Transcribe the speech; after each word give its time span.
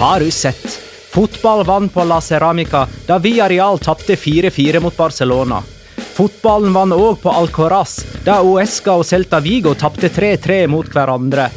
Har 0.00 0.20
du 0.20 0.30
sett? 0.30 0.80
Fotball 1.10 1.64
vant 1.64 1.94
på 1.94 2.04
La 2.04 2.20
Ceramica 2.20 2.86
da 3.06 3.18
Villarreal 3.18 3.78
tapte 3.78 4.14
4-4 4.16 4.80
mot 4.80 4.96
Barcelona. 4.96 5.58
Fotballen 6.14 6.72
vant 6.72 6.96
òg 6.96 7.18
på 7.20 7.28
Alcoraz 7.36 7.98
da 8.24 8.38
Uesca 8.40 8.94
og 8.96 9.04
Celta 9.04 9.42
Vigo 9.44 9.74
tapte 9.76 10.08
3-3 10.08 10.62
mot 10.72 10.88
hverandre. 10.88 11.50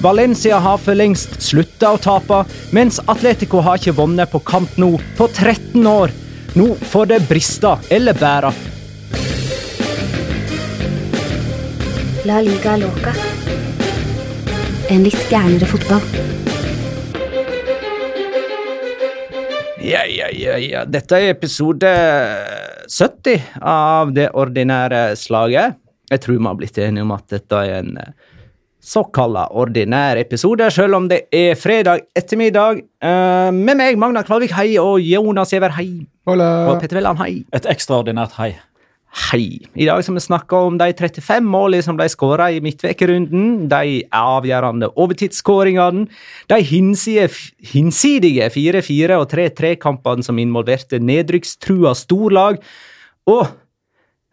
Valencia 0.00 0.62
har 0.64 0.80
for 0.80 0.96
lengst 0.96 1.36
slutta 1.44 1.90
å 1.92 2.00
tape, 2.00 2.38
mens 2.72 3.02
Atletico 3.04 3.60
har 3.60 3.76
ikke 3.76 3.98
vunnet 4.00 4.32
på 4.32 4.40
kamp 4.40 4.80
nå 4.80 4.94
på 5.18 5.28
13 5.28 5.84
år. 5.84 6.14
Nå 6.56 6.70
får 6.88 7.12
det 7.12 7.20
briste 7.28 7.74
eller 7.92 8.16
bære. 8.16 8.54
La 12.24 12.40
liga 12.48 12.80
loca. 12.80 13.12
En 14.88 15.04
litt 15.04 15.28
gærnere 15.28 15.68
fotball. 15.68 16.53
Ja, 19.84 20.04
ja, 20.08 20.30
ja, 20.32 20.56
ja. 20.58 20.82
Dette 20.88 21.18
er 21.20 21.34
episode 21.34 21.90
70 22.88 23.42
av 23.60 24.14
det 24.16 24.30
ordinære 24.32 25.10
slaget. 25.20 25.76
Jeg 26.08 26.22
tror 26.24 26.38
vi 26.38 26.46
har 26.46 26.56
blitt 26.56 26.78
enige 26.80 27.04
om 27.04 27.12
at 27.12 27.26
dette 27.32 27.58
er 27.58 27.82
en 27.82 27.98
eh, 28.00 28.14
såkalla 28.84 29.46
ordinær 29.52 30.16
episode, 30.20 30.70
selv 30.72 30.96
om 30.96 31.08
det 31.10 31.26
er 31.36 31.52
fredag 31.60 32.06
ettermiddag. 32.16 32.80
Eh, 32.80 33.50
med 33.52 33.76
meg, 33.80 34.00
Magna 34.00 34.24
Kvalvik, 34.24 34.54
hei, 34.56 34.70
og 34.80 35.04
Jonas 35.04 35.52
Giæver, 35.52 35.76
hei. 35.76 35.90
Og 36.70 36.80
Petter 36.80 37.02
Velland, 37.02 37.20
hei. 37.20 37.42
Et 37.56 37.68
ekstraordinært 37.74 38.38
hei. 38.40 38.54
Hei. 39.14 39.62
I 39.78 39.86
dag 39.86 40.00
skal 40.02 40.16
vi 40.16 40.22
snakke 40.24 40.58
om 40.58 40.74
de 40.78 40.88
35 40.90 41.46
målene 41.46 41.84
som 41.86 41.94
ble 41.98 42.08
skåra 42.10 42.48
i 42.50 42.58
midtvekerunden, 42.64 43.68
de 43.70 44.00
avgjørende 44.10 44.88
overtidsskåringene, 44.98 46.08
de 46.50 46.58
hinsidige, 46.66 47.28
hinsidige 47.70 48.48
4-4- 48.50 49.20
og 49.20 49.28
3-3-kampene 49.30 50.26
som 50.26 50.40
involverte 50.42 50.98
nedrykkstrua 50.98 51.94
storlag, 51.94 52.58
og 53.30 53.46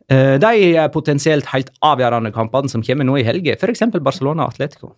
eh, 0.10 0.42
de 0.42 0.90
potensielt 0.98 1.54
helt 1.54 1.70
avgjørende 1.86 2.34
kampene 2.34 2.74
som 2.74 2.82
kommer 2.86 3.06
nå 3.06 3.22
i 3.22 3.28
helga, 3.28 3.60
f.eks. 3.62 3.86
Barcelona 4.02 4.50
og 4.50 4.56
Atletico. 4.56 4.96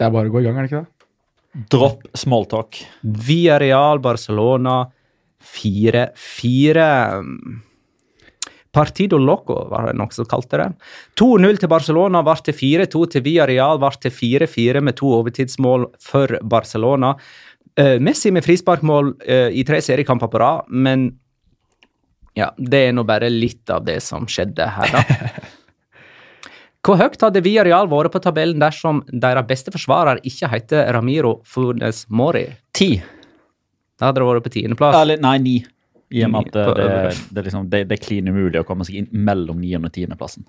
Det 0.00 0.08
er 0.08 0.16
bare 0.16 0.32
å 0.32 0.32
gå 0.32 0.40
i 0.40 0.48
gang, 0.48 0.56
er 0.56 0.64
det 0.64 0.72
ikke 0.72 0.86
det? 0.86 1.68
Dropp 1.68 2.08
smalltalk. 2.16 2.80
real 3.60 4.00
Barcelona 4.00 4.86
4-4. 5.44 7.66
Partido 8.72 9.18
Loco 9.18 9.64
var 9.70 9.88
det 9.88 9.96
noe 9.98 10.14
som 10.14 10.28
kalte 10.30 10.60
det. 10.60 10.68
2-0 11.18 11.58
til 11.62 11.70
Barcelona 11.70 12.22
ble 12.26 12.36
til 12.46 12.54
4-2 12.54 13.06
til 13.14 13.24
Villarreal, 13.26 13.80
ble 13.82 13.90
til 14.04 14.14
4-4 14.14 14.82
med 14.86 14.98
to 15.00 15.10
overtidsmål 15.18 15.88
for 16.02 16.38
Barcelona. 16.42 17.16
Eh, 17.76 17.98
Messi 18.02 18.30
med 18.30 18.46
frisparkmål 18.46 19.14
eh, 19.26 19.48
i 19.58 19.64
tre 19.66 19.80
seriekamper 19.82 20.30
på 20.30 20.42
rad, 20.42 20.70
men 20.70 21.10
ja, 22.38 22.52
det 22.56 22.84
er 22.86 22.92
nå 22.94 23.02
bare 23.06 23.30
litt 23.32 23.70
av 23.74 23.82
det 23.88 23.98
som 24.06 24.28
skjedde 24.30 24.68
her, 24.76 24.94
da. 24.94 25.30
Hvor 26.86 26.96
høyt 26.96 27.20
hadde 27.20 27.42
Villarreal 27.44 27.90
vært 27.90 28.14
på 28.14 28.22
tabellen 28.24 28.62
dersom 28.62 29.02
deres 29.12 29.44
beste 29.48 29.74
forsvarer 29.74 30.22
ikke 30.24 30.48
heter 30.48 30.88
Ramiro 30.96 31.40
Funes 31.44 32.06
Mori? 32.08 32.46
Ti. 32.72 32.94
Da 34.00 34.08
hadde 34.08 34.22
det 34.22 34.28
vært 34.30 34.46
på 34.46 34.54
tiendeplass. 34.54 35.18
Nei, 35.20 35.36
ni. 35.44 35.58
I 36.10 36.24
og 36.26 36.32
med 36.32 36.48
at 36.48 36.56
det, 36.56 36.64
det, 36.76 37.12
det, 37.36 37.44
liksom, 37.46 37.68
det, 37.70 37.84
det 37.90 37.98
er 37.98 38.02
klin 38.02 38.30
umulig 38.30 38.60
å 38.60 38.66
komme 38.66 38.86
seg 38.86 39.02
inn 39.02 39.10
mellom 39.12 39.60
9. 39.62 39.76
og 39.78 39.92
10. 39.92 40.16
plassen. 40.18 40.46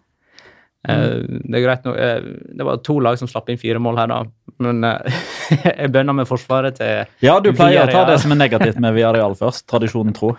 Mm. 0.82 1.44
det 1.46 1.60
er 1.60 1.62
greit 1.62 1.84
nå. 1.86 1.92
eh, 1.94 2.24
det 2.58 2.66
var 2.66 2.80
to 2.82 2.96
lag 3.06 3.14
som 3.20 3.30
slapp 3.30 3.52
inn 3.54 3.60
fire 3.62 3.78
mål 3.78 4.00
her, 4.02 4.08
da. 4.10 4.56
Men 4.66 4.80
eh, 4.88 5.20
jeg 5.68 5.92
bønner 5.94 6.18
med 6.18 6.30
forsvaret 6.30 6.80
til 6.80 7.04
Ja, 7.22 7.36
du 7.38 7.52
pleier 7.54 7.86
å 7.86 7.92
ta 7.94 8.02
det 8.10 8.18
som 8.24 8.34
er 8.34 8.40
negativt 8.40 8.80
med 8.82 8.96
Viareal 8.98 9.38
først. 9.38 9.68
Tradisjonen 9.70 10.16
tro. 10.18 10.34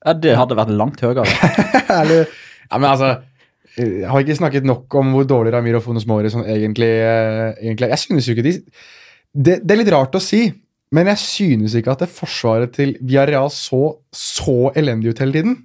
Ja, 0.00 0.14
det 0.16 0.36
hadde 0.36 0.56
vært 0.58 0.76
langt 0.76 1.02
høyere. 1.04 1.24
Ja, 2.70 2.78
men 2.78 2.86
altså 2.86 3.08
Jeg 3.74 4.06
har 4.06 4.22
ikke 4.22 4.36
snakket 4.38 4.66
nok 4.68 4.94
om 5.00 5.08
hvor 5.16 5.24
dårlig 5.26 5.50
Ramiro 5.50 5.80
Fonos 5.82 6.04
Mori 6.06 6.30
sånn 6.30 6.44
egentlig, 6.46 6.90
eh, 7.02 7.56
egentlig. 7.64 7.88
Jeg 7.90 8.02
synes 8.04 8.28
jo 8.28 8.36
ikke 8.36 8.44
de 8.46 8.52
det, 9.30 9.56
det 9.62 9.74
er 9.74 9.78
litt 9.80 9.90
rart 9.94 10.14
å 10.18 10.20
si, 10.22 10.44
men 10.92 11.06
jeg 11.06 11.18
synes 11.18 11.74
ikke 11.78 11.92
at 11.92 11.98
det 12.04 12.08
forsvaret 12.08 12.72
til 12.76 12.96
Villarreal 13.00 13.50
så 13.54 13.96
så 14.12 14.72
elendig 14.76 15.10
ut 15.14 15.18
hele 15.22 15.32
tiden. 15.32 15.58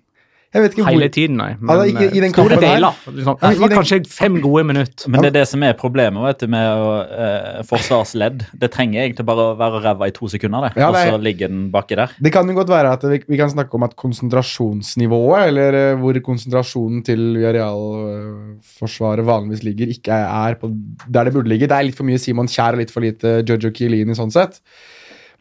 Jeg 0.56 0.64
vet 0.64 0.72
ikke 0.72 0.84
hvor 0.86 0.94
Hele 0.96 1.08
tiden, 1.12 1.36
nei. 1.36 1.50
Ja, 1.52 1.74
er 1.76 1.90
ikke- 1.90 2.16
i 2.16 2.20
den 2.24 2.30
eh, 2.30 2.32
store 2.32 2.56
deler. 2.62 2.94
Liksom. 3.12 3.36
Det 3.42 3.60
var 3.60 3.70
kanskje 3.74 3.98
fem 4.08 4.38
gode 4.40 4.64
minutter. 4.64 5.10
Men 5.12 5.20
det 5.22 5.28
er 5.28 5.40
det 5.42 5.48
som 5.50 5.64
er 5.68 5.74
problemet 5.74 6.24
vet 6.24 6.40
du, 6.40 6.48
med 6.48 6.70
å, 6.80 6.94
eh, 7.12 7.64
forsvarsledd. 7.68 8.46
Det 8.58 8.70
trenger 8.72 9.02
egentlig 9.04 9.26
bare 9.28 9.50
å 9.52 9.58
være 9.60 9.82
ræva 9.84 10.08
i 10.08 10.12
to 10.16 10.30
sekunder, 10.32 10.70
det. 10.70 10.78
Ja, 10.80 10.88
og 10.88 10.94
det 10.96 11.02
er- 11.02 11.12
så 11.12 11.20
ligger 11.22 11.48
den 11.52 11.72
baki 11.72 11.96
der. 11.98 12.08
Det 12.22 12.32
kan 12.32 12.48
jo 12.48 12.54
godt 12.56 12.70
være 12.72 12.94
at 12.94 13.02
vi, 13.04 13.20
vi 13.28 13.36
kan 13.36 13.50
snakke 13.50 13.74
om 13.76 13.84
at 13.84 13.98
konsentrasjonsnivået, 13.98 15.48
eller 15.50 15.74
eh, 15.74 15.96
hvor 16.00 16.14
konsentrasjonen 16.24 17.04
til 17.04 17.36
Viareal-forsvaret 17.36 19.26
vanligvis 19.28 19.64
ligger, 19.66 19.92
ikke 19.92 20.14
er 20.14 20.56
på 20.56 20.70
der 21.12 21.26
det 21.26 21.34
burde 21.36 21.50
ligge. 21.52 21.68
Det 21.68 21.76
er 21.78 21.84
litt 21.90 21.96
for 21.98 22.08
mye 22.08 22.20
Simon 22.22 22.48
Kjær 22.48 22.74
og 22.78 22.84
litt 22.84 22.92
for 22.94 23.02
lite 23.06 23.42
Jojo 23.46 23.72
Chiellini 23.76 24.16
sånn 24.16 24.32
sett. 24.32 24.62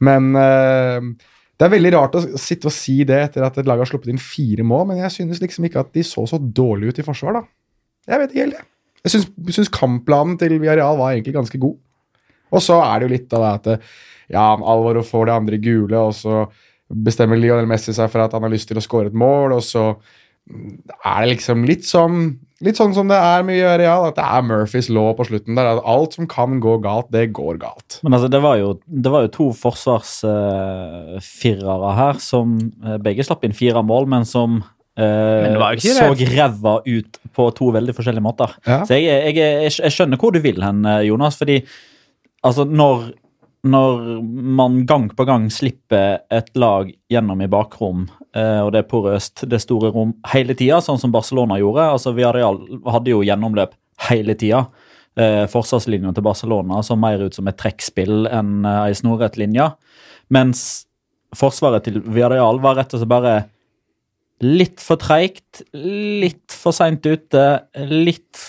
Men 0.02 0.35
eh, 0.38 1.08
det 1.55 1.67
er 1.67 1.75
veldig 1.76 1.93
rart 1.94 2.17
å 2.19 2.25
sitte 2.41 2.70
og 2.70 2.75
si 2.75 3.00
det 3.06 3.20
etter 3.29 3.44
at 3.46 3.58
et 3.61 3.69
lag 3.69 3.79
har 3.79 3.88
sluppet 3.88 4.11
inn 4.11 4.23
fire 4.23 4.67
mål, 4.67 4.88
men 4.91 5.02
jeg 5.05 5.14
synes 5.20 5.43
liksom 5.43 5.69
ikke 5.69 5.85
at 5.85 5.93
de 5.94 6.02
så 6.06 6.26
så 6.26 6.41
dårlig 6.43 6.91
ut 6.91 6.99
i 6.99 7.06
forsvar, 7.06 7.38
da. 7.38 7.44
Jeg 8.11 8.20
vet 8.20 8.35
ikke 8.35 8.44
helt, 8.44 8.58
jeg. 8.58 8.70
Jeg 9.05 9.55
syns, 9.55 9.70
kampplanen 9.73 10.38
til 10.41 10.56
Villarreal 10.56 10.96
var 10.96 11.12
egentlig 11.12 11.37
ganske 11.37 11.61
god. 11.61 11.76
Og 12.55 12.62
så 12.64 12.79
er 12.81 13.00
det 13.00 13.06
jo 13.06 13.12
litt 13.12 13.37
av 13.37 13.44
det 13.44 13.52
at 13.52 13.70
eh, 13.75 13.88
ja, 14.35 14.46
Alvaro 14.56 15.05
får 15.05 15.29
det 15.29 15.35
andre 15.35 15.61
gule, 15.62 16.00
og 16.00 16.14
så 16.17 16.44
bestemmer 17.05 17.38
Lionel 17.41 17.69
Messi 17.69 17.94
seg 17.96 18.11
for 18.12 18.25
at 18.25 18.35
han 18.37 18.44
har 18.44 18.52
lyst 18.52 18.70
til 18.70 18.81
å 18.81 18.85
skåre 18.85 19.12
et 19.12 19.19
mål, 19.19 19.56
og 19.58 19.64
så 19.64 19.87
er 20.50 21.23
det 21.25 21.31
liksom 21.35 21.64
litt 21.69 21.87
sånn 21.88 22.19
Litt 22.64 22.79
sånn 22.79 22.94
som 22.96 23.08
det 23.11 23.17
er 23.19 23.43
med 23.44 23.58
Villarreal, 23.58 24.06
at 24.08 24.17
det 24.17 24.25
er 24.25 24.43
Murphys 24.46 24.87
law 24.88 25.11
på 25.19 25.25
slutten. 25.26 25.56
der, 25.58 25.67
at 25.75 25.82
Alt 25.91 26.14
som 26.17 26.25
kan 26.31 26.61
gå 26.62 26.79
galt, 26.81 27.11
det 27.12 27.35
går 27.37 27.58
galt. 27.61 27.99
Men 28.06 28.14
altså, 28.17 28.29
det 28.32 28.41
var 28.41 28.56
jo, 28.56 28.81
det 28.87 29.11
var 29.12 29.26
jo 29.26 29.31
to 29.35 29.46
forsvarsfirere 29.58 31.91
her 31.99 32.14
som 32.25 32.55
uh, 32.87 32.96
begge 33.05 33.26
slapp 33.26 33.44
inn 33.44 33.58
fire 33.58 33.82
mål, 33.85 34.06
men 34.14 34.25
som 34.25 34.62
uh, 34.62 34.64
Men 34.96 35.61
så 35.82 36.14
ræva 36.14 36.75
ut 36.87 37.19
på 37.35 37.43
to 37.58 37.67
veldig 37.75 37.94
forskjellige 37.99 38.25
måter. 38.25 38.55
Ja. 38.64 38.81
Så 38.87 38.94
jeg, 38.96 39.05
jeg, 39.11 39.35
jeg, 39.37 39.73
jeg 39.82 39.93
skjønner 39.99 40.17
hvor 40.23 40.32
du 40.32 40.41
vil 40.44 40.61
hen, 40.64 40.85
eh, 40.88 41.08
Jonas. 41.11 41.37
fordi 41.43 41.56
altså, 42.46 42.62
når, 42.64 43.12
når 43.65 44.23
man 44.25 44.83
gang 44.89 45.09
på 45.17 45.25
gang 45.29 45.47
slipper 45.53 46.21
et 46.33 46.51
lag 46.59 46.91
gjennom 47.11 47.41
i 47.41 47.49
bakrom, 47.51 48.07
eh, 48.37 48.61
og 48.61 48.73
det 48.75 48.83
er 48.83 48.91
porøst, 48.91 49.47
det 49.49 49.63
store 49.65 49.91
rom, 49.95 50.13
hele 50.35 50.57
tida, 50.59 50.83
sånn 50.85 51.01
som 51.01 51.15
Barcelona 51.15 51.57
gjorde 51.61 51.87
altså 51.95 52.13
Villarreal 52.17 52.61
hadde 52.93 53.15
jo 53.15 53.23
gjennomløp 53.25 53.73
hele 54.09 54.37
tida. 54.39 54.67
Eh, 55.17 55.45
forsvarslinja 55.51 56.13
til 56.15 56.27
Barcelona 56.27 56.83
så 56.83 56.97
mer 56.99 57.23
ut 57.23 57.37
som 57.37 57.49
et 57.49 57.59
trekkspill 57.61 58.27
enn 58.27 58.67
eh, 58.67 58.81
ei 58.91 58.99
snorrett 58.99 59.39
linje. 59.41 59.71
Mens 60.35 60.85
forsvaret 61.35 61.87
til 61.87 62.01
Villarreal 62.05 62.61
var 62.63 62.79
rett 62.81 62.93
og 62.95 63.01
slett 63.01 63.13
bare 63.13 63.35
litt 64.45 64.83
for 64.83 65.01
treigt, 65.01 65.63
litt 65.73 66.53
for 66.53 66.75
seint 66.77 67.07
ute, 67.07 67.45
litt 67.89 68.41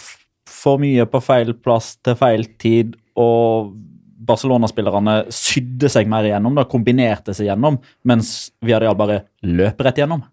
for 0.50 0.82
mye 0.82 1.06
på 1.08 1.22
feil 1.24 1.54
plass 1.56 1.94
til 2.04 2.18
feil 2.20 2.48
tid, 2.60 2.96
og 3.22 3.76
Barcelona-spillerne 4.26 5.18
sydde 5.34 5.92
seg 5.92 6.10
mer 6.12 6.28
igjennom, 6.28 6.56
da, 6.58 6.66
kombinerte 6.70 7.36
seg 7.36 7.52
gjennom, 7.52 7.80
mens 8.08 8.52
Viadial 8.66 8.98
bare 9.00 9.24
løp 9.46 9.86
rett 9.86 10.02
gjennom. 10.02 10.26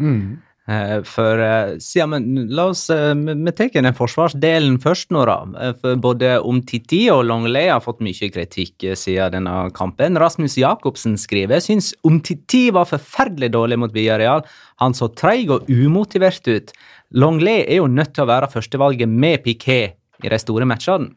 Mm. 0.00 0.40
Eh, 0.68 1.00
For 1.02 1.40
eh, 1.42 1.72
ja, 1.96 2.04
men 2.06 2.46
la 2.54 2.68
oss 2.70 2.84
eh, 2.94 3.14
Vi 3.18 3.52
tar 3.58 3.72
den 3.74 3.96
forsvarsdelen 3.98 4.76
først 4.82 5.10
nå, 5.10 5.24
da. 5.26 5.36
Eh, 5.58 5.72
For 5.80 5.98
både 5.98 6.36
Omtiti 6.38 7.00
og 7.10 7.24
Longley 7.26 7.66
har 7.66 7.82
fått 7.82 8.02
mye 8.04 8.30
kritikk 8.30 8.86
eh, 8.86 8.98
siden 8.98 9.34
denne 9.34 9.56
kampen. 9.74 10.20
Rasmus 10.22 10.54
Jacobsen 10.60 11.18
skriver 11.18 11.58
jeg 11.58 11.66
syns 11.66 11.90
Omtiti 12.06 12.68
var 12.74 12.86
forferdelig 12.90 13.50
dårlig 13.56 13.80
mot 13.82 13.94
Villarreal. 13.94 14.46
Han 14.82 14.94
så 14.94 15.10
treig 15.10 15.50
og 15.50 15.66
umotivert 15.70 16.46
ut. 16.46 16.70
Longley 17.12 17.66
er 17.66 17.82
jo 17.82 17.90
nødt 17.90 18.14
til 18.14 18.24
å 18.24 18.30
være 18.30 18.52
førstevalget 18.54 19.10
med 19.10 19.42
Piquet 19.42 19.98
i 20.22 20.30
de 20.30 20.38
store 20.38 20.68
matchene. 20.68 21.10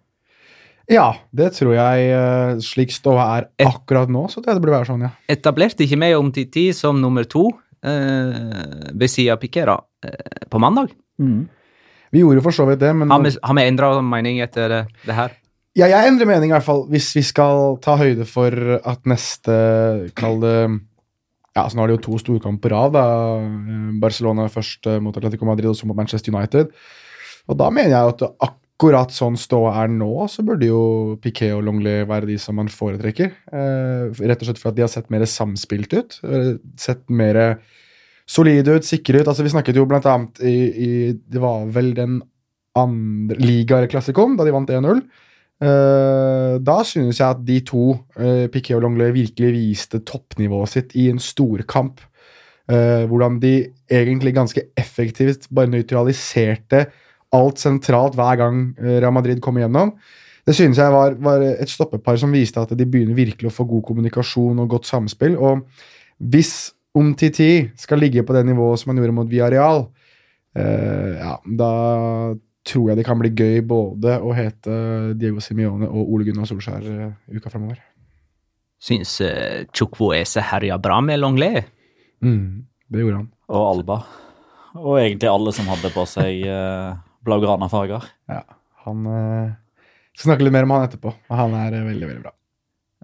Ja, 0.92 1.08
det 1.34 1.52
tror 1.56 1.74
jeg, 1.74 2.10
eh, 2.14 2.60
slik 2.62 2.92
ståa 2.94 3.26
er 3.40 3.48
akkurat 3.66 4.12
nå, 4.12 4.28
så 4.30 4.44
det 4.44 4.54
burde 4.60 4.76
være 4.76 4.90
sånn, 4.92 5.06
ja. 5.08 5.14
Etablerte 5.32 5.86
ikke 5.86 5.98
med 5.98 6.18
Omtiti 6.18 6.68
som 6.78 7.00
nummer 7.02 7.26
to 7.26 7.48
eh, 7.82 8.92
ved 8.94 9.10
siden 9.10 9.34
av 9.34 9.42
Pikera 9.42 9.80
eh, 10.06 10.46
på 10.52 10.62
mandag. 10.62 10.94
Vi 11.18 12.22
gjorde 12.22 12.44
for 12.46 12.54
så 12.56 12.68
vidt 12.70 12.84
det, 12.84 12.94
men 12.96 13.10
Har 13.10 13.24
vi, 13.24 13.32
har 13.42 13.58
vi 13.58 13.64
endra 13.66 13.90
mening 14.06 14.40
etter 14.46 14.70
det, 14.70 14.82
det 15.08 15.16
her? 15.18 15.34
Ja, 15.76 15.90
jeg 15.92 16.08
endrer 16.08 16.30
mening 16.30 16.54
i 16.54 16.56
hvert 16.56 16.64
fall, 16.64 16.86
hvis 16.88 17.10
vi 17.18 17.24
skal 17.26 17.80
ta 17.84 17.98
høyde 18.00 18.24
for 18.30 18.54
at 18.78 19.02
neste 19.10 19.56
Kall 20.16 20.38
det 20.44 20.58
Ja, 21.56 21.66
så 21.68 21.76
nå 21.76 21.84
er 21.84 21.92
det 21.92 21.98
jo 21.98 22.04
to 22.06 22.20
storkamper 22.20 22.70
på 22.70 22.76
rad. 22.76 22.94
da. 22.96 23.08
Eh, 23.42 23.90
Barcelona 24.00 24.46
først 24.52 24.88
eh, 24.92 25.02
mot 25.04 25.16
Atletico 25.18 25.48
Madrid 25.48 25.72
og 25.72 25.76
så 25.80 25.88
mot 25.88 25.98
Manchester 25.98 26.32
United. 26.36 26.72
Og 27.48 27.58
da 27.60 27.70
mener 27.72 27.92
jeg 27.96 28.14
at 28.16 28.56
akkurat 28.76 29.14
sånn 29.16 29.38
ståa 29.40 29.72
er 29.86 29.92
nå, 29.92 30.28
så 30.28 30.44
burde 30.44 30.68
jo 30.68 31.16
Piquet 31.24 31.54
og 31.56 31.64
Longley 31.64 32.04
være 32.08 32.28
de 32.28 32.36
som 32.42 32.58
man 32.60 32.68
foretrekker. 32.68 33.32
Eh, 33.32 34.24
rett 34.28 34.42
og 34.42 34.50
slett 34.50 34.60
for 34.60 34.72
at 34.74 34.76
de 34.76 34.84
har 34.84 34.92
sett 34.92 35.08
mer 35.14 35.24
samspilt 35.24 35.94
ut. 35.96 36.20
eh, 36.28 36.56
Sett 36.78 37.08
mer 37.10 37.60
solide 38.28 38.76
ut, 38.76 38.84
sikre 38.84 39.22
ut. 39.22 39.28
Altså 39.28 39.44
Vi 39.44 39.54
snakket 39.54 39.80
jo 39.80 39.86
blant 39.88 40.06
annet 40.06 40.42
i, 40.44 40.58
i 40.76 41.14
Det 41.14 41.40
var 41.40 41.66
vel 41.72 41.94
den 41.96 42.22
andre 42.76 43.38
liga 43.40 43.78
eller 43.78 43.88
klassikon, 43.88 44.36
da 44.36 44.44
de 44.44 44.52
vant 44.52 44.70
1-0. 44.70 45.00
Eh, 45.64 46.58
da 46.60 46.78
synes 46.84 47.22
jeg 47.22 47.30
at 47.30 47.46
de 47.48 47.62
to, 47.64 47.94
uh, 48.20 48.48
Piquet 48.52 48.76
og 48.76 48.84
Longley, 48.84 49.14
virkelig 49.16 49.54
viste 49.56 50.04
toppnivået 50.04 50.74
sitt 50.74 50.96
i 51.00 51.08
en 51.14 51.20
storkamp. 51.20 52.02
Uh, 52.68 53.06
hvordan 53.08 53.40
de 53.40 53.70
egentlig 53.88 54.34
ganske 54.36 54.62
effektivt 54.76 55.48
bare 55.54 55.70
nøytraliserte 55.70 56.88
alt 57.36 57.62
sentralt 57.62 58.16
hver 58.18 58.40
gang 58.42 58.70
uh, 58.80 58.96
Real 59.00 59.14
Madrid 59.16 59.42
kom 59.44 59.60
igjennom. 59.60 59.94
Det 60.46 60.54
synes 60.54 60.78
jeg 60.78 60.94
var, 60.94 61.16
var 61.18 61.42
et 61.42 61.72
stoppepar 61.72 62.20
som 62.22 62.34
viste 62.34 62.62
at 62.62 62.74
de 62.78 62.86
begynner 62.86 63.18
virkelig 63.18 63.50
å 63.50 63.56
få 63.56 63.66
god 63.70 63.82
kommunikasjon 63.88 64.62
og 64.62 64.74
godt 64.76 64.90
samspill. 64.90 65.40
Og 65.42 65.64
hvis 66.22 66.72
Umtiti 66.96 67.66
skal 67.76 68.00
ligge 68.00 68.24
på 68.24 68.36
det 68.36 68.46
nivået 68.48 68.80
som 68.80 68.92
han 68.92 69.02
gjorde 69.02 69.16
mot 69.18 69.32
Villarreal, 69.32 69.88
eh, 70.56 71.18
ja, 71.18 71.34
da 71.60 71.72
tror 72.66 72.92
jeg 72.92 73.00
det 73.00 73.06
kan 73.08 73.20
bli 73.20 73.34
gøy 73.34 73.60
både 73.68 74.20
å 74.22 74.32
hete 74.38 74.78
Diego 75.18 75.42
Simione 75.44 75.90
og 75.90 76.14
Ole 76.14 76.28
Gunnar 76.30 76.48
Solskjær 76.50 76.86
eh, 76.94 77.12
uka 77.36 77.52
fremover. 77.52 77.82
Syns 78.86 79.18
uh, 79.24 79.66
Chukwueze 79.74 80.44
herja 80.46 80.78
bra 80.78 81.00
med 81.02 81.20
Longley. 81.24 81.64
Mm, 82.22 82.68
det 82.92 83.02
gjorde 83.02 83.22
han. 83.24 83.30
Og 83.50 83.68
Alba. 83.72 84.00
Og 84.78 85.00
egentlig 85.00 85.32
alle 85.32 85.54
som 85.56 85.70
hadde 85.72 85.90
på 85.96 86.04
seg 86.10 86.44
uh, 86.46 86.98
blaugrana 87.26 87.70
farger. 87.72 88.06
Ja, 88.32 88.44
han 88.86 89.06
eh, 89.10 89.54
skal 90.16 90.32
snakke 90.32 90.48
litt 90.48 90.56
mer 90.56 90.68
om 90.68 90.76
han 90.76 90.88
etterpå. 90.88 91.12
og 91.12 91.38
Han 91.40 91.56
er 91.58 91.74
eh, 91.74 91.86
veldig, 91.90 92.10
veldig 92.10 92.26
bra. 92.26 92.36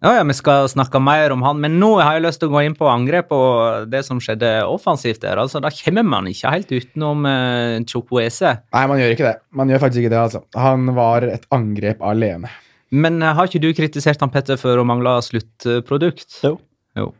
Ja, 0.01 0.15
ja, 0.17 0.21
vi 0.25 0.33
skal 0.33 0.65
snakke 0.65 0.97
mer 1.03 1.29
om 1.29 1.43
han, 1.45 1.59
men 1.61 1.75
nå 1.77 1.91
har 1.99 2.15
jeg 2.15 2.23
lyst 2.23 2.41
til 2.41 2.49
å 2.49 2.55
gå 2.55 2.63
inn 2.65 2.73
på 2.77 2.87
angrep 2.89 3.29
og 3.37 3.89
det 3.91 3.99
som 4.07 4.17
skjedde 4.23 4.49
offensivt 4.65 5.21
der. 5.21 5.37
Altså, 5.37 5.61
Da 5.61 5.69
kommer 5.75 6.07
man 6.07 6.29
ikke 6.31 6.49
helt 6.55 6.73
utenom 6.73 7.27
uh, 7.29 7.77
Chukwueze. 7.85 8.55
Nei, 8.73 8.81
man 8.89 8.97
gjør 8.97 9.13
ikke 9.13 9.27
det. 9.27 9.35
Man 9.53 9.69
gjør 9.69 9.83
faktisk 9.83 10.01
ikke 10.01 10.13
det, 10.15 10.23
altså. 10.23 10.41
Han 10.57 10.89
var 10.97 11.27
et 11.29 11.45
angrep 11.53 12.01
alene. 12.01 12.49
Men 12.89 13.21
uh, 13.21 13.35
har 13.37 13.45
ikke 13.45 13.61
du 13.61 13.69
kritisert 13.77 14.25
han 14.25 14.33
Petter 14.33 14.57
for 14.57 14.81
å 14.81 14.87
mangle 14.89 15.19
sluttprodukt? 15.27 16.39
Jo. 16.47 16.55
jo. 16.97 17.11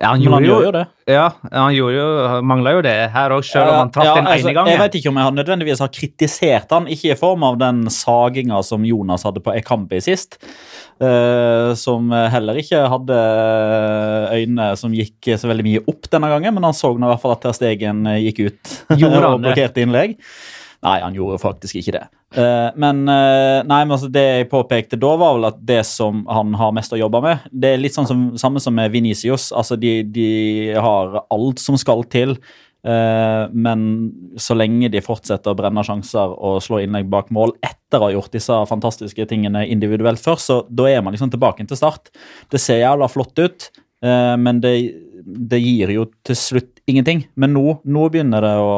Ja, 0.00 0.08
han 0.10 0.22
gjorde 0.24 0.34
han 0.34 0.44
jo, 0.44 0.54
gjør 0.54 0.64
jo 0.66 0.70
det. 0.74 0.82
Ja, 1.06 1.24
han 1.52 1.74
gjorde 1.76 1.94
jo, 1.94 2.06
mangla 2.50 2.72
jo 2.74 2.80
det 2.82 2.94
her 3.14 3.34
òg, 3.36 3.44
selv 3.46 3.70
om 3.70 3.76
han 3.78 3.92
traff 3.94 4.08
Ja, 4.08 4.14
den 4.16 4.26
altså, 4.26 4.48
ene 4.48 4.54
gangen. 4.56 4.72
Jeg 4.72 4.80
vet 4.80 4.96
ikke 4.98 5.12
om 5.12 5.20
jeg 5.20 5.34
nødvendigvis 5.36 5.82
har 5.84 5.92
kritisert 5.94 6.74
han, 6.74 6.88
ikke 6.90 7.12
i 7.12 7.18
form 7.20 7.46
av 7.46 7.60
den 7.60 7.84
saginga 7.94 8.58
som 8.66 8.86
Jonas 8.88 9.26
hadde 9.28 9.42
på 9.44 9.54
Ekambi 9.54 10.00
sist. 10.02 10.40
uh, 11.02 11.74
som 11.78 12.10
heller 12.10 12.58
ikke 12.58 12.82
hadde 12.90 13.20
øyne 14.34 14.68
som 14.78 14.94
gikk 14.94 15.30
så 15.38 15.50
veldig 15.50 15.66
mye 15.66 15.84
opp 15.90 16.10
denne 16.10 16.30
gangen, 16.32 16.58
men 16.58 16.66
han 16.66 16.76
så 16.76 16.90
nå 16.90 17.06
i 17.06 17.12
hvert 17.12 17.22
fall 17.22 17.36
at 17.36 17.46
Ter 17.46 17.56
Stegen 17.56 18.02
gikk 18.26 18.44
ut 18.48 18.76
og 18.98 19.40
blokkerte 19.46 19.86
innlegg. 19.86 20.18
Nei, 20.84 20.98
han 21.00 21.14
gjorde 21.16 21.40
faktisk 21.40 21.78
ikke 21.80 21.94
det. 21.94 22.02
Eh, 22.36 22.66
men 22.76 23.06
eh, 23.08 23.62
nei, 23.64 23.78
men 23.86 23.94
altså, 23.94 24.10
det 24.12 24.24
jeg 24.24 24.50
påpekte 24.50 24.98
da, 25.00 25.14
var 25.16 25.38
vel 25.38 25.48
at 25.48 25.62
det 25.64 25.80
som 25.88 26.26
han 26.28 26.52
har 26.60 26.74
mest 26.76 26.92
å 26.92 26.98
jobbe 27.00 27.22
med, 27.24 27.46
det 27.48 27.70
er 27.72 27.80
litt 27.80 27.96
sånn 27.96 28.08
som, 28.10 28.26
samme 28.40 28.60
som 28.60 28.76
med 28.76 28.92
Vinicius. 28.92 29.46
Altså, 29.56 29.78
de, 29.80 30.02
de 30.04 30.28
har 30.76 31.22
alt 31.22 31.62
som 31.62 31.78
skal 31.80 32.04
til. 32.12 32.36
eh, 32.84 33.44
men 33.56 33.86
så 34.36 34.56
lenge 34.58 34.90
de 34.92 35.00
fortsetter 35.04 35.54
å 35.54 35.56
brenne 35.56 35.86
sjanser 35.88 36.36
og 36.36 36.60
slå 36.66 36.82
innlegg 36.84 37.08
bak 37.08 37.32
mål 37.32 37.56
etter 37.64 38.02
å 38.02 38.10
ha 38.10 38.12
gjort 38.18 38.36
disse 38.36 38.60
fantastiske 38.68 39.24
tingene 39.30 39.64
individuelt 39.72 40.20
først, 40.20 40.50
så 40.50 40.58
da 40.68 40.90
er 40.90 41.00
man 41.00 41.16
liksom 41.16 41.32
tilbake 41.32 41.64
til 41.64 41.80
start. 41.80 42.12
Det 42.52 42.60
ser 42.60 42.82
jævla 42.82 43.08
flott 43.08 43.40
ut, 43.40 43.70
men 44.04 44.58
det, 44.60 44.74
det 45.24 45.62
gir 45.62 45.94
jo 45.94 46.02
til 46.26 46.36
slutt 46.36 46.82
ingenting. 46.90 47.22
Men 47.40 47.54
nå, 47.56 47.78
nå 47.88 48.02
begynner 48.12 48.44
det 48.44 48.52
å 48.60 48.74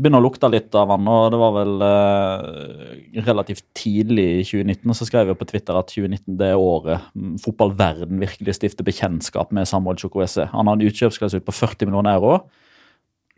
begynner 0.00 0.22
å 0.22 0.24
lukte 0.24 0.48
litt 0.52 0.74
av 0.78 0.90
han, 0.94 1.08
og 1.10 1.28
det 1.34 1.40
var 1.40 1.54
vel 1.56 1.84
eh, 1.86 3.20
relativt 3.26 3.64
tidlig 3.76 4.26
i 4.40 4.42
2019. 4.48 4.88
Og 4.88 4.98
så 4.98 5.08
skrev 5.08 5.30
jeg 5.32 5.40
på 5.40 5.48
Twitter 5.50 5.78
at 5.78 5.92
2019 5.92 6.38
det 6.40 6.50
er 6.52 6.60
året 6.60 7.12
mm, 7.12 7.36
fotballverden 7.44 8.22
virkelig 8.22 8.56
stifter 8.58 8.86
bekjentskap 8.86 9.52
med 9.54 9.68
Samuel 9.68 10.00
Chukwueze. 10.00 10.48
Han 10.54 10.70
har 10.70 10.78
en 10.78 10.88
utkjøpsklausul 10.88 11.44
på 11.44 11.56
40 11.56 11.90
millioner 11.90 12.16
euro. 12.16 12.42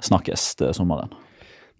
Snakkes 0.05 0.51
til 0.61 0.75
sommeren. 0.77 1.13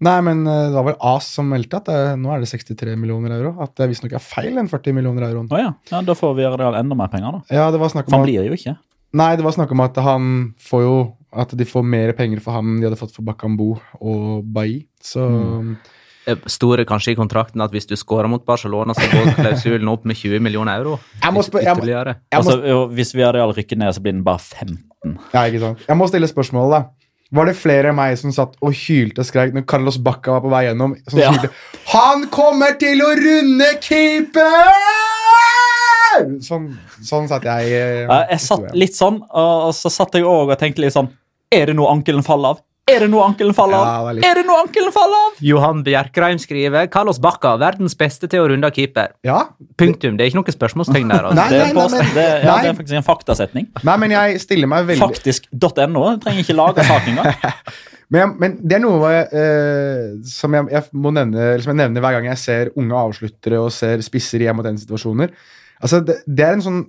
Nei, 0.03 0.17
men 0.27 0.43
eh, 0.43 0.65
det 0.69 0.75
var 0.75 0.89
vel 0.89 0.97
AS 1.13 1.29
som 1.37 1.47
meldte 1.51 1.79
at 1.79 1.87
det, 1.87 1.99
nå 2.19 2.33
er 2.35 2.43
det 2.43 2.51
63 2.51 2.97
millioner 2.99 3.37
euro. 3.37 3.53
At 3.63 3.77
det 3.79 3.87
visstnok 3.93 4.17
er 4.17 4.23
feil, 4.23 4.51
den 4.57 4.71
40 4.71 4.97
millioner 4.97 5.29
euroen. 5.29 5.47
Oh, 5.51 5.61
ja. 5.61 5.71
ja, 5.91 6.01
da 6.03 6.17
får 6.17 6.35
vi 6.39 6.49
enda 6.49 6.97
mer 6.97 7.11
penger, 7.13 7.39
da. 7.39 7.61
Ja, 7.61 7.69
det 7.71 7.79
var 7.81 7.93
snakk 7.93 8.09
For 8.09 8.17
om 8.17 8.19
han 8.19 8.27
at, 8.27 8.33
blir 8.33 8.49
jo 8.49 8.59
ikke. 8.59 8.75
nei, 9.15 9.31
det 9.39 9.45
var 9.47 9.55
snakk 9.55 9.71
om 9.71 9.85
at 9.85 10.01
han 10.03 10.33
får 10.59 10.83
jo 10.83 10.97
At 11.35 11.51
de 11.57 11.65
får 11.67 11.83
mer 11.83 12.13
penger 12.17 12.39
for 12.43 12.55
ham 12.55 12.69
enn 12.75 12.81
de 12.81 12.87
hadde 12.89 12.99
fått 12.99 13.11
for 13.15 13.25
Bakambu 13.27 13.73
og 13.99 14.43
Bailly. 14.55 14.85
Så 15.03 15.19
mm. 15.27 15.75
store 16.49 16.85
kanskje 16.87 17.11
i 17.13 17.17
kontrakten 17.19 17.61
at 17.61 17.71
hvis 17.75 17.85
du 17.89 17.95
scorer 17.99 18.29
mot 18.31 18.43
Barcelona, 18.47 18.95
så 18.97 19.05
går 19.11 19.33
klausulen 19.41 19.91
opp 19.91 20.05
med 20.07 20.15
20 20.17 20.39
millioner 20.41 20.79
euro. 20.79 20.99
Jeg 21.21 21.33
må 21.35 21.43
spør- 21.45 21.61
jeg 21.65 21.75
må- 21.75 21.83
Ytterligere. 21.83 22.15
Jeg 22.31 22.39
må, 22.43 22.51
Altså, 22.55 22.85
hvis 22.95 23.13
Villarreal 23.13 23.53
rykker 23.57 23.77
ned, 23.77 23.93
så 23.97 24.01
blir 24.01 24.13
den 24.15 24.23
bare 24.23 24.39
15. 24.39 24.79
ja, 25.33 25.43
ikke 25.45 25.59
sant? 25.59 25.83
jeg 25.87 25.97
må 25.97 26.07
stille 26.07 26.27
spørsmålet, 26.31 26.71
da. 26.71 26.83
Var 27.35 27.45
det 27.49 27.55
flere 27.57 27.89
enn 27.89 27.95
meg 27.97 28.17
som 28.21 28.31
satt 28.31 28.53
og 28.61 28.71
hylte 28.77 29.19
og 29.23 29.25
skreik 29.27 29.53
når 29.53 29.65
Carlos 29.67 29.97
Bacca 29.97 30.35
var 30.37 30.41
på 30.45 30.49
vei 30.53 30.63
gjennom? 30.67 30.93
Som 31.09 31.19
Ja. 31.19 31.31
hylte, 31.33 31.49
Han 31.91 32.27
kommer 32.29 32.77
til 32.79 33.01
å 33.01 33.11
runde 33.17 33.69
keeper! 33.81 34.71
Sånn, 36.45 36.69
sånn 37.03 37.27
satt 37.27 37.43
jeg. 37.43 37.71
eh, 37.75 38.05
Ja, 38.07 38.19
jeg 38.29 38.39
satt 38.39 38.73
litt 38.77 38.95
sånn, 38.95 39.19
og 39.33 39.73
så 39.75 39.91
satt 39.91 40.13
jeg 40.15 40.23
òg 40.23 40.51
og 40.53 40.59
tenkte 40.61 40.79
litt 40.85 40.93
sånn 40.95 41.09
Er 41.53 41.69
det 41.69 41.75
noe 41.77 41.91
ankelen 41.93 42.23
faller 42.25 42.55
av? 42.55 42.63
Er 42.85 43.01
det 43.01 43.07
noe 43.09 43.23
ankelen 43.25 43.55
faller 43.57 43.79
av? 43.81 44.09
Ja, 44.13 44.27
er 44.29 44.37
det 44.37 44.43
noe 44.45 44.59
ankelen 44.61 44.91
faller 44.93 45.21
av? 45.31 45.37
Johan 45.41 45.79
Bjerkreim 45.85 46.37
skriver 46.37 46.85
Carlos 46.93 47.17
Bacca, 47.21 47.55
verdens 47.57 47.95
beste 47.97 48.27
til 48.29 48.43
å 48.43 48.49
runde 48.51 48.69
keeper. 48.75 49.15
Ja. 49.25 49.39
Punktum. 49.81 50.19
Det 50.19 50.27
er 50.27 50.29
ikke 50.29 50.37
noe 50.43 50.53
spørsmålstegn 50.53 51.09
der. 51.09 51.25
Altså. 51.31 51.39
Nei, 51.39 51.47
Det 51.49 51.63
nei, 51.63 51.71
nei, 51.73 51.87
men- 51.95 52.13
det, 52.13 52.25
ja, 52.43 52.51
nei. 52.51 52.61
det 52.61 52.69
er 52.69 52.77
faktisk 52.77 52.99
en 52.99 53.07
faktasetning. 53.07 53.67
Nei, 53.89 53.97
men 54.03 54.11
jeg 54.13 54.39
stiller 54.43 54.69
meg 54.69 54.85
veldig 54.85 55.01
Faktisk.no. 55.01 56.05
Trenger 56.21 56.43
ikke 56.45 56.57
lage 56.61 56.85
sak 56.85 57.09
engang. 57.09 57.33
Men, 58.13 58.19
jeg- 58.21 58.37
men 58.37 58.51
det 58.61 58.75
er 58.75 58.81
noe 58.83 59.07
eh, 59.33 60.11
som 60.29 60.53
jeg, 60.53 60.67
jeg 60.69 60.83
må 60.93 61.09
nevne 61.11 61.55
som 61.63 61.71
jeg 61.71 61.79
nevner 61.79 62.03
hver 62.05 62.13
gang 62.19 62.27
jeg 62.29 62.37
ser 62.37 62.69
unge 62.77 62.93
avsluttere 62.93 63.57
og 63.57 63.71
ser 63.73 63.97
spisser 64.05 64.43
i 64.45 64.49
M-1-situasjoner. 64.51 65.31
Altså, 65.81 66.03
det, 66.05 66.19
det 66.29 66.45
er 66.45 66.53
en 66.53 66.61
sånn 66.61 66.83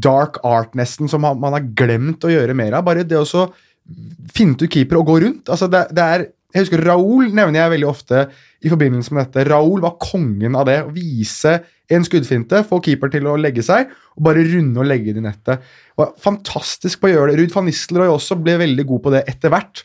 dark 0.00 0.38
art 0.48 0.72
nesten 0.74 1.10
som 1.12 1.20
man, 1.20 1.44
har 1.52 1.66
glemt 1.76 2.24
å 2.24 2.32
gjøre 2.32 2.56
mer 2.56 2.72
av. 2.78 2.86
Bare 2.88 3.04
det 3.04 3.20
å 3.20 3.44
så 3.82 4.32
finne 4.32 4.56
ut 4.56 4.70
keeper 4.70 5.00
og 5.00 5.08
gå 5.10 5.18
rundt. 5.24 5.50
Altså, 5.52 5.68
det, 5.70 5.86
det 5.96 6.02
er, 6.02 6.26
jeg 6.52 6.66
husker 6.66 6.82
Raoul 6.86 7.30
nevner 7.34 7.62
jeg 7.62 7.74
veldig 7.76 7.88
ofte 7.88 8.26
i 8.62 8.70
forbindelse 8.72 9.14
med 9.14 9.26
dette. 9.26 9.46
Raoul 9.50 9.82
var 9.82 9.98
kongen 10.02 10.56
av 10.58 10.66
det. 10.68 10.78
Å 10.84 10.92
vise 10.94 11.58
en 11.92 12.04
skuddfinte, 12.06 12.62
få 12.68 12.80
keeper 12.84 13.10
til 13.12 13.26
å 13.28 13.38
legge 13.40 13.64
seg, 13.66 13.90
og 14.16 14.26
bare 14.28 14.44
runde 14.48 14.80
og 14.80 14.88
legge 14.88 15.12
det 15.12 15.20
i 15.20 15.26
nettet. 15.26 15.64
Var 15.98 16.12
fantastisk 16.22 17.02
på 17.02 17.10
å 17.10 17.14
gjøre 17.14 17.32
det. 17.32 17.40
Ruud 17.40 17.56
van 17.56 17.66
Nistelrooy 17.68 18.12
også 18.12 18.38
ble 18.40 18.58
veldig 18.62 18.86
god 18.88 19.02
på 19.04 19.12
det 19.16 19.24
etter 19.32 19.52
hvert. 19.52 19.84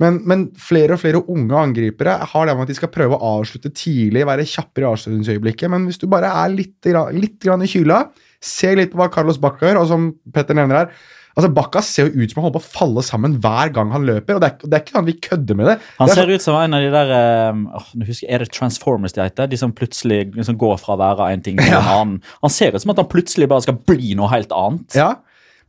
Men, 0.00 0.16
men 0.24 0.46
flere 0.56 0.96
og 0.96 1.02
flere 1.02 1.20
unge 1.28 1.58
angripere 1.60 2.14
har 2.30 2.46
det 2.48 2.54
med 2.56 2.64
at 2.64 2.70
de 2.72 2.76
skal 2.78 2.92
prøve 2.92 3.18
å 3.18 3.32
avslutte 3.36 3.72
tidlig, 3.76 4.24
være 4.28 4.48
kjappere 4.48 4.86
i 4.86 4.90
avslutningsøyeblikket. 4.94 5.68
Men 5.72 5.84
hvis 5.88 6.00
du 6.00 6.06
bare 6.12 6.30
er 6.40 6.54
litt, 6.54 6.88
litt 7.16 7.44
i 7.44 7.72
kyla, 7.74 8.04
ser 8.40 8.78
litt 8.80 8.94
på 8.94 9.00
hva 9.00 9.10
Carlos 9.12 9.40
Bacca 9.40 9.68
gjør, 9.68 9.82
og 9.82 9.90
som 9.90 10.06
Petter 10.32 10.56
nevner 10.56 10.82
her 10.82 10.94
altså 11.36 11.50
Bakka 11.56 11.82
ser 11.86 12.08
jo 12.08 12.20
ut 12.24 12.32
som 12.32 12.40
han 12.40 12.46
holder 12.48 12.58
på 12.58 12.62
å 12.64 12.72
falle 12.78 13.04
sammen 13.06 13.38
hver 13.42 13.72
gang 13.76 13.92
han 13.94 14.06
løper. 14.08 14.36
og 14.36 14.42
Det 14.42 14.50
er, 14.50 14.66
det 14.66 14.76
er 14.78 14.84
ikke 14.84 14.98
han 14.98 15.08
vi 15.08 15.16
kødder 15.28 15.58
med 15.60 15.70
det. 15.70 15.76
Han 16.00 16.10
det 16.10 16.16
ser 16.16 16.22
ser 16.26 16.34
ut 16.34 16.46
som 16.46 16.58
en 16.60 16.76
av 16.76 16.84
de 16.84 16.90
der 16.94 17.14
øh, 17.16 17.62
nå 18.00 18.08
husker 18.08 18.26
jeg, 18.26 18.34
Er 18.34 18.44
det 18.44 18.50
Transformers 18.56 19.16
de 19.16 19.24
heter? 19.24 19.50
De 19.50 19.60
som 19.60 19.74
plutselig 19.76 20.20
liksom 20.34 20.58
går 20.60 20.78
fra 20.82 20.96
å 20.96 21.00
være 21.00 21.30
en 21.34 21.44
ting 21.46 21.58
til 21.60 21.74
en 21.74 21.90
annen. 21.94 22.20
Han 22.44 22.54
ser 22.54 22.74
ut 22.74 22.82
som 22.84 22.94
at 22.94 23.02
han 23.02 23.10
plutselig 23.10 23.50
bare 23.50 23.66
skal 23.66 23.78
bli 23.88 24.14
noe 24.18 24.30
helt 24.32 24.52
annet. 24.56 24.98
Ja, 24.98 25.14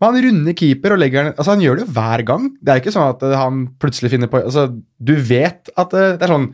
men 0.02 0.16
han 0.16 0.26
runder 0.26 0.58
keeper 0.58 0.96
og 0.96 1.02
legger 1.04 1.28
den 1.28 1.36
Altså 1.38 1.54
Han 1.54 1.62
gjør 1.62 1.78
det 1.78 1.84
jo 1.86 1.94
hver 1.94 2.24
gang. 2.26 2.50
Det 2.58 2.74
er 2.74 2.82
ikke 2.82 2.94
sånn 2.96 3.12
at 3.14 3.22
eh, 3.28 3.38
han 3.38 3.64
plutselig 3.82 4.10
finner 4.16 4.32
på 4.32 4.42
Altså, 4.42 4.68
Du 4.98 5.14
vet 5.14 5.70
at 5.78 5.94
eh, 5.94 6.16
det 6.18 6.26
er 6.26 6.34
sånn 6.36 6.52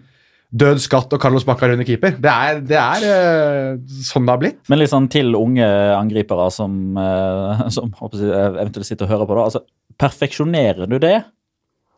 død 0.57 0.81
skatt 0.83 1.13
og 1.15 1.21
Carlos 1.21 1.45
Bacca 1.47 1.69
under 1.71 1.87
keeper. 1.87 2.17
Det 2.21 2.31
er, 2.31 2.59
det 2.65 2.77
er 2.81 3.05
eh, 3.07 3.97
sånn 4.07 4.27
det 4.27 4.33
har 4.33 4.41
blitt. 4.41 4.59
Men 4.71 4.81
litt 4.81 4.91
sånn 4.91 5.09
til 5.11 5.37
unge 5.37 5.67
angripere 5.95 6.49
som, 6.53 6.97
eh, 7.01 7.63
som 7.75 7.93
håper 7.99 8.23
jeg, 8.25 8.51
eventuelt 8.63 8.89
sitter 8.89 9.07
og 9.07 9.13
hører 9.15 9.29
på. 9.29 9.37
da, 9.39 9.47
altså 9.51 9.63
Perfeksjonerer 9.97 10.89
du 10.89 10.99
det 11.01 11.15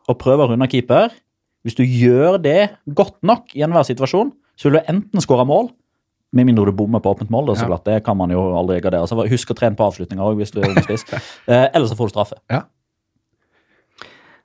og 0.09 0.17
prøver 0.21 0.45
å 0.45 0.53
runde 0.53 0.69
keeper 0.71 1.11
Hvis 1.67 1.75
du 1.75 1.83
gjør 1.83 2.37
det 2.39 2.69
godt 2.95 3.17
nok 3.27 3.51
i 3.57 3.65
enhver 3.65 3.83
situasjon, 3.83 4.31
så 4.55 4.69
vil 4.69 4.79
du 4.79 4.91
enten 4.93 5.23
skåre 5.23 5.43
mål 5.47 5.67
med 6.31 6.45
mindre 6.45 6.69
du 6.69 6.75
bommer 6.77 7.01
på 7.03 7.11
åpent 7.11 7.31
mål. 7.33 7.49
da, 7.49 7.55
så 7.59 7.67
Ja. 7.67 7.77
Det 7.83 8.03
kan 8.05 8.17
man 8.17 8.29
jo 8.29 8.39
aldri 8.55 8.79
gardere. 8.81 9.07
Så 9.07 9.17
Husk 9.27 9.51
å 9.51 9.57
trene 9.57 9.75
på 9.75 9.83
avslutninger 9.83 10.23
også, 10.23 10.37
hvis 10.37 10.51
du 10.51 10.61
er 10.61 10.69
ungspiss. 10.69 11.05
Eh, 11.49 11.67
Eller 11.73 11.87
så 11.87 11.97
får 11.97 12.07
du 12.07 12.13
straffe. 12.13 12.37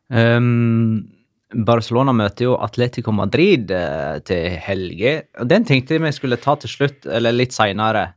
Um, 0.08 1.08
Barcelona 1.54 2.12
møter 2.16 2.48
jo 2.48 2.56
Atletico 2.58 3.12
Madrid 3.14 3.70
eh, 3.70 4.18
til 4.26 4.58
helge. 4.66 5.14
Den 5.46 5.66
tenkte 5.68 6.00
vi 6.02 6.12
skulle 6.14 6.40
ta 6.42 6.56
til 6.60 6.72
slutt, 6.72 7.06
eller 7.06 7.34
litt 7.34 7.54
seinere. 7.54 8.12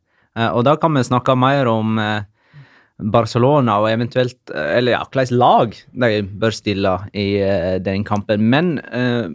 og 0.53 0.63
da 0.65 0.75
kan 0.77 0.93
vi 0.93 1.03
snakke 1.03 1.35
mer 1.37 1.69
om 1.69 1.99
eh, 1.99 2.25
Barcelona 2.97 3.77
og 3.81 3.91
eventuelt 3.91 4.53
eh, 4.53 4.77
Eller 4.79 4.97
ja, 4.97 5.03
hvilket 5.05 5.35
lag 5.35 5.75
de 5.75 6.23
bør 6.25 6.55
stille 6.55 6.95
i 7.13 7.29
eh, 7.43 7.77
den 7.83 8.05
kampen. 8.07 8.47
Men 8.49 8.77
uh, 8.89 9.29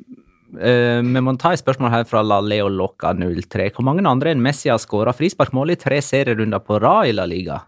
uh, 0.59 1.01
vi 1.03 1.23
må 1.23 1.37
ta 1.39 1.53
et 1.55 1.63
spørsmål 1.63 1.93
her 1.95 2.07
fra 2.09 2.25
La 2.27 2.41
Leo 2.43 2.69
Loca 2.69 3.15
03. 3.15 3.71
Hvor 3.75 3.87
mange 3.87 4.07
andre 4.09 4.35
enn 4.35 4.43
Messi 4.43 4.71
har 4.73 4.83
skåra 4.83 5.15
frisparkmål 5.15 5.75
i 5.75 5.79
tre 5.79 6.01
serierunder 6.03 6.63
på 6.65 6.81
rad 6.83 7.11
i 7.11 7.15
La 7.15 7.29
Liga? 7.29 7.63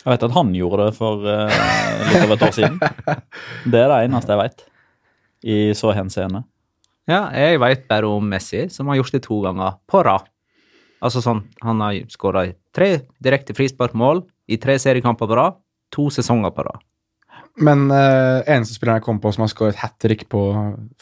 Jeg 0.00 0.14
vet 0.14 0.28
at 0.28 0.36
han 0.36 0.52
gjorde 0.56 0.88
det 0.88 0.96
for 0.96 1.24
uh, 1.24 1.62
litt 2.08 2.24
over 2.24 2.36
et 2.36 2.46
år 2.48 2.56
siden. 2.56 2.80
Det 3.72 3.80
er 3.80 3.92
det 3.92 4.02
eneste 4.06 4.36
jeg 4.36 4.44
vet. 4.44 4.69
I 5.44 5.72
så 5.76 5.94
henseende. 5.96 6.44
Ja, 7.08 7.24
jeg 7.34 7.60
vet 7.62 7.88
bare 7.90 8.10
om 8.10 8.28
Messi, 8.28 8.66
som 8.70 8.90
har 8.90 9.00
gjort 9.00 9.16
det 9.16 9.22
to 9.24 9.40
ganger 9.42 9.78
på 9.90 10.02
rad. 10.06 10.28
Altså 11.00 11.22
sånn, 11.24 11.46
Han 11.64 11.80
har 11.80 12.04
skåra 12.12 12.44
tre 12.76 13.06
direkte 13.24 13.56
frisparkmål 13.56 14.22
i 14.52 14.58
tre 14.60 14.76
seriekamper 14.78 15.26
på 15.26 15.38
rad. 15.38 15.58
To 15.96 16.10
sesonger 16.12 16.52
på 16.54 16.66
rad. 16.68 16.84
Men 17.58 17.88
uh, 17.90 18.46
eneste 18.46 18.76
spilleren 18.76 19.00
jeg 19.00 19.06
kom 19.08 19.18
på 19.20 19.32
som 19.34 19.42
har 19.42 19.50
skåret 19.50 19.80
hat 19.80 19.96
trick 20.00 20.28
på 20.30 20.42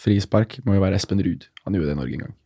frispark, 0.00 0.58
må 0.64 0.78
jo 0.78 0.84
være 0.84 0.96
Espen 0.96 1.20
Ruud. 1.22 1.44
Han 1.66 1.76
gjorde 1.76 1.90
det 1.90 1.96
i 1.96 1.98
Norge 1.98 2.16
en 2.16 2.24
gang. 2.24 2.36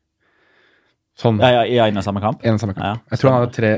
Sånn. 1.23 1.39
Ja, 1.45 1.63
ja, 1.69 1.85
I 1.87 1.93
en 1.93 2.01
og 2.01 2.07
samme 2.07 2.23
kamp? 2.25 2.43
En 2.43 2.57
og 2.57 2.63
samme 2.63 2.75
kamp. 2.75 2.85
Ja, 2.89 3.13
jeg 3.13 3.21
tror 3.21 3.31
han 3.31 3.43
hadde 3.43 3.55
tre 3.55 3.73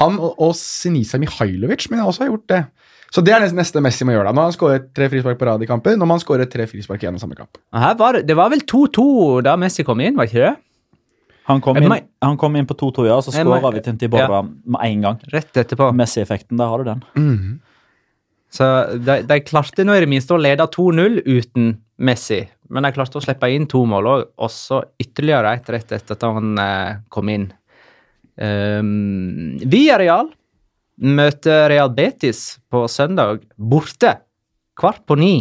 Han 0.00 0.16
og, 0.18 0.32
og 0.42 0.56
Sinisa 0.58 1.20
Mihailovic 1.22 1.86
men 1.88 2.00
jeg 2.00 2.10
også 2.10 2.24
har 2.24 2.32
gjort 2.32 2.48
det. 2.50 2.60
Så 3.10 3.24
det 3.26 3.32
er 3.34 3.42
det 3.42 3.52
neste 3.58 3.80
Messi 3.82 4.04
må 4.06 4.12
gjøre. 4.14 4.30
da. 4.30 4.32
Nå 4.36 4.42
har 4.44 4.50
han 4.52 4.54
skåret 4.54 4.90
tre 4.94 5.08
frispark 5.10 5.38
på 5.40 5.46
rad 5.48 5.62
i 5.62 5.66
kampen. 5.66 5.98
Nå 5.98 6.06
må 6.06 6.14
han 6.14 6.22
skåre 6.22 6.44
tre 6.50 6.66
frispark 6.70 7.02
igjen 7.02 7.16
i 7.18 7.22
samme 7.22 7.34
kamp. 7.38 7.58
Her 7.74 7.94
var, 7.98 8.20
det- 8.22 8.36
var 8.38 8.50
vel 8.50 8.60
2-2 8.60 9.42
da 9.42 9.56
Messi 9.56 9.82
kom 9.84 10.00
inn, 10.00 10.14
var 10.16 10.26
ikke 10.30 10.44
det? 10.46 10.56
Han 11.50 11.60
kom 11.60 11.76
inn, 11.80 11.90
han 12.22 12.36
kom 12.38 12.54
inn 12.54 12.66
på 12.66 12.76
2-2, 12.78 13.06
ja, 13.08 13.16
så 13.20 13.32
Jeg 13.34 13.44
skåra 13.44 13.72
vi 13.74 13.80
til 13.82 13.96
Tiborra 13.98 14.42
med 14.44 14.80
en 14.84 15.00
gang. 15.02 15.18
Rett 15.32 15.52
etterpå. 15.58 15.88
Messi-effekten, 15.98 16.56
der 16.56 16.68
har 16.70 16.78
du 16.78 16.84
den. 16.84 17.60
Så 18.50 18.66
de, 19.04 19.22
de 19.26 19.40
klarte 19.40 19.84
nå 19.86 19.94
i 19.96 20.00
det 20.04 20.08
minste 20.10 20.34
å 20.34 20.38
lede 20.40 20.62
2-0 20.70 21.20
uten 21.26 21.72
Messi. 21.98 22.44
Men 22.70 22.84
de 22.86 22.92
klarte 22.94 23.18
å 23.18 23.22
slippe 23.24 23.50
inn 23.50 23.66
to 23.66 23.82
mål 23.86 24.06
òg, 24.06 24.24
og 24.38 24.50
så 24.54 24.84
ytterligere 25.02 25.56
ett 25.58 25.68
rett 25.74 25.90
etter 25.92 26.14
at 26.14 26.22
han 26.22 26.58
eh, 26.58 26.96
kom 27.10 27.28
inn. 27.28 27.48
Um, 28.40 29.58
Villarreal 29.66 30.30
møter 31.00 31.68
Real 31.72 31.90
Betis 31.96 32.58
på 32.70 32.84
søndag 32.92 33.44
borte. 33.56 34.18
Kvart 34.78 35.04
på 35.08 35.16
ni. 35.18 35.34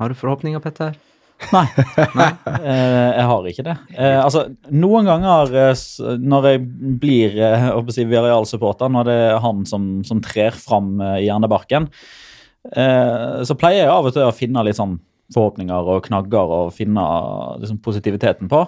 Har 0.00 0.10
du 0.10 0.18
forhåpninger, 0.18 0.60
Petter? 0.64 0.96
Nei, 1.52 1.64
eh, 2.64 3.10
jeg 3.18 3.26
har 3.28 3.48
ikke 3.50 3.64
det. 3.66 3.74
Eh, 3.94 4.18
altså, 4.22 4.46
Noen 4.72 5.08
ganger 5.08 5.52
eh, 5.60 5.86
når 6.22 6.48
jeg 6.48 6.62
blir 7.02 7.36
eh, 7.36 7.66
si 7.92 8.06
Villarreal-supporter, 8.08 8.92
når 8.92 9.08
det 9.08 9.16
er 9.28 9.42
han 9.44 9.64
som, 9.68 9.88
som 10.06 10.22
trer 10.24 10.56
fram 10.56 10.96
i 11.18 11.26
hjernebarken, 11.26 11.90
så 12.64 13.54
pleier 13.60 13.82
jeg 13.82 13.92
av 13.92 14.06
og 14.08 14.14
til 14.14 14.22
å 14.24 14.32
finne 14.32 14.62
litt 14.64 14.78
sånn 14.78 14.94
forhåpninger 15.34 15.88
og 15.92 16.06
knagger 16.06 16.52
og 16.58 16.70
finne 16.72 17.02
liksom, 17.60 17.76
positiviteten 17.84 18.48
på. 18.48 18.62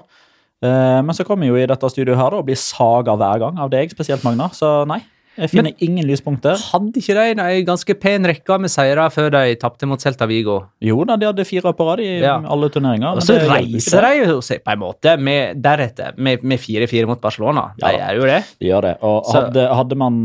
Eh, 0.64 1.00
men 1.04 1.12
så 1.16 1.24
kommer 1.28 1.44
jeg 1.46 1.52
jo 1.52 1.60
i 1.60 1.66
dette 1.68 1.90
studioet 1.92 2.16
her 2.18 2.32
da, 2.32 2.40
og 2.40 2.46
blir 2.48 2.56
saga 2.60 3.16
hver 3.18 3.42
gang 3.44 3.58
av 3.60 3.68
deg, 3.74 3.92
spesielt 3.92 4.24
Magna. 4.24 4.48
Så 4.56 4.70
nei, 4.88 5.02
jeg 5.36 5.50
finner 5.52 5.74
ingen 5.84 6.06
lyspunkter. 6.08 6.56
Hadde 6.72 6.96
ikke 6.96 7.12
de 7.18 7.24
en 7.34 7.66
ganske 7.68 7.96
pen 8.00 8.24
rekke 8.24 8.56
med 8.62 8.72
seire 8.72 9.04
før 9.12 9.28
de 9.34 9.42
tapte 9.60 9.84
mot 9.88 10.00
Celta 10.00 10.24
Vigo? 10.30 10.62
Jo 10.80 11.02
da, 11.04 11.18
de 11.20 11.28
hadde 11.28 11.44
fire 11.44 11.74
på 11.76 11.88
rad 11.90 12.00
i 12.00 12.08
Ja. 12.22 12.38
alle 12.40 12.70
turneringer. 12.72 13.18
Og 13.20 13.22
så 13.26 13.36
reiser 13.44 14.00
de 14.08 14.14
jo 14.22 14.40
seg 14.40 14.64
på 14.64 14.72
en 14.72 14.80
måte 14.80 15.18
med, 15.20 15.60
deretter 15.60 16.16
med 16.16 16.42
med 16.42 16.58
4-4 16.58 17.06
mot 17.06 17.20
Barcelona. 17.20 17.72
Ja 17.82 17.92
de 17.92 18.00
gjør 18.00 18.22
jo 18.22 18.26
det. 18.32 18.40
De 18.60 18.66
gjør 18.72 18.82
det. 18.88 18.96
Og 19.02 19.32
hadde, 19.34 19.68
hadde 19.76 19.96
man 20.00 20.20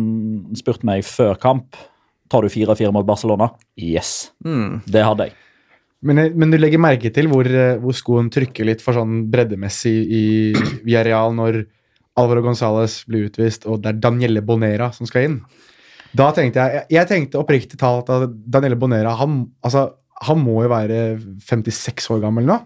spurt 0.56 0.84
meg 0.88 1.04
før 1.04 1.36
kamp 1.40 1.76
Tar 2.32 2.46
du 2.46 2.48
4-4 2.48 2.94
mot 2.96 3.04
Barcelona? 3.04 3.50
Yes. 3.76 4.32
Mm. 4.46 4.78
Det 4.88 5.02
hadde 5.04 5.26
jeg. 5.28 5.34
Men, 6.02 6.22
men 6.34 6.54
du 6.54 6.58
legger 6.58 6.82
merke 6.82 7.12
til 7.14 7.30
hvor, 7.30 7.46
eh, 7.46 7.78
hvor 7.82 7.94
skoen 7.94 8.32
trykker 8.34 8.66
litt 8.66 8.82
for 8.82 8.98
sånn 8.98 9.28
breddemessig 9.32 9.94
i 9.94 10.24
Villarreal 10.86 11.36
når 11.38 11.62
Alvaro 12.20 12.44
Gonzales 12.44 13.02
blir 13.08 13.30
utvist, 13.30 13.68
og 13.70 13.84
det 13.84 13.94
er 13.94 14.00
Danielle 14.04 14.42
Bonera 14.44 14.90
som 14.96 15.08
skal 15.10 15.28
inn. 15.28 15.38
Da 16.18 16.28
tenkte 16.36 16.60
jeg 16.60 16.82
Jeg, 16.92 17.08
tenkte 17.08 17.40
oppriktig 17.40 17.80
talt 17.80 18.10
at 18.12 18.34
Danielle 18.52 18.80
Bonera 18.80 19.14
han, 19.20 19.46
altså, 19.64 19.86
han 20.28 20.42
må 20.42 20.58
jo 20.66 20.72
være 20.74 20.98
56 21.48 22.10
år 22.16 22.26
gammel 22.26 22.50
nå. 22.50 22.60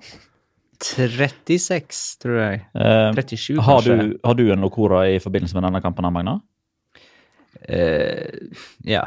36, 0.82 2.02
tror 2.24 2.40
jeg. 2.40 2.64
Eh, 2.76 3.12
37, 3.16 3.60
har, 3.60 3.78
kanskje. 3.78 3.96
du, 3.96 4.18
har 4.26 4.36
du 4.40 4.44
en 4.52 4.66
Locora 4.66 5.06
i 5.12 5.22
forbindelse 5.24 5.56
med 5.56 5.68
denne 5.70 5.82
kampen, 5.84 6.08
Magna? 6.14 6.40
Eh, 7.68 8.52
ja. 8.84 9.06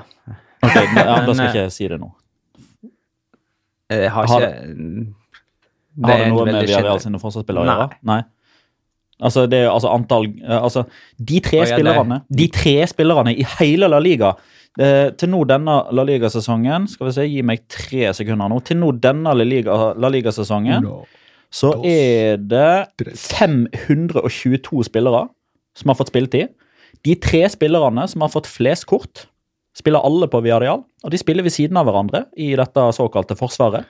Ok, 0.63 0.75
men, 0.95 1.05
ja, 1.05 1.19
Da 1.27 1.35
skal 1.35 1.45
eh, 1.45 1.45
jeg 1.45 1.69
ikke 1.69 1.77
si 1.77 1.91
det 1.91 2.01
nå. 2.01 2.13
Jeg 3.91 4.11
har 4.13 4.27
Har- 4.27 4.41
ikke 4.41 5.15
Det 5.99 6.07
Har 6.07 6.13
er 6.15 6.25
det 6.25 6.33
noe 6.33 6.45
med 6.47 6.61
Villarreal 6.67 7.01
sine 7.01 7.19
forsvarsspillere 7.19 7.65
å 7.65 7.73
gjøre? 7.73 7.89
Nei. 8.07 8.23
Altså, 9.21 9.47
det 9.51 9.65
er 9.65 9.71
altså 9.73 9.91
antall 9.91 10.29
eh, 10.45 10.63
Altså, 10.63 10.85
de 11.19 11.41
tre 11.41 11.65
spillerne 11.67 12.21
De 12.31 12.47
tre 12.55 12.87
spillerne 12.87 13.33
i 13.35 13.47
hele 13.59 13.89
La 13.91 13.99
Liga 13.99 14.35
eh, 14.79 15.11
Til 15.19 15.33
nå 15.33 15.41
denne 15.49 15.79
La 15.91 16.05
Liga-sesongen 16.07 16.87
Skal 16.89 17.09
vi 17.09 17.15
se, 17.17 17.25
gi 17.27 17.43
meg 17.43 17.65
tre 17.69 18.13
sekunder 18.15 18.49
nå. 18.53 18.61
Til 18.63 18.79
nå 18.79 18.93
denne 19.03 19.35
La 19.35 19.45
Liga-sesongen 19.45 20.13
Liga-sesongen 20.15 20.93
så 21.49 21.71
er 21.89 22.37
det 22.37 23.09
522 23.17 24.83
spillere 24.85 25.23
som 25.79 25.89
har 25.89 25.97
fått 25.97 26.11
spilletid. 26.13 26.51
De 27.07 27.15
tre 27.17 27.41
spillerne 27.49 28.05
som 28.11 28.21
har 28.25 28.33
fått 28.33 28.49
flest 28.51 28.85
kort, 28.91 29.27
spiller 29.79 30.03
alle 30.05 30.27
på 30.31 30.41
Viareal, 30.43 30.83
Og 31.05 31.13
de 31.15 31.19
spiller 31.21 31.47
ved 31.47 31.55
siden 31.55 31.79
av 31.79 31.87
hverandre 31.87 32.25
i 32.37 32.51
dette 32.59 32.85
såkalte 32.97 33.37
forsvaret. 33.39 33.87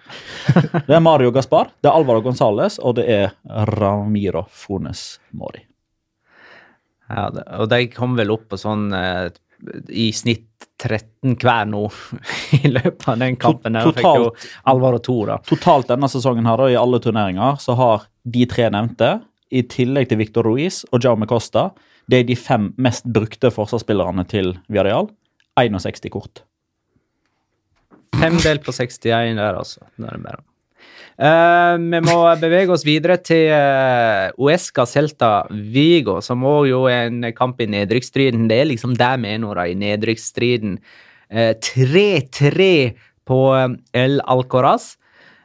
Det 0.85 0.93
er 0.93 1.01
Mario 1.01 1.33
Gaspar, 1.33 1.71
det 1.81 1.89
er 1.89 1.97
Alvaro 1.97 2.21
Gonzales 2.25 2.77
og 2.79 2.99
det 2.99 3.07
er 3.09 3.33
Ramiro 3.79 4.45
Fones 4.53 5.19
Mori. 5.33 5.65
Ja, 7.09 7.31
og 7.57 7.71
de 7.73 7.87
kom 7.89 8.19
vel 8.19 8.35
opp 8.35 8.51
på 8.53 8.59
sånn 8.61 8.91
eh, 8.93 9.31
i 9.89 10.11
snitt 10.13 10.45
13 10.79 11.39
hver 11.41 11.65
nå 11.67 11.87
i 12.61 12.71
løpet 12.71 13.09
av 13.09 13.19
den 13.19 13.39
kampen. 13.41 13.79
her. 13.79 13.89
totalt, 13.89 14.37
fikk 14.37 14.51
jo. 14.53 14.61
Alvaro 14.71 15.01
to, 15.03 15.17
da. 15.31 15.39
Totalt 15.49 15.89
denne 15.91 16.11
sesongen 16.13 16.47
her 16.47 16.61
da, 16.61 16.69
i 16.71 16.79
alle 16.79 17.01
turneringer 17.03 17.59
så 17.63 17.77
har 17.79 18.07
de 18.29 18.45
tre 18.51 18.69
nevnte, 18.75 19.17
i 19.49 19.63
tillegg 19.65 20.11
til 20.11 20.21
Victor 20.21 20.45
Ruiz 20.45 20.83
og 20.93 21.01
Jaume 21.01 21.25
Costa, 21.29 21.71
det 22.09 22.21
er 22.21 22.27
de 22.29 22.37
fem 22.37 22.69
mest 22.81 23.07
brukte 23.09 23.49
forsvarsspillerne 23.53 24.27
til 24.29 24.53
Villarreal. 24.69 25.09
61 25.59 26.13
kort. 26.13 26.45
Fem 28.19 28.39
delt 28.43 28.65
på 28.67 28.75
61 28.75 29.37
der, 29.39 29.59
altså. 29.59 29.85
Det 29.97 30.07
er 30.09 30.17
det 30.17 30.25
bare. 30.27 30.45
Uh, 31.19 31.75
vi 31.83 31.99
må 32.07 32.21
bevege 32.39 32.71
oss 32.71 32.85
videre 32.87 33.17
til 33.19 33.51
uh, 33.51 34.31
Uesca 34.39 34.85
Celta 34.87 35.33
Vigo, 35.51 36.21
som 36.23 36.47
òg 36.47 36.69
jo 36.71 36.85
er 36.87 37.11
en 37.11 37.27
kamp 37.35 37.59
i 37.61 37.67
nedrykksstriden. 37.71 38.47
Det 38.51 38.61
er 38.63 38.71
liksom 38.71 38.95
der 38.99 39.19
vi 39.19 39.35
er 39.35 39.43
nå, 39.43 39.51
i 39.67 39.75
nedrykksstriden. 39.79 40.79
Eh, 41.29 41.55
3-3 41.61 42.97
på 43.29 43.41
eh, 43.57 43.69
El 43.93 44.21
Alcoraz. 44.25 44.97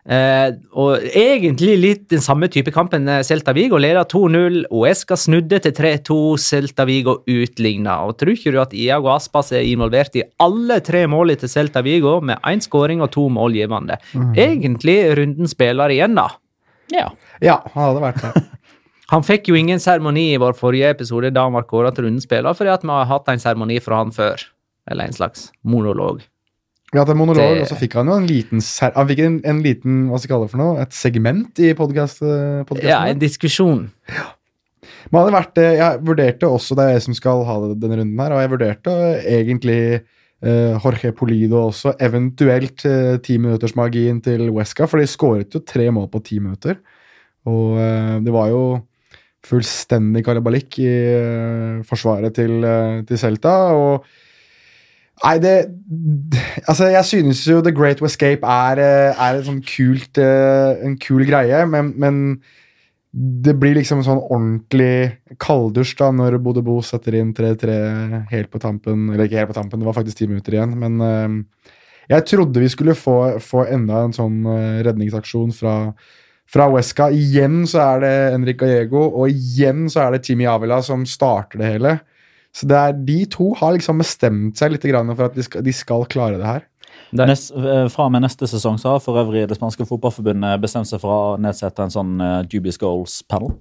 Eh, 0.03 0.49
og 0.75 1.05
egentlig 1.15 1.77
litt 1.79 2.01
den 2.11 2.19
samme 2.19 2.49
type 2.51 2.73
kampen. 2.75 3.07
eh, 3.07 3.21
Celta 3.23 3.53
Vigo 3.55 3.77
leder 3.79 4.03
2-0. 4.03 4.65
Oesca 4.69 5.15
snudde 5.15 5.61
til 5.63 5.71
3-2. 5.71 6.37
Celta 6.37 6.85
Vigo 6.85 7.21
utligna. 7.27 8.01
Og 8.07 8.17
tror 8.19 8.33
ikke 8.35 8.51
du 8.51 8.59
at 8.61 8.73
Iago 8.73 9.13
Aspas 9.13 9.51
er 9.51 9.63
involvert 9.63 10.15
i 10.19 10.25
alle 10.39 10.79
tre 10.83 11.05
målene 11.07 11.39
til 11.39 11.49
Celta 11.49 11.81
Vigo, 11.81 12.19
med 12.21 12.37
én 12.43 12.59
skåring 12.63 13.01
og 13.01 13.11
to 13.11 13.29
målgivende? 13.29 13.99
Egentlig 14.35 15.15
rundens 15.17 15.55
spiller 15.55 15.89
igjen, 15.89 16.15
da. 16.15 16.29
Ja. 16.91 17.09
Ja, 17.41 17.61
han 17.73 17.87
hadde 17.87 18.03
vært 18.03 18.21
det. 18.21 18.43
Han 19.13 19.21
fikk 19.21 19.49
jo 19.51 19.55
ingen 19.55 19.79
seremoni 19.83 20.33
i 20.33 20.39
vår 20.41 20.55
forrige 20.57 20.89
episode 20.89 21.29
da 21.35 21.43
han 21.45 21.53
var 21.53 21.67
kåret 21.69 21.93
til 21.93 22.07
rundens 22.07 22.25
spiller, 22.25 22.55
fordi 22.57 22.71
at 22.73 22.85
vi 22.85 22.89
har 22.89 23.09
hatt 23.11 23.27
en 23.29 23.41
seremoni 23.41 23.79
fra 23.83 23.99
han 23.99 24.13
før. 24.15 24.41
Eller 24.89 25.05
en 25.05 25.13
slags 25.13 25.51
monolog. 25.61 26.23
Hatt 27.01 27.09
en 27.09 27.17
monolog, 27.17 27.55
Det- 27.55 27.61
og 27.63 27.67
så 27.71 27.77
fikk 27.79 27.97
han 27.97 28.07
jo 28.07 28.13
en 28.19 28.27
liten 28.29 28.61
Han 28.93 29.07
fikk 29.09 29.19
en, 29.25 29.41
en 29.49 29.61
liten, 29.65 30.07
hva 30.09 30.19
skal 30.19 30.27
jeg 30.27 30.33
kalle 30.33 30.45
det 30.45 30.51
for 30.53 30.61
noe, 30.61 30.81
et 30.81 30.93
segment 30.93 31.59
i 31.59 31.73
podcast, 31.73 32.21
eh. 32.21 32.63
Ja, 32.85 33.03
en 33.09 33.19
diskusjon. 33.19 33.89
Men 35.11 35.19
hadde 35.21 35.35
vært, 35.35 35.53
det, 35.57 35.67
jeg 35.79 36.01
vurderte 36.05 36.49
også, 36.49 36.75
det 36.77 36.83
er 36.85 36.95
jeg 36.97 37.05
som 37.07 37.17
skal 37.17 37.43
ha 37.47 37.55
denne 37.73 37.99
runden 38.01 38.19
her, 38.19 38.35
og 38.35 38.41
jeg 38.43 38.51
vurderte 38.53 38.93
eh, 38.93 39.41
egentlig 39.41 39.79
uh, 40.43 40.79
Jorge 40.79 41.11
Polido 41.17 41.67
også, 41.67 41.95
eventuelt 42.03 42.85
eh, 42.89 43.17
ti 43.23 43.37
minutters 43.37 43.75
magien 43.79 44.21
til 44.23 44.49
Wesca, 44.55 44.87
for 44.89 45.01
de 45.01 45.07
skåret 45.09 45.53
jo 45.53 45.63
tre 45.65 45.89
mål 45.93 46.09
på 46.13 46.23
ti 46.23 46.39
minutter. 46.39 46.79
Og 47.49 47.77
uh, 47.77 48.19
det 48.23 48.33
var 48.33 48.51
jo 48.53 48.63
fullstendig 49.43 50.23
karabalikk 50.23 50.79
i 50.79 50.91
uh, 51.19 51.81
forsvaret 51.87 52.35
til, 52.35 52.61
uh, 52.63 53.01
til 53.07 53.19
Celta, 53.19 53.55
og 53.75 54.05
Nei, 55.21 55.37
det 55.43 55.53
Altså, 56.67 56.89
jeg 56.89 57.05
synes 57.05 57.43
jo 57.47 57.61
The 57.61 57.73
Great 57.75 58.01
Escape 58.01 58.47
er, 58.47 58.81
eh, 58.81 59.13
er 59.13 59.37
en 59.37 59.45
sånn 59.45 59.61
kult 59.67 60.19
eh, 60.21 60.83
En 60.87 60.97
kul 61.01 61.25
greie, 61.29 61.63
men, 61.69 61.93
men 61.99 62.19
det 63.13 63.53
blir 63.61 63.75
liksom 63.77 63.99
en 64.01 64.07
sånn 64.07 64.23
ordentlig 64.23 65.37
kalddusj 65.37 65.91
da 65.99 66.07
når 66.17 66.39
Bodø 66.41 66.63
Bo 66.65 66.79
setter 66.81 67.19
inn 67.19 67.29
3-3 67.37 68.23
helt 68.31 68.49
på 68.49 68.57
tampen. 68.57 69.03
Eller 69.11 69.27
ikke 69.27 69.37
helt 69.37 69.51
på 69.51 69.57
tampen, 69.59 69.83
det 69.83 69.85
var 69.85 69.93
faktisk 69.93 70.17
ti 70.17 70.25
minutter 70.25 70.55
igjen. 70.55 70.73
Men 70.81 70.97
eh, 71.05 71.69
jeg 72.15 72.25
trodde 72.31 72.63
vi 72.63 72.71
skulle 72.73 72.97
få, 72.97 73.37
få 73.37 73.67
enda 73.69 74.01
en 74.07 74.17
sånn 74.17 74.39
redningsaksjon 74.87 75.53
fra, 75.53 75.75
fra 76.49 76.65
Wesca. 76.73 77.11
Igjen 77.13 77.67
så 77.69 77.83
er 77.85 78.01
det 78.01 78.15
Henrik 78.33 78.63
Gallego, 78.63 79.05
og 79.21 79.29
igjen 79.29 79.85
så 79.93 80.07
er 80.07 80.17
det 80.17 80.23
Timmy 80.25 80.49
Avila 80.49 80.81
som 80.81 81.05
starter 81.05 81.61
det 81.61 81.69
hele. 81.75 81.93
Så 82.53 82.67
det 82.69 82.77
er, 82.77 82.93
de 83.07 83.17
to 83.33 83.49
har 83.57 83.73
liksom 83.73 83.97
bestemt 84.03 84.59
seg 84.59 84.75
litt 84.75 84.85
grann 84.85 85.09
for 85.15 85.25
at 85.25 85.35
de 85.37 85.43
skal, 85.45 85.63
de 85.65 85.73
skal 85.73 86.05
klare 86.05 86.37
det 86.37 86.45
her. 86.45 86.67
Det- 87.13 87.27
Nest, 87.29 87.51
eh, 87.57 87.87
fra 87.89 88.05
og 88.05 88.11
med 88.13 88.21
neste 88.25 88.45
sesong 88.49 88.77
så 88.81 88.93
har 88.93 88.99
for 89.01 89.17
øvrig 89.21 89.47
det 89.49 89.57
spanske 89.57 89.85
fotballforbundet 89.89 90.61
bestemt 90.61 90.89
seg 90.89 91.01
for 91.01 91.13
å 91.13 91.37
nedsette 91.41 91.81
en 91.85 91.93
sånn 91.93 92.21
uh, 92.21 92.41
Dubious 92.43 92.77
Goals-panel. 92.81 93.55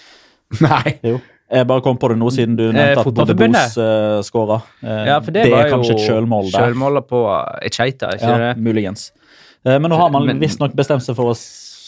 Nei. 0.62 0.98
Jo. 1.02 1.18
Jeg 1.50 1.66
bare 1.70 1.82
kom 1.82 1.98
på 1.98 2.08
det 2.10 2.16
nå, 2.18 2.30
siden 2.34 2.56
du 2.58 2.64
nevnte 2.74 3.02
at 3.02 3.04
Bodø 3.06 3.22
Fotballforbundet? 3.22 3.74
Bos 3.74 3.78
uh, 3.78 4.22
skåra. 4.26 4.60
Ja, 4.82 5.20
for 5.22 5.34
det, 5.34 5.44
var 5.50 5.62
er 5.62 5.68
jo 5.70 5.76
kanskje 5.76 5.94
et 5.94 6.06
sjølmål 6.06 6.50
der. 6.50 6.64
Sjølmålet 6.64 7.06
på 7.10 7.20
Echeita, 7.68 8.10
ikke 8.18 8.32
Ja, 8.32 8.38
det? 8.42 8.56
muligens. 8.62 9.12
Uh, 9.66 9.76
men 9.78 9.90
nå 9.90 9.98
har 9.98 10.10
man 10.14 10.26
visstnok 10.42 10.74
bestemt 10.78 11.02
seg 11.06 11.14
for 11.18 11.30
å 11.30 11.36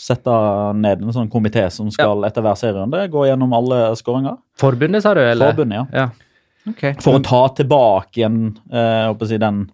sette 0.08 0.36
ned 0.78 1.02
en 1.02 1.14
sånn 1.14 1.30
komité 1.30 1.66
som 1.74 1.90
skal 1.92 2.22
etter 2.28 2.42
hver 2.44 2.56
serierunde 2.58 3.02
gå 3.12 3.26
gjennom 3.28 3.52
alle 3.58 3.80
skåringer. 3.98 4.38
Forbundet, 4.58 5.02
sa 5.04 5.14
du? 5.14 5.20
eller? 5.26 5.52
Forbundet, 5.52 5.82
ja. 5.92 6.06
Ja. 6.06 6.08
Ok. 6.70 6.84
For 7.04 7.18
å 7.18 7.24
ta 7.24 7.42
tilbake 7.58 8.22
igjen 8.22 8.44
eh, 8.72 9.26
si, 9.26 9.40
den 9.40 9.66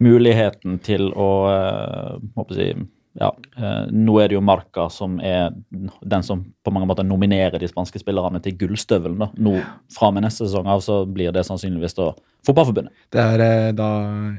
muligheten 0.00 0.80
til 0.84 1.10
å 1.12 1.30
eh, 1.50 2.16
å 2.40 2.46
si, 2.56 2.72
ja, 3.18 3.30
eh, 3.58 3.86
Nå 3.90 4.16
er 4.22 4.30
det 4.30 4.36
jo 4.36 4.42
Marca 4.44 4.86
som 4.92 5.18
er 5.24 5.50
den 5.70 6.26
som 6.26 6.44
på 6.64 6.72
mange 6.74 6.88
måter 6.90 7.06
nominerer 7.06 7.58
de 7.60 7.68
spanske 7.68 8.00
spillerne 8.02 8.40
til 8.44 8.56
gullstøvelen. 8.60 9.18
da. 9.18 9.30
Nå 9.36 9.56
Fra 9.92 10.10
og 10.10 10.16
med 10.16 10.26
neste 10.26 10.46
sesong 10.46 10.70
av 10.70 10.84
så 10.84 11.02
blir 11.06 11.34
det 11.34 11.46
sannsynligvis 11.48 11.98
da 11.98 12.12
Fotballforbundet. 12.46 12.94
Det 13.12 13.20
er 13.20 13.42
eh, 13.44 13.72
da 13.76 13.88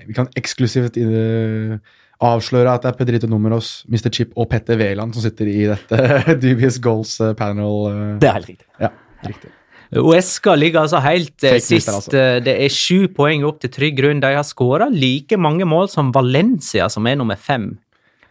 Vi 0.08 0.16
kan 0.18 0.32
eksklusivt 0.40 0.98
eh, 0.98 1.78
avsløre 2.22 2.74
at 2.74 2.86
det 2.86 2.94
er 2.94 2.98
Pedrito 2.98 3.30
Numeros, 3.30 3.82
Mr. 3.90 4.10
Chip 4.14 4.34
og 4.38 4.50
Petter 4.50 4.80
Wæland 4.80 5.14
som 5.14 5.26
sitter 5.26 5.50
i 5.52 5.66
dette 5.70 6.38
Dubious 6.42 6.80
Goals 6.82 7.20
eh, 7.22 7.36
panel. 7.38 8.18
Det 8.22 8.30
er 8.30 8.40
helt 8.40 8.54
riktig. 8.56 8.70
Ja, 8.82 8.94
riktig. 9.28 9.54
Uesca 9.92 10.54
ligger 10.56 10.86
altså 10.86 11.02
helt 11.04 11.44
eh, 11.44 11.58
Fake 11.58 11.66
sist. 11.66 11.90
altså. 11.92 12.14
Eh, 12.16 12.40
Det 12.46 12.54
er 12.64 12.70
sju 12.72 13.08
poeng 13.12 13.44
opp 13.48 13.60
til 13.60 13.70
trygg 13.76 13.98
grunn. 13.98 14.22
De 14.24 14.32
har 14.36 14.46
skåra 14.48 14.88
like 14.92 15.36
mange 15.38 15.66
mål 15.68 15.90
som 15.92 16.12
Valencia, 16.16 16.88
som 16.90 17.08
er 17.12 17.18
nummer 17.20 17.36
fem. 17.40 17.74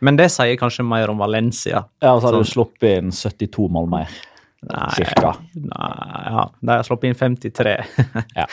Men 0.00 0.16
det 0.16 0.30
sier 0.32 0.56
kanskje 0.56 0.86
mer 0.88 1.10
om 1.12 1.18
Valencia. 1.20 1.82
Ja, 2.00 2.14
og 2.14 2.22
så 2.22 2.30
har 2.30 2.38
du 2.38 2.44
Sånn. 2.44 2.52
sluppet 2.54 2.98
inn 3.02 3.10
72 3.12 3.68
mål 3.68 3.90
mer. 3.92 4.08
Nei, 4.70 4.88
Cirka. 4.96 5.34
Nei, 5.56 6.22
ja, 6.32 6.46
de 6.60 6.72
har 6.72 6.82
sluppet 6.88 7.10
inn 7.10 7.18
53. 7.20 7.76
Ja. 8.40 8.46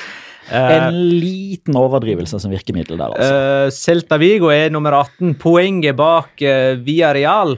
Eh, 0.48 0.74
En 0.78 0.94
liten 1.20 1.76
overdrivelse 1.76 2.40
som 2.40 2.52
virkemiddel 2.52 2.96
der, 3.00 3.12
altså. 3.16 3.40
Uh, 3.40 3.70
Celta 3.76 4.16
Vigo 4.20 4.48
er 4.52 4.70
nummer 4.72 4.96
18, 4.96 5.34
poenget 5.40 5.96
bak 6.00 6.40
uh, 6.44 6.76
Real. 7.16 7.58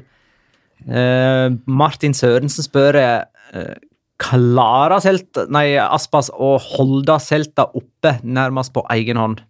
Uh, 0.90 1.54
Martin 1.70 2.14
Sørensen 2.18 2.66
spør 2.66 2.98
uh, 2.98 3.76
Klarer 4.20 5.00
Celta, 5.04 5.46
nei, 5.52 5.78
Aspas 5.80 6.28
å 6.34 6.58
holde 6.60 7.16
Celta 7.24 7.70
oppe 7.72 8.18
nærmest 8.24 8.74
på 8.76 8.84
egen 8.98 9.20
hånd? 9.20 9.42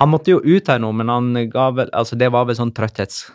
Han 0.00 0.12
måtte 0.12 0.32
jo 0.32 0.38
ut 0.40 0.70
her 0.70 0.78
nå, 0.80 0.92
men 0.96 1.10
han 1.12 1.34
ga 1.52 1.66
vel, 1.76 1.90
altså 1.92 2.16
det 2.16 2.30
var 2.32 2.46
vel 2.48 2.58
sånn 2.58 2.72
trøtthets... 2.76 3.26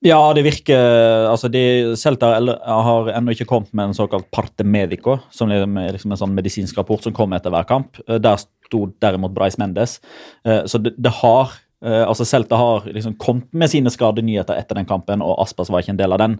Ja, 0.00 0.18
det 0.32 0.46
virker 0.46 1.26
altså 1.28 1.50
de, 1.52 1.60
Celta 2.00 2.30
har 2.40 3.10
ennå 3.12 3.34
ikke 3.34 3.46
kommet 3.50 3.72
med 3.76 3.90
en 3.90 3.96
såkalt 3.96 4.30
parte 4.32 4.64
medico, 4.64 5.18
som 5.28 5.52
er 5.52 5.66
liksom 5.92 6.14
en 6.14 6.20
sånn 6.22 6.32
medisinsk 6.36 6.78
rapport 6.80 7.04
som 7.04 7.12
kommer 7.16 7.36
etter 7.36 7.52
hver 7.52 7.68
kamp. 7.68 8.00
Eh, 8.06 8.16
Der 8.16 8.40
sto 8.40 8.86
derimot 9.04 9.34
Bryce 9.36 9.60
Mendes. 9.60 9.98
Eh, 10.44 10.64
Så 10.64 10.80
det, 10.80 10.94
det 10.96 11.12
har 11.20 11.52
eh, 11.84 12.02
altså 12.04 12.26
Celta 12.28 12.58
har 12.60 12.86
liksom 12.90 13.16
kommet 13.20 13.48
med 13.52 13.70
sine 13.72 13.90
skadenyheter 13.92 14.58
etter 14.60 14.78
den 14.78 14.88
kampen, 14.88 15.24
og 15.24 15.38
Aspas 15.42 15.70
var 15.72 15.84
ikke 15.84 15.94
en 15.94 16.00
del 16.00 16.16
av 16.16 16.22
den. 16.22 16.38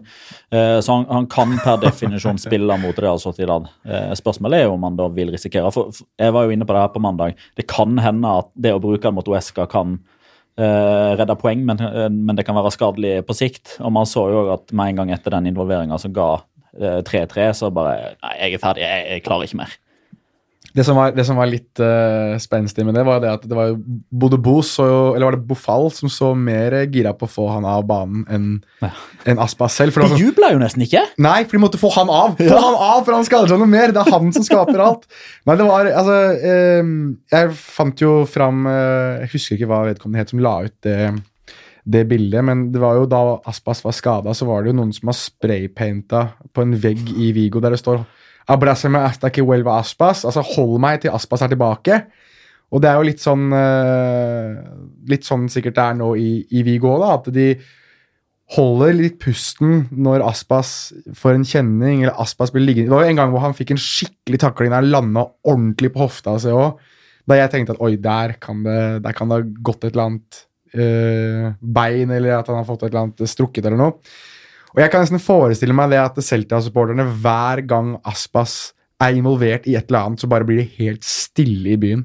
Uh, 0.53 0.79
Så 0.81 0.93
han, 0.93 1.07
han 1.09 1.27
kan 1.31 1.57
per 1.63 1.81
definisjon 1.85 2.39
spille 2.41 2.77
mot 2.81 2.99
Real 2.99 3.19
Sociedad. 3.21 3.67
Uh, 3.87 4.13
Spørsmålet 4.17 4.61
er 4.61 4.69
jo 4.69 4.77
om 4.77 4.87
han 4.87 4.99
da 4.99 5.09
vil 5.15 5.33
risikere. 5.33 5.71
For, 5.73 5.93
for 5.95 6.07
jeg 6.21 6.35
var 6.35 6.47
jo 6.47 6.55
inne 6.55 6.67
på 6.67 6.77
det 6.77 6.85
her 6.85 6.95
på 6.95 7.03
mandag. 7.03 7.37
Det 7.59 7.67
kan 7.69 7.99
hende 8.01 8.37
at 8.41 8.51
det 8.55 8.75
å 8.75 8.81
bruke 8.83 9.07
han 9.07 9.17
mot 9.17 9.31
Uesca 9.31 9.67
kan 9.71 9.97
uh, 10.59 11.11
redde 11.19 11.37
poeng, 11.41 11.65
men, 11.67 11.81
men 12.21 12.37
det 12.37 12.45
kan 12.47 12.57
være 12.57 12.73
skadelig 12.75 13.19
på 13.27 13.37
sikt. 13.37 13.77
Og 13.81 13.93
man 13.95 14.09
så 14.09 14.27
jo 14.31 14.47
at 14.55 14.73
med 14.75 14.93
en 14.93 15.03
gang 15.03 15.13
etter 15.15 15.33
den 15.37 15.51
involveringa 15.51 15.99
som 16.01 16.13
ga 16.15 16.33
eh, 16.79 16.99
3-3, 17.07 17.53
så 17.53 17.71
bare 17.73 18.13
Nei, 18.21 18.35
jeg 18.39 18.57
er 18.57 18.63
ferdig, 18.63 18.83
jeg, 18.85 19.07
jeg 19.15 19.25
klarer 19.25 19.47
ikke 19.47 19.61
mer. 19.63 19.77
Det 20.73 20.85
som 20.87 20.95
var, 20.95 21.11
det 21.11 21.25
som 21.27 21.35
var 21.35 21.49
litt 21.51 21.79
uh, 21.83 22.37
spenstig 22.39 22.85
med 22.87 22.95
det, 22.95 23.01
var 23.03 23.19
det 23.19 23.27
at 23.33 23.41
det 23.43 23.57
var 23.57 23.73
Bodø 23.75 24.37
Bo 24.39 24.53
så 24.63 24.85
jo, 24.87 24.99
eller 25.15 25.27
var 25.27 25.35
det 25.35 25.47
Bofall 25.49 25.89
som 25.91 26.07
så 26.11 26.29
mer 26.37 26.71
gira 26.91 27.11
på 27.17 27.27
å 27.27 27.31
få 27.31 27.47
han 27.51 27.65
av 27.67 27.83
banen 27.89 28.21
enn 28.31 28.45
Ja. 28.83 28.89
en 29.33 29.41
Aspas 29.43 29.75
selv. 29.75 29.91
For 29.95 30.05
De 30.05 30.13
sånn, 30.13 30.21
jubla 30.21 30.53
jo 30.53 30.61
nesten 30.61 30.85
ikke. 30.85 31.01
nei, 31.19 31.41
for 31.43 31.57
de 31.57 31.63
måtte 31.65 31.81
få 31.81 31.91
han 31.97 32.09
av! 32.09 32.37
Få 32.39 32.61
han 32.63 32.77
av, 32.77 33.01
for 33.03 33.17
han 33.17 33.27
skal 33.27 33.43
aldri 33.43 33.57
ha 33.57 33.59
noe 33.65 33.71
mer! 33.73 33.91
Det 33.91 33.99
er 34.05 34.11
han 34.15 34.31
som 34.31 34.45
skaper 34.47 34.79
alt. 34.85 35.03
Nei, 35.49 35.57
det 35.59 35.67
var 35.67 35.91
altså 35.91 36.15
eh, 36.39 36.93
Jeg 37.35 37.51
fant 37.59 38.01
jo 38.05 38.13
fram 38.29 38.63
eh, 38.71 39.25
Jeg 39.25 39.33
husker 39.35 39.57
ikke 39.59 39.69
hva 39.73 39.81
vedkommende 39.89 40.23
het 40.23 40.31
som 40.31 40.39
la 40.43 40.55
ut 40.69 40.75
det, 40.87 40.97
det 41.83 42.05
bildet, 42.07 42.43
men 42.47 42.67
det 42.71 42.79
var 42.79 42.95
jo 43.01 43.07
da 43.09 43.21
Aspas 43.49 43.83
var 43.83 43.95
skada, 43.97 44.33
så 44.37 44.45
var 44.47 44.61
det 44.63 44.71
jo 44.71 44.77
noen 44.79 44.91
som 44.95 45.09
har 45.11 45.17
spraypainta 45.19 46.27
på 46.53 46.63
en 46.63 46.75
vegg 46.79 47.11
i 47.17 47.31
Vigo 47.35 47.59
der 47.59 47.73
det 47.75 47.81
står 47.81 48.03
Abraceme 48.51 49.01
hasta 49.05 49.31
que 49.31 49.43
vuelva 49.45 49.79
Aspas. 49.79 50.25
Altså 50.27 50.43
hold 50.55 50.79
meg 50.83 51.01
til 51.03 51.13
Aspas 51.15 51.45
er 51.45 51.51
tilbake. 51.53 52.01
Og 52.71 52.83
det 52.83 52.89
er 52.89 52.97
jo 52.99 53.07
litt 53.07 53.19
sånn 53.19 53.51
eh, 53.51 54.59
Litt 55.11 55.27
sånn 55.27 55.49
sikkert 55.51 55.75
det 55.75 55.85
er 55.85 55.97
nå 55.99 56.13
i, 56.19 56.31
i 56.55 56.63
Vigo 56.67 56.93
òg. 56.95 57.07
At 57.09 57.31
de 57.35 57.47
holder 58.55 58.95
litt 58.97 59.19
pusten 59.23 59.85
når 59.91 60.25
Aspas 60.27 60.91
får 61.15 61.37
en 61.37 61.47
kjenning, 61.47 62.03
eller 62.03 62.17
Aspas 62.19 62.51
blir 62.51 62.65
liggende 62.65 62.91
Det 62.91 62.97
var 62.97 63.05
jo 63.05 63.13
en 63.13 63.21
gang 63.21 63.33
hvor 63.33 63.45
han 63.45 63.55
fikk 63.55 63.75
en 63.75 63.79
skikkelig 63.81 64.41
takling 64.43 64.73
der 64.73 64.81
han 64.81 64.91
landa 64.91 65.25
ordentlig 65.47 65.93
på 65.95 66.03
hofta 66.03 66.35
si 66.41 66.51
òg. 66.51 66.79
Da 67.29 67.37
jeg 67.37 67.51
tenkte 67.53 67.77
at 67.77 67.83
oi, 67.85 67.93
der 68.01 68.35
kan 68.43 68.63
det, 68.65 68.79
der 69.05 69.15
kan 69.15 69.31
det 69.31 69.39
ha 69.39 69.45
gått 69.69 69.85
et 69.85 69.93
eller 69.93 70.09
annet 70.09 70.41
eh, 70.73 71.47
bein, 71.61 72.11
eller 72.11 72.39
at 72.39 72.49
han 72.51 72.59
har 72.59 72.67
fått 72.67 72.83
et 72.83 72.91
eller 72.91 73.05
annet 73.05 73.23
strukket 73.29 73.67
eller 73.67 73.79
noe. 73.79 73.95
Og 74.71 74.79
jeg 74.79 74.91
kan 74.91 75.03
nesten 75.03 75.21
forestille 75.21 75.75
meg 75.75 75.91
det 75.91 75.99
at 75.99 76.19
Celta-supporterne 76.23 77.05
hver 77.23 77.63
gang 77.67 77.95
Aspas 78.07 78.73
er 79.01 79.17
involvert 79.17 79.65
i 79.67 79.75
et 79.75 79.89
eller 79.89 80.05
annet, 80.07 80.21
så 80.21 80.29
bare 80.31 80.47
blir 80.47 80.61
det 80.61 80.75
helt 80.77 81.05
stille 81.07 81.73
i 81.73 81.79
byen. 81.79 82.03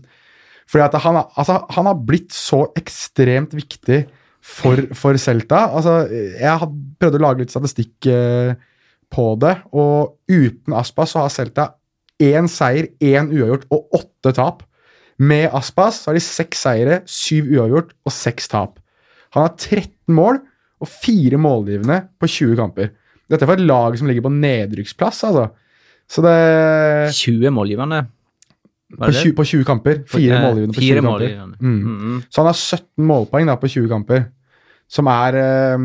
Fordi 0.66 0.86
at 0.88 0.96
han, 1.04 1.20
altså, 1.38 1.60
han 1.76 1.86
har 1.86 1.98
blitt 2.08 2.34
så 2.34 2.64
ekstremt 2.78 3.54
viktig 3.54 4.00
for, 4.42 4.82
for 4.98 5.18
Celta. 5.20 5.68
Altså, 5.78 5.98
jeg 6.10 6.54
har 6.62 6.72
prøvd 7.00 7.18
å 7.18 7.22
lage 7.22 7.44
litt 7.44 7.54
statistikk 7.54 8.08
eh, 8.10 8.56
på 9.14 9.26
det, 9.42 9.54
og 9.70 10.16
uten 10.26 10.74
Aspas 10.74 11.14
så 11.14 11.22
har 11.22 11.34
Celta 11.34 11.68
én 12.22 12.48
seier, 12.50 12.90
én 12.98 13.30
uavgjort 13.30 13.68
og 13.70 14.00
åtte 14.00 14.34
tap. 14.38 14.64
Med 15.22 15.52
Aspas 15.54 16.02
så 16.02 16.10
har 16.10 16.18
de 16.18 16.24
seks 16.24 16.66
seire, 16.66 17.00
syv 17.06 17.52
uavgjort 17.54 17.94
og 18.06 18.14
seks 18.14 18.50
tap. 18.52 18.80
Han 19.36 19.46
har 19.46 19.54
13 19.54 20.16
mål 20.16 20.40
og 20.80 20.90
fire 20.90 21.38
målgivende 21.40 22.02
på 22.20 22.28
20 22.28 22.56
kamper. 22.58 22.90
Dette 23.26 23.42
er 23.42 23.50
for 23.50 23.58
et 23.58 23.66
lag 23.66 23.96
som 23.98 24.08
ligger 24.10 24.26
på 24.26 24.34
nedrykksplass, 24.34 25.24
altså. 25.28 25.48
Så 26.06 26.22
det 26.22 27.14
20 27.16 27.50
målgivende. 27.50 28.06
på 28.96 29.10
20, 29.10 29.32
på 29.34 29.44
20 29.44 29.64
kamper. 29.64 30.02
Fire 30.06 30.36
Eh, 30.36 30.42
målgivende 30.42 30.74
på 30.74 30.80
20 30.80 31.00
målgivende. 31.02 31.56
kamper. 31.58 31.66
Mm. 31.66 31.82
Mm, 31.82 31.96
-hmm. 31.98 32.26
Så 32.30 32.40
han 32.40 32.46
har 32.46 32.54
17 32.54 33.06
målpoeng 33.06 33.46
da 33.46 33.56
på 33.56 33.68
20 33.68 33.88
kamper, 33.88 34.24
som 34.88 35.06
er 35.06 35.34
eh, 35.34 35.78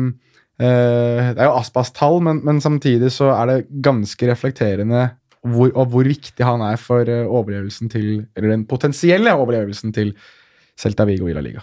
eh, 0.60 1.34
Det 1.34 1.38
er 1.38 1.44
jo 1.44 1.58
Aspas 1.58 1.90
tall, 1.90 2.20
men, 2.20 2.44
men 2.44 2.60
samtidig 2.60 3.10
så 3.10 3.24
er 3.42 3.46
det 3.46 3.66
ganske 3.82 4.30
reflekterende 4.30 5.10
hvor, 5.42 5.72
og 5.74 5.86
hvor 5.86 6.04
viktig 6.04 6.44
han 6.44 6.60
er 6.60 6.76
for 6.76 7.00
eh, 7.00 7.26
overlevelsen 7.26 7.90
til 7.90 8.26
Eller 8.36 8.50
den 8.50 8.66
potensielle 8.66 9.34
overlevelsen 9.34 9.92
til 9.92 10.14
Celta 10.78 11.04
Vigo 11.04 11.24
Villa 11.24 11.40
Liga. 11.40 11.60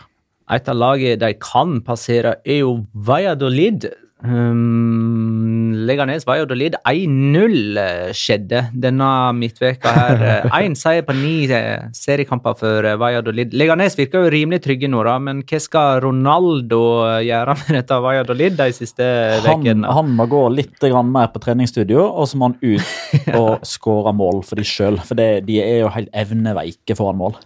Et 0.49 0.69
av 0.69 0.77
laget 0.77 1.19
de 1.21 1.33
kan 1.37 1.79
passere, 1.85 2.39
er 2.45 2.63
jo 2.63 2.79
Valladolid. 2.93 3.89
Um, 4.19 5.71
Leganes 5.87 6.25
Valladolid 6.27 6.75
1-0 6.83 7.77
eh, 7.79 8.09
skjedde 8.17 8.65
denne 8.75 9.07
midtveka 9.37 9.93
her. 9.95 10.23
Én 10.59 10.75
seier 10.75 11.05
på 11.07 11.15
ni 11.15 11.45
eh, 11.47 11.85
seriekamper 11.95 12.57
for 12.59 12.87
eh, 12.87 12.97
Valladolid. 12.99 13.55
Leganes 13.55 13.95
virker 13.95 14.25
jo 14.25 14.33
rimelig 14.33 14.63
trygge 14.65 14.89
nå, 14.91 15.05
da, 15.07 15.15
men 15.23 15.39
hva 15.47 15.61
skal 15.63 16.01
Ronaldo 16.03 16.81
eh, 17.05 17.21
gjøre 17.29 17.55
med 17.61 17.79
dette 17.79 18.01
Valladolid 18.07 18.59
de 18.59 18.67
siste 18.75 19.07
Han, 19.45 19.63
ukene? 19.63 19.93
han 19.99 20.11
må 20.17 20.27
gå 20.31 20.43
litt 20.57 20.89
mer 21.09 21.31
på 21.31 21.43
treningsstudio, 21.45 22.03
og 22.03 22.27
så 22.27 22.41
må 22.41 22.51
han 22.51 22.59
ut 22.59 23.31
og 23.39 23.63
skåre 23.67 24.13
mål 24.15 24.43
for 24.47 24.59
de 24.59 24.67
sjøl. 24.67 24.99
For 25.05 25.15
det, 25.19 25.45
de 25.47 25.61
er 25.63 25.85
jo 25.85 25.95
helt 25.95 26.11
evneveike 26.11 26.99
foran 26.99 27.23
mål. 27.23 27.39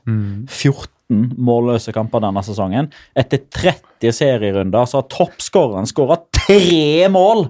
14 0.50 0.89
målløse 1.38 1.93
kamper 1.95 2.23
denne 2.23 2.43
sesongen. 2.45 2.89
Etter 3.17 3.43
30 3.54 4.13
serierunder 4.15 4.88
så 4.89 5.02
har 5.02 5.10
toppskåreren 5.12 5.89
skåra 5.89 6.19
tre 6.36 7.10
mål! 7.13 7.47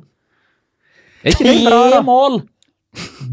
Bra, 1.24 1.32
Tre 1.40 2.02
mål! 2.04 2.42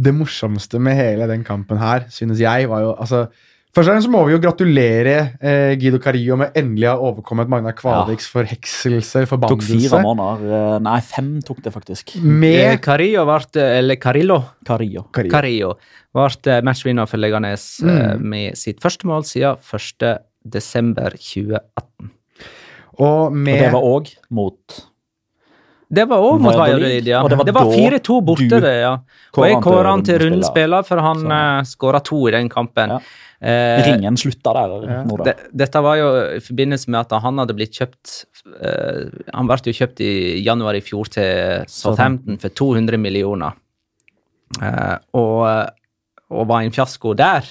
Det 0.00 0.12
morsomste 0.14 0.78
med 0.80 0.96
hele 0.96 1.26
den 1.28 1.42
kampen 1.44 1.80
her, 1.82 2.06
synes 2.12 2.40
jeg, 2.40 2.68
var 2.70 2.84
jo 2.84 2.92
altså 2.94 3.24
Først 3.70 3.86
og 3.86 3.92
fremst 3.92 4.06
så 4.08 4.10
må 4.10 4.20
vi 4.26 4.32
jo 4.34 4.40
gratulere 4.42 5.12
eh, 5.38 5.76
Guido 5.78 6.00
Carillo 6.02 6.34
med 6.40 6.56
endelig 6.58 6.88
å 6.90 6.94
ha 6.96 7.10
overkommet 7.12 7.46
Magna 7.52 7.70
Kvaliks 7.78 8.26
forhekselse, 8.32 9.22
Tok 9.30 9.62
fire 9.62 10.00
måneder. 10.02 10.42
eh, 10.74 10.78
Nei, 10.82 10.96
fem 11.06 11.28
tok 11.46 11.60
det 11.62 11.72
faktisk. 11.76 12.16
Eh, 12.18 12.24
Med 12.26 12.80
Carillo 12.82 13.22
ble, 13.28 13.62
eller 13.78 13.94
Carillo, 14.02 14.40
Carillo. 14.66 15.04
Carillo. 15.14 15.30
Carillo 15.30 15.70
ble 16.18 16.56
matchvinner 16.66 17.06
for 17.06 17.22
Leganes 17.22 17.68
eh, 17.84 18.16
Mm. 18.16 18.26
med 18.32 18.58
sitt 18.58 18.80
første 18.82 19.06
mål 19.06 19.22
siden 19.22 19.56
1. 19.62 20.18
desember 20.44 21.10
2018. 21.14 22.10
Og 22.98 23.30
Og 23.30 23.44
det 23.46 23.70
var 23.72 23.82
òg 23.86 24.10
mot 24.30 24.80
Det 25.90 26.04
var 26.06 26.22
òg 26.22 26.38
mot 26.38 26.54
Valladolid, 26.54 27.08
ja. 27.10 27.22
og 27.24 27.32
det 27.32 27.38
var 27.40 27.48
Det 27.48 27.54
var 27.56 27.72
4-2 27.72 28.18
borte, 28.22 28.60
det, 28.62 28.74
ja. 28.84 28.92
Og 29.34 29.46
jeg 29.48 29.58
kåra 29.64 29.90
han 29.90 30.04
til 30.06 30.20
rundespiller, 30.22 30.86
for 30.86 31.02
han 31.02 31.24
Sånn. 31.24 31.34
uh, 31.34 31.66
skåra 31.66 32.00
to 32.06 32.20
i 32.30 32.34
den 32.36 32.50
kampen. 32.52 32.94
Ja. 32.94 33.00
Eh, 33.40 33.80
Ringen 33.86 34.18
slutta 34.20 34.52
der. 34.52 34.72
Ja. 34.84 35.24
det, 35.24 35.32
dette 35.56 35.80
var 35.80 35.96
jo 35.96 36.08
i 36.36 36.40
forbindelse 36.44 36.92
med 36.92 36.98
at 37.00 37.14
han 37.24 37.40
hadde 37.40 37.54
blitt 37.56 37.72
kjøpt 37.72 38.10
eh, 38.60 39.06
Han 39.32 39.48
ble 39.48 39.56
jo 39.64 39.72
kjøpt 39.78 40.02
i 40.04 40.10
januar 40.44 40.76
i 40.76 40.82
fjor 40.84 41.08
til 41.08 41.64
Southampton 41.72 42.36
for 42.42 42.52
200 42.52 43.00
millioner. 43.00 43.56
Eh, 44.60 44.96
og, 45.16 45.46
og 46.28 46.50
var 46.52 46.66
en 46.66 46.76
fiasko 46.76 47.14
der. 47.16 47.48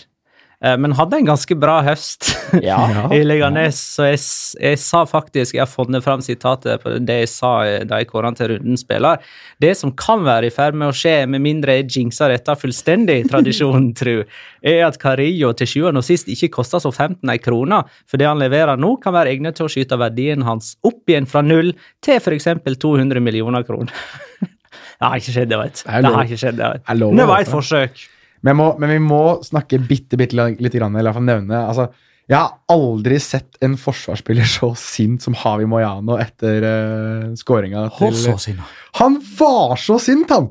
Eh, 0.65 0.75
men 0.77 0.91
hadde 0.91 1.15
en 1.21 1.27
ganske 1.29 1.55
bra 1.55 1.77
høst 1.85 2.33
Ja. 2.65 2.79
i 3.15 3.21
Leganes, 3.23 3.77
så 3.95 4.09
jeg, 4.09 4.19
jeg 4.59 4.79
sa 4.81 5.05
faktisk 5.07 5.55
Jeg 5.55 5.61
har 5.63 5.71
funnet 5.71 6.03
fram 6.03 6.19
sitatet 6.23 6.83
på 6.83 6.97
det 6.99 7.15
jeg 7.21 7.29
sa 7.31 7.51
eh, 7.63 7.85
da 7.87 8.01
jeg 8.01 8.09
kåra 8.09 8.33
til 8.35 8.51
rundens 8.51 8.83
spiller. 8.83 9.23
Det 9.61 9.71
som 9.79 9.93
kan 9.95 10.25
være 10.25 10.49
i 10.49 10.53
ferd 10.53 10.75
med 10.75 10.91
å 10.91 10.95
skje, 10.95 11.23
med 11.31 11.43
mindre 11.45 11.77
jeg 11.77 11.87
jinxer 11.95 12.33
dette 12.33 12.57
fullstendig, 12.59 13.21
tradisjonen 13.31 13.93
tru, 13.95 14.25
er 14.59 14.83
at 14.87 14.99
Carillo 14.99 15.53
til 15.55 15.71
sjuende 15.71 16.03
og 16.03 16.07
sist 16.07 16.27
ikke 16.31 16.51
koster 16.59 16.83
så 16.83 16.91
15 16.91 17.31
ei 17.31 17.39
krone, 17.41 17.81
for 18.09 18.19
det 18.19 18.27
han 18.27 18.41
leverer 18.41 18.79
nå, 18.79 18.95
kan 19.03 19.15
være 19.15 19.31
egnet 19.35 19.59
til 19.59 19.69
å 19.69 19.71
skyte 19.71 19.99
verdien 19.99 20.43
hans 20.47 20.75
opp 20.83 21.07
igjen 21.09 21.29
fra 21.29 21.43
null 21.45 21.71
til 22.03 22.19
f.eks. 22.19 22.51
200 22.59 23.23
millioner 23.23 23.63
kroner. 23.67 23.95
det 24.43 25.07
har 25.07 25.19
ikke 25.19 25.35
skjedd, 25.39 25.55
jeg 25.55 25.63
vet. 25.63 25.83
Det 25.87 26.15
har 26.15 26.27
ikke 26.27 26.43
skjedd, 26.43 26.63
jeg 26.63 26.79
vet. 26.79 26.95
Det 27.19 27.29
var 27.31 27.45
et 27.47 27.51
forsøk. 27.51 28.07
Men, 28.41 28.55
må, 28.59 28.67
men 28.79 28.89
vi 28.93 28.99
må 29.03 29.21
snakke 29.43 29.79
bitte, 29.83 30.15
bitte 30.19 30.37
litt, 30.59 30.75
grann, 30.77 30.95
eller 30.95 31.09
i 31.09 31.11
hvert 31.11 31.17
fall 31.19 31.27
nevne 31.27 31.57
altså, 31.67 31.89
Jeg 32.29 32.37
har 32.37 32.53
aldri 32.71 33.17
sett 33.19 33.57
en 33.65 33.75
forsvarsspiller 33.79 34.47
så 34.47 34.69
sint 34.79 35.25
som 35.25 35.35
Havi 35.35 35.65
Moyano 35.67 36.15
etter 36.21 36.63
uh, 36.63 37.33
skåringa 37.39 37.87
så 38.15 38.37
sinna. 38.39 38.67
Han 39.01 39.17
var 39.39 39.75
så 39.81 39.97
sint, 39.99 40.29
han! 40.31 40.47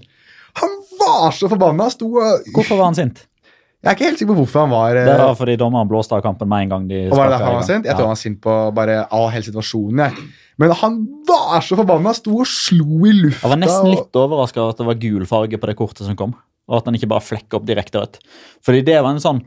Han 0.59 0.77
var 0.99 1.33
så 1.33 1.49
forbanna! 1.49 1.87
Sto 1.95 2.11
og 2.19 2.53
Hvorfor 2.55 2.77
var 2.81 2.91
han 2.91 2.99
sint? 2.99 3.25
Jeg 3.79 3.93
er 3.93 3.95
ikke 3.95 4.07
helt 4.09 4.19
sikker 4.19 4.35
på 4.35 4.41
hvorfor 4.41 4.65
han 4.65 4.73
var 4.73 4.97
eh, 4.99 5.07
Det 5.07 5.19
var 5.21 5.37
fordi 5.39 5.55
dommeren 5.61 5.87
blåste 5.87 6.17
av 6.17 6.23
kampen 6.25 6.49
med 6.51 6.65
en 6.65 6.71
gang 6.73 6.87
de 6.91 7.05
Og 7.07 7.15
var 7.15 7.29
det 7.29 7.37
derfor 7.37 7.47
han 7.53 7.59
var 7.61 7.67
sint? 7.69 7.87
Jeg 7.87 7.95
tror 7.95 8.03
Ja. 8.03 8.09
han 8.09 8.17
var 8.17 8.23
sint 8.25 8.41
på 8.43 8.55
bare 8.75 8.97
all 9.15 9.29
hele 9.31 9.47
situasjonen. 9.47 10.01
Jeg. 10.03 10.25
Men 10.59 10.73
han 10.81 10.97
var 11.29 11.63
så 11.63 11.79
forbanna! 11.79 12.11
Sto 12.19 12.41
og 12.43 12.49
slo 12.51 13.07
i 13.07 13.13
lufta. 13.15 13.47
Jeg 13.47 13.53
var 13.55 13.61
nesten 13.63 13.87
og- 13.87 13.95
litt 13.95 14.19
overraska 14.19 14.65
over 14.65 14.75
at 14.75 14.83
det 14.83 14.89
var 14.91 14.99
gul 15.07 15.27
farge 15.31 15.61
på 15.63 15.71
det 15.71 15.77
kortet 15.79 16.03
som 16.09 16.19
kom. 16.19 16.35
Og 16.69 16.81
at 16.81 16.89
han 16.91 16.99
ikke 16.99 17.09
bare 17.11 17.25
flekker 17.25 17.59
opp 17.59 17.67
direkte 17.69 18.03
rødt. 18.03 18.19
Fordi 18.65 18.83
det 18.87 18.99
var 19.03 19.15
en 19.17 19.25
sånn 19.25 19.45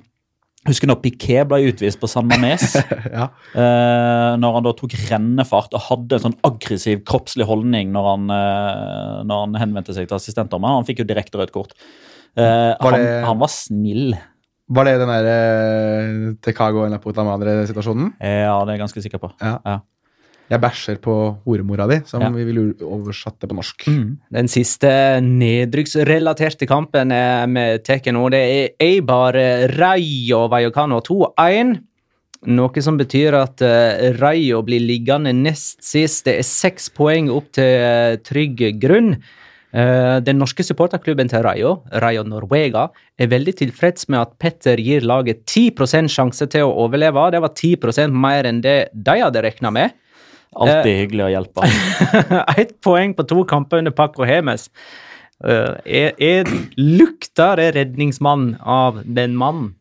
Husker 0.69 0.85
når 0.85 0.99
Piquet 1.01 1.47
ble 1.49 1.57
utvist 1.71 1.97
på 1.97 2.05
San 2.05 2.27
Mames? 2.29 2.75
ja. 3.17 3.23
eh, 3.57 4.33
når 4.37 4.57
han 4.59 4.65
da 4.67 4.73
tok 4.77 4.93
rennefart 5.09 5.73
og 5.73 5.81
hadde 5.87 6.19
en 6.19 6.25
sånn 6.27 6.35
aggressiv 6.45 6.99
kroppslig 7.09 7.47
holdning 7.49 7.89
når 7.95 8.09
han, 8.11 8.27
eh, 8.35 9.15
når 9.25 9.39
han 9.47 9.57
henvendte 9.57 9.95
seg 9.97 10.05
til 10.05 10.19
assistentdommeren. 10.19 10.83
Han 10.83 10.85
fikk 10.85 11.01
jo 11.01 11.07
direkte 11.09 11.41
rødt 11.41 11.53
kort. 11.55 11.73
Eh, 12.37 12.75
Var 12.77 12.93
han, 12.93 13.01
det- 13.01 13.23
han 13.25 13.41
var 13.41 13.49
snill. 13.55 14.13
Var 14.71 14.87
det 14.87 14.93
den 15.01 15.09
der 15.11 15.25
uh, 15.27 16.27
Tecago 16.45 16.85
eller 16.85 17.01
Puta 17.03 17.25
Madre-situasjonen? 17.27 18.13
Ja, 18.21 18.53
det 18.61 18.69
er 18.69 18.77
jeg 18.77 18.83
ganske 18.85 19.01
sikker 19.03 19.19
på. 19.19 19.33
Jeg 20.51 20.59
bæsjer 20.59 20.97
på 20.99 21.13
horemora 21.45 21.87
di, 21.87 22.01
som 22.05 22.21
Ja. 22.21 22.29
vi 22.29 22.43
ville 22.43 22.73
oversatt 22.83 23.39
det 23.39 23.49
på 23.49 23.55
norsk. 23.55 23.85
Den 24.31 24.47
siste 24.51 25.21
nedrykksrelaterte 25.23 26.67
kampen 26.67 27.09
vi 27.55 27.77
tar 27.79 28.11
nå, 28.11 28.29
det 28.29 28.41
er 28.41 28.69
Eibar 28.79 29.33
Rayo 29.77 30.47
Vallecano 30.51 30.99
2-1. 30.99 31.79
Noe 32.49 32.81
som 32.81 32.97
betyr 32.97 33.35
at 33.37 33.61
eh, 33.61 34.15
Rayo 34.17 34.63
blir 34.65 34.81
liggende 34.81 35.31
nest 35.31 35.83
sist. 35.85 36.25
Det 36.25 36.39
er 36.39 36.47
seks 36.47 36.89
poeng 36.89 37.29
opp 37.29 37.51
til 37.53 37.63
eh, 37.63 38.15
trygg 38.25 38.63
grunn. 38.81 39.13
Eh, 39.71 40.17
Den 40.25 40.39
norske 40.41 40.65
supporterklubben 40.65 41.29
til 41.29 41.43
Rayo, 41.45 41.83
Rayo 42.01 42.23
Norvega, 42.25 42.89
er 43.19 43.29
veldig 43.29 43.53
tilfreds 43.61 44.09
med 44.09 44.23
at 44.23 44.33
Petter 44.41 44.81
gir 44.81 45.05
laget 45.05 45.45
10% 45.45 46.09
sjanse 46.09 46.49
til 46.49 46.65
å 46.65 46.73
overleve. 46.87 47.29
Det 47.31 47.43
var 47.45 47.53
10% 47.53 48.11
mer 48.11 48.49
enn 48.49 48.63
det 48.65 48.89
de 48.91 49.19
hadde 49.21 49.45
regna 49.45 49.71
med. 49.71 49.93
Alltid 50.51 50.97
hyggelig 50.97 51.25
å 51.25 51.31
hjelpe. 51.31 51.67
Ett 52.61 52.75
poeng 52.83 53.15
på 53.15 53.23
to 53.27 53.45
kamper 53.47 53.79
under 53.79 53.93
Paco 53.95 54.27
Hemes. 54.27 54.67
Uh, 55.41 55.79
er, 55.85 56.11
er, 56.21 56.49
lukter 56.77 57.57
det 57.57 57.71
redningsmann 57.77 58.55
av 58.61 58.99
den 59.05 59.37
mannen? 59.39 59.71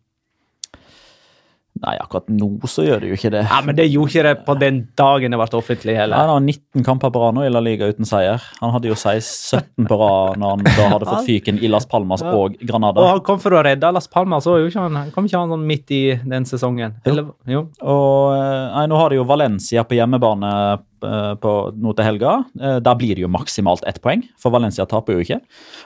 Nei, 1.80 1.94
akkurat 2.02 2.26
nå 2.28 2.48
så 2.68 2.84
gjør 2.84 3.00
det 3.00 3.08
jo 3.08 3.16
ikke 3.16 3.30
det. 3.32 3.40
Ja, 3.48 3.60
Men 3.64 3.76
det 3.78 3.86
gjorde 3.88 4.10
ikke 4.12 4.24
det 4.26 4.34
på 4.44 4.54
den 4.60 4.80
dagen 5.00 5.32
det 5.32 5.38
ble 5.40 5.58
offentlig 5.58 5.94
heller. 5.96 6.12
Nei. 6.16 6.26
Han 6.26 6.32
har 6.34 6.42
19 6.44 6.84
kamper 6.84 7.12
på 7.14 7.22
rad 7.22 7.38
nå 7.38 7.46
i 7.46 7.52
La 7.52 7.62
Liga 7.64 7.88
uten 7.88 8.04
seier. 8.08 8.42
Han 8.60 8.74
hadde 8.74 8.90
jo 8.90 8.96
16 8.98 9.60
17 9.60 9.88
på 9.88 9.96
rad 10.00 10.36
når 10.40 10.50
han 10.58 10.66
da 10.66 10.88
hadde 10.92 11.08
fått 11.08 11.24
fyken 11.28 11.58
i 11.64 11.70
Las 11.72 11.86
Palmas 11.88 12.20
og 12.22 12.34
Og 12.40 12.58
Granada. 12.68 13.06
han 13.10 13.22
kom 13.24 13.40
for 13.42 13.56
å 13.56 13.62
redde 13.64 13.88
Las 13.96 14.06
Palmas, 14.12 14.44
jo 14.46 14.68
han, 14.76 15.10
kom 15.14 15.24
ikke 15.26 15.40
han 15.40 15.50
sånn 15.56 15.64
midt 15.66 15.90
i 15.96 16.02
den 16.20 16.44
sesongen? 16.48 16.94
Eller, 17.08 17.32
jo. 17.48 17.64
Og 17.80 18.36
eh, 18.36 18.68
nei, 18.76 18.84
nå 18.92 19.00
har 19.00 19.10
de 19.10 19.16
jo 19.20 19.24
Valencia 19.28 19.82
på 19.88 19.96
hjemmebane 19.98 20.52
eh, 20.76 21.34
på, 21.40 21.54
nå 21.80 21.96
til 21.96 22.04
helga. 22.06 22.36
Eh, 22.60 22.78
Der 22.84 22.94
blir 23.00 23.16
det 23.16 23.24
jo 23.24 23.32
maksimalt 23.32 23.84
ett 23.88 24.00
poeng, 24.04 24.22
for 24.40 24.52
Valencia 24.54 24.84
taper 24.88 25.16
jo 25.16 25.24
ikke. 25.24 25.40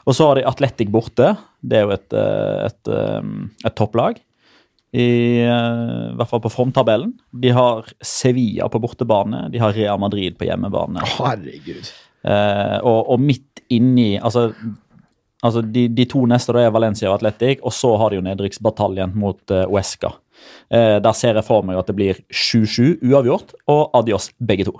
Og 0.06 0.14
så 0.18 0.28
har 0.32 0.40
de 0.40 0.46
Atletic 0.50 0.90
borte. 0.94 1.36
Det 1.62 1.78
er 1.80 1.86
jo 1.86 1.94
et, 1.96 2.12
et, 2.12 2.88
et, 2.92 2.94
et 3.70 3.76
topplag. 3.78 4.18
I, 4.94 5.42
uh, 5.42 6.14
hvert 6.14 6.30
fall 6.30 6.42
på 6.44 6.52
formtabellen. 6.54 7.12
De 7.42 7.50
har 7.54 7.88
Sevilla 8.04 8.68
på 8.70 8.78
bortebane. 8.82 9.48
De 9.50 9.58
har 9.58 9.74
Real 9.74 9.98
Madrid 9.98 10.36
på 10.38 10.46
hjemmebane. 10.46 11.02
Herregud. 11.16 11.90
Uh, 12.24 12.78
og, 12.86 13.00
og 13.12 13.20
midt 13.20 13.64
inni 13.74 14.14
Altså, 14.16 14.46
altså 15.44 15.60
de, 15.60 15.88
de 15.92 16.06
to 16.08 16.22
neste 16.28 16.54
da 16.54 16.62
er 16.62 16.72
Valencia 16.72 17.10
og 17.10 17.18
Atletic, 17.18 17.62
og 17.64 17.74
så 17.74 17.94
har 18.00 18.12
de 18.12 18.20
jo 18.20 18.26
nedrykksbataljen 18.26 19.16
mot 19.18 19.40
uh, 19.50 19.64
Uesca. 19.72 20.12
Uh, 20.70 21.00
der 21.02 21.16
ser 21.16 21.40
jeg 21.40 21.46
for 21.46 21.66
meg 21.66 21.80
at 21.80 21.90
det 21.90 21.96
blir 21.98 22.20
7-7 22.30 23.02
uavgjort, 23.02 23.56
og 23.72 23.96
adios 23.98 24.30
begge 24.38 24.68
to. 24.68 24.76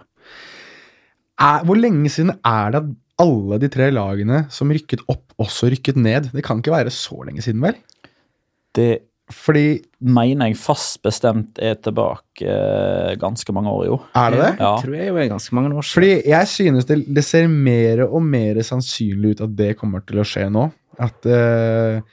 Er, 1.43 1.65
hvor 1.67 1.81
lenge 1.81 2.13
siden 2.13 2.37
er 2.47 2.71
det 2.71 2.85
at 2.85 2.93
alle 3.25 3.59
de 3.63 3.71
tre 3.71 3.89
lagene 3.95 4.45
som 4.53 4.71
rykket 4.75 5.03
opp, 5.11 5.35
også 5.43 5.73
rykket 5.75 5.99
ned? 5.99 6.31
Det 6.35 6.45
kan 6.47 6.63
ikke 6.63 6.75
være 6.75 6.95
så 6.95 7.19
lenge 7.27 7.43
siden, 7.43 7.63
vel? 7.65 7.79
Det 8.75 8.91
Fordi 9.33 9.79
mener 10.05 10.51
jeg 10.51 10.59
fast 10.61 10.99
bestemt 11.05 11.57
er 11.63 11.79
tilbake 11.81 12.45
eh, 12.45 13.15
ganske 13.21 13.55
mange 13.57 13.73
år, 13.73 13.85
jo. 13.89 13.97
Er 14.21 14.35
det 14.35 14.41
det? 14.43 14.51
Ja. 14.61 14.73
tror 14.83 14.97
jeg 14.99 15.09
jo 15.09 15.17
er 15.17 15.31
ganske 15.31 15.57
mange 15.57 15.73
år. 15.73 15.87
Fordi 15.95 16.11
jeg 16.29 16.51
synes 16.51 16.85
det, 16.91 16.99
det 17.17 17.25
ser 17.25 17.49
mer 17.49 18.05
og 18.05 18.21
mer 18.23 18.61
sannsynlig 18.67 19.35
ut 19.35 19.45
at 19.47 19.57
det 19.57 19.71
kommer 19.81 20.05
til 20.05 20.21
å 20.21 20.29
skje 20.29 20.51
nå. 20.53 20.69
At 21.01 21.27
eh, 21.27 22.05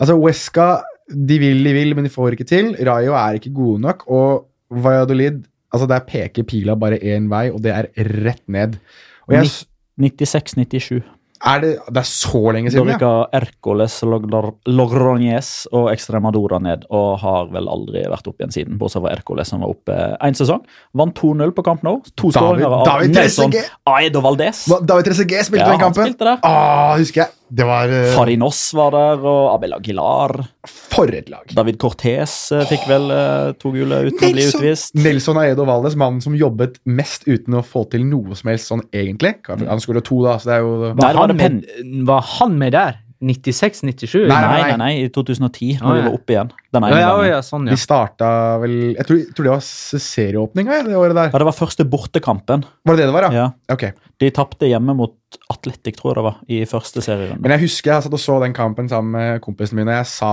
Altså, 0.00 0.14
Wesca 0.16 0.68
de 1.10 1.36
vil, 1.42 1.58
de 1.66 1.72
vil, 1.74 1.94
men 1.96 2.06
de 2.06 2.12
får 2.12 2.36
ikke 2.36 2.46
til. 2.48 2.70
Rayo 2.86 3.16
er 3.18 3.36
ikke 3.36 3.52
gode 3.52 3.82
nok. 3.82 4.06
Og 4.08 4.46
Valladolid 4.70 5.42
altså 5.70 5.86
Der 5.86 6.02
peker 6.06 6.46
pila 6.46 6.74
bare 6.74 6.98
én 6.98 7.28
vei, 7.30 7.48
og 7.50 7.60
det 7.62 7.74
er 7.74 7.90
rett 8.24 8.42
ned. 8.50 8.78
Og 9.28 9.36
jeg, 9.36 9.50
96-97. 10.00 11.02
Er 11.46 11.60
det, 11.60 11.70
det 11.88 11.96
er 12.02 12.08
så 12.08 12.40
lenge 12.52 12.70
Da 12.70 12.74
siden, 12.76 12.88
ja. 12.92 12.96
rykka 12.98 13.12
Ercoles, 13.40 14.00
Loglar- 14.04 14.52
Logroñez 14.68 15.66
og 15.72 15.90
Extremadura 15.92 16.58
ned, 16.60 16.84
og 16.90 17.18
har 17.22 17.46
vel 17.52 17.68
aldri 17.72 18.02
vært 18.10 18.28
oppe 18.28 18.42
igjen 18.44 18.52
siden. 18.52 18.78
Bortsett 18.80 19.02
fra 19.04 19.12
Ercoles, 19.14 19.48
som 19.48 19.60
var 19.64 19.72
oppe 19.72 19.96
én 20.20 20.36
sesong. 20.36 20.62
Vant 20.94 21.14
2-0 21.16 21.54
på 21.56 21.64
kamp 21.64 21.82
nå. 21.86 21.96
To 22.16 22.30
skåringer 22.34 22.66
av 22.80 22.84
David 22.86 23.14
Nelson 23.16 23.50
Trezeguet. 23.50 24.22
Valdez. 24.22 24.64
David 24.84 25.04
Trezeguet 25.10 25.46
spilte 25.48 25.64
Ja, 25.66 25.70
den 25.72 25.80
kampen. 25.80 26.04
spilte. 26.12 26.38
Ah, 26.44 26.96
husker 26.98 27.22
jeg. 27.24 27.30
Det 27.50 27.66
var 27.66 27.90
uh, 27.90 28.12
Farinos 28.14 28.60
var 28.78 28.94
der, 28.94 29.24
og 29.26 29.50
Abel 29.56 29.74
Aguilar. 29.74 30.36
for 30.66 31.10
et 31.14 31.28
lag. 31.32 31.46
David 31.56 31.78
Cortés 31.82 32.32
uh, 32.54 32.62
fikk 32.70 32.86
vel 32.90 33.10
uh, 33.10 33.50
to 33.58 33.72
gule 33.74 34.02
uten 34.06 34.22
å 34.28 34.32
bli 34.36 34.46
utvist. 34.46 34.94
Nelson 34.98 35.40
Aedo 35.42 35.66
Valdes, 35.68 35.96
mannen 35.98 36.22
som 36.22 36.36
jobbet 36.38 36.78
mest 36.86 37.26
uten 37.28 37.58
å 37.58 37.64
få 37.66 37.84
til 37.90 38.06
noe 38.06 38.38
som 38.38 38.52
helst 38.52 38.70
sånn 38.70 38.84
egentlig. 38.94 39.36
Han 39.48 39.82
skulle 39.82 40.04
to, 40.06 40.22
da, 40.26 40.38
så 40.38 40.52
det 40.52 40.58
er 40.58 40.66
jo 40.66 40.74
Var, 40.80 40.98
var 41.00 41.22
han 41.22 41.32
det 41.32 41.38
med, 41.40 42.04
var 42.08 42.26
han 42.38 42.58
med 42.60 42.76
der? 42.76 43.00
96-97? 43.20 44.22
Nei, 44.30 44.36
Nei, 44.40 44.60
nei, 44.62 44.76
nei, 44.80 44.90
i 45.04 45.08
2010, 45.12 45.80
når 45.82 45.96
de 45.98 46.00
ja. 46.00 46.04
var 46.08 46.14
oppe 46.16 46.32
igjen. 46.34 46.50
Den 46.72 46.86
Ja, 46.88 47.00
ene 47.18 47.26
ja, 47.28 47.40
sånn, 47.44 47.66
De 47.68 47.76
starta 47.76 48.28
vel 48.62 48.74
Jeg 48.94 49.06
tror, 49.08 49.18
jeg 49.20 49.34
tror 49.36 49.44
det 49.48 49.52
var 49.52 49.64
se- 49.66 50.00
serieåpninga 50.00 50.78
det 50.86 50.96
året 50.96 51.16
der. 51.18 51.30
Ja, 51.34 51.40
det 51.42 51.48
var 51.50 51.56
første 51.58 51.84
bortekampen. 51.84 52.64
Var 52.86 52.96
det 52.96 53.02
det 53.04 53.08
det 53.10 53.16
var, 53.18 53.26
ja? 53.28 53.42
Ja. 53.42 53.74
Ok. 53.76 53.84
De 54.20 54.30
tapte 54.36 54.68
hjemme 54.70 54.94
mot 54.96 55.14
Atletic, 55.52 55.96
tror 55.98 56.12
jeg 56.14 56.16
det 56.20 56.24
var, 56.30 56.38
i 56.48 56.62
første 56.70 57.02
serierunde. 57.04 57.42
Men 57.44 57.56
jeg 57.56 57.64
husker 57.66 57.92
jeg 57.92 58.06
satt 58.06 58.16
og 58.16 58.22
så 58.24 58.40
den 58.44 58.54
kampen 58.56 58.88
sammen 58.88 59.12
med 59.12 59.40
kompisene 59.44 59.82
mine. 59.84 59.98
Jeg 60.00 60.06
sa 60.06 60.32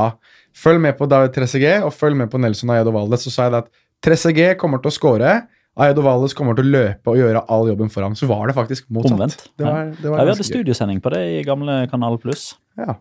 følg 0.57 0.79
med 0.81 0.97
på 0.97 1.07
David 1.09 1.35
Trezeguet 1.35 1.83
og 1.83 1.91
følg 1.93 2.15
med 2.15 2.31
på 2.31 2.39
Nelson 2.39 2.71
Ayedo 2.73 2.91
Valdes. 2.95 3.23
Så 3.27 3.31
sa 3.35 3.43
jeg 3.49 3.57
det 3.57 3.63
at 3.65 3.71
Trezeguet 4.03 4.57
kommer 4.61 4.79
til 4.81 4.91
å 4.91 4.95
score. 4.95 5.35
Ayedo 5.77 6.01
Valdes 6.01 6.33
kommer 6.33 6.55
til 6.57 6.65
å 6.65 6.71
løpe 6.73 7.11
og 7.13 7.17
gjøre 7.19 7.43
all 7.53 7.67
jobben 7.69 7.89
for 7.93 8.01
ham. 8.01 8.15
Så 8.17 8.25
var 8.29 8.47
det 8.49 8.55
faktisk 8.57 8.87
motsatt. 8.89 9.13
Omvendt. 9.13 9.43
Det 9.57 9.65
var, 9.65 9.91
det 9.93 10.01
Ja, 10.05 10.09
vi 10.09 10.15
hadde 10.17 10.31
ganske 10.33 10.47
studiosending 10.49 11.01
på 11.05 11.11
det 11.13 11.19
i 11.35 11.43
gamle 11.45 11.83
Kanal 11.91 12.17
Pluss. 12.21 12.55
Ja. 12.77 12.95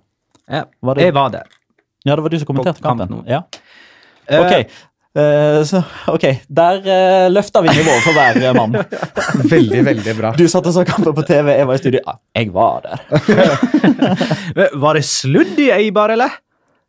ja. 0.51 0.65
Var 0.81 0.95
det- 0.95 1.05
Jeg 1.09 1.15
var 1.15 1.31
der. 1.35 1.47
Ja, 2.07 2.15
det 2.17 2.23
var 2.23 2.31
du 2.31 2.39
som 2.39 2.47
kommenterte 2.47 2.83
kampen. 2.83 3.25
Ja. 3.27 3.43
Eh, 4.29 4.41
Ok, 4.41 4.53
uh, 5.19 5.63
så, 5.65 5.81
ok, 6.13 6.25
der 6.49 6.81
uh, 6.87 7.27
løfta 7.33 7.63
vi 7.65 7.69
nivået 7.75 8.03
for 8.05 8.13
hver 8.17 8.37
eh, 8.43 8.53
mann. 8.57 8.75
Veldig, 9.55 9.83
veldig 9.87 10.15
bra. 10.19 10.33
Du 10.37 10.45
satt 10.51 10.67
og 10.67 10.75
så 10.77 10.85
kampen 10.87 11.15
på 11.17 11.23
TV, 11.27 11.53
jeg 11.59 11.67
var 11.71 11.75
i 11.79 11.83
studio. 11.83 12.01
Ja, 12.07 12.17
jeg 12.41 12.53
var 12.55 12.83
der. 12.87 12.99
Eh, 14.57 14.73
Var 14.81 14.95
det 14.99 15.05
sludd 15.05 15.59
i 15.61 15.71
Eibar, 15.75 16.11
eller? 16.15 16.31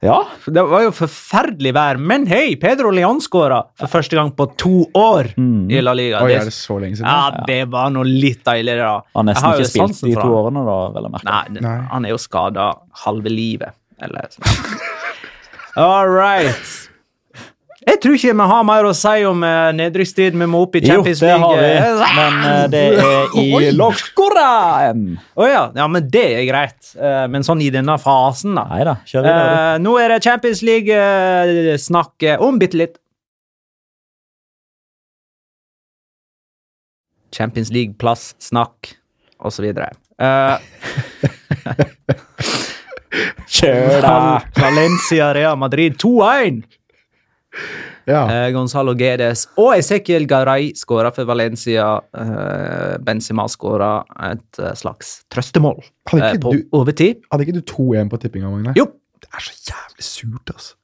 Ja, 0.05 0.19
Det 0.45 0.61
var 0.69 0.83
jo 0.85 0.91
forferdelig 0.93 1.71
vær, 1.73 1.97
men 1.97 2.27
hei, 2.29 2.55
Pedro 2.61 2.91
Leon 2.93 3.17
skåra 3.23 3.63
for 3.79 3.89
første 3.89 4.13
gang 4.13 4.29
på 4.37 4.45
to 4.55 4.85
år 4.93 5.31
Mm. 5.35 5.71
i 5.73 5.81
La 5.81 5.93
Liga. 5.97 6.19
Oi, 6.21 6.33
er 6.37 6.45
det 6.45 6.53
så 6.53 6.77
lenge 6.79 6.97
siden? 6.99 7.07
ja, 7.09 7.43
det 7.47 7.67
var 7.71 7.89
noe 7.89 8.03
litt 8.05 8.43
deiligere, 8.45 8.77
da. 8.85 9.01
Har 9.15 9.23
nesten 9.25 9.53
ikke 9.55 9.65
spilt 9.71 10.01
de 10.05 10.13
to 10.13 10.21
han. 10.21 10.29
årene, 10.37 10.65
da, 10.69 10.77
vel 10.93 11.09
å 11.09 11.11
merke. 11.11 11.25
Nei, 11.25 11.61
Nei. 11.65 11.77
han 11.89 12.05
er 12.05 12.09
jo 12.13 12.17
skada 12.21 12.73
halve 13.05 13.29
livet, 13.33 13.73
eller 13.99 14.29
sånn. 14.29 14.79
All 15.77 16.07
right. 16.09 16.86
Jeg 17.87 18.01
tror 18.03 18.17
ikke 18.17 18.33
vi 18.35 18.45
har 18.51 18.63
mer 18.67 18.85
å 18.89 18.91
si 18.97 19.21
om 19.27 19.43
uh. 19.47 20.35
Vi 20.41 20.47
må 20.51 20.59
opp 20.65 20.75
i 20.75 20.81
Jo, 20.83 20.97
Champions 20.97 21.21
det 21.23 21.29
League. 21.31 21.43
har 21.45 21.55
vi, 21.61 21.69
Eh, 21.87 22.15
men 22.17 22.33
eh, 22.49 22.63
det 22.73 22.81
er 22.99 23.37
i 23.39 23.71
Lokoraen. 23.77 25.03
Å 25.39 25.47
ja. 25.47 25.63
ja, 25.77 25.87
men 25.87 26.09
det 26.11 26.25
er 26.35 26.43
greit. 26.49 26.91
Men 27.31 27.45
sånn 27.47 27.63
i 27.63 27.69
denne 27.73 27.95
fasen, 28.01 28.57
da. 28.59 28.65
Neida, 28.73 28.97
kjør 29.07 29.23
videre. 29.23 29.31
du. 29.31 29.57
Eh, 29.57 29.75
nå 29.85 29.95
er 30.03 30.13
det 30.13 30.19
Champions 30.25 30.63
League-snakk 30.67 32.27
om 32.43 32.59
bitte 32.59 32.81
litt. 32.81 32.97
Champions 37.37 37.71
League-plass, 37.71 38.31
snakk, 38.41 38.95
osv. 39.45 39.67
Uh, 40.17 40.57
Kjør 43.57 44.01
da! 44.03 44.15
Valencia 44.57 45.29
Real 45.35 45.57
Madrid 45.59 45.95
2-1. 46.01 46.63
Ja. 48.07 48.21
Eh, 48.31 48.53
Gonzalo 48.55 48.93
Gedes 48.95 49.41
og 49.59 49.73
Ezequiel 49.75 50.23
Garay 50.31 50.69
skåra 50.79 51.09
for 51.11 51.27
Valencia. 51.27 51.89
Eh, 52.15 52.93
Benzema 53.03 53.43
skåra 53.51 53.97
et 54.29 54.61
eh, 54.63 54.71
slags 54.79 55.25
trøstemål 55.27 55.81
eh, 56.15 56.37
på 56.39 56.53
du- 56.55 56.63
overtid. 56.79 57.19
Hadde 57.27 57.43
ikke 57.43 57.57
du 57.59 57.65
2-1 57.67 58.07
på 58.13 58.21
tippinga, 58.23 58.53
Magne? 58.53 58.77
Jo. 58.79 58.87
Det 59.19 59.27
er 59.33 59.43
så 59.43 59.57
jævlig 59.73 60.07
surt, 60.07 60.53
altså. 60.55 60.77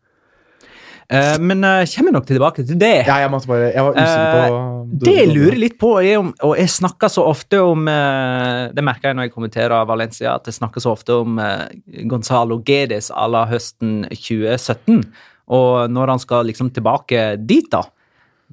Eh, 1.14 1.40
men 1.40 1.64
uh, 1.64 1.84
kommer 1.96 2.14
nok 2.16 2.28
tilbake 2.28 2.64
til 2.64 2.78
det. 2.80 3.04
Ja, 3.08 3.18
jeg 3.22 3.32
bare 3.32 3.72
Jeg 3.74 3.84
var 3.84 3.98
usikker 3.98 4.30
på 4.34 5.00
Det 5.04 5.16
jeg 5.18 5.32
lurer 5.34 5.58
litt 5.60 5.76
på, 5.80 5.92
om 6.20 6.32
Og 6.48 6.54
jeg 6.58 6.72
snakker 6.72 7.12
så 7.12 7.26
ofte 7.28 7.60
om 7.62 7.88
eh, 7.92 8.72
Det 8.74 8.86
merker 8.86 9.12
jeg 9.12 9.18
når 9.20 9.28
jeg 9.28 9.34
kommenterer 9.36 9.86
Valencia, 9.90 10.36
at 10.36 10.48
jeg 10.48 10.56
snakker 10.56 10.84
så 10.84 10.94
ofte 10.96 11.20
om 11.26 11.38
eh, 11.44 11.68
Gonzalo 12.10 12.62
Gedes 12.66 13.12
à 13.12 13.28
la 13.28 13.44
høsten 13.52 14.06
2017. 14.10 15.04
Og 15.52 15.92
når 15.92 16.14
han 16.16 16.22
skal 16.24 16.48
liksom 16.48 16.72
tilbake 16.72 17.34
dit, 17.44 17.68
da, 17.72 17.84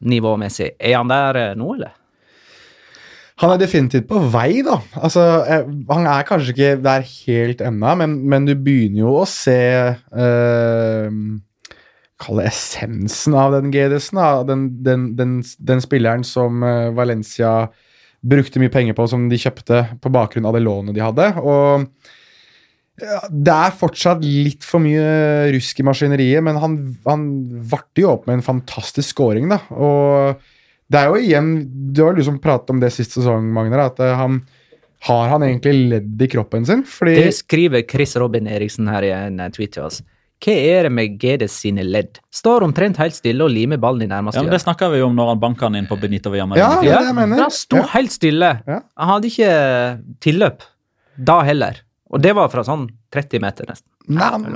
nivåmessig, 0.01 0.73
er 0.79 0.97
han 0.99 1.11
der 1.11 1.39
eh, 1.39 1.57
nå, 1.59 1.75
eller? 1.77 1.95
Han 3.41 3.55
er 3.55 3.61
definitivt 3.63 4.09
på 4.09 4.21
vei, 4.33 4.61
da. 4.67 4.77
Altså, 5.01 5.23
eh, 5.49 5.69
han 5.89 6.09
er 6.11 6.27
kanskje 6.29 6.53
ikke 6.53 6.73
der 6.85 7.07
helt 7.07 7.63
ennå, 7.65 7.95
men, 8.03 8.19
men 8.29 8.49
du 8.49 8.53
begynner 8.53 9.05
jo 9.05 9.15
å 9.23 9.29
se 9.29 9.61
øh, 9.97 11.15
Kall 12.21 12.37
det 12.37 12.51
essensen 12.51 13.33
av 13.41 13.55
den 13.55 13.71
GDS-en. 13.73 14.19
Den, 14.45 14.65
den, 14.85 15.07
den, 15.17 15.39
den 15.41 15.81
spilleren 15.81 16.27
som 16.27 16.61
eh, 16.67 16.91
Valencia 16.93 17.71
brukte 18.21 18.61
mye 18.61 18.73
penger 18.73 18.97
på, 18.99 19.07
som 19.09 19.25
de 19.31 19.39
kjøpte 19.41 19.87
på 20.05 20.13
bakgrunn 20.13 20.45
av 20.45 20.53
det 20.53 20.61
lånet 20.67 20.99
de 20.99 21.01
hadde. 21.01 21.31
Og 21.41 21.87
det 23.31 23.55
er 23.57 23.75
fortsatt 23.81 24.23
litt 24.25 24.65
for 24.67 24.83
mye 24.85 25.51
rusk 25.55 25.81
i 25.81 25.87
maskineriet, 25.87 26.43
men 26.47 26.59
han, 26.61 26.77
han 27.07 27.27
varte 27.71 28.05
jo 28.05 28.13
opp 28.15 28.27
med 28.29 28.39
en 28.39 28.47
fantastisk 28.47 29.15
scoring, 29.15 29.49
da. 29.53 29.61
Og 29.73 30.41
det 30.91 30.99
er 31.01 31.07
jo 31.13 31.21
igjen 31.23 31.51
Du 31.95 32.03
har 32.03 32.17
liksom 32.17 32.41
pratet 32.43 32.73
om 32.75 32.81
det 32.83 32.91
sist 32.95 33.15
sesong, 33.15 33.45
Magnar, 33.55 33.87
at 33.93 34.01
eh, 34.03 34.15
han, 34.19 34.41
Har 35.07 35.29
han 35.31 35.45
egentlig 35.47 35.75
ledd 35.93 36.23
i 36.23 36.29
kroppen 36.33 36.67
sin? 36.67 36.83
Fordi 36.83 37.15
Det 37.21 37.35
skriver 37.37 37.85
Chris 37.89 38.17
Robin 38.19 38.49
Eriksen 38.51 38.89
her 38.91 39.07
i 39.07 39.13
en 39.15 39.39
eh, 39.41 39.53
tweet 39.55 39.77
til 39.77 39.87
oss. 39.87 40.01
Hva 40.41 40.55
er 40.57 40.87
det 40.89 40.93
med 40.97 41.19
GD 41.21 41.45
sine 41.53 41.83
ledd? 41.85 42.17
Står 42.33 42.65
omtrent 42.65 42.97
helt 42.97 43.13
stille 43.15 43.45
og 43.45 43.53
limer 43.53 43.77
ballen 43.81 44.07
i 44.07 44.09
nærmeste 44.09 44.41
Ja, 44.41 44.47
men 44.47 44.55
Det 44.55 44.63
snakka 44.63 44.89
vi 44.91 45.03
om 45.05 45.13
når 45.15 45.35
han 45.35 45.43
banka 45.43 45.69
han 45.69 45.77
inn 45.77 45.89
på 45.91 45.99
Benito 46.01 46.33
Villamarin. 46.33 46.63
Ja, 46.63 46.71
det 46.81 46.89
er 46.89 46.97
det 47.05 47.11
jeg 47.11 47.19
mener. 47.19 47.43
Han 47.45 47.53
sto 47.53 47.77
Ja. 47.77 47.87
helt 47.93 48.15
stille. 48.15 48.51
Ja. 48.67 48.79
Han 48.97 49.13
hadde 49.15 49.29
ikke 49.29 49.51
tilløp 50.25 50.65
da 51.21 51.43
heller. 51.45 51.83
Og 52.11 52.23
det 52.23 52.33
var 52.35 52.49
fra 52.51 52.63
sånn 52.67 52.89
30 53.15 53.43
meter, 53.43 53.69
nesten. 53.71 53.87
Nei, 54.11 54.27
han, 54.27 54.47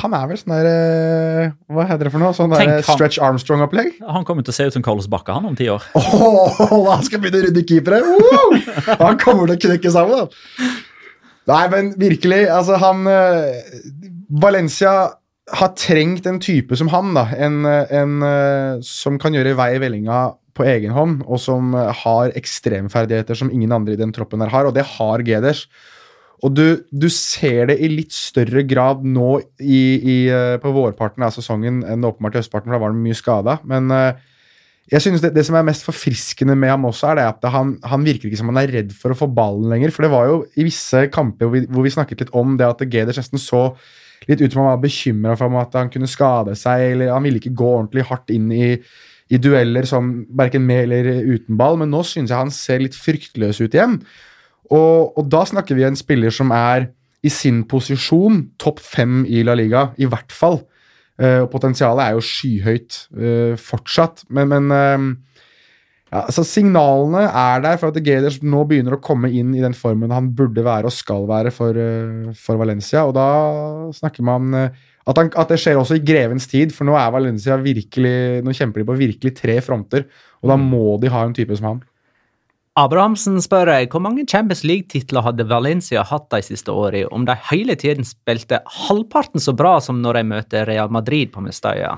han 0.00 0.14
er 0.16 0.28
vel 0.30 0.38
sånn 0.40 0.54
der 0.54 0.68
eh, 0.70 1.48
Hva 1.74 1.84
heter 1.90 2.08
det 2.08 2.12
for 2.14 2.22
noe? 2.22 2.32
Sånn 2.36 2.54
der 2.54 2.62
Tenk 2.62 2.72
eh. 2.78 2.86
Stretch 2.86 3.18
Armstrong-opplegg? 3.20 3.98
Han 4.08 4.24
kommer 4.24 4.46
til 4.46 4.54
å 4.54 4.56
se 4.56 4.68
ut 4.70 4.76
som 4.78 4.84
Carlos 4.86 5.08
Bakke 5.12 5.34
han 5.36 5.44
om 5.50 5.58
ti 5.58 5.66
år. 5.68 5.84
Åh, 6.00 6.86
han 6.88 7.04
skal 7.04 7.20
begynne 7.20 7.42
å 7.42 7.44
rydde 7.48 7.64
keepere! 7.68 8.00
Wow! 8.06 8.56
Han 9.02 9.20
kommer 9.20 9.52
til 9.52 9.58
å 9.58 9.62
knekke 9.66 9.92
sammen, 9.92 10.24
Da. 10.24 10.72
Nei, 11.44 11.64
men 11.74 11.90
virkelig, 12.00 12.38
altså 12.48 12.78
han 12.80 13.04
eh, 13.10 13.74
Valencia 14.40 14.94
har 15.52 15.74
trengt 15.76 16.24
en 16.24 16.38
type 16.40 16.72
som 16.80 16.88
han, 16.88 17.10
da. 17.12 17.26
En, 17.36 17.66
en 17.68 18.14
som 18.80 19.18
kan 19.20 19.36
gjøre 19.36 19.52
vei 19.58 19.74
i 19.74 19.82
vellinga 19.82 20.22
på 20.56 20.64
egen 20.64 20.94
hånd, 20.96 21.20
og 21.28 21.36
som 21.42 21.74
har 21.76 22.32
ekstremferdigheter 22.38 23.36
som 23.36 23.52
ingen 23.52 23.74
andre 23.76 23.92
i 23.92 24.00
den 24.00 24.14
troppen 24.16 24.40
her 24.40 24.54
har, 24.54 24.70
og 24.70 24.72
det 24.78 24.86
har 24.94 25.26
Geders. 25.26 25.66
Og 26.44 26.52
du, 26.52 26.64
du 26.92 27.08
ser 27.12 27.70
det 27.70 27.78
i 27.80 27.88
litt 27.88 28.12
større 28.12 28.66
grad 28.68 29.04
nå 29.08 29.38
i, 29.64 29.80
i, 29.96 30.16
eh, 30.28 30.56
på 30.60 30.74
vårparten 30.76 31.24
av 31.24 31.32
sesongen 31.32 31.80
enn 31.88 32.04
åpenbart 32.04 32.36
i 32.36 32.42
høstparten, 32.42 32.68
for 32.68 32.76
da 32.76 32.82
var 32.82 32.92
han 32.92 33.00
mye 33.00 33.16
skada. 33.16 33.56
Men 33.64 33.88
eh, 33.94 34.20
jeg 34.92 35.00
synes 35.00 35.22
det, 35.24 35.32
det 35.32 35.46
som 35.48 35.56
er 35.56 35.64
mest 35.64 35.86
forfriskende 35.86 36.56
med 36.60 36.74
ham 36.74 36.84
også, 36.90 37.08
er 37.10 37.20
det 37.20 37.26
at 37.30 37.46
han, 37.54 37.78
han 37.88 38.04
virker 38.04 38.28
ikke 38.28 38.42
som 38.42 38.52
han 38.52 38.60
er 38.60 38.74
redd 38.76 38.92
for 38.92 39.14
å 39.14 39.16
få 39.16 39.30
ballen 39.32 39.72
lenger. 39.72 39.94
For 39.94 40.04
det 40.04 40.12
var 40.12 40.28
jo 40.28 40.42
i 40.60 40.66
visse 40.66 41.06
kamper 41.14 41.48
hvor 41.48 41.56
vi, 41.56 41.64
hvor 41.70 41.86
vi 41.86 41.94
snakket 41.94 42.26
litt 42.26 42.34
om 42.36 42.58
det 42.60 42.68
at 42.68 42.84
Geders 42.92 43.22
nesten 43.22 43.40
så 43.40 43.70
litt 44.28 44.44
ut 44.44 44.52
som 44.52 44.62
han 44.62 44.74
var 44.74 44.84
bekymra 44.84 45.38
for 45.40 45.56
at 45.60 45.80
han 45.80 45.90
kunne 45.92 46.08
skade 46.08 46.52
seg, 46.60 46.90
eller 46.92 47.12
han 47.12 47.24
ville 47.24 47.40
ikke 47.40 47.56
gå 47.56 47.72
ordentlig 47.78 48.04
hardt 48.10 48.32
inn 48.32 48.52
i, 48.52 48.68
i 49.32 49.40
dueller 49.40 49.88
som 49.88 50.12
verken 50.36 50.64
med 50.68 50.86
eller 50.86 51.10
uten 51.24 51.56
ball, 51.60 51.80
men 51.80 51.92
nå 51.92 52.04
synes 52.04 52.32
jeg 52.32 52.40
han 52.40 52.52
ser 52.52 52.84
litt 52.84 52.96
fryktløs 52.96 53.60
ut 53.64 53.72
igjen. 53.72 53.98
Og, 54.72 55.16
og 55.18 55.26
da 55.32 55.42
snakker 55.48 55.76
vi 55.76 55.84
om 55.84 55.92
en 55.92 55.98
spiller 55.98 56.32
som 56.32 56.52
er 56.54 56.88
i 57.24 57.32
sin 57.32 57.62
posisjon 57.68 58.42
topp 58.60 58.82
fem 58.84 59.22
i 59.24 59.42
La 59.46 59.56
Liga, 59.56 59.88
i 60.00 60.08
hvert 60.08 60.32
fall. 60.34 60.60
Uh, 61.14 61.44
og 61.44 61.52
potensialet 61.52 62.02
er 62.02 62.16
jo 62.16 62.24
skyhøyt 62.26 62.98
uh, 63.16 63.54
fortsatt. 63.60 64.24
Men, 64.34 64.50
men 64.50 64.72
uh, 64.74 65.44
ja, 66.10 66.24
altså 66.24 66.44
signalene 66.46 67.24
er 67.28 67.62
der 67.64 67.78
for 67.80 67.94
at 67.94 68.00
Geders 68.04 68.40
nå 68.44 68.64
begynner 68.68 68.96
å 68.96 69.02
komme 69.04 69.30
inn 69.32 69.54
i 69.56 69.62
den 69.62 69.76
formen 69.78 70.12
han 70.14 70.32
burde 70.36 70.64
være 70.66 70.90
og 70.90 70.94
skal 70.94 71.24
være 71.30 71.54
for, 71.54 71.78
for 72.38 72.60
Valencia. 72.60 73.06
Og 73.08 73.14
da 73.16 73.28
snakker 73.96 74.26
man 74.26 74.52
at, 74.54 75.16
han, 75.16 75.32
at 75.32 75.50
det 75.50 75.58
skjer 75.62 75.80
også 75.80 75.98
i 75.98 76.04
grevens 76.06 76.46
tid, 76.50 76.74
for 76.76 76.86
nå 76.88 76.94
er 76.98 77.10
Valencia 77.14 77.56
virkelig 77.60 78.44
Nå 78.44 78.54
kjemper 78.56 78.82
de 78.82 78.88
på 78.88 79.00
virkelig 79.00 79.34
tre 79.40 79.58
fronter, 79.64 80.06
og 80.44 80.52
da 80.52 80.60
må 80.60 80.94
de 81.02 81.10
ha 81.12 81.24
en 81.24 81.34
type 81.36 81.56
som 81.58 81.72
han. 81.72 81.82
Abrahamsen 82.74 83.36
spør 83.38 83.70
jeg, 83.70 83.88
hvor 83.92 84.02
mange 84.02 84.24
Champions 84.26 84.64
League-titler 84.66 85.22
hadde 85.22 85.44
Valencia 85.46 86.02
hatt 86.02 86.26
de 86.34 86.40
siste 86.42 86.72
årene, 86.74 87.06
om 87.14 87.22
de 87.28 87.36
hele 87.52 87.76
tiden 87.78 88.02
spilte 88.06 88.58
halvparten 88.88 89.42
så 89.42 89.54
bra 89.54 89.76
som 89.82 90.00
når 90.02 90.18
de 90.18 90.24
møter 90.32 90.66
Real 90.66 90.90
Madrid 90.90 91.30
på 91.30 91.42
Mestøya? 91.44 91.92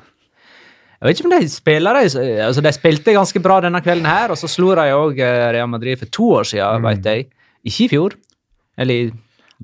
Jeg 0.96 1.08
vet 1.08 1.18
ikke 1.20 1.28
om 1.28 1.34
de 1.40 1.48
spiller 1.52 1.98
altså 2.00 2.62
De 2.64 2.72
spilte 2.72 3.12
ganske 3.12 3.40
bra 3.44 3.58
denne 3.64 3.80
kvelden 3.84 4.08
her, 4.08 4.32
og 4.32 4.40
så 4.40 4.48
slo 4.48 4.74
de 4.76 4.86
òg 4.96 5.18
Real 5.56 5.68
Madrid 5.68 6.00
for 6.00 6.12
to 6.12 6.28
år 6.40 6.48
siden, 6.52 6.80
Mm. 6.82 6.88
vet 6.90 7.04
jeg. 7.04 7.26
Ikke 7.64 7.84
i 7.84 7.88
fjor. 7.88 8.12
Eller 8.78 8.94
i 8.94 9.12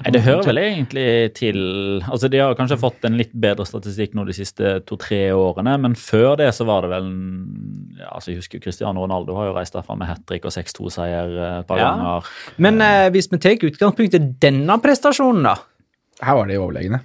Nei, 0.01 0.09
Det 0.15 0.23
hører 0.25 0.47
vel 0.49 0.57
egentlig 0.57 1.35
til 1.37 1.57
Altså, 2.09 2.31
De 2.33 2.39
har 2.41 2.55
kanskje 2.57 2.79
fått 2.81 3.03
en 3.05 3.19
litt 3.21 3.33
bedre 3.37 3.67
statistikk 3.69 4.15
nå 4.17 4.25
de 4.25 4.33
siste 4.33 4.71
to-tre 4.89 5.19
årene, 5.37 5.75
men 5.83 5.93
før 6.01 6.39
det 6.41 6.47
så 6.57 6.65
var 6.65 6.87
det 6.87 6.91
vel 6.95 7.11
ja, 7.99 8.09
altså 8.15 8.33
Jeg 8.33 8.39
husker 8.41 8.63
Cristiano 8.65 9.05
Ronaldo 9.05 9.37
har 9.37 9.51
jo 9.51 9.55
reist 9.59 9.75
derfra 9.77 9.97
med 10.01 10.09
hat 10.09 10.23
trick 10.27 10.47
og 10.49 10.55
6-2-seier 10.55 11.35
et 11.61 11.67
par 11.69 11.77
Ja. 11.83 11.91
ganger. 11.93 12.31
Men 12.57 12.81
eh, 12.81 13.11
hvis 13.13 13.29
vi 13.31 13.39
tar 13.45 13.61
utgangspunkt 13.69 14.15
i 14.17 14.23
denne 14.41 14.79
prestasjonen, 14.81 15.43
da, 15.45 15.57
Her 16.23 16.35
var 16.41 16.47
de 16.49 16.57
overlegne. 16.57 17.01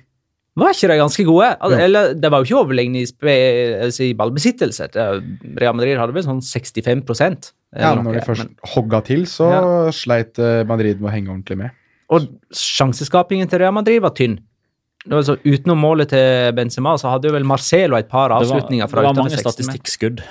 var 0.55 0.71
ikke 0.71 0.87
de 0.87 0.97
ganske 1.01 1.25
gode? 1.27 1.49
Al 1.59 1.71
Jo. 1.75 1.77
Eller, 1.77 2.13
det 2.15 2.31
var 2.31 2.39
jo 2.39 2.47
ikke 2.47 2.61
overlegne 2.63 3.01
i, 3.03 3.05
altså, 3.83 4.03
i 4.07 4.13
ballbesittelse. 4.13 4.87
Real 5.59 5.75
Madrid 5.75 5.97
hadde 5.99 6.13
vel 6.15 6.23
sånn 6.23 6.39
65 6.41 7.51
Ja, 7.75 7.93
når 7.99 8.13
de 8.13 8.21
først 8.23 8.45
men- 8.47 8.55
hogga 8.63 9.03
til, 9.03 9.25
så 9.27 9.91
sleit 9.91 10.39
eh, 10.39 10.63
Madrid 10.63 11.01
med 11.01 11.11
å 11.11 11.13
henge 11.13 11.29
ordentlig 11.35 11.57
med. 11.57 11.71
Og 12.13 12.27
sjanseskapingen 12.55 13.49
til 13.51 13.63
Real 13.63 13.75
Madrid 13.75 13.99
var 14.03 14.15
tynn. 14.15 14.37
Altså, 15.07 15.15
var 15.15 15.23
så 15.23 15.53
Utenom 15.53 15.79
målet 15.79 16.09
til 16.11 16.53
Benzema, 16.57 16.97
så 16.99 17.13
hadde 17.13 17.29
jo 17.29 17.35
vel 17.35 17.45
Marcelo 17.47 17.95
et 17.95 18.09
par 18.11 18.31
Det 18.31 18.35
var, 18.35 18.43
avslutninger 18.43 18.83
det 18.87 18.91
fra 18.91 19.03
var 19.03 19.13
utenfor 19.13 19.23
mange 19.23 19.37
16 19.37 19.43
meter. 19.43 19.53
statistikkskudd. 19.53 20.23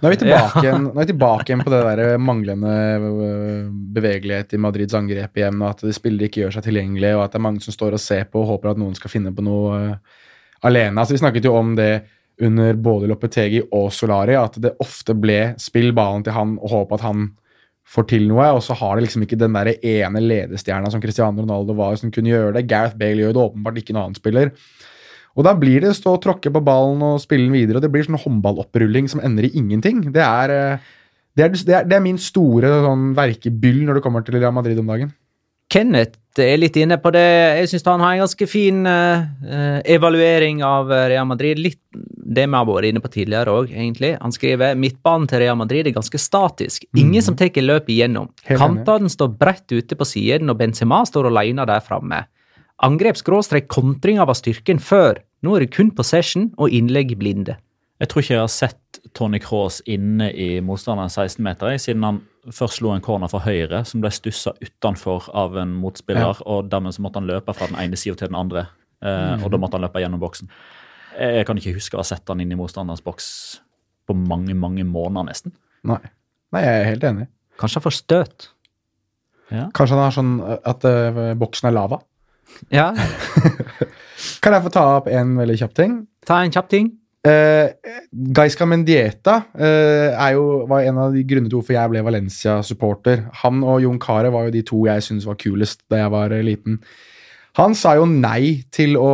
Nå 0.00 0.08
er 0.08 0.14
vi 0.14 0.18
tilbake, 0.22 0.62
igjen, 0.62 0.86
nå 0.86 0.94
er 0.94 1.02
vi 1.02 1.10
tilbake 1.12 1.50
igjen 1.50 1.64
på 1.64 1.72
det 1.72 1.82
der 1.84 2.18
manglende 2.20 2.74
øh, 2.94 3.68
bevegelighet 3.96 4.56
i 4.56 4.60
Madrids 4.60 4.96
angrep 4.96 5.40
igjen, 5.40 5.60
og 5.60 5.70
at 5.74 5.84
de 5.84 5.92
spillere 5.96 6.30
ikke 6.30 6.44
gjør 6.44 6.56
seg 6.56 6.66
tilgjengelige, 6.68 7.18
og 7.18 7.24
at 7.24 7.34
det 7.34 7.40
er 7.40 7.46
mange 7.48 7.64
som 7.64 7.76
står 7.76 7.98
og 7.98 8.04
ser 8.04 8.28
på 8.30 8.42
og 8.42 8.52
håper 8.54 8.72
at 8.72 8.80
noen 8.80 8.96
skal 8.96 9.12
finne 9.12 9.34
på 9.34 9.44
noe 9.44 9.78
øh, 9.80 10.18
alene. 10.64 10.96
Altså, 11.00 11.16
vi 11.16 11.24
snakket 11.24 11.48
jo 11.48 11.56
om 11.58 11.74
det 11.76 11.92
under 12.44 12.80
både 12.80 13.08
Lopetegi 13.10 13.60
og 13.76 13.92
Solari, 13.94 14.36
at 14.38 14.56
det 14.62 14.76
ofte 14.82 15.14
ble 15.16 15.54
spill 15.60 15.92
ballen 15.94 16.24
til 16.26 16.34
han 16.34 16.56
og 16.58 16.72
håp 16.72 16.96
at 16.96 17.04
han 17.06 17.28
får 17.84 18.08
til 18.10 18.26
noe, 18.30 18.46
og 18.56 18.62
så 18.64 18.76
har 18.78 18.96
det 18.96 19.06
liksom 19.06 19.24
ikke 19.26 19.38
den 19.38 19.54
der 19.56 19.74
ene 19.76 20.22
ledestjerna 20.22 20.90
som 20.92 21.02
Cristiano 21.02 21.44
Ronaldo 21.44 21.76
var, 21.76 21.98
som 22.00 22.12
kunne 22.14 22.32
gjøre 22.32 22.56
det. 22.56 22.66
Gareth 22.70 22.96
Bale 23.00 23.26
gjør 23.26 23.36
det 23.36 23.44
åpenbart 23.44 23.80
ikke 23.80 23.94
en 23.94 24.00
annen 24.02 24.18
spiller. 24.18 24.52
Og 25.34 25.46
da 25.46 25.54
blir 25.58 25.82
det 25.82 25.96
stå 25.98 26.14
og 26.14 26.22
tråkke 26.22 26.52
på 26.54 26.62
ballen 26.64 27.02
og 27.02 27.22
spille 27.22 27.48
den 27.48 27.56
videre, 27.56 27.78
og 27.78 27.84
det 27.84 27.90
blir 27.92 28.06
sånn 28.06 28.20
håndballopprulling 28.22 29.10
som 29.10 29.22
ender 29.26 29.48
i 29.48 29.54
ingenting. 29.58 30.04
Det 30.14 30.22
er, 30.22 30.54
eh, 30.54 30.92
det 31.34 31.46
er, 31.46 31.56
det 31.58 31.76
er, 31.80 31.88
det 31.90 31.98
er 31.98 32.04
min 32.04 32.20
store 32.22 32.70
sånn, 32.86 33.10
verkebyll 33.18 33.82
når 33.84 33.98
det 33.98 34.04
kommer 34.06 34.24
til 34.24 34.38
Real 34.38 34.54
Madrid 34.54 34.78
om 34.80 34.90
dagen. 34.94 35.12
Kenneth 35.74 36.38
er 36.38 36.58
litt 36.58 36.76
inne 36.78 37.00
på 37.02 37.10
det. 37.14 37.24
Jeg 37.58 37.70
syns 37.72 37.86
han 37.88 38.02
har 38.02 38.14
en 38.14 38.22
ganske 38.22 38.46
fin 38.50 38.84
eh, 38.86 39.24
eh, 39.46 39.80
evaluering 39.96 40.62
av 40.66 40.92
eh, 40.92 41.08
Real 41.10 41.26
Madrid. 41.26 41.58
Litt 41.58 41.80
det 41.94 42.46
vi 42.46 42.54
har 42.54 42.66
vært 42.68 42.88
inne 42.90 43.02
på 43.02 43.10
tidligere 43.10 43.54
òg, 43.54 43.72
egentlig. 43.74 44.12
Han 44.20 44.34
skriver 44.34 44.78
midtbanen 44.78 45.26
til 45.30 45.42
Real 45.42 45.58
Madrid 45.58 45.86
er 45.86 45.96
ganske 45.96 46.20
statisk. 46.20 46.86
Ingen 46.98 47.22
som 47.26 47.38
tar 47.38 47.50
løpet 47.58 47.90
igjennom. 47.94 48.30
Mm. 48.46 48.56
Kantene 48.58 49.10
står 49.10 49.34
bredt 49.38 49.74
ute 49.74 49.98
på 49.98 50.06
siden, 50.08 50.50
og 50.50 50.58
Benzema 50.62 51.02
står 51.06 51.30
alene 51.30 51.66
der 51.68 51.82
framme. 51.84 52.24
Angrep-kontringer 52.82 54.26
var 54.26 54.38
styrken 54.38 54.82
før. 54.82 55.22
Nå 55.44 55.56
er 55.56 55.66
det 55.66 55.74
kun 55.74 55.92
possession 55.94 56.52
og 56.56 56.72
innlegg 56.74 57.14
blinde. 57.18 57.58
Jeg 58.00 58.08
tror 58.10 58.22
ikke 58.24 58.34
jeg 58.34 58.42
har 58.42 58.50
sett 58.52 58.98
Tony 59.14 59.38
Cross 59.42 59.82
inne 59.86 60.26
i 60.34 60.48
motstanderen 60.64 61.12
16-meter, 61.12 61.70
jeg, 61.74 61.80
siden 61.84 62.02
han 62.06 62.16
først 62.50 62.80
slo 62.80 62.90
en 62.92 63.00
corner 63.04 63.30
fra 63.30 63.38
høyre 63.44 63.84
som 63.86 64.02
ble 64.02 64.10
stussa 64.12 64.52
utenfor 64.60 65.28
av 65.32 65.54
en 65.62 65.70
motspiller, 65.80 66.40
og 66.50 66.66
dermed 66.72 66.92
så 66.96 67.04
måtte 67.04 67.20
han 67.22 67.28
løpe 67.30 67.54
fra 67.56 67.68
den 67.70 67.78
ene 67.80 67.96
sida 67.96 68.18
til 68.20 68.28
den 68.32 68.36
andre. 68.40 68.66
Eh, 69.04 69.44
Og 69.44 69.50
da 69.52 69.60
måtte 69.62 69.78
han 69.78 69.84
løpe 69.86 70.02
gjennom 70.02 70.20
boksen. 70.20 70.50
Jeg 71.20 71.46
kan 71.46 71.56
ikke 71.60 71.76
huske 71.76 71.94
å 71.96 72.02
ha 72.02 72.08
sett 72.08 72.28
han 72.28 72.40
inn 72.42 72.50
i 72.52 72.58
motstanderens 72.58 73.04
boks 73.06 73.28
på 74.08 74.16
mange, 74.18 74.54
mange 74.58 74.82
måneder, 74.84 75.28
nesten. 75.30 75.54
Nei. 75.86 76.00
Nei, 76.52 76.62
jeg 76.66 76.80
er 76.80 76.88
helt 76.90 77.04
enig. 77.08 77.28
Kanskje 77.62 77.78
han 77.80 77.84
får 77.86 77.96
støt. 78.00 78.48
Kanskje 79.54 79.94
han 79.94 80.02
har 80.02 80.14
sånn 80.16 80.34
at 80.66 80.84
uh, 80.88 81.22
boksen 81.38 81.70
er 81.70 81.76
lava. 81.76 82.00
Ja, 82.74 82.90
Kan 84.42 84.52
jeg 84.56 84.62
få 84.66 84.70
ta 84.72 84.82
opp 84.98 85.06
en 85.10 85.36
veldig 85.38 85.56
kjapp 85.62 85.74
ting? 85.78 85.94
ta 86.26 86.42
en 86.44 86.52
kjapp 86.54 86.68
ting. 86.72 86.90
Uh, 87.24 87.72
Gaisca 88.36 88.66
Mendieta 88.68 89.38
uh, 89.56 90.10
er 90.12 90.34
jo, 90.36 90.64
var 90.68 90.84
en 90.84 90.98
av 91.06 91.14
de 91.14 91.22
grunnene 91.24 91.48
til 91.48 91.56
hvorfor 91.56 91.72
jeg 91.72 91.92
ble 91.92 92.02
Valencia-supporter. 92.04 93.22
Han 93.40 93.62
og 93.64 93.80
Jon 93.80 94.00
Carew 94.02 94.34
var 94.34 94.48
jo 94.48 94.52
de 94.52 94.60
to 94.68 94.82
jeg 94.84 95.06
syntes 95.06 95.24
var 95.28 95.38
kulest 95.40 95.86
da 95.88 96.02
jeg 96.02 96.12
var 96.12 96.34
eh, 96.36 96.44
liten. 96.44 96.76
Han 97.56 97.76
sa 97.78 97.94
jo 97.96 98.04
nei 98.10 98.66
til 98.74 98.98
å 99.00 99.08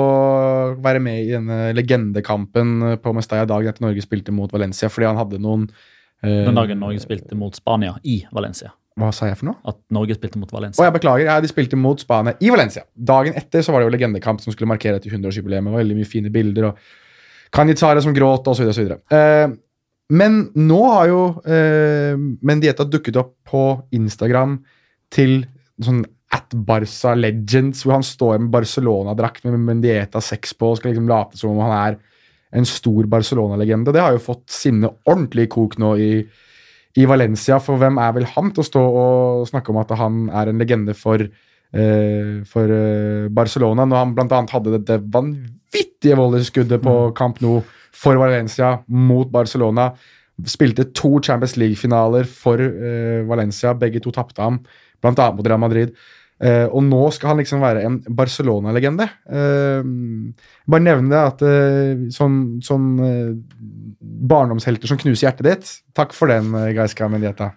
være 0.82 1.02
med 1.04 1.22
i 1.22 1.30
denne 1.36 1.60
legendekampen 1.76 2.96
på 3.04 3.12
Mestalla 3.14 3.46
dagen 3.46 3.70
etter 3.70 3.84
Norge 3.84 4.02
spilte 4.02 4.34
mot 4.34 4.50
Valencia, 4.50 4.88
fordi 4.90 5.06
han 5.06 5.20
hadde 5.20 5.38
noen 5.44 5.68
uh, 5.68 6.46
Den 6.48 6.58
dagen 6.58 6.80
Norge 6.82 7.04
spilte 7.04 7.38
mot 7.38 7.54
Spania 7.54 7.92
i 8.02 8.22
Valencia. 8.34 8.72
Hva 8.98 9.12
sa 9.14 9.28
jeg 9.28 9.38
for 9.38 9.52
noe? 9.52 9.60
At 9.70 9.78
Norge 9.94 10.16
spilte 10.18 10.40
mot 10.40 10.50
Å, 10.50 10.56
Valencia. 10.56 10.88
jeg 10.88 10.96
beklager. 10.96 11.28
Ja, 11.28 11.36
de 11.38 11.52
spilte 11.52 11.78
mot 11.78 12.02
Spania 12.02 12.34
i 12.42 12.50
Valencia. 12.50 12.82
Dagen 12.96 13.38
etter 13.38 13.62
så 13.62 13.70
var 13.70 13.84
det 13.84 13.90
jo 13.90 13.94
legendekamp 13.94 14.42
som 14.42 14.56
skulle 14.56 14.72
markere 14.72 14.98
etter 14.98 15.14
100-årsjubileet. 15.14 15.62
med 15.62 15.78
Veldig 15.78 16.00
mye 16.00 16.10
fine 16.10 16.32
bilder 16.34 16.72
og 16.72 16.82
Kanjitsare 17.54 18.02
som 18.02 18.14
gråt 18.14 18.46
osv. 18.50 18.70
osv. 18.70 18.92
Eh, 19.10 19.48
men 20.10 20.40
nå 20.58 20.80
har 20.90 21.10
jo 21.10 21.22
eh, 21.46 22.18
Mendieta 22.46 22.86
dukket 22.86 23.18
opp 23.20 23.34
på 23.50 23.64
Instagram 23.94 24.58
til 25.14 25.44
sånn 25.82 26.02
at 26.34 26.54
Barca 26.54 27.16
Legends, 27.18 27.82
hvor 27.82 27.96
han 27.96 28.06
står 28.06 28.38
med 28.38 28.52
Barcelona-drakt 28.54 29.46
med 29.48 29.58
Mendieta 29.66 30.22
6 30.22 30.54
på 30.58 30.70
og 30.70 30.78
skal 30.78 30.92
liksom 30.92 31.10
late 31.10 31.38
som 31.38 31.54
om 31.54 31.62
han 31.64 31.74
er 31.74 31.98
en 32.54 32.66
stor 32.66 33.06
Barcelona-legende. 33.10 33.94
Det 33.94 34.02
har 34.02 34.14
jo 34.14 34.22
fått 34.22 34.46
sinne 34.50 34.92
ordentlig 35.08 35.46
i 35.46 35.50
kok 35.50 35.76
nå 35.82 35.92
i, 36.02 36.10
i 36.98 37.06
Valencia, 37.06 37.58
for 37.62 37.82
hvem 37.82 37.98
er 38.02 38.14
vel 38.18 38.28
han 38.34 38.50
til 38.54 38.62
å 38.62 38.66
stå 38.66 38.84
og 39.02 39.48
snakke 39.50 39.74
om 39.74 39.80
at 39.82 39.94
han 39.98 40.24
er 40.42 40.50
en 40.50 40.62
legende 40.62 40.94
for, 40.98 41.22
eh, 41.22 42.34
for 42.50 42.74
eh, 42.74 43.30
Barcelona, 43.34 43.86
når 43.86 44.02
han 44.04 44.14
bl.a. 44.18 44.42
hadde 44.54 44.76
dette 44.78 45.00
det 45.02 45.30
vanvittige 45.70 46.16
volleyskuddet 46.16 46.82
på 46.82 47.12
Camp 47.16 47.40
Nou 47.40 47.62
for 47.92 48.16
Valencia 48.16 48.78
mot 48.88 49.30
Barcelona. 49.30 49.90
Spilte 50.46 50.92
to 50.94 51.20
Champions 51.22 51.56
League-finaler 51.56 52.24
for 52.24 52.56
uh, 52.58 53.28
Valencia, 53.28 53.74
begge 53.74 54.00
to 54.00 54.10
tapte 54.10 54.40
ham, 54.40 54.60
bl.a. 55.02 55.32
mot 55.32 55.46
Real 55.46 55.60
Madrid. 55.60 55.92
Uh, 56.40 56.72
og 56.72 56.82
nå 56.86 57.10
skal 57.12 57.34
han 57.34 57.42
liksom 57.42 57.60
være 57.60 57.82
en 57.84 57.98
Barcelona-legende. 58.16 59.06
Uh, 59.28 59.84
bare 60.66 60.86
nevne 60.86 61.12
det 61.12 61.20
at 61.20 61.42
uh, 61.44 62.06
sånn, 62.14 62.60
sånn 62.64 62.94
barndomshelter 64.00 64.88
som 64.88 65.00
knuser 65.02 65.28
hjertet 65.28 65.50
ditt. 65.50 65.74
Takk 65.94 66.16
for 66.16 66.32
den, 66.32 66.54
Gaiska 66.74 67.10
Mendieta. 67.12 67.52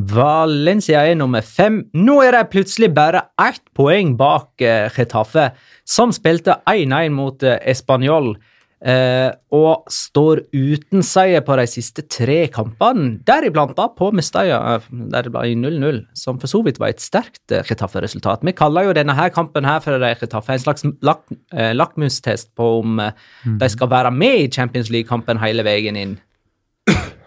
Valencia 0.00 1.02
er 1.04 1.18
nummer 1.18 1.44
fem. 1.44 1.82
Nå 1.96 2.20
er 2.24 2.36
de 2.36 2.44
plutselig 2.52 2.92
bare 2.96 3.26
ett 3.42 3.62
poeng 3.76 4.14
bak 4.18 4.62
uh, 4.62 4.86
Getafe, 4.94 5.50
som 5.84 6.14
spilte 6.14 6.60
1-1 6.70 7.12
mot 7.16 7.44
uh, 7.44 7.58
Español. 7.68 8.36
eh, 8.80 9.28
og 9.52 9.90
står 9.92 10.38
uten 10.56 11.02
seier 11.04 11.42
på 11.44 11.52
de 11.58 11.66
siste 11.68 12.00
tre 12.08 12.46
kampene, 12.48 13.18
deriblant 13.28 13.74
da 13.76 13.90
på 13.92 14.08
Mestalla, 14.16 14.78
der 14.88 15.26
det 15.26 15.32
ble 15.34 15.52
0-0, 15.52 15.98
som 16.16 16.38
for 16.40 16.48
så 16.48 16.62
vidt 16.64 16.80
var 16.80 16.94
et 16.94 17.04
sterkt 17.04 17.52
Getafe-resultat. 17.68 18.40
Vi 18.40 18.56
kaller 18.56 18.88
jo 18.88 18.96
denne 18.96 19.12
her 19.18 19.28
kampen 19.36 19.68
her 19.68 19.84
for 19.84 20.00
Getafe 20.00 20.56
en 20.56 20.64
slags 20.64 20.88
lak 21.04 21.28
lakmustest 21.52 22.54
på 22.56 22.78
om 22.78 23.02
de 23.04 23.68
skal 23.68 23.92
være 23.92 24.16
med 24.16 24.46
i 24.46 24.48
Champions 24.48 24.88
League-kampen 24.88 25.44
hele 25.44 25.66
veien 25.68 26.00
inn. 26.00 26.16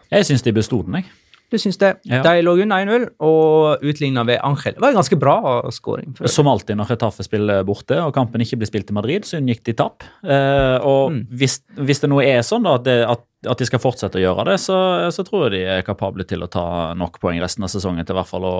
Jeg 0.10 0.26
syns 0.26 0.42
de 0.42 0.58
besto 0.58 0.82
den, 0.82 1.04
jeg. 1.04 1.14
Du 1.54 1.60
syns 1.62 1.78
det? 1.78 1.92
Ja. 2.10 2.24
De 2.26 2.42
lå 2.42 2.56
under 2.64 2.82
1-0 2.82 3.04
og 3.22 3.84
utligna 3.86 4.24
ved 4.26 4.40
Angel. 4.42 4.74
Det 4.74 4.82
var 4.82 4.90
en 4.90 4.98
ganske 4.98 5.18
bra 5.22 5.36
skåring. 5.76 6.16
Som 6.34 6.50
alltid 6.50 6.80
når 6.80 6.90
Retafe 6.96 7.22
spiller 7.28 7.62
borte 7.68 8.00
og 8.02 8.10
kampen 8.16 8.42
ikke 8.42 8.58
blir 8.64 8.72
spilt 8.72 8.90
i 8.90 8.96
Madrid, 8.98 9.28
så 9.30 9.38
unngikk 9.38 9.62
de 9.70 9.76
tap. 9.78 10.02
Eh, 10.26 10.78
og 10.82 11.12
Mm. 11.14 11.20
hvis, 11.38 11.60
hvis 11.78 12.02
det 12.02 12.10
nå 12.10 12.18
er 12.26 12.42
sånn 12.48 12.66
da, 12.66 12.74
at, 12.80 12.86
det, 12.88 12.96
at, 13.06 13.22
at 13.54 13.60
de 13.62 13.66
skal 13.70 13.82
fortsette 13.84 14.18
å 14.18 14.24
gjøre 14.24 14.46
det, 14.50 14.58
så, 14.64 14.78
så 15.14 15.22
tror 15.28 15.46
jeg 15.46 15.54
de 15.60 15.62
er 15.78 15.86
kapable 15.86 16.26
til 16.26 16.42
å 16.42 16.50
ta 16.50 16.66
nok 16.98 17.20
poeng 17.22 17.38
resten 17.44 17.64
av 17.68 17.70
sesongen 17.70 18.02
til 18.08 18.16
i 18.16 18.20
hvert 18.22 18.32
fall 18.32 18.48
å, 18.50 18.56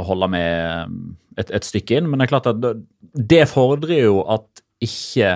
å 0.00 0.06
holde 0.08 0.28
med 0.32 0.96
et, 1.36 1.50
et 1.50 1.66
stykke 1.68 1.98
inn. 2.00 2.08
Men 2.08 2.18
det 2.22 2.28
er 2.30 2.32
klart 2.38 2.48
at 2.54 2.62
det, 2.62 3.44
fordrer 3.52 4.06
jo 4.06 4.22
at 4.32 4.64
ikke 4.80 5.34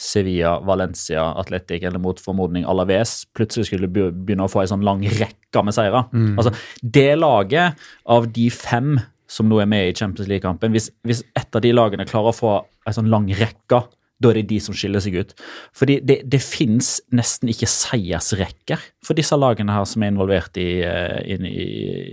Sevilla, 0.00 0.56
Valencia, 0.66 1.22
Atletic 1.38 1.84
eller 1.86 2.02
mot 2.02 2.18
formodning 2.20 2.64
Alaves 2.66 3.24
plutselig 3.36 3.68
skulle 3.68 3.86
begynne 3.88 4.46
å 4.46 4.50
få 4.50 4.64
en 4.64 4.72
sånn 4.72 4.86
lang 4.86 5.04
rekke 5.06 5.62
med 5.62 5.76
seire. 5.76 6.04
Altså, 6.34 6.50
det 6.82 7.12
laget 7.20 7.78
av 8.10 8.26
de 8.34 8.48
fem 8.50 8.96
som 9.30 9.48
nå 9.48 9.60
er 9.62 9.68
med 9.70 9.88
i 9.88 9.94
Champions 9.96 10.28
League-kampen, 10.28 10.74
hvis, 10.74 10.90
hvis 11.06 11.22
et 11.38 11.56
av 11.56 11.62
de 11.64 11.72
lagene 11.74 12.06
klarer 12.08 12.32
å 12.32 12.36
få 12.36 12.54
en 12.86 12.96
sånn 12.96 13.10
lang 13.12 13.30
rekke, 13.38 13.80
da 14.22 14.30
er 14.30 14.38
det 14.38 14.48
de 14.52 14.58
som 14.62 14.74
skiller 14.76 15.02
seg 15.02 15.16
ut. 15.18 15.32
Fordi 15.76 15.98
det, 16.06 16.20
det 16.30 16.40
fins 16.42 16.96
nesten 17.14 17.50
ikke 17.50 17.68
seiersrekker 17.70 18.82
for 19.04 19.18
disse 19.18 19.36
lagene 19.36 19.74
her 19.74 19.86
som 19.88 20.04
er 20.04 20.12
involvert 20.12 20.56
i, 20.60 20.68
eh, 20.86 21.34
i, 21.34 21.64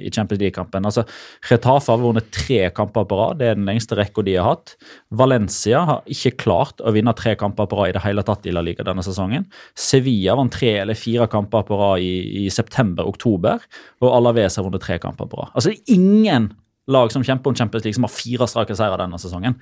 i 0.08 0.12
Champions 0.14 0.42
League-kampen. 0.42 0.88
Altså, 0.88 1.06
Retafe 1.50 1.94
har 1.94 2.02
vunnet 2.02 2.32
tre 2.34 2.64
kamper 2.76 3.06
på 3.08 3.20
rad, 3.20 3.40
det 3.40 3.52
er 3.52 3.60
den 3.60 3.70
lengste 3.70 3.98
rekka 4.00 4.26
de 4.26 4.36
har 4.40 4.50
hatt. 4.50 4.76
Valencia 5.14 5.84
har 5.88 6.02
ikke 6.12 6.36
klart 6.46 6.82
å 6.82 6.94
vinne 6.96 7.14
tre 7.18 7.36
kamper 7.40 7.70
på 7.70 7.80
rad 7.80 7.94
i 7.94 7.98
det 8.00 8.06
hele 8.06 8.26
tatt 8.28 8.50
i 8.50 8.56
La 8.56 8.66
Liga 8.66 8.86
denne 8.88 9.06
sesongen. 9.06 9.46
Sevilla 9.78 10.36
vant 10.40 10.54
tre 10.54 10.74
eller 10.82 10.98
fire 10.98 11.30
kamper 11.32 11.68
på 11.68 11.78
rad 11.80 12.02
i, 12.04 12.46
i 12.46 12.50
september-oktober, 12.52 13.70
og 14.02 14.18
Alaves 14.18 14.58
har 14.58 14.68
vunnet 14.68 14.84
tre 14.84 14.98
kamper 15.02 15.30
på 15.30 15.44
rad. 15.44 15.54
Altså, 15.54 15.76
ingen 15.92 16.52
lag 16.88 17.12
som 17.14 17.24
kjemper 17.24 17.52
om 17.52 17.56
Champions 17.56 17.86
League 17.86 17.98
som 17.98 18.08
har 18.08 18.14
fire 18.14 18.48
strake 18.50 18.76
seire 18.78 18.98
denne 19.00 19.20
sesongen. 19.22 19.58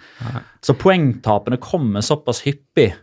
Så 0.64 0.76
poengtapene 0.80 1.60
kommer 1.62 2.06
såpass 2.06 2.42
hyppig. 2.46 2.94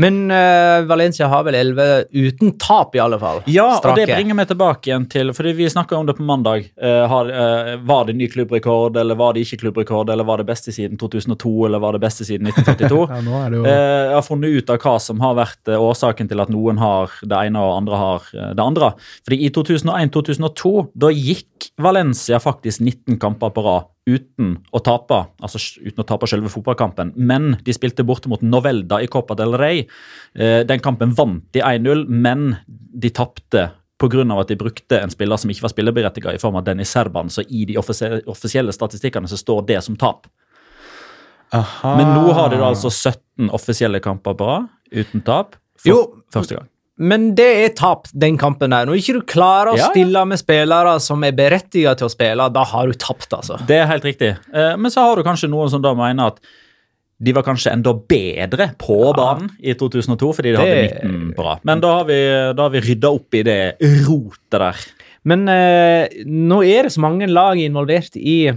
Men 0.00 0.30
uh, 0.30 0.86
Valencia 0.88 1.26
har 1.28 1.44
vel 1.44 1.54
11 1.54 2.04
uten 2.10 2.54
tap, 2.58 2.94
i 2.96 3.02
alle 3.02 3.18
fall. 3.20 3.42
Ja, 3.50 3.66
og 3.76 3.98
det 3.98 4.06
bringer 4.08 4.38
meg 4.38 4.48
tilbake 4.48 4.88
igjen 4.90 5.04
til 5.10 5.32
fordi 5.36 5.52
Vi 5.58 5.68
snakka 5.70 5.98
om 5.98 6.08
det 6.08 6.16
på 6.16 6.24
mandag. 6.26 6.70
Uh, 6.80 7.04
har, 7.10 7.28
uh, 7.28 7.72
var 7.86 8.08
det 8.08 8.16
ny 8.16 8.30
klubbrekord, 8.32 8.96
eller 8.96 9.18
var 9.20 9.36
det 9.36 9.44
ikke 9.44 9.66
klubbrekord? 9.66 10.10
Eller 10.12 10.24
var 10.28 10.40
det 10.40 10.48
beste 10.48 10.72
siden 10.72 10.96
2002, 11.00 11.52
eller 11.68 11.82
var 11.84 11.96
det 11.96 12.02
beste 12.06 12.26
siden 12.28 12.48
1942? 12.48 13.00
Ja, 13.30 13.46
jo 13.50 13.60
jeg 13.66 14.14
har 14.14 14.24
funnet 14.24 14.54
ut 14.56 14.70
av 14.72 14.78
hva 14.82 14.94
som 15.02 15.20
har 15.22 15.34
vært 15.38 15.70
årsaken 15.70 16.28
til 16.30 16.40
at 16.42 16.50
noen 16.52 16.78
har 16.80 17.12
det 17.20 17.36
ene 17.46 17.60
og 17.62 17.76
andre 17.76 18.00
har 18.00 18.26
det 18.32 18.64
andre. 18.64 18.90
Fordi 19.26 19.38
I 19.46 19.50
2001-2002 19.54 20.72
da 21.04 21.10
gikk 21.14 21.70
Valencia 21.82 22.40
faktisk 22.42 22.82
19 22.82 23.18
kamper 23.22 23.52
på 23.54 23.64
rad 23.66 23.88
uten 24.08 24.54
å 24.72 24.80
tape 24.82 25.18
altså 25.42 25.60
uten 25.84 26.02
å 26.02 26.06
tape 26.08 26.26
selve 26.30 26.48
fotballkampen. 26.52 27.12
Men 27.16 27.58
de 27.64 27.72
spilte 27.76 28.04
borte 28.06 28.28
mot 28.32 28.40
Novelda 28.42 29.00
i 29.02 29.06
Copa 29.12 29.34
del 29.38 29.52
Rey. 29.60 29.86
Eh, 30.34 30.62
Den 30.64 30.80
kampen 30.80 31.12
vant 31.14 31.44
de 31.52 31.60
1-0, 31.60 32.06
men 32.08 32.56
de 32.66 33.10
tapte 33.10 33.70
pga. 34.00 34.40
at 34.40 34.48
de 34.48 34.56
brukte 34.56 35.00
en 35.02 35.10
spiller 35.10 35.36
som 35.36 35.50
ikke 35.50 35.62
var 35.62 35.68
spillerberettiget, 35.74 36.34
i 36.34 36.38
form 36.38 36.56
av 36.56 36.64
Dennis 36.64 36.88
Serban. 36.90 37.28
Så 37.28 37.42
i 37.50 37.64
de 37.66 37.76
offisielle, 37.76 38.72
statistikkene 38.72 39.28
så 39.28 39.36
står 39.36 39.66
det 39.66 39.82
som 39.84 39.96
tap. 39.96 40.26
Aha. 41.52 41.96
Men 41.98 42.06
nå 42.14 42.32
har 42.32 42.48
de 42.48 42.56
altså 42.62 42.88
17 42.90 43.50
offisielle 43.50 44.00
kamper 44.00 44.34
rad 44.38 44.68
uten 44.92 45.20
tap 45.20 45.56
for 45.76 45.88
Jo. 45.90 46.22
første 46.32 46.54
gang. 46.56 46.68
Men 47.00 47.30
det 47.34 47.48
er 47.64 47.70
tapt, 47.78 48.10
den 48.20 48.36
kampen 48.40 48.74
der. 48.74 48.84
Når 48.86 48.98
ikke 49.00 49.14
du 49.16 49.20
klarer 49.24 49.72
å 49.72 49.76
Ja, 49.78 49.86
ja. 49.86 49.90
stille 49.94 50.24
med 50.28 50.38
spillere 50.40 50.98
som 51.00 51.22
er 51.24 51.32
berettiget 51.32 51.96
til 51.96 52.06
å 52.10 52.12
spille, 52.12 52.48
da 52.52 52.64
har 52.68 52.90
du 52.90 52.92
tapt, 53.00 53.30
altså. 53.32 53.56
Det 53.66 53.78
er 53.80 53.86
helt 53.88 54.04
riktig. 54.04 54.34
Eh, 54.52 54.74
Men 54.76 54.90
så 54.92 55.06
har 55.06 55.16
du 55.16 55.22
kanskje 55.24 55.48
noen 55.48 55.70
som 55.72 55.80
da 55.80 55.94
mener 55.96 56.26
at 56.34 56.40
de 57.22 57.32
var 57.36 57.42
kanskje 57.44 57.72
enda 57.72 57.92
bedre 57.94 58.70
på 58.80 58.98
banen 59.16 59.50
i 59.60 59.74
2002 59.74 60.30
fordi 60.36 60.52
de 60.52 60.56
Det- 60.56 60.60
hadde 60.60 61.08
19 61.08 61.34
på 61.36 61.44
rad. 61.44 61.58
Men 61.64 61.80
da 61.80 61.88
har 61.98 62.04
vi, 62.04 62.20
da 62.56 62.62
har 62.62 62.70
vi 62.70 62.80
rydda 62.80 63.10
opp 63.14 63.34
i 63.34 63.42
det 63.42 63.76
rotet 64.06 64.50
der. 64.60 64.76
Men 65.24 65.48
eh, 65.48 66.08
nå 66.26 66.62
er 66.64 66.82
det 66.84 66.92
så 66.92 67.00
mange 67.00 67.28
lag 67.28 67.56
involvert 67.60 68.16
i 68.16 68.52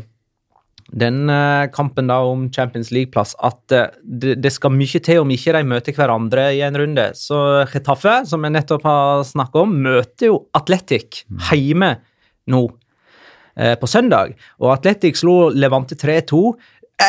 den 0.94 1.30
eh, 1.30 1.72
kampen 1.74 2.08
da 2.08 2.20
om 2.28 2.46
Champions 2.54 2.92
League-plass 2.94 3.34
at 3.42 3.74
eh, 3.74 3.90
det, 4.38 4.52
skal 4.54 4.74
mye 4.76 5.02
til 5.02 5.24
om 5.24 5.32
ikke 5.34 5.56
de 5.56 5.64
møter 5.66 5.98
hverandre 5.98 6.48
i 6.54 6.62
en 6.66 6.78
runde. 6.78 7.08
Så 7.18 7.40
Getafe, 7.72 8.20
som 8.30 8.46
jeg 8.46 8.54
nettopp 8.54 8.86
har 8.88 9.24
snakket 9.28 9.64
om, 9.64 9.74
møter 9.88 10.30
jo 10.30 10.44
Atletic 10.58 11.24
hjemme 11.50 11.96
nå 12.54 12.62
eh, 13.58 13.74
på 13.80 13.90
søndag. 13.90 14.38
Og 14.62 14.76
Atletic 14.76 15.18
slo 15.24 15.50
Levante 15.56 15.98
3-2. 15.98 16.46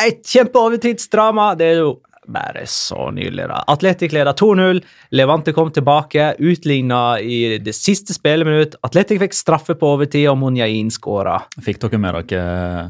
Et 0.01 0.25
kjempeovertidsdrama! 0.33 1.53
Det 1.59 1.69
er 1.69 1.79
jo 1.83 1.93
bare 2.25 2.65
så 2.65 3.11
nydelig. 3.13 3.45
da. 3.51 3.61
Atletic 3.69 4.15
leda 4.15 4.33
2-0. 4.33 4.81
Levante 5.13 5.53
kom 5.53 5.69
tilbake, 5.69 6.31
utligna 6.41 7.19
i 7.21 7.59
det 7.61 7.77
siste 7.77 8.17
spilleminutt. 8.17 8.79
Atletic 8.81 9.21
fikk 9.21 9.37
straffe 9.37 9.77
på 9.77 9.93
overtid, 9.93 10.25
og 10.31 10.39
Monjain 10.41 10.89
skåra. 10.89 11.37
Fikk 11.61 11.83
dere 11.85 12.01
med 12.01 12.23
dere 12.33 12.87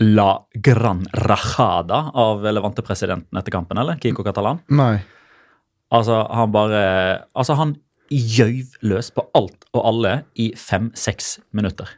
La 0.00 0.42
Gran 0.60 1.04
Rajada 1.14 2.10
av 2.14 2.42
Levante-presidenten 2.44 3.38
etter 3.40 3.54
kampen, 3.54 3.78
eller? 3.80 3.96
Kiko 4.02 4.24
Catalan? 4.26 4.60
Nei. 4.68 4.98
Altså, 5.94 6.18
han 6.34 6.50
bare 6.52 6.80
Altså, 7.34 7.54
han 7.56 7.76
gjøv 8.12 8.76
løs 8.86 9.08
på 9.10 9.24
alt 9.34 9.64
og 9.74 9.86
alle 9.88 10.12
i 10.38 10.50
fem-seks 10.58 11.38
minutter. 11.56 11.88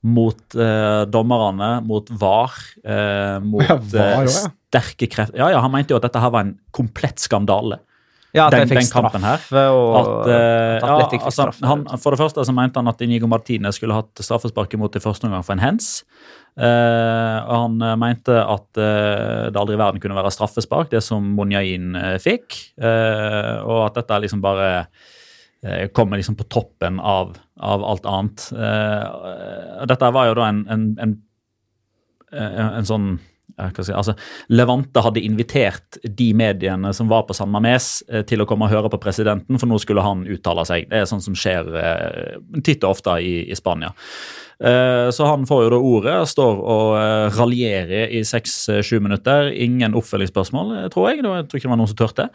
Mot 0.00 0.54
eh, 0.56 1.02
dommerne, 1.12 1.82
mot 1.84 2.08
VAR, 2.22 2.54
eh, 2.84 3.36
mot 3.44 3.66
Ja, 3.66 3.76
VAR 3.76 4.22
eh, 4.24 4.30
ja. 4.30 4.46
sterke 4.48 5.10
krefter 5.12 5.36
ja, 5.36 5.50
ja, 5.52 5.58
Han 5.60 5.74
mente 5.74 5.92
jo 5.92 5.98
at 6.00 6.06
dette 6.06 6.22
her 6.22 6.32
var 6.32 6.46
en 6.46 6.54
komplett 6.72 7.20
skandale. 7.20 7.82
Ja, 8.32 8.46
at 8.46 8.54
Den- 8.54 8.68
jeg 8.70 8.78
fikk 8.78 8.86
straffe 8.88 9.18
her, 9.20 9.42
og 9.74 9.96
At, 9.98 10.28
eh, 10.30 10.76
at 10.78 10.88
ja, 10.88 11.08
fikk 11.10 11.24
altså, 11.26 11.50
straffe. 11.50 11.66
han, 11.66 11.84
for 11.98 12.14
det 12.14 12.20
første 12.22 12.44
så 12.46 12.54
mente 12.54 12.78
han 12.78 12.88
at 12.88 13.00
Inigo 13.02 13.26
Martinez 13.26 13.74
skulle 13.76 13.92
hatt 13.98 14.14
straffespark 14.22 14.72
imot 14.78 14.96
i 14.96 15.00
første 15.02 15.26
omgang 15.26 15.42
for 15.44 15.52
en 15.58 15.64
hens. 15.66 16.04
Eh, 16.60 17.38
og 17.48 17.54
han 17.54 17.78
eh, 17.80 17.96
mente 18.00 18.34
at 18.36 18.80
eh, 18.80 19.46
det 19.48 19.60
aldri 19.60 19.78
i 19.78 19.80
verden 19.80 20.02
kunne 20.02 20.18
være 20.18 20.32
straffespark, 20.34 20.90
det 20.92 21.00
som 21.04 21.24
Monjain 21.36 21.96
fikk. 22.20 22.58
Og 22.80 23.80
at 23.86 24.02
dette 24.02 24.20
liksom 24.26 24.44
bare 24.44 24.70
kommer 25.92 26.16
liksom 26.16 26.38
på 26.38 26.46
toppen 26.48 26.96
av, 27.04 27.34
av 27.60 27.82
alt 27.84 28.06
annet. 28.08 28.46
Dette 29.90 30.08
var 30.16 30.30
jo 30.30 30.36
da 30.38 30.46
en, 30.48 30.62
en, 30.72 30.86
en, 31.04 31.12
en, 32.32 32.86
sånn 32.88 33.10
si, 33.84 33.92
altså, 33.92 34.14
Levante 34.56 35.04
hadde 35.04 35.20
invitert 35.20 36.00
de 36.16 36.30
mediene 36.32 36.94
som 36.96 37.12
var 37.12 37.26
på 37.28 37.36
San 37.36 37.52
Mames 37.52 37.90
til 38.30 38.40
å 38.40 38.48
komme 38.48 38.70
og 38.70 38.72
høre 38.72 38.92
på 38.94 39.02
presidenten, 39.04 39.60
for 39.60 39.68
nå 39.68 39.76
skulle 39.84 40.06
han 40.06 40.24
uttale 40.32 40.64
seg. 40.64 40.88
Det 40.88 41.02
er 41.02 41.10
sånn 41.12 41.26
som 41.28 41.36
skjer 41.36 41.68
eh, 41.76 42.38
titt 42.64 42.80
og 42.80 42.96
ofte 42.96 43.20
i, 43.20 43.42
i 43.52 43.58
Spania. 43.58 43.92
Eh, 44.60 45.10
så 45.10 45.24
han 45.24 45.46
får 45.48 45.62
jo 45.64 45.68
da 45.72 45.82
ordet, 45.90 46.16
står 46.28 46.58
og 46.60 46.96
eh, 47.00 47.36
raljerer 47.38 48.12
i 48.12 48.24
seks-sju 48.28 48.98
minutter. 49.00 49.48
Ingen 49.56 49.96
oppfølgingsspørsmål, 49.96 50.74
eh, 50.82 50.90
tror 50.92 51.10
jeg. 51.10 51.22
Jeg 51.24 51.46
tror 51.48 51.60
ikke 51.60 51.68
det 51.68 51.72
var 51.72 51.80
noen 51.80 51.92
som 51.92 52.00
turte. 52.00 52.28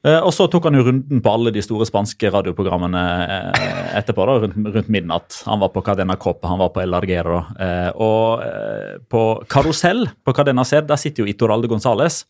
Eh, 0.00 0.16
og 0.16 0.32
så 0.32 0.46
tok 0.48 0.64
han 0.64 0.78
jo 0.78 0.84
runden 0.86 1.20
på 1.20 1.32
alle 1.32 1.52
de 1.52 1.60
store 1.60 1.84
spanske 1.84 2.30
radioprogrammene 2.32 3.00
eh, 3.20 3.64
etterpå, 3.98 4.24
da, 4.28 4.36
rundt, 4.44 4.56
rundt 4.76 4.88
midnatt. 4.92 5.40
Han 5.48 5.60
var 5.60 5.72
på 5.74 5.82
Cadena 5.84 6.16
Copa, 6.20 6.48
han 6.48 6.60
var 6.62 6.70
på 6.72 6.80
El 6.80 6.92
Larguero. 6.94 7.42
Eh, 7.60 7.90
og 8.00 8.44
eh, 8.46 8.94
på 9.12 9.24
Karusell 9.52 10.06
på 10.24 10.36
Cadena 10.36 10.64
C, 10.68 10.80
der 10.88 11.00
sitter 11.00 11.24
jo 11.24 11.32
Itoralde 11.32 11.68
Gonzales, 11.68 12.22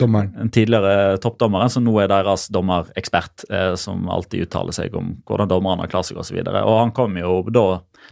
Dommeren. 0.00 0.32
den 0.34 0.50
tidligere 0.54 1.20
toppdommeren, 1.22 1.70
som 1.70 1.86
nå 1.86 1.94
er 2.02 2.10
deres 2.10 2.48
dommerekspert, 2.54 3.46
eh, 3.50 3.72
som 3.78 4.10
alltid 4.10 4.48
uttaler 4.48 4.74
seg 4.74 4.98
om 4.98 5.14
hvordan 5.22 5.50
dommerne 5.50 5.86
har 5.86 5.94
klart 5.94 6.10
seg 6.10 6.18
osv. 6.18 6.42
Og, 6.42 6.50
så 6.50 6.64
og 6.66 6.80
han 6.80 6.94
kom 6.96 7.18
jo 7.22 7.38
da 7.54 7.66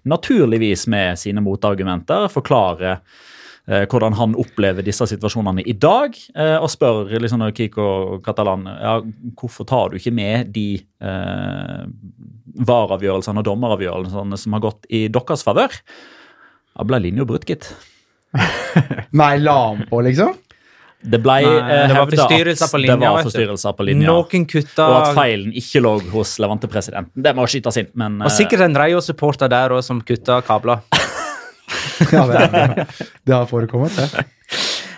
naturligvis 0.08 0.86
med 0.90 1.18
sine 1.20 1.42
motargumenter, 1.44 2.28
forklarer 2.32 2.98
eh, 2.98 3.84
hvordan 3.84 4.16
han 4.18 4.36
opplever 4.40 4.86
disse 4.86 5.06
situasjonene 5.10 5.64
i 5.68 5.76
dag, 5.78 6.16
eh, 6.34 6.56
og 6.58 6.70
spør 6.72 7.12
liksom 7.22 7.44
Kiko 7.56 8.20
Catalan 8.24 8.66
ja, 8.70 8.96
hvorfor 9.40 9.68
tar 9.68 9.90
du 9.90 10.00
ikke 10.00 10.14
med 10.14 10.54
de 10.56 10.68
eh, 10.80 11.84
vareavgjørelsene 12.70 13.42
og 13.42 13.48
dommeravgjørelsene 13.48 14.40
som 14.40 14.58
har 14.58 14.66
gått 14.66 14.88
i 14.90 15.06
deres 15.12 15.46
favør. 15.46 15.80
Da 16.76 16.86
ble 16.86 17.02
linja 17.04 17.26
brutt, 17.28 17.48
gitt. 17.48 17.72
Nei, 19.20 19.34
la 19.42 19.56
han 19.72 19.84
på, 19.90 20.00
liksom? 20.06 20.36
Det 21.00 21.20
ble 21.24 21.36
Nei, 21.46 21.52
eh, 21.56 21.86
det 21.88 21.96
var 21.96 22.10
forstyrrelser 22.10 22.66
at 22.66 22.72
på 22.74 22.80
linja, 22.82 22.96
det 23.00 23.12
var 23.14 23.28
forstyrrelser 23.28 23.76
på 23.78 23.86
linja. 23.88 24.08
Noen 24.10 24.44
kutta 24.50 24.88
Og 24.88 24.96
at 24.98 25.14
feilen 25.16 25.54
ikke 25.56 25.80
lå 25.80 25.94
hos 26.12 26.34
Levante-presidenten. 26.42 27.24
Det 27.24 27.32
må 27.36 27.46
skytes 27.48 27.80
inn, 27.80 27.88
men 28.00 28.18
Og 28.20 28.28
eh, 28.28 28.34
sikkert 28.36 28.66
en 28.66 28.76
Rayo-supporter 28.76 29.48
der 29.52 29.72
også, 29.76 29.94
som 29.94 30.04
kutta 30.04 30.42
kabler. 30.46 30.84
Ja, 32.10 32.24
det, 32.26 32.40
det, 32.50 32.84
det 33.28 33.34
har 33.34 33.44
forekommet, 33.46 33.94
det. 33.94 34.24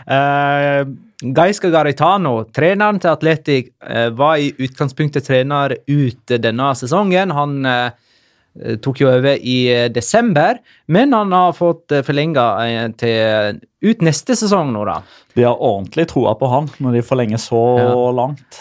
Uh, 0.07 0.87
Gaisca 1.35 1.69
Garitano, 1.71 2.45
treneren 2.55 2.99
til 3.03 3.11
Atletic, 3.11 3.69
uh, 3.85 4.09
var 4.17 4.41
i 4.41 4.53
utgangspunktet 4.57 5.27
trener 5.27 5.77
ut 5.87 6.35
denne 6.43 6.71
sesongen. 6.79 7.35
Han 7.37 7.67
eh, 7.69 7.93
tok 8.85 9.01
jo 9.01 9.09
over 9.09 9.39
i 9.41 9.59
eh, 9.73 9.87
desember, 9.93 10.59
men 10.93 11.15
han 11.17 11.33
har 11.33 11.55
fått 11.57 11.93
uh, 11.95 12.03
forlenga 12.05 12.45
til 13.01 13.61
ut 13.83 14.05
neste 14.05 14.37
sesong 14.39 14.75
nå, 14.75 14.85
da. 14.87 14.99
de 15.35 15.47
har 15.47 15.57
ordentlig 15.57 16.05
troa 16.13 16.35
på 16.39 16.51
han 16.53 16.69
når 16.83 16.99
de 16.99 17.07
forlenger 17.07 17.41
så 17.41 17.63
Ja. 17.81 17.97
langt. 18.13 18.61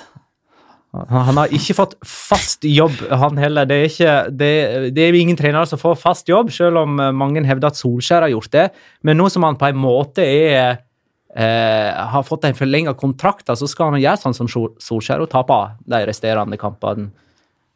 Han 0.92 1.38
har 1.40 1.52
ikke 1.56 1.76
fått 1.78 1.94
fast 2.04 2.66
jobb, 2.68 2.98
han 3.08 3.38
heller. 3.40 3.68
Det 3.68 3.76
er, 3.78 3.86
ikke, 3.88 4.16
det, 4.36 4.50
det 4.96 5.06
er 5.06 5.16
ingen 5.16 5.38
trenere 5.40 5.70
som 5.70 5.80
får 5.80 5.96
fast 6.02 6.28
jobb, 6.28 6.52
selv 6.52 6.82
om 6.82 7.00
eh, 7.00 7.14
mange 7.16 7.44
hevder 7.48 7.72
at 7.72 7.80
Solskjær 7.80 8.26
har 8.26 8.34
gjort 8.34 8.52
det. 8.52 8.66
Men 9.08 9.16
nå 9.22 9.30
som 9.32 9.46
han 9.48 9.56
på 9.60 9.70
en 9.72 9.80
måte 9.80 10.26
er 10.26 10.82
eh, 11.32 11.90
har 12.12 12.28
fått 12.28 12.44
en 12.50 12.58
forlenga 12.60 12.92
kontrakt, 13.00 13.48
så 13.48 13.70
skal 13.72 13.94
han 13.94 14.04
gjøre 14.04 14.20
sånn 14.20 14.36
som 14.36 14.52
Solskjær 14.52 15.24
og 15.24 15.32
tape 15.32 15.62
de 15.88 16.04
resterende 16.12 16.60
kampene. 16.60 17.08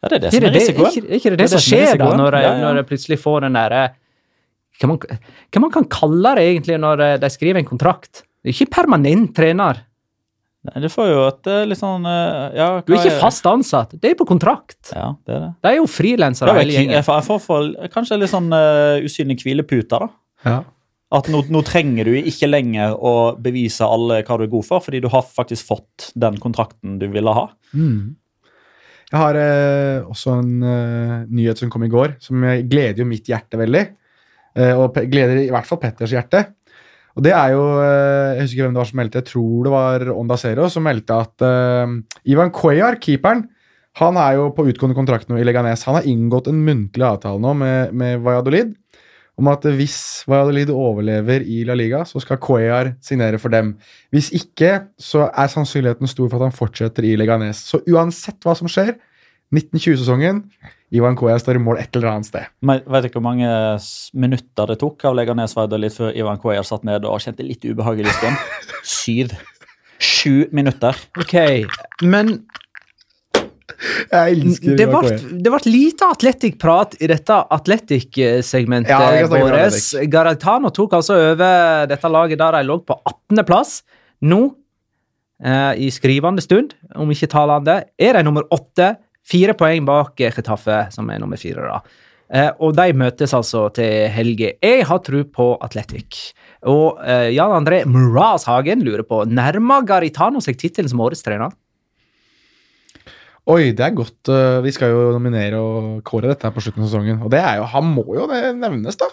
Ja, 0.05 0.09
det 0.13 0.17
er 0.19 0.23
det 0.27 0.31
som 0.35 0.43
er 0.45 0.53
risikoen. 0.53 0.91
ikke, 0.93 1.07
er 1.09 1.17
ikke 1.19 1.31
det, 1.33 1.37
det, 1.39 1.43
Det 1.43 1.49
som 1.49 1.57
det 1.57 1.63
som 1.65 1.73
er 1.75 1.85
skjer 1.89 1.97
da, 2.03 2.09
når, 2.21 2.37
jeg, 2.37 2.45
Ja, 2.45 2.51
ja. 2.53 2.61
når 2.67 2.79
jeg 2.81 2.87
plutselig 2.93 3.17
får 3.25 3.41
den 3.47 3.57
derre 3.57 3.83
hva, 4.75 4.87
man- 4.91 5.19
hva 5.55 5.61
man 5.63 5.71
kan 5.71 5.85
kalle 5.89 6.35
det 6.37 6.43
egentlig 6.51 6.77
når 6.83 7.01
eh, 7.05 7.17
de 7.23 7.29
skriver 7.33 7.59
en 7.61 7.65
kontrakt? 7.69 8.23
Det 8.43 8.51
er 8.51 8.57
ikke 8.59 8.73
permanent 8.75 9.33
trener. 9.37 9.79
Nei, 10.65 10.81
Du 10.81 10.87
får 10.89 11.07
jo 11.11 11.19
et 11.29 11.47
eh, 11.53 11.63
litt 11.69 11.79
sånn 11.79 12.05
eh, 12.09 12.55
ja, 12.59 12.67
Du 12.85 12.93
er 12.93 12.99
ikke 13.01 13.19
fast 13.21 13.45
ansatt. 13.49 13.95
Det 14.01 14.11
er 14.11 14.15
på 14.19 14.25
kontrakt. 14.29 14.91
Ja, 14.93 15.11
det 15.25 15.35
er 15.35 15.39
det. 15.45 15.51
De 15.63 15.71
er 15.71 15.75
jo 15.79 15.87
frilansere, 15.89 16.53
hele 16.59 16.73
gjengen. 16.75 16.95
jeg, 16.99 17.05
får- 17.07 17.19
jeg 17.21 17.27
får 17.31 17.41
for, 17.45 17.69
kanskje 17.93 18.19
litt 18.19 18.33
sånn 18.33 18.51
uh, 18.53 18.97
usynlig 19.05 19.39
hvilepute, 19.45 19.99
da. 20.01 20.09
Ja. 20.45 20.57
At 21.15 21.29
nå, 21.31 21.43
nå 21.53 21.61
trenger 21.63 22.09
du 22.09 22.15
ikke 22.17 22.49
lenger 22.49 22.95
å 22.97 23.11
bevise 23.39 23.85
alle 23.87 24.23
hva 24.25 24.37
du 24.41 24.43
er 24.47 24.51
god 24.51 24.65
for, 24.67 24.81
fordi 24.83 24.99
du 25.05 25.07
har 25.13 25.21
faktisk 25.23 25.69
fått 25.69 26.09
den 26.17 26.35
kontrakten 26.41 26.97
du 26.99 27.05
ville 27.13 27.31
ha. 27.37 27.45
Mm. 27.77 28.15
Jeg 29.15 29.21
har 29.21 29.37
eh, 29.39 30.07
også 30.11 30.33
en 30.41 30.63
eh, 30.67 31.19
nyhet 31.31 31.61
som 31.61 31.69
kom 31.71 31.85
i 31.87 31.91
går, 31.91 32.17
som 32.19 32.43
gleder 32.67 32.99
jo 32.99 33.07
mitt 33.07 33.29
hjerte 33.31 33.55
veldig. 33.61 33.83
Eh, 34.59 34.73
og 34.75 34.89
pe 34.95 35.05
gleder 35.07 35.39
i 35.39 35.51
hvert 35.53 35.67
fall 35.69 35.79
Petters 35.79 36.11
hjerte. 36.11 36.41
Og 37.15 37.23
det 37.23 37.31
er 37.31 37.53
jo 37.53 37.63
eh, 37.79 38.35
Jeg 38.35 38.41
husker 38.41 38.57
ikke 38.57 38.65
hvem 38.65 38.75
det 38.75 38.81
var 38.81 38.89
som 38.89 38.99
meldte, 38.99 39.21
jeg 39.21 39.29
tror 39.29 39.63
det 39.63 39.71
var 39.71 40.05
Onda 40.11 40.37
Zero 40.39 40.67
som 40.71 40.83
meldte 40.83 41.19
at 41.23 41.45
eh, 41.47 41.93
Ivan 42.33 42.51
Cuellar, 42.55 42.99
keeperen, 42.99 43.45
han 44.01 44.19
er 44.19 44.35
jo 44.35 44.49
på 44.51 44.65
utgående 44.67 44.97
kontrakt 44.97 45.29
nå 45.31 45.37
i 45.39 45.45
Leganes. 45.47 45.85
Han 45.87 45.95
har 45.95 46.07
inngått 46.11 46.49
en 46.51 46.59
muntlig 46.67 47.05
avtale 47.07 47.39
nå 47.39 47.53
med, 47.55 47.95
med 47.95 48.19
Valladolid 48.25 48.73
om 49.35 49.49
at 49.51 49.65
hvis 49.75 49.97
Valladolid 50.29 50.71
overlever 50.71 51.43
i 51.43 51.63
La 51.67 51.75
Liga, 51.75 52.03
så 52.07 52.21
skal 52.23 52.39
Cuellar 52.41 52.93
signere 53.03 53.39
for 53.41 53.51
dem. 53.51 53.73
Hvis 54.15 54.31
ikke, 54.35 54.85
så 54.99 55.27
er 55.27 55.51
sannsynligheten 55.51 56.07
stor 56.07 56.29
for 56.29 56.39
at 56.39 56.49
han 56.49 56.55
fortsetter 56.55 57.07
i 57.07 57.17
Leganes. 57.19 57.59
Så 57.67 57.81
uansett 57.91 58.39
hva 58.45 58.55
som 58.55 58.71
skjer, 58.71 58.95
1920-sesongen, 59.53 60.41
Ivan 60.95 61.17
Cuellar 61.19 61.41
står 61.41 61.59
i 61.59 61.63
mål 61.63 61.81
et 61.81 61.97
eller 61.97 62.13
annet 62.13 62.29
sted. 62.29 62.47
Men 62.65 62.81
vet 62.91 63.07
ikke 63.07 63.19
hvor 63.19 63.27
mange 63.27 63.49
minutter 64.15 64.71
det 64.71 64.79
tok 64.81 65.05
av 65.09 65.17
Leganes 65.17 65.55
Valladolid 65.57 65.89
litt 65.89 65.97
før 65.99 66.15
Ivan 66.15 66.39
Cuellar 66.41 66.67
satt 66.67 66.87
ned 66.87 67.07
og 67.07 67.19
kjente 67.23 67.45
litt 67.45 67.65
ubehag 67.67 68.01
i 68.01 68.07
lysken? 68.07 68.39
Syv. 68.97 69.35
Sju 69.99 70.47
minutter. 70.55 70.97
Ok, 71.19 71.35
men 72.03 72.37
Jeg 74.11 74.35
elsker 74.35 74.77
det 74.79 74.87
ble, 74.89 75.15
det 75.45 75.53
ble 75.53 75.71
lite 75.71 76.09
Atletic-prat 76.15 76.97
i 76.99 77.09
dette 77.11 77.39
Atletic-segmentet 77.57 78.93
Ja, 78.93 79.25
vårt. 79.31 79.79
Garatano 80.11 80.71
tok 80.75 80.97
altså 80.99 81.17
over 81.31 81.89
dette 81.91 82.11
laget 82.11 82.41
der 82.41 82.59
de 82.59 82.63
lå 82.67 82.79
på 82.85 82.97
18.-plass. 83.01 83.77
Nå, 84.25 84.41
eh, 85.43 85.73
i 85.85 85.91
skrivende 85.93 86.43
stund, 86.45 86.73
om 86.95 87.11
ikke 87.11 87.31
talende, 87.31 87.81
er 87.97 88.17
de 88.17 88.25
nummer 88.25 88.47
åtte. 88.55 88.95
Fire 89.25 89.55
poeng 89.57 89.85
bak 89.87 90.21
Chetaffe, 90.21 90.85
som 90.93 91.09
er 91.09 91.21
nummer 91.21 91.39
fire. 91.41 91.65
da. 91.65 92.01
Eh, 92.33 92.49
og 92.63 92.73
de 92.77 92.93
møtes 92.97 93.33
altså 93.37 93.67
til 93.75 94.07
helge. 94.13 94.55
Jeg 94.63 94.85
har 94.89 95.01
tro 95.05 95.21
på 95.29 95.49
Atletic. 95.65 96.31
Og 96.65 97.01
eh, 97.05 97.29
Jan 97.35 97.53
André 97.53 97.83
Muraz 97.89 98.47
Hagen 98.49 98.81
lurer 98.85 99.05
på 99.05 99.23
nærmer 99.29 99.85
Garitano 99.85 100.41
seg 100.41 100.57
tittelen 100.61 100.89
som 100.89 101.03
årets 101.05 101.25
trener. 101.25 101.53
Oi, 103.45 103.73
det 103.77 103.83
er 103.85 103.93
godt. 103.93 104.29
eh, 104.33 104.61
vi 104.65 104.71
skal 104.73 104.89
jo 104.89 105.01
nominere 105.13 105.59
og 105.61 105.99
kåre 106.07 106.31
dette 106.31 106.47
her 106.47 106.53
på 106.55 106.63
slutten 106.65 106.81
av 106.85 106.89
sesongen. 106.89 107.19
Og 107.21 107.29
det 107.33 107.41
er 107.45 107.59
jo, 107.59 107.67
han 107.75 107.91
må 107.93 108.05
jo 108.17 108.25
det 108.31 108.55
nevnes, 108.57 108.97
da. 108.97 109.11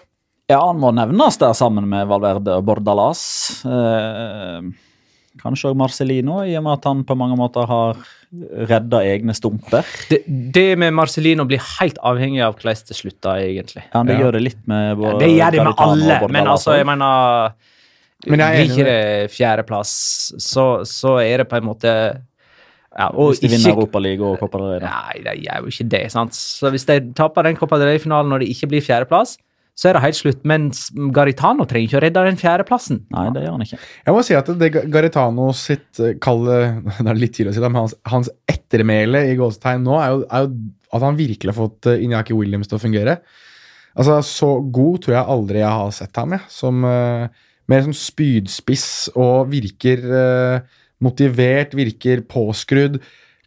Ja, 0.51 0.61
han 0.66 0.80
må 0.80 0.91
nevnes 0.97 1.37
der 1.41 1.53
sammen 1.57 1.85
med 1.89 2.09
Valverde 2.09 2.57
og 2.59 2.64
Bordalas. 2.64 3.20
Eh, 3.68 4.70
kanskje 5.43 5.70
også 5.70 5.76
Marcelino, 5.78 6.41
i 6.49 6.57
og 6.59 6.64
med 6.66 6.78
at 6.78 6.89
han 6.89 7.05
på 7.09 7.16
mange 7.16 7.37
måter 7.41 7.68
har 7.68 8.01
redda 8.72 9.03
egne 9.05 9.35
stumper. 9.37 9.85
Det, 10.09 10.22
det 10.57 10.66
med 10.80 10.95
Marcelino 10.97 11.45
blir 11.49 11.61
helt 11.78 12.01
avhengig 12.01 12.41
av 12.45 12.57
hvordan 12.57 12.83
det 12.89 12.97
slutter, 12.97 13.45
egentlig. 13.45 13.85
Ja, 13.93 14.03
det 14.09 14.16
Ja. 14.16 14.24
gjør 14.24 14.33
det 14.39 14.43
litt 14.49 14.66
med 14.66 14.97
Ja, 15.05 15.12
det 15.20 15.28
gjør 15.28 15.51
det 15.59 15.64
med 15.68 15.74
alle, 15.87 16.18
men 16.33 16.47
altså, 16.49 16.76
jeg 16.78 16.87
mener 16.89 17.53
Men 18.24 18.39
jeg 18.39 18.49
er 18.49 18.64
Blir 18.64 18.72
ikke 18.72 18.85
det 18.89 19.30
fjerdeplass, 19.35 19.93
så, 20.39 20.85
så 20.87 21.18
er 21.20 21.39
det 21.43 21.49
på 21.51 21.57
en 21.59 21.64
måte 21.66 21.93
ja, 22.99 23.09
og 23.14 23.30
Hvis 23.32 23.40
de 23.40 23.49
ikke- 23.49 23.57
vinner 23.57 23.74
Europaligaen 23.76 24.32
og 24.34 24.38
Copa 24.40 24.59
del 24.59 24.68
Rey. 24.74 24.80
da. 24.80 24.90
Nei, 24.90 25.22
de 25.24 25.43
gjør 25.47 25.62
jo 25.62 25.66
ikke 25.72 25.88
det. 25.88 26.03
sant? 26.12 26.32
Så 26.32 26.70
Hvis 26.70 26.84
de 26.86 27.01
taper 27.14 27.43
den 27.45 27.57
Copa 27.57 27.78
del 27.78 27.88
Rey-finalen 27.88 28.28
når 28.28 28.40
det 28.40 28.49
ikke 28.51 28.68
blir 28.68 28.82
fjerdeplass, 28.84 29.38
så 29.74 29.88
er 29.88 29.93
det 29.95 30.03
helt 30.03 30.14
slutt. 30.18 30.43
Mens 30.45 30.90
Garitano 31.12 31.64
trenger 31.64 31.88
ikke 31.88 32.01
å 32.01 32.03
redde 32.05 32.24
den 32.26 32.36
fjerdeplassen. 32.36 33.01
Nei, 33.11 33.30
det 33.32 33.43
gjør 33.45 33.53
han 33.57 33.62
ikke. 33.64 33.78
Jeg 34.07 34.14
må 34.14 34.24
si 34.24 34.34
at 34.34 34.47
det 34.59 34.72
Garitano 34.93 35.53
sitt 35.53 36.01
eh, 36.01 36.14
kalle 36.20 36.82
Det 37.01 37.09
er 37.09 37.14
litt 37.14 37.32
tidlig 37.32 37.53
å 37.53 37.55
si 37.55 37.61
det, 37.64 37.70
men 37.72 37.80
hans, 37.86 37.95
hans 38.05 38.28
ettermæle 38.47 39.24
i 39.32 39.36
gåsetegn 39.36 39.82
nå 39.82 39.97
er 40.01 40.11
jo, 40.12 40.26
er 40.28 40.45
jo 40.47 40.53
at 40.93 41.01
han 41.07 41.16
virkelig 41.16 41.55
har 41.55 41.57
fått 41.68 41.88
Inyaki 41.97 42.34
Williams 42.36 42.68
til 42.68 42.76
å 42.76 42.82
fungere. 42.82 43.16
Altså, 43.97 44.18
Så 44.22 44.61
god 44.72 45.01
tror 45.05 45.14
jeg 45.16 45.24
aldri 45.36 45.59
jeg 45.62 45.72
har 45.72 45.90
sett 45.90 46.16
ham, 46.16 46.32
jeg. 46.36 46.45
Som 46.53 46.84
uh, 46.84 47.28
mer 47.68 47.82
som 47.86 47.93
spydspiss 47.97 49.09
og 49.16 49.49
virker 49.53 50.03
eh, 50.05 50.61
motivert, 51.03 51.74
virker 51.76 52.24
påskrudd. 52.28 53.00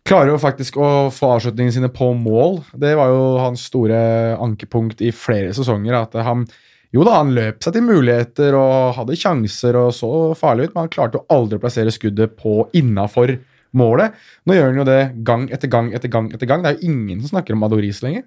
Klarer 0.05 0.33
jo 0.33 0.41
faktisk 0.41 0.77
å 0.77 1.09
få 1.13 1.31
avslutningene 1.37 1.73
sine 1.73 1.89
på 1.93 2.11
mål. 2.13 2.59
Det 2.77 2.93
var 2.97 3.09
jo 3.09 3.23
hans 3.41 3.65
store 3.71 3.97
ankepunkt 4.37 5.01
i 5.01 5.09
flere 5.15 5.55
sesonger. 5.55 5.97
at 5.97 6.13
han 6.27 6.45
jo 6.93 7.03
da, 7.03 7.17
han 7.17 7.33
løp 7.35 7.63
seg 7.63 7.75
til 7.75 7.83
muligheter 7.83 8.55
og 8.55 8.93
hadde 8.99 9.17
sjanser 9.19 9.75
og 9.79 9.89
så 9.97 10.11
farlig 10.37 10.69
ut, 10.69 10.75
men 10.75 10.85
han 10.85 10.93
klarte 10.93 11.19
jo 11.19 11.25
aldri 11.33 11.57
å 11.57 11.63
plassere 11.63 11.91
skuddet 11.91 12.37
på 12.39 12.69
innafor 12.77 13.33
målet. 13.75 14.15
Nå 14.47 14.55
gjør 14.55 14.69
han 14.69 14.79
jo 14.79 14.87
det 14.87 15.01
gang 15.27 15.49
etter 15.51 15.71
gang 15.71 15.91
etter 15.91 16.11
gang. 16.11 16.29
etter 16.31 16.47
gang. 16.47 16.63
Det 16.63 16.71
er 16.71 16.79
jo 16.79 16.93
ingen 16.93 17.19
som 17.23 17.33
snakker 17.33 17.57
om 17.57 17.65
Adoris 17.67 17.99
lenger. 18.05 18.23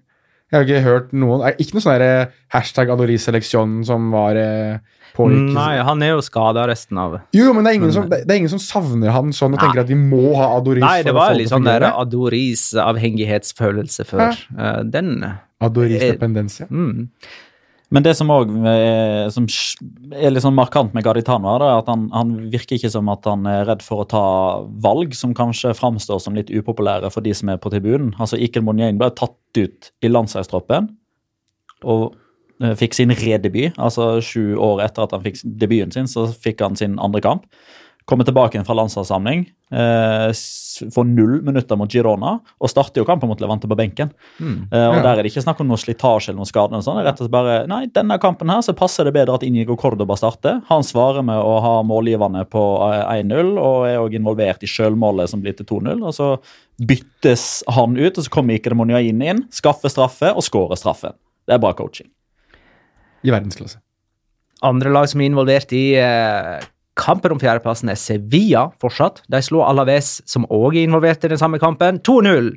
Jeg 0.49 0.57
har 0.57 0.65
ikke 0.65 0.85
hørt 0.85 1.11
noen 1.13 1.43
Ikke 1.61 1.77
noe 1.77 1.85
sånn 1.85 2.03
hashtag 2.55 2.89
Adoris-seleksjon 2.95 3.83
som 3.85 4.07
var 4.15 4.39
eh, 4.41 4.79
pågikk. 5.17 5.51
Nei, 5.57 5.75
han 5.85 6.03
er 6.05 6.15
jo 6.15 6.23
skada 6.25 6.67
resten 6.71 6.99
av 7.01 7.19
Jo, 7.37 7.53
men 7.57 7.67
det 7.67 7.73
er, 7.73 7.77
ingen 7.81 7.95
som, 7.95 8.05
det 8.09 8.25
er 8.25 8.39
ingen 8.41 8.53
som 8.53 8.63
savner 8.63 9.11
han 9.15 9.33
sånn 9.37 9.57
og 9.57 9.61
tenker 9.63 9.81
at 9.85 9.91
vi 9.91 9.99
må 9.99 10.33
ha 10.39 10.47
Adoris. 10.57 10.85
Nei, 10.85 11.03
det 11.07 11.15
var 11.17 11.31
litt 11.37 11.53
sånn 11.53 11.69
der. 11.69 11.83
Adoris-avhengighetsfølelse 11.91 14.03
før. 14.09 14.41
Eh, 14.57 14.81
Den 14.89 15.11
Adoris 15.61 16.03
dependensia. 16.05 16.67
mm. 16.71 17.09
Men 17.95 18.05
det 18.05 18.13
som 18.19 18.29
òg 18.29 18.51
er, 18.69 19.31
som 19.33 19.47
er 20.13 20.33
litt 20.35 20.45
sånn 20.45 20.57
markant 20.57 20.93
med 20.93 21.07
Gaditano, 21.07 21.55
er 21.57 21.79
at 21.79 21.89
han, 21.89 22.05
han, 22.13 22.35
virker 22.53 22.77
ikke 22.77 22.91
som 22.93 23.09
at 23.09 23.25
han 23.29 23.49
er 23.49 23.65
redd 23.71 23.85
for 23.85 24.05
å 24.05 24.09
ta 24.09 24.25
valg 24.85 25.17
som 25.17 25.33
kanskje 25.37 25.73
framstår 25.77 26.21
som 26.21 26.37
litt 26.37 26.53
upopulære 26.53 27.09
for 27.15 27.25
de 27.25 27.33
som 27.37 27.49
er 27.49 27.61
på 27.63 27.73
tribunen. 27.73 28.13
Altså 28.21 28.37
Ikel 28.37 28.67
Monyein 28.67 29.01
ble 29.01 29.09
tatt 29.17 29.37
ut 29.57 29.91
i 30.05 30.13
landslagstroppen 30.13 30.91
og 31.89 32.11
eh, 32.61 32.77
fikk 32.77 32.99
sin 32.99 33.15
redebut. 33.17 33.81
Altså 33.81 34.19
sju 34.21 34.59
år 34.61 34.85
etter 34.85 35.07
at 35.07 35.17
han 35.17 35.25
fikk 35.25 35.41
debuten 35.65 35.95
sin, 35.95 36.11
så 36.13 36.29
fikk 36.29 36.61
han 36.67 36.77
sin 36.77 37.01
andre 37.01 37.25
kamp. 37.25 37.49
Kommer 38.09 38.25
tilbake 38.25 38.57
igjen 38.57 38.65
fra 38.65 38.73
landslagssamling. 38.73 39.43
Eh, 39.71 40.31
får 40.95 41.05
null 41.05 41.43
minutter 41.45 41.77
mot 41.77 41.93
Girona 41.93 42.39
og 42.41 42.71
starter 42.73 43.03
jo 43.03 43.07
kampen 43.09 43.29
mot 43.29 43.41
Levante 43.43 43.69
på 43.69 43.77
benken. 43.77 44.15
Mm. 44.39 44.63
Eh, 44.73 44.85
og 44.87 44.95
ja. 44.97 45.03
Der 45.05 45.11
er 45.11 45.21
det 45.27 45.33
ikke 45.33 45.43
snakk 45.45 45.61
om 45.61 45.69
noe 45.69 45.81
slitasje 45.81 46.31
eller 46.31 46.39
noe 46.41 46.49
skade. 46.49 46.73
eller 46.73 46.87
sånn. 46.87 46.97
Det 46.97 47.03
er 47.05 47.09
rett 47.11 47.21
og 47.21 47.27
slett 47.27 47.35
bare, 47.35 47.57
nei, 47.69 47.83
Denne 47.93 48.17
kampen 48.23 48.49
her 48.49 48.63
så 48.65 48.73
passer 48.79 49.05
det 49.05 49.13
bedre 49.13 49.37
at 49.37 49.45
Inigo 49.45 49.77
Cordoba 49.77 50.17
starter. 50.17 50.63
Han 50.71 50.87
svarer 50.89 51.27
med 51.29 51.37
å 51.37 51.59
ha 51.61 51.75
målgiverne 51.85 52.47
på 52.49 52.63
1-0 52.87 53.53
og 53.61 53.85
er 53.91 54.01
òg 54.01 54.17
involvert 54.17 54.65
i 54.65 54.73
sjølmålet 54.73 55.29
som 55.29 55.45
blir 55.45 55.59
til 55.59 55.69
2-0. 55.69 56.01
og 56.01 56.17
Så 56.17 56.31
byttes 56.81 57.45
han 57.77 57.99
ut, 58.01 58.17
og 58.17 58.25
så 58.25 58.33
kommer 58.33 58.57
Ike 58.57 58.73
Demoniain 58.73 59.21
inn, 59.21 59.45
skaffer 59.53 59.93
straffe 59.93 60.33
og 60.33 60.47
skårer 60.49 60.81
straffen. 60.81 61.13
Det 61.45 61.59
er 61.59 61.61
bra 61.61 61.75
coaching. 61.77 62.09
I 63.21 63.37
verdensklasse. 63.37 63.83
Andre 64.65 64.97
lag 64.97 65.13
som 65.13 65.21
er 65.21 65.29
involvert 65.29 65.77
i 65.77 65.85
eh, 66.01 66.57
Kampen 66.99 67.33
om 67.37 67.41
fjerdeplassen 67.41 67.93
er 67.93 67.99
Sevilla 68.01 68.69
fortsatt. 68.83 69.23
De 69.31 69.41
slo 69.45 69.63
Alaves, 69.67 70.19
som 70.27 70.47
òg 70.51 70.77
er 70.77 70.89
involvert 70.89 71.25
i 71.25 71.31
den 71.33 71.41
samme 71.41 71.61
kampen, 71.63 72.01
2-0. 72.03 72.51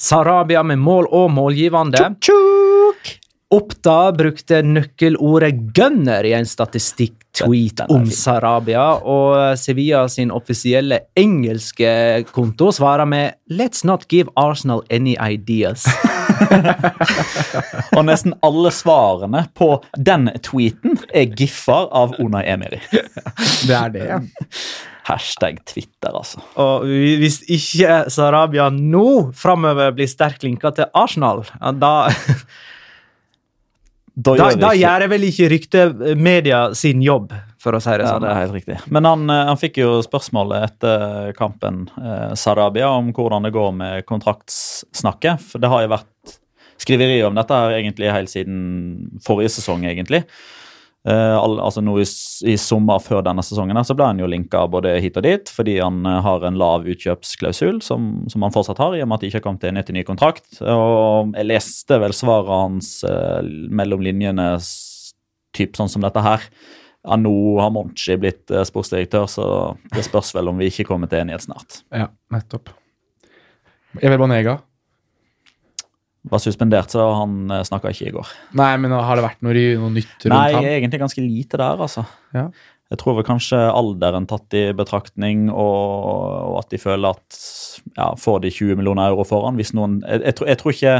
Sarabia 0.00 0.62
med 0.64 0.80
mål 0.80 1.10
og 1.12 1.28
målgivende. 1.34 2.14
Tjuk, 2.24 3.02
tjuk. 3.04 3.18
Oppda 3.52 4.12
brukte 4.16 4.62
nøkkelordet 4.64 5.58
'gunner' 5.76 6.24
i 6.24 6.32
en 6.32 6.48
statistikk-tweet 6.48 7.84
om 7.92 8.06
Sarabia, 8.08 8.86
og 9.04 9.58
Sevilla 9.60 10.06
sin 10.08 10.32
offisielle 10.32 11.02
engelske 11.14 12.24
konto 12.32 12.72
svarer 12.72 13.04
med 13.04 13.34
'Let's 13.50 13.84
not 13.84 14.08
give 14.08 14.32
Arsenal 14.36 14.80
any 14.90 15.16
ideas'. 15.16 15.84
og 17.96 18.06
nesten 18.08 18.34
alle 18.46 18.72
svarene 18.74 19.44
på 19.58 19.74
den 19.96 20.30
tweeten 20.44 20.98
er 21.12 21.30
giffer 21.38 21.90
av 21.92 22.16
Unai 22.22 22.44
Emiri. 22.52 22.80
det 22.92 23.76
er 23.76 23.94
det, 23.94 24.08
ja. 24.08 24.20
Hashtag 25.02 25.58
Twitter, 25.66 26.14
altså. 26.14 26.42
Og 26.62 26.84
hvis 26.86 27.40
ikke 27.50 28.04
Sarabia 28.12 28.68
nå 28.70 29.32
framover 29.34 29.94
blir 29.96 30.10
sterkt 30.10 30.46
linka 30.46 30.70
til 30.76 30.90
Arsenal, 30.94 31.44
da 31.80 31.94
Da, 34.12 34.34
da, 34.36 34.50
da 34.60 34.70
gjør 34.76 35.06
vel 35.08 35.22
ikke 35.24 35.46
ryktemedia 35.48 36.58
sin 36.76 37.00
jobb, 37.00 37.30
for 37.62 37.78
å 37.78 37.80
si 37.82 37.94
det 37.94 38.06
ja, 38.06 38.14
sånn. 38.14 38.24
Det 38.24 38.30
er 38.32 38.40
helt 38.40 38.56
riktig. 38.56 38.78
Men 38.94 39.06
han, 39.06 39.26
eh, 39.30 39.42
han 39.50 39.60
fikk 39.60 39.82
jo 39.82 39.90
spørsmålet 40.04 40.68
etter 40.68 41.34
kampen, 41.38 41.84
eh, 42.00 42.32
Sarabia, 42.38 42.90
om 42.98 43.12
hvordan 43.14 43.46
det 43.46 43.54
går 43.54 43.76
med 43.78 44.08
kontraktsnakket. 44.08 45.44
For 45.52 45.62
det 45.62 45.70
har 45.70 45.84
jo 45.84 45.92
vært 45.94 46.38
skriverier 46.82 47.28
om 47.28 47.38
dette 47.38 47.54
her 47.54 47.76
egentlig 47.78 48.10
helt 48.10 48.32
siden 48.32 49.20
forrige 49.22 49.54
sesong, 49.60 49.86
egentlig. 49.86 50.24
Eh, 51.02 51.34
al 51.34 51.56
altså 51.58 51.82
nå 51.82 51.96
i, 51.98 52.04
i, 52.46 52.52
sommer 52.60 53.00
før 53.02 53.24
denne 53.26 53.42
sesongen 53.42 53.80
så 53.82 53.96
ble 53.98 54.06
han 54.06 54.20
jo 54.22 54.28
linka 54.30 54.60
både 54.70 54.92
hit 55.02 55.16
og 55.18 55.24
dit, 55.26 55.50
fordi 55.50 55.80
han 55.80 56.04
uh, 56.06 56.20
har 56.22 56.44
en 56.46 56.60
lav 56.60 56.86
utkjøpsklausul, 56.86 57.80
som, 57.82 58.12
som, 58.30 58.44
han 58.46 58.54
fortsatt 58.54 58.78
har, 58.78 58.94
i 58.94 59.02
og 59.02 59.10
med 59.10 59.18
at 59.18 59.24
det 59.24 59.32
ikke 59.32 59.40
har 59.40 59.46
kommet 59.48 59.64
til 59.64 59.74
en 59.74 59.98
ny 59.98 60.04
kontrakt. 60.06 60.46
Og 60.62 61.34
jeg 61.34 61.48
leste 61.50 61.98
vel 62.04 62.14
svaret 62.14 62.52
hans 62.54 62.92
eh, 63.08 63.40
mellom 63.74 64.04
linjene, 64.06 64.46
typ 65.58 65.74
sånn 65.76 65.90
som 65.90 66.06
dette 66.06 66.22
her. 66.22 66.46
Ja, 67.02 67.16
nå 67.18 67.34
har 67.58 67.72
Monchi 67.74 68.14
blitt 68.20 68.52
sportsdirektør, 68.68 69.26
så 69.30 69.46
det 69.90 70.04
spørs 70.06 70.30
vel 70.36 70.52
om 70.52 70.60
vi 70.60 70.70
ikke 70.70 70.86
kommer 70.86 71.10
til 71.10 71.24
enighet 71.24 71.48
snart. 71.48 71.80
Ja, 71.90 72.06
nettopp. 72.30 72.70
Evel 73.98 74.20
Banega 74.22 74.60
var 76.22 76.38
suspendert, 76.38 76.92
så 76.94 77.08
han 77.18 77.50
uh, 77.50 77.62
snakka 77.66 77.90
ikke 77.90 78.10
i 78.10 78.14
går. 78.14 78.28
Nei, 78.58 78.70
men 78.80 78.94
har 78.94 79.18
det 79.18 79.24
vært 79.24 79.42
noe, 79.42 79.64
noe 79.80 79.90
nytt 79.96 80.28
rundt 80.28 80.34
Nei, 80.34 80.52
ham? 80.54 80.62
Nei, 80.62 80.76
egentlig 80.78 81.02
ganske 81.02 81.24
lite 81.24 81.58
der, 81.58 81.82
altså. 81.82 82.04
Ja. 82.36 82.46
Jeg 82.92 83.00
tror 83.00 83.16
vel 83.16 83.26
kanskje 83.26 83.58
alderen 83.72 84.28
tatt 84.28 84.54
i 84.54 84.66
betraktning, 84.76 85.46
og, 85.50 86.52
og 86.52 86.58
at 86.60 86.70
de 86.74 86.80
føler 86.80 87.16
at 87.16 87.38
ja, 87.96 88.10
får 88.20 88.42
de 88.44 88.52
20 88.52 88.78
millioner 88.78 89.10
euro 89.10 89.24
foran 89.26 89.56
hvis 89.56 89.72
noen 89.74 90.02
Jeg, 90.04 90.20
jeg, 90.28 90.36
jeg 90.52 90.58
tror, 90.60 90.76
ikke 90.76 90.96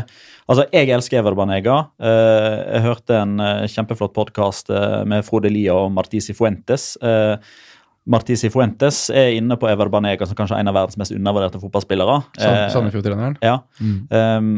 Altså, 0.53 0.67
jeg 0.69 0.93
elsker 0.93 1.23
Ever 1.23 1.37
Banega. 1.39 1.79
Uh, 1.97 2.57
jeg 2.61 2.85
hørte 2.85 3.17
en 3.17 3.39
uh, 3.41 3.65
kjempeflott 3.73 4.13
podkast 4.17 4.73
med 5.09 5.25
Frode 5.25 5.49
Lia 5.53 5.77
og 5.79 5.93
Martisi 5.97 6.37
Fuentes. 6.37 6.95
Marti 7.01 7.71
Martisi 8.13 8.49
Fuentes 8.51 9.05
er 9.15 9.37
inne 9.37 9.55
på 9.57 9.69
Ever 9.71 9.89
Banega 9.93 10.27
som 10.27 10.37
kanskje 10.37 10.57
er 10.57 10.65
en 10.65 10.71
av 10.73 10.75
verdens 10.75 10.99
mest 10.99 11.15
undervurderte 11.15 11.61
fotballspillere. 11.63 12.17
Sandefjord-treneren? 12.75 13.37
Ja. 13.45 13.61
Mm. 13.79 13.99
Um, 14.11 14.49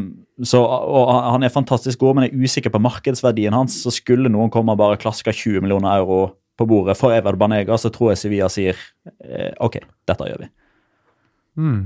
så, 0.43 0.59
og 0.65 1.11
Han 1.31 1.45
er 1.45 1.53
fantastisk 1.53 2.01
god, 2.01 2.17
men 2.17 2.25
jeg 2.25 2.33
er 2.33 2.47
usikker 2.49 2.73
på 2.73 2.81
markedsverdien 2.81 3.53
hans. 3.53 3.77
Så 3.85 3.93
skulle 3.93 4.31
noen 4.33 4.49
komme 4.53 4.73
og 4.73 4.81
bare 4.81 4.97
klaske 4.99 5.31
20 5.31 5.61
millioner 5.61 5.93
euro 6.01 6.33
på 6.57 6.65
bordet 6.65 6.97
for 6.97 7.13
Ever 7.13 7.37
Banega, 7.37 7.77
så 7.77 7.91
tror 7.93 8.13
jeg 8.13 8.21
Sevilla 8.21 8.49
sier 8.51 8.79
eh, 9.23 9.51
OK, 9.63 9.79
dette 10.07 10.29
gjør 10.29 10.45
vi. 10.45 10.49
Mm. 11.59 11.81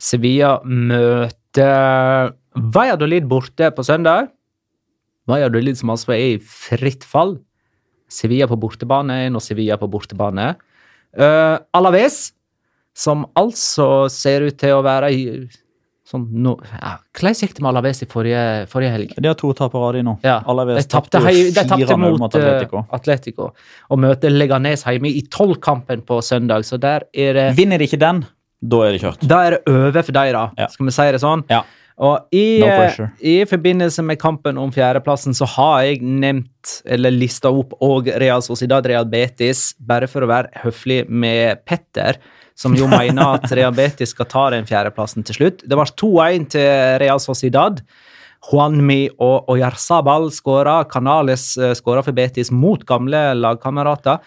Sevilla 0.00 0.52
møter 0.64 2.32
Valladolid 2.54 3.28
borte 3.30 3.70
på 3.74 3.84
søndag. 3.86 4.30
Valladolid 5.30 5.78
som 5.78 5.92
altså 5.94 6.14
er 6.16 6.26
i 6.34 6.42
fritt 6.42 7.06
fall. 7.06 7.38
Sevilla 8.10 8.48
på 8.50 8.58
bortebane 8.58 9.22
når 9.30 9.44
Sevilla 9.44 9.78
på 9.78 9.88
bortebane. 9.90 10.52
Uh, 11.14 11.58
Alaves, 11.74 12.32
som 12.94 13.24
altså 13.38 14.08
ser 14.10 14.46
ut 14.46 14.58
til 14.58 14.76
å 14.76 14.84
være 14.86 15.10
i 15.14 15.24
sånn 16.10 16.24
no, 16.42 16.56
ja, 16.74 16.96
Hvordan 17.14 17.36
gikk 17.38 17.52
det 17.54 17.62
med 17.62 17.70
Alaves 17.70 18.02
i 18.02 18.08
forrige, 18.10 18.42
forrige 18.70 18.94
helg? 18.96 19.14
De 19.14 19.30
har 19.30 19.38
to 19.38 19.52
tap 19.54 19.70
på 19.74 19.82
rad 19.82 20.00
nå. 20.06 20.16
Ja, 20.26 20.40
Alaves 20.50 20.82
de 20.82 20.90
tapte, 20.90 21.22
tapte 21.22 21.98
mot, 21.98 22.18
mot 22.18 22.34
Atletico. 22.34 22.82
Atletico. 22.96 23.50
Og 23.90 24.02
møter 24.02 24.34
Leganes 24.34 24.82
hjemme 24.86 25.12
i 25.14 25.22
tolvkampen 25.30 26.02
på 26.06 26.18
søndag, 26.26 26.66
så 26.66 26.80
der 26.82 27.06
er 27.14 27.38
det 27.38 27.46
Vinner 27.58 27.78
de 27.78 27.86
ikke 27.86 28.00
den, 28.02 28.24
da 28.60 28.82
er 28.84 28.96
det 28.96 29.04
kjørt. 29.04 29.22
Da 29.24 29.44
er 29.46 29.56
det 29.56 29.60
over 29.70 30.02
for 30.02 30.16
dem, 30.18 30.32
da. 30.36 30.42
Ja. 30.58 30.66
Skal 30.72 30.90
vi 30.90 30.96
si 30.98 31.06
det 31.14 31.22
sånn? 31.22 31.44
Ja. 31.52 31.62
Og 32.00 32.32
i, 32.32 32.60
no 32.62 33.08
i, 33.20 33.42
forbindelse 33.44 34.02
med 34.08 34.16
kampen 34.20 34.56
om 34.60 34.70
fjerdeplassen 34.72 35.36
så 35.36 35.44
har 35.58 35.82
jeg 35.84 36.00
nevnt, 36.00 36.78
eller 36.88 37.12
lista 37.12 37.52
opp, 37.52 37.74
og 37.84 38.08
Real 38.22 38.40
Sociedad 38.44 38.86
Real 38.88 39.08
Betis, 39.10 39.74
bare 39.76 40.08
for 40.08 40.24
å 40.24 40.30
være 40.30 40.62
høflig 40.62 41.02
med 41.12 41.60
Petter, 41.68 42.16
som 42.56 42.72
jo 42.76 42.88
mener 42.88 43.36
at 43.36 43.52
Real 43.58 43.76
Betis 43.76 44.14
skal 44.14 44.30
ta 44.32 44.46
den 44.56 44.68
fjerdeplassen 44.68 45.28
til 45.28 45.42
slutt. 45.42 45.66
Det 45.68 45.76
var 45.76 45.92
2-1 45.92 46.48
til 46.56 46.70
Real 47.04 47.20
Sociedad. 47.20 47.84
Juanmi 48.48 49.02
og 49.20 49.50
Oyarzabal 49.52 50.30
skåra. 50.32 50.80
Canales 50.88 51.52
eh, 51.60 51.74
skåra 51.76 52.00
for 52.06 52.16
Betis 52.16 52.48
mot 52.48 52.80
gamle 52.88 53.34
lagkamerater. 53.36 54.24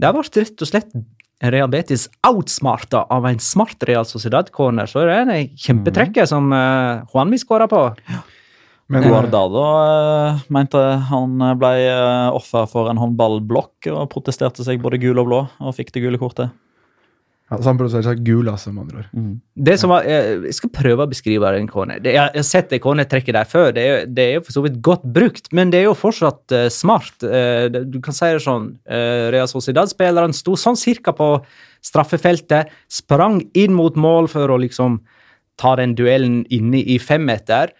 Det 0.00 0.12
ble 0.16 0.24
rett 0.24 0.64
og 0.64 0.70
slett 0.70 0.94
Real 1.40 1.70
Betis 1.72 2.08
outsmarta 2.26 3.06
av 3.08 3.26
en 3.26 3.38
smart 3.40 3.82
Real 3.88 4.04
Sociedad-corner. 4.04 4.90
Så 4.90 5.06
det 5.08 5.14
er 5.16 5.24
en 5.24 5.56
kjempetrekke 5.56 6.26
som 6.28 6.52
uh, 6.52 7.06
Juanmi 7.12 7.40
skåra 7.40 7.68
på. 7.70 7.86
Ja. 8.10 8.20
Men 8.90 9.06
Guardado 9.06 9.62
uh, 9.62 10.40
mente 10.52 10.80
han 11.08 11.38
ble 11.60 11.74
uh, 11.86 12.34
offer 12.34 12.66
for 12.68 12.90
en 12.90 12.98
håndballblokk 13.00 13.88
og 13.94 14.08
protesterte 14.12 14.66
seg 14.66 14.82
både 14.82 14.98
gul 15.00 15.22
og 15.22 15.30
blå 15.30 15.44
og 15.46 15.76
fikk 15.76 15.94
det 15.94 16.04
gule 16.04 16.20
kortet. 16.20 16.50
Ja, 17.50 17.58
så 17.58 17.72
han 17.72 17.78
produserer 17.80 18.04
seg 18.06 18.20
gul, 18.22 18.46
altså, 18.46 18.70
med 18.70 18.84
andre 18.84 19.00
ord. 19.00 19.06
Mm. 19.10 19.30
Det 19.66 19.74
som 19.82 19.90
var, 19.90 20.04
jeg 20.06 20.54
skal 20.54 20.70
prøve 20.70 21.02
å 21.02 21.10
beskrive 21.10 21.50
den 21.56 21.66
corner. 21.70 21.98
Jeg 21.98 22.14
har 22.20 22.46
sett 22.46 22.70
det 22.70 22.78
cornertrekket 22.84 23.34
der 23.34 23.48
før. 23.50 23.72
Det 23.74 23.86
er, 23.86 24.04
det 24.06 24.26
er 24.26 24.36
jo 24.36 24.44
for 24.46 24.54
så 24.54 24.62
vidt 24.62 24.76
godt 24.86 25.08
brukt, 25.16 25.50
men 25.56 25.72
det 25.72 25.80
er 25.80 25.88
jo 25.88 25.96
fortsatt 25.98 26.54
uh, 26.54 26.68
smart. 26.70 27.16
Uh, 27.24 27.66
du 27.66 27.98
kan 28.04 28.14
si 28.14 28.28
det 28.30 28.44
sånn. 28.44 28.68
Uh, 28.86 29.32
Rea 29.34 29.48
Sociedad-spilleren 29.50 30.36
sto 30.36 30.54
sånn 30.54 30.78
cirka 30.78 31.14
på 31.16 31.32
straffefeltet, 31.82 32.70
sprang 32.92 33.40
inn 33.58 33.74
mot 33.74 33.98
mål 33.98 34.30
for 34.30 34.54
å 34.54 34.60
liksom 34.62 35.00
ta 35.58 35.74
den 35.80 35.96
duellen 35.98 36.44
inne 36.54 36.84
i 36.86 37.00
femmeter. 37.02 37.74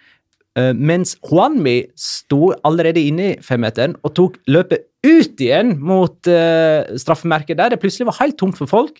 Uh, 0.58 0.74
mens 0.74 1.14
Juanmi 1.22 1.78
sto 1.94 2.50
allerede 2.66 3.06
inne 3.06 3.30
i 3.30 3.38
femmeteren 3.38 3.94
og 4.02 4.16
tok 4.18 4.42
løpet 4.50 4.88
ut 5.06 5.46
igjen 5.46 5.76
mot 5.78 6.26
uh, 6.26 6.90
straffemerket, 6.98 7.54
der 7.62 7.70
det 7.70 7.82
plutselig 7.86 8.10
var 8.10 8.18
helt 8.24 8.40
tomt 8.42 8.58
for 8.58 8.66
folk. 8.66 8.98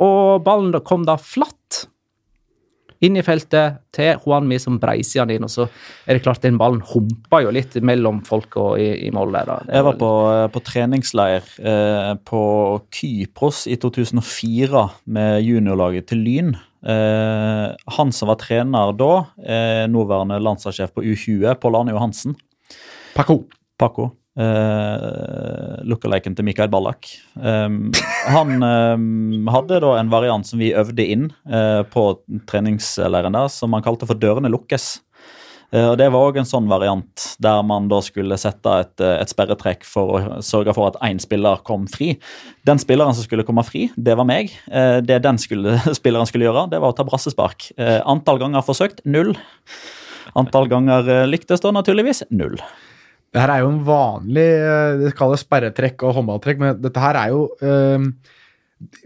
Og 0.00 0.42
ballen 0.46 0.76
kom 0.86 1.06
da 1.08 1.18
flatt 1.20 1.86
inn 3.04 3.16
i 3.16 3.24
feltet 3.24 3.80
til 3.96 4.18
Juanmi, 4.20 4.58
som 4.60 4.76
breiser 4.80 5.22
han 5.22 5.32
inn. 5.32 5.46
Og 5.46 5.52
så 5.52 5.66
er 6.04 6.16
det 6.16 6.24
klart 6.24 6.42
den 6.44 6.58
ballen 6.60 6.82
humpa 6.92 7.40
jo 7.44 7.52
litt 7.54 7.76
mellom 7.86 8.20
folk 8.26 8.58
og 8.60 8.80
i, 8.80 8.90
i 9.06 9.12
mål 9.14 9.32
der. 9.38 9.48
Da. 9.48 9.58
Jeg 9.78 9.86
var 9.88 10.00
på, 10.00 10.10
på 10.52 10.64
treningsleir 10.66 11.46
eh, 11.64 12.12
på 12.28 12.42
Kypros 12.92 13.64
i 13.70 13.78
2004 13.80 14.84
med 15.16 15.40
juniorlaget 15.46 16.10
til 16.12 16.24
Lyn. 16.26 16.54
Eh, 16.80 17.66
han 17.96 18.14
som 18.16 18.32
var 18.32 18.40
trener 18.40 18.94
da, 18.96 19.12
eh, 19.40 19.84
nåværende 19.90 20.40
landslagssjef 20.44 20.92
på 20.96 21.04
U20, 21.04 21.56
Pål 21.60 21.82
Arne 21.82 21.96
Johansen. 21.96 22.36
Paco. 23.16 23.42
Paco. 23.80 24.10
Uh, 24.38 25.82
Lookaliken 25.90 26.36
til 26.38 26.46
Mikael 26.46 26.70
Ballak. 26.70 27.08
Um, 27.34 27.90
han 28.30 28.62
um, 28.62 29.48
hadde 29.50 29.80
da 29.82 29.96
en 29.98 30.10
variant 30.12 30.46
som 30.46 30.60
vi 30.62 30.70
øvde 30.70 31.02
inn 31.02 31.24
uh, 31.50 31.82
på 31.90 32.12
treningsleiren 32.46 33.34
der, 33.34 33.48
som 33.50 33.74
han 33.74 33.82
kalte 33.82 34.06
for 34.06 34.14
'Dørene 34.14 34.52
lukkes'. 34.52 35.00
Uh, 35.74 35.90
og 35.90 35.96
Det 35.98 36.06
var 36.14 36.28
òg 36.28 36.38
en 36.38 36.46
sånn 36.46 36.70
variant 36.70 37.24
der 37.42 37.62
man 37.66 37.88
da 37.90 37.98
skulle 38.06 38.38
sette 38.38 38.74
et, 38.84 39.02
et, 39.02 39.32
sperretrekk 39.34 39.82
for 39.86 40.14
å 40.14 40.42
sørge 40.46 40.76
for 40.78 40.92
at 40.92 41.00
én 41.10 41.18
spiller 41.18 41.64
kom 41.66 41.88
fri. 41.90 42.12
Den 42.66 42.78
spilleren 42.78 43.16
som 43.18 43.26
skulle 43.26 43.46
komme 43.46 43.64
fri, 43.66 43.88
det 43.96 44.14
var 44.14 44.28
meg. 44.30 44.54
Det 45.06 45.18
den 45.26 45.42
skulle, 45.42 45.74
spilleren 45.98 46.30
skulle 46.30 46.46
gjøre, 46.46 46.68
det 46.70 46.78
var 46.78 46.94
å 46.94 46.96
ta 46.98 47.06
brassespark. 47.06 47.72
Antall 48.06 48.38
ganger 48.38 48.62
forsøkt 48.62 49.02
null. 49.04 49.34
Antall 50.38 50.70
ganger 50.70 51.26
lyktes 51.26 51.62
da 51.66 51.74
naturligvis 51.74 52.22
null. 52.30 52.60
Det 53.30 53.38
her 53.38 53.52
er 53.54 53.62
jo 53.62 53.70
en 53.70 53.80
vanlig 53.86 54.48
eh, 54.58 55.00
Det 55.04 55.14
kalles 55.18 55.44
sperretrekk 55.44 56.02
og 56.06 56.16
håndballtrekk, 56.18 56.62
men 56.62 56.78
dette 56.82 57.02
her 57.02 57.18
er 57.20 57.34
jo 57.34 57.46
um, 57.62 58.12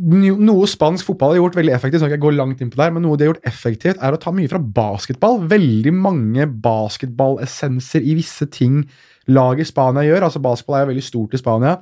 Noe 0.05 0.69
spansk 0.71 1.09
fotball 1.09 1.35
har 1.35 1.41
gjort 1.41 1.57
veldig 1.59 1.73
effektivt, 1.75 2.05
så 2.05 2.09
jeg 2.13 2.23
går 2.23 2.37
langt 2.39 2.61
inn 2.63 2.71
på 2.71 2.79
det 2.79 2.87
her, 2.87 2.93
men 2.95 3.03
noe 3.03 3.19
de 3.19 3.27
har 3.27 3.33
gjort 3.33 3.49
effektivt, 3.51 3.99
er 3.99 4.15
å 4.15 4.21
ta 4.23 4.31
mye 4.31 4.47
fra 4.47 4.61
basketball. 4.63 5.41
Veldig 5.51 5.93
mange 5.99 6.47
basketballessenser 6.63 8.07
i 8.07 8.15
visse 8.21 8.47
ting 8.55 8.85
laget 9.27 9.73
Spania 9.73 10.05
gjør. 10.07 10.29
altså 10.29 10.43
Basketball 10.45 10.79
er 10.79 10.85
jo 10.85 10.93
veldig 10.93 11.05
stort 11.09 11.35
i 11.35 11.41
Spania. 11.43 11.75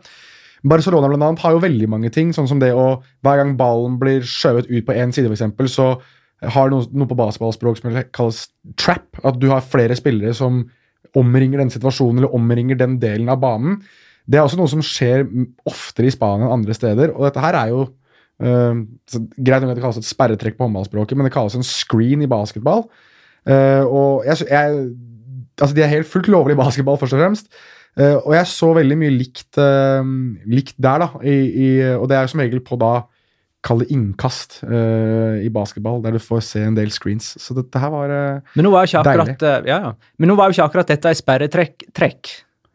Barcelona 0.72 1.10
blant 1.10 1.26
annet, 1.26 1.44
har 1.44 1.52
jo 1.52 1.62
veldig 1.66 1.90
mange 1.92 2.10
ting, 2.14 2.32
sånn 2.32 2.48
som 2.48 2.62
det 2.62 2.72
å 2.72 3.02
hver 3.26 3.42
gang 3.42 3.56
ballen 3.60 4.00
blir 4.00 4.24
skjøvet 4.24 4.70
ut 4.70 4.86
på 4.88 4.96
én 4.96 5.12
side, 5.12 5.28
f.eks., 5.28 5.74
så 5.74 5.92
har 6.56 6.72
noe, 6.72 6.88
noe 6.96 7.10
på 7.10 7.18
basketballspråk 7.18 7.82
som 7.82 7.98
kalles 8.14 8.46
trap. 8.80 9.20
At 9.20 9.36
du 9.42 9.50
har 9.52 9.60
flere 9.66 10.00
spillere 10.00 10.32
som 10.38 10.64
omringer 11.18 11.62
den 11.62 11.72
situasjonen 11.72 12.22
eller 12.22 12.36
omringer 12.36 12.78
den 12.78 12.98
delen 13.02 13.30
av 13.32 13.40
banen. 13.42 13.80
Det 14.26 14.38
er 14.38 14.46
også 14.46 14.58
noe 14.60 14.70
som 14.70 14.84
skjer 14.84 15.24
oftere 15.68 16.08
i 16.08 16.14
Spania 16.14 16.46
enn 16.46 16.60
andre 16.60 16.76
steder. 16.76 17.12
og 17.14 17.26
dette 17.26 17.42
her 17.42 17.58
er 17.58 17.72
jo 17.72 17.82
uh, 17.84 18.82
Greit 19.36 19.64
nok 19.64 19.72
at 19.72 19.78
det 19.78 19.84
kalles 19.84 20.00
et 20.00 20.08
sperretrekk 20.08 20.58
på 20.58 20.68
håndballspråket, 20.68 21.18
men 21.18 21.28
det 21.28 21.34
kalles 21.34 21.58
en 21.58 21.66
screen 21.66 22.22
i 22.22 22.30
basketball. 22.30 22.86
Uh, 23.48 23.82
og 23.82 24.26
jeg, 24.28 24.46
jeg, 24.50 24.82
altså 25.58 25.74
De 25.76 25.82
er 25.82 25.94
helt 25.96 26.10
fullt 26.10 26.30
lovlig 26.30 26.54
i 26.54 26.62
basketball, 26.62 27.00
først 27.00 27.18
og 27.18 27.24
fremst. 27.24 27.50
Uh, 27.98 28.22
og 28.22 28.36
jeg 28.38 28.48
så 28.48 28.70
veldig 28.78 28.98
mye 29.02 29.12
likt, 29.12 29.58
likt 30.48 30.78
der, 30.78 31.02
da. 31.02 31.10
I, 31.26 31.34
i, 31.34 31.68
og 31.96 32.08
det 32.08 32.16
er 32.16 32.24
jo 32.24 32.32
som 32.32 32.44
regel 32.44 32.62
på 32.64 32.78
da 32.80 32.94
Kall 33.62 33.84
det 33.84 33.92
innkast 33.94 34.60
uh, 34.66 35.38
i 35.38 35.50
basketball, 35.54 36.00
der 36.02 36.16
du 36.16 36.22
får 36.22 36.40
se 36.48 36.62
en 36.66 36.74
del 36.78 36.90
screens. 36.90 37.32
Så 37.38 37.54
dette 37.54 37.78
her 37.78 37.92
var 37.94 38.10
uh, 38.10 38.54
Men 38.56 38.66
nå 38.66 38.72
var 38.74 38.86
jo 38.86 38.90
ikke 38.90 39.02
akkurat, 39.04 39.44
uh, 39.46 39.68
ja, 39.70 39.76
ja. 39.88 39.92
Men 40.18 40.32
nå 40.32 40.38
var 40.38 40.50
jo 40.50 40.56
ikke 40.56 40.70
akkurat 40.70 40.90
dette 40.90 41.12
ei 41.12 41.18
sperretrekk. 41.18 41.86
Trekk. 41.94 42.32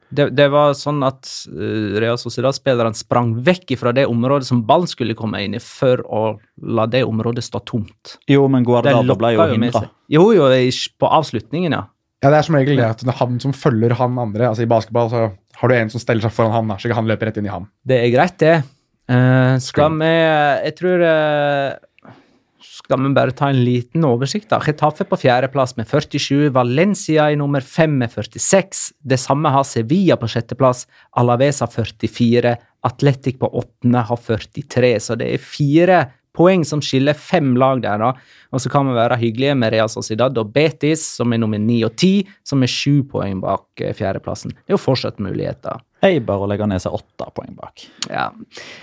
Det, 0.08 0.30
det, 0.32 0.46
var 0.54 0.72
sånn 0.80 1.02
at 1.04 1.28
uh, 1.52 1.98
Real 2.00 2.16
Sociedad-spillerne 2.20 2.96
sprang 2.96 3.34
vekk 3.44 3.76
fra 3.82 3.92
det 3.96 4.06
området 4.08 4.48
som 4.48 4.64
ballen 4.68 4.88
skulle 4.88 5.18
komme 5.20 5.42
inn 5.44 5.58
i, 5.60 5.62
for 5.64 6.04
å 6.08 6.24
la 6.64 6.88
det 6.88 7.04
området 7.04 7.44
stå 7.44 7.62
tomt. 7.68 8.16
Jo, 8.32 8.48
men 8.52 8.64
Guardado 8.68 9.20
ble 9.20 9.34
jo 9.36 9.50
hindra. 9.52 9.84
Jo, 10.08 10.30
jo, 10.38 10.48
på 10.48 11.12
avslutningen, 11.20 11.76
ja. 11.76 11.84
Ja, 12.24 12.32
det 12.32 12.40
er 12.40 12.48
som 12.48 12.56
regel 12.58 12.80
det 12.80 12.88
at 12.88 13.04
det 13.04 13.12
er 13.12 13.20
han 13.20 13.36
som 13.44 13.54
følger 13.54 13.94
han 14.00 14.16
andre. 14.18 14.48
altså 14.50 14.64
I 14.66 14.70
basketball 14.70 15.12
så 15.12 15.28
har 15.60 15.70
du 15.70 15.76
en 15.76 15.92
som 15.94 16.02
steller 16.02 16.26
seg 16.26 16.34
foran 16.34 16.56
han, 16.56 16.74
så 16.80 16.90
ikke 16.90 16.98
han 16.98 17.10
løper 17.10 17.30
rett 17.30 17.38
inn 17.42 17.50
i 17.50 17.54
ham. 17.54 17.68
Det 17.86 18.00
er 18.02 18.10
greit, 18.14 18.40
det. 18.42 18.56
Uh, 19.08 19.56
skal 19.64 19.94
vi 20.02 20.08
Jeg 20.12 20.74
tror 20.76 21.00
uh, 21.00 22.14
Skal 22.60 23.00
vi 23.06 23.12
bare 23.16 23.32
ta 23.32 23.48
en 23.48 23.62
liten 23.64 24.04
oversikt? 24.04 24.50
da. 24.52 24.60
Getafe 24.60 25.08
på 25.08 25.20
fjerdeplass 25.22 25.78
med 25.78 25.88
47. 25.88 26.50
Valencia 26.56 27.30
i 27.32 27.38
nummer 27.40 27.64
fem 27.64 27.96
med 28.02 28.12
46. 28.12 28.92
Det 29.00 29.20
samme 29.20 29.52
har 29.54 29.64
Sevilla 29.68 30.18
på 30.20 30.28
sjetteplass. 30.28 30.86
Alaves 31.16 31.64
har 31.64 31.72
44. 31.72 32.56
Atletic 32.88 33.40
på 33.40 33.50
åttende 33.50 34.04
har 34.10 34.22
43. 34.28 34.94
Så 35.00 35.16
det 35.20 35.32
er 35.34 35.44
fire 35.56 36.04
poeng 36.38 36.64
som 36.68 36.84
skiller 36.84 37.18
fem 37.18 37.56
lag 37.60 37.82
der. 37.84 37.98
da. 38.02 38.14
Og 38.54 38.62
så 38.64 38.72
kan 38.72 38.88
vi 38.88 38.96
være 38.96 39.18
hyggelige 39.20 39.58
med 39.60 39.74
Real 39.74 39.90
Sociedad 39.92 40.38
og 40.38 40.54
Betis, 40.54 41.04
som 41.18 41.34
er 41.34 41.42
nummer 41.42 41.60
ni 41.62 41.82
og 41.88 41.96
ti, 42.00 42.22
som 42.48 42.64
er 42.64 42.72
sju 42.72 43.02
poeng 43.10 43.42
bak 43.44 43.84
eh, 43.84 43.96
fjerdeplassen. 43.98 44.54
Det 44.54 44.74
er 44.74 44.78
jo 44.78 44.84
fortsatt 44.84 45.22
muligheter. 45.24 45.82
Eibar 46.06 46.44
og 46.44 46.52
legger 46.52 46.70
ned 46.70 46.82
seg 46.84 46.94
åtte 46.94 47.26
poeng 47.34 47.56
bak. 47.58 47.88
Ja. 48.12 48.30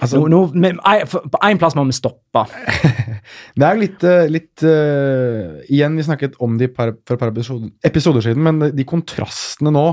Altså, 0.02 0.18
nå, 0.18 0.26
nå, 0.32 0.40
med, 0.58 0.82
på 1.06 1.42
én 1.46 1.60
plass 1.62 1.76
må 1.78 1.86
vi 1.86 1.94
stoppe. 1.96 2.44
det 3.56 3.68
er 3.68 3.78
jo 3.78 3.84
litt, 3.84 4.08
eh, 4.08 4.26
litt 4.32 4.66
uh, 4.66 5.62
Igjen, 5.70 5.94
vi 5.96 6.08
snakket 6.08 6.36
om 6.42 6.58
det 6.60 6.72
for 6.74 6.90
et 6.90 7.16
par 7.20 7.30
episoder 7.30 8.26
siden, 8.26 8.42
men 8.44 8.74
de 8.74 8.88
kontrastene 8.88 9.72
nå 9.74 9.88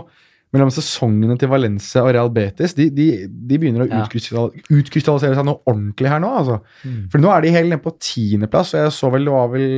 mellom 0.52 0.72
sesongene 0.74 1.38
til 1.40 1.50
Valencia 1.52 2.04
og 2.04 2.12
Real 2.12 2.30
Betis, 2.34 2.74
de, 2.76 2.90
de, 2.92 3.08
de 3.30 3.60
begynner 3.60 3.86
å 3.86 3.88
ja. 3.88 4.02
utkrystallisere 4.04 5.38
seg 5.38 5.48
noe 5.48 5.62
ordentlig 5.70 6.12
her 6.12 6.20
nå. 6.24 6.32
altså. 6.42 6.58
Mm. 6.84 7.06
For 7.14 7.24
nå 7.24 7.32
er 7.32 7.46
de 7.46 7.54
helt 7.56 7.72
nede 7.72 7.84
på 7.84 7.94
tiendeplass, 8.04 8.74
og 8.76 8.84
jeg 8.84 8.96
så 8.98 9.12
vel 9.14 9.30
det 9.30 9.36
var 9.36 9.52
vel 9.54 9.70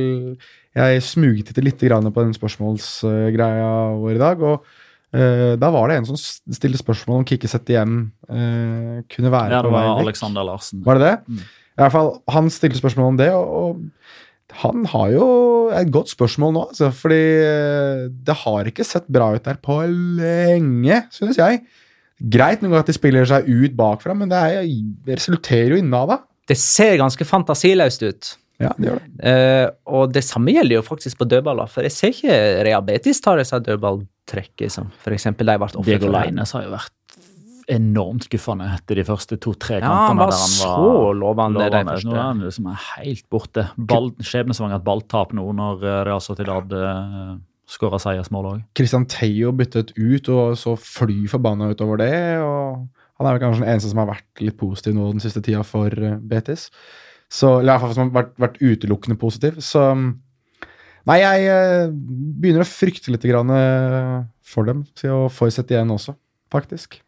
Jeg 0.74 1.04
smuget 1.06 1.52
etter 1.52 1.62
litt 1.62 1.78
på 1.78 2.24
den 2.24 2.34
spørsmålsgreia 2.34 3.68
vår 4.00 4.16
i 4.16 4.22
dag. 4.24 4.42
og 4.42 4.64
uh, 5.14 5.52
Da 5.62 5.70
var 5.70 5.88
det 5.88 6.00
en 6.00 6.08
som 6.10 6.18
stilte 6.18 6.82
spørsmål 6.82 7.22
om 7.22 7.28
Kikkesett 7.28 7.70
igjen 7.70 8.00
uh, 8.26 8.98
kunne 9.06 9.30
være 9.30 9.54
ja, 9.54 9.62
på 9.62 9.70
vei 9.70 9.84
vekk. 9.84 9.86
det 9.86 9.94
var 9.94 10.02
Alexander 10.02 10.48
Larsen. 10.50 10.82
Var 10.82 10.98
det 10.98 11.06
det? 11.06 11.16
Mm. 11.28 11.44
I 11.74 11.82
hvert 11.82 11.94
fall, 11.94 12.10
Han 12.34 12.50
stilte 12.54 12.82
spørsmål 12.82 13.12
om 13.12 13.16
det, 13.22 13.30
og, 13.34 13.54
og 13.60 14.23
han 14.52 14.84
har 14.92 15.08
jo 15.14 15.26
et 15.74 15.90
godt 15.92 16.12
spørsmål 16.12 16.52
nå, 16.54 16.66
altså, 16.70 16.90
fordi 16.94 17.22
eh, 17.40 18.04
det 18.26 18.36
har 18.44 18.68
ikke 18.70 18.86
sett 18.86 19.08
bra 19.12 19.32
ut 19.34 19.44
der 19.46 19.58
på 19.62 19.80
lenge, 19.88 21.00
synes 21.14 21.40
jeg. 21.40 21.64
Greit 22.20 22.62
ganger 22.62 22.84
at 22.84 22.90
de 22.90 22.94
spiller 22.96 23.26
seg 23.28 23.48
ut 23.48 23.74
bakfra, 23.76 24.14
men 24.16 24.30
det, 24.30 24.38
er, 24.38 24.70
det 25.06 25.18
resulterer 25.18 25.74
jo 25.74 25.80
i 25.80 25.86
nada. 25.86 26.20
Det 26.48 26.56
ser 26.60 26.98
ganske 27.00 27.26
fantasiløst 27.26 28.04
ut. 28.04 28.34
Ja, 28.62 28.70
det 28.78 28.86
gjør 28.86 29.00
det. 29.02 29.14
Uh, 29.26 29.96
og 29.98 30.12
det 30.14 30.22
samme 30.22 30.54
gjelder 30.54 30.78
jo 30.78 30.84
faktisk 30.86 31.18
på 31.18 31.26
dødballer, 31.26 31.70
for 31.70 31.86
jeg 31.86 31.94
ser 31.94 32.12
ikke 32.14 32.36
Rehabetis 32.68 33.18
ta 33.24 33.34
disse 33.40 33.58
dødballtrekkene 33.66 34.70
som 34.70 34.92
f.eks. 35.02 35.26
de 35.32 35.34
ble 35.40 35.56
ofre 35.58 35.88
Diego 35.88 36.12
Leines 36.12 36.54
har 36.54 36.68
jo 36.68 36.74
vært 36.76 36.93
enormt 37.70 38.26
skuffende 38.26 38.66
etter 38.74 38.98
de 39.00 39.04
første 39.06 39.38
to-tre 39.40 39.78
kampene. 39.80 39.90
Ja, 39.90 40.08
han 40.10 40.20
var, 40.20 40.32
han 40.34 40.54
var 40.58 40.58
så 40.58 41.12
lovende. 41.16 41.62
lovende. 41.62 41.96
Nå 42.04 42.14
er 42.14 42.22
han 42.22 42.42
liksom 42.44 42.68
helt 42.72 43.26
borte. 43.32 43.66
Skjebnesvangert 44.24 44.84
balltap 44.86 45.34
nå 45.36 45.46
når 45.56 45.84
eh, 45.84 46.00
Real 46.08 46.22
Sociedad 46.24 46.74
uh, 46.76 47.36
skåra 47.70 48.00
seiersmål 48.02 48.50
òg. 48.50 48.66
Christian 48.76 49.06
Theo 49.10 49.54
byttet 49.56 49.94
ut 49.96 50.28
og 50.32 50.58
så 50.60 50.76
fly 50.80 51.24
forbanna 51.30 51.70
utover 51.72 52.02
det. 52.02 52.12
og 52.44 52.84
Han 53.20 53.28
er 53.28 53.36
vel 53.36 53.44
kanskje 53.46 53.64
den 53.64 53.72
eneste 53.72 53.92
som 53.92 54.02
har 54.02 54.12
vært 54.12 54.44
litt 54.44 54.58
positiv 54.60 54.96
nå 54.96 55.08
den 55.14 55.24
siste 55.24 55.42
tida 55.44 55.64
for 55.66 55.92
eh, 55.94 56.20
Betis. 56.20 56.68
Så, 57.32 57.58
eller 57.60 57.74
iallfall 57.74 57.96
som 57.96 58.10
har 58.10 58.18
vært, 58.20 58.36
vært 58.42 58.60
utelukkende 58.62 59.18
positiv. 59.20 59.58
Så 59.64 59.88
Nei, 61.04 61.18
jeg 61.20 61.90
begynner 62.40 62.64
å 62.64 62.68
frykte 62.68 63.12
litt 63.12 63.26
for 64.48 64.64
dem, 64.64 64.86
og 65.12 65.26
for 65.36 65.52
igjen 65.52 65.92
også, 65.92 66.14
faktisk. 66.48 67.03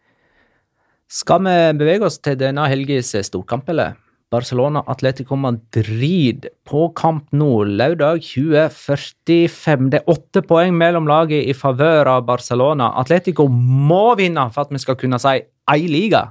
Skal 1.06 1.44
vi 1.46 1.54
bevege 1.78 2.08
oss 2.08 2.18
til 2.18 2.34
denne 2.40 2.66
helgens 2.66 3.14
storkamp, 3.28 3.68
eller? 3.70 3.94
Barcelona 4.32 4.80
Atletico 4.90 5.36
Madrid 5.38 6.48
på 6.66 6.88
kamp 6.98 7.28
nå, 7.30 7.50
lørdag 7.78 8.24
2045. 8.26 9.86
Det 9.92 10.00
er 10.00 10.10
åtte 10.10 10.42
poeng 10.42 10.74
mellom 10.74 11.06
laget 11.06 11.46
i 11.46 11.54
favør 11.54 12.10
av 12.16 12.26
Barcelona. 12.26 12.90
Atletico 12.98 13.46
må 13.46 14.16
vinne 14.18 14.48
for 14.50 14.66
at 14.66 14.74
vi 14.74 14.82
skal 14.82 14.98
kunne 14.98 15.20
si 15.22 15.36
ei 15.70 15.86
liga. 15.86 16.24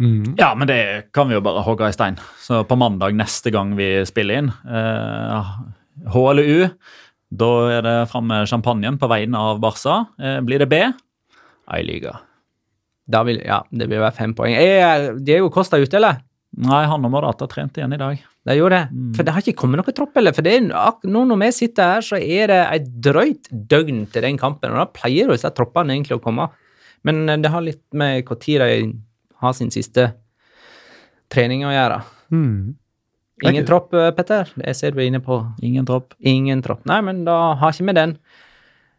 Mm. 0.00 0.34
Ja, 0.40 0.54
men 0.56 0.66
det 0.72 1.12
kan 1.14 1.28
vi 1.28 1.36
jo 1.36 1.44
bare 1.44 1.62
hogge 1.66 1.92
i 1.92 1.94
stein. 1.94 2.16
Så 2.40 2.64
på 2.66 2.80
mandag 2.80 3.14
neste 3.20 3.52
gang 3.54 3.76
vi 3.78 4.00
spiller 4.08 4.40
inn, 4.40 4.52
eh, 4.64 5.54
H 6.08 6.28
eller 6.32 6.42
U, 6.42 6.68
da 7.30 7.50
er 7.68 7.82
det 7.84 7.98
fram 8.10 8.26
med 8.32 8.48
champagnen 8.48 8.96
på 8.98 9.12
vegne 9.12 9.38
av 9.38 9.60
Barca. 9.60 10.06
Eh, 10.18 10.40
blir 10.40 10.64
det 10.64 10.72
B, 10.72 10.80
ei 11.68 11.82
liga. 11.84 12.18
Da 13.04 13.20
vil, 13.26 13.40
ja, 13.44 13.60
det 13.68 13.88
vil 13.90 14.00
være 14.00 14.16
fem 14.16 14.32
poeng. 14.36 14.54
Er 14.56 15.12
Diego 15.20 15.50
Costa 15.52 15.80
ute, 15.80 15.98
eller? 15.98 16.22
Nei, 16.64 16.84
han 16.88 17.04
og 17.04 17.10
Morata 17.12 17.48
trente 17.50 17.80
igjen 17.80 17.96
i 17.96 18.00
dag. 18.00 18.20
De 18.44 18.54
gjorde 18.58 18.78
det? 18.78 18.84
Mm. 18.92 19.12
For 19.16 19.26
det 19.26 19.32
har 19.34 19.42
ikke 19.42 19.60
kommet 19.62 19.80
noen 19.80 19.96
tropp, 19.96 20.16
eller? 20.20 20.34
For 20.36 20.46
det 20.46 20.52
er, 20.58 20.68
nå 21.10 21.24
når 21.28 21.40
vi 21.40 21.48
sitter 21.56 21.96
her, 21.96 22.04
så 22.04 22.20
er 22.20 22.52
det 22.52 22.60
et 22.76 22.86
drøyt 23.06 23.50
døgn 23.50 24.04
til 24.12 24.26
den 24.26 24.38
kampen, 24.40 24.72
og 24.72 24.82
da 24.82 24.86
pleier 25.00 25.32
disse 25.32 25.50
troppene 25.56 25.96
egentlig 25.96 26.18
å 26.18 26.22
komme. 26.24 26.48
Men 27.04 27.24
eh, 27.28 27.40
det 27.40 27.52
har 27.52 27.64
litt 27.64 27.84
med 27.96 28.22
når 28.28 28.64
de 28.64 28.94
har 29.44 29.56
sin 29.56 29.72
siste 29.74 30.10
trening 31.32 31.64
å 31.66 31.74
gjøre. 31.74 32.00
Mm. 32.32 32.74
Ingen 33.44 33.66
tropp, 33.68 33.92
eh, 33.96 34.12
Petter? 34.16 34.52
Jeg 34.62 34.78
ser 34.78 34.94
du 34.94 35.02
er 35.02 35.08
inne 35.10 35.22
på 35.24 35.40
Ingen 35.64 35.88
tropp. 35.88 36.14
Ingen 36.20 36.62
tropp. 36.64 36.84
Nei, 36.88 37.00
men 37.04 37.24
da 37.26 37.56
har 37.60 37.74
ikke 37.74 37.88
vi 37.90 37.96
den. 38.00 38.18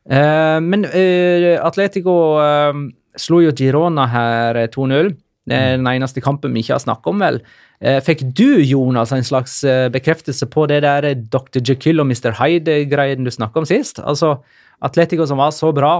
Uh, 0.05 0.61
men 0.61 0.85
uh, 0.85 1.55
Atletico 1.65 2.37
uh, 2.37 2.75
slo 3.21 3.41
jo 3.43 3.53
Girona 3.55 4.07
her 4.11 4.65
2-0. 4.73 5.13
Eh, 5.45 5.71
den 5.77 5.87
eneste 5.87 6.23
kampen 6.25 6.55
vi 6.55 6.63
ikke 6.63 6.73
har 6.73 6.83
snakket 6.83 7.11
om, 7.11 7.21
vel. 7.21 7.39
Eh, 7.83 7.99
fikk 8.03 8.23
du, 8.37 8.61
Jonas, 8.65 9.13
en 9.13 9.25
slags 9.25 9.59
eh, 9.67 9.87
bekreftelse 9.93 10.47
på 10.49 10.65
det 10.71 10.81
der 10.85 11.11
Dr. 11.13 11.61
Jekyll 11.61 12.01
og 12.01 12.09
Mr. 12.09 12.33
Hyde-greien 12.39 13.25
du 13.25 13.33
snakka 13.33 13.61
om 13.61 13.67
sist? 13.69 14.01
Altså 14.01 14.39
Atletico 14.85 15.27
som 15.29 15.39
var 15.39 15.53
så 15.55 15.71
bra, 15.75 15.99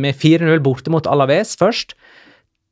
med 0.00 0.16
4-0 0.16 0.62
borte 0.64 0.92
mot 0.92 1.06
Alaves 1.06 1.54
først, 1.60 1.94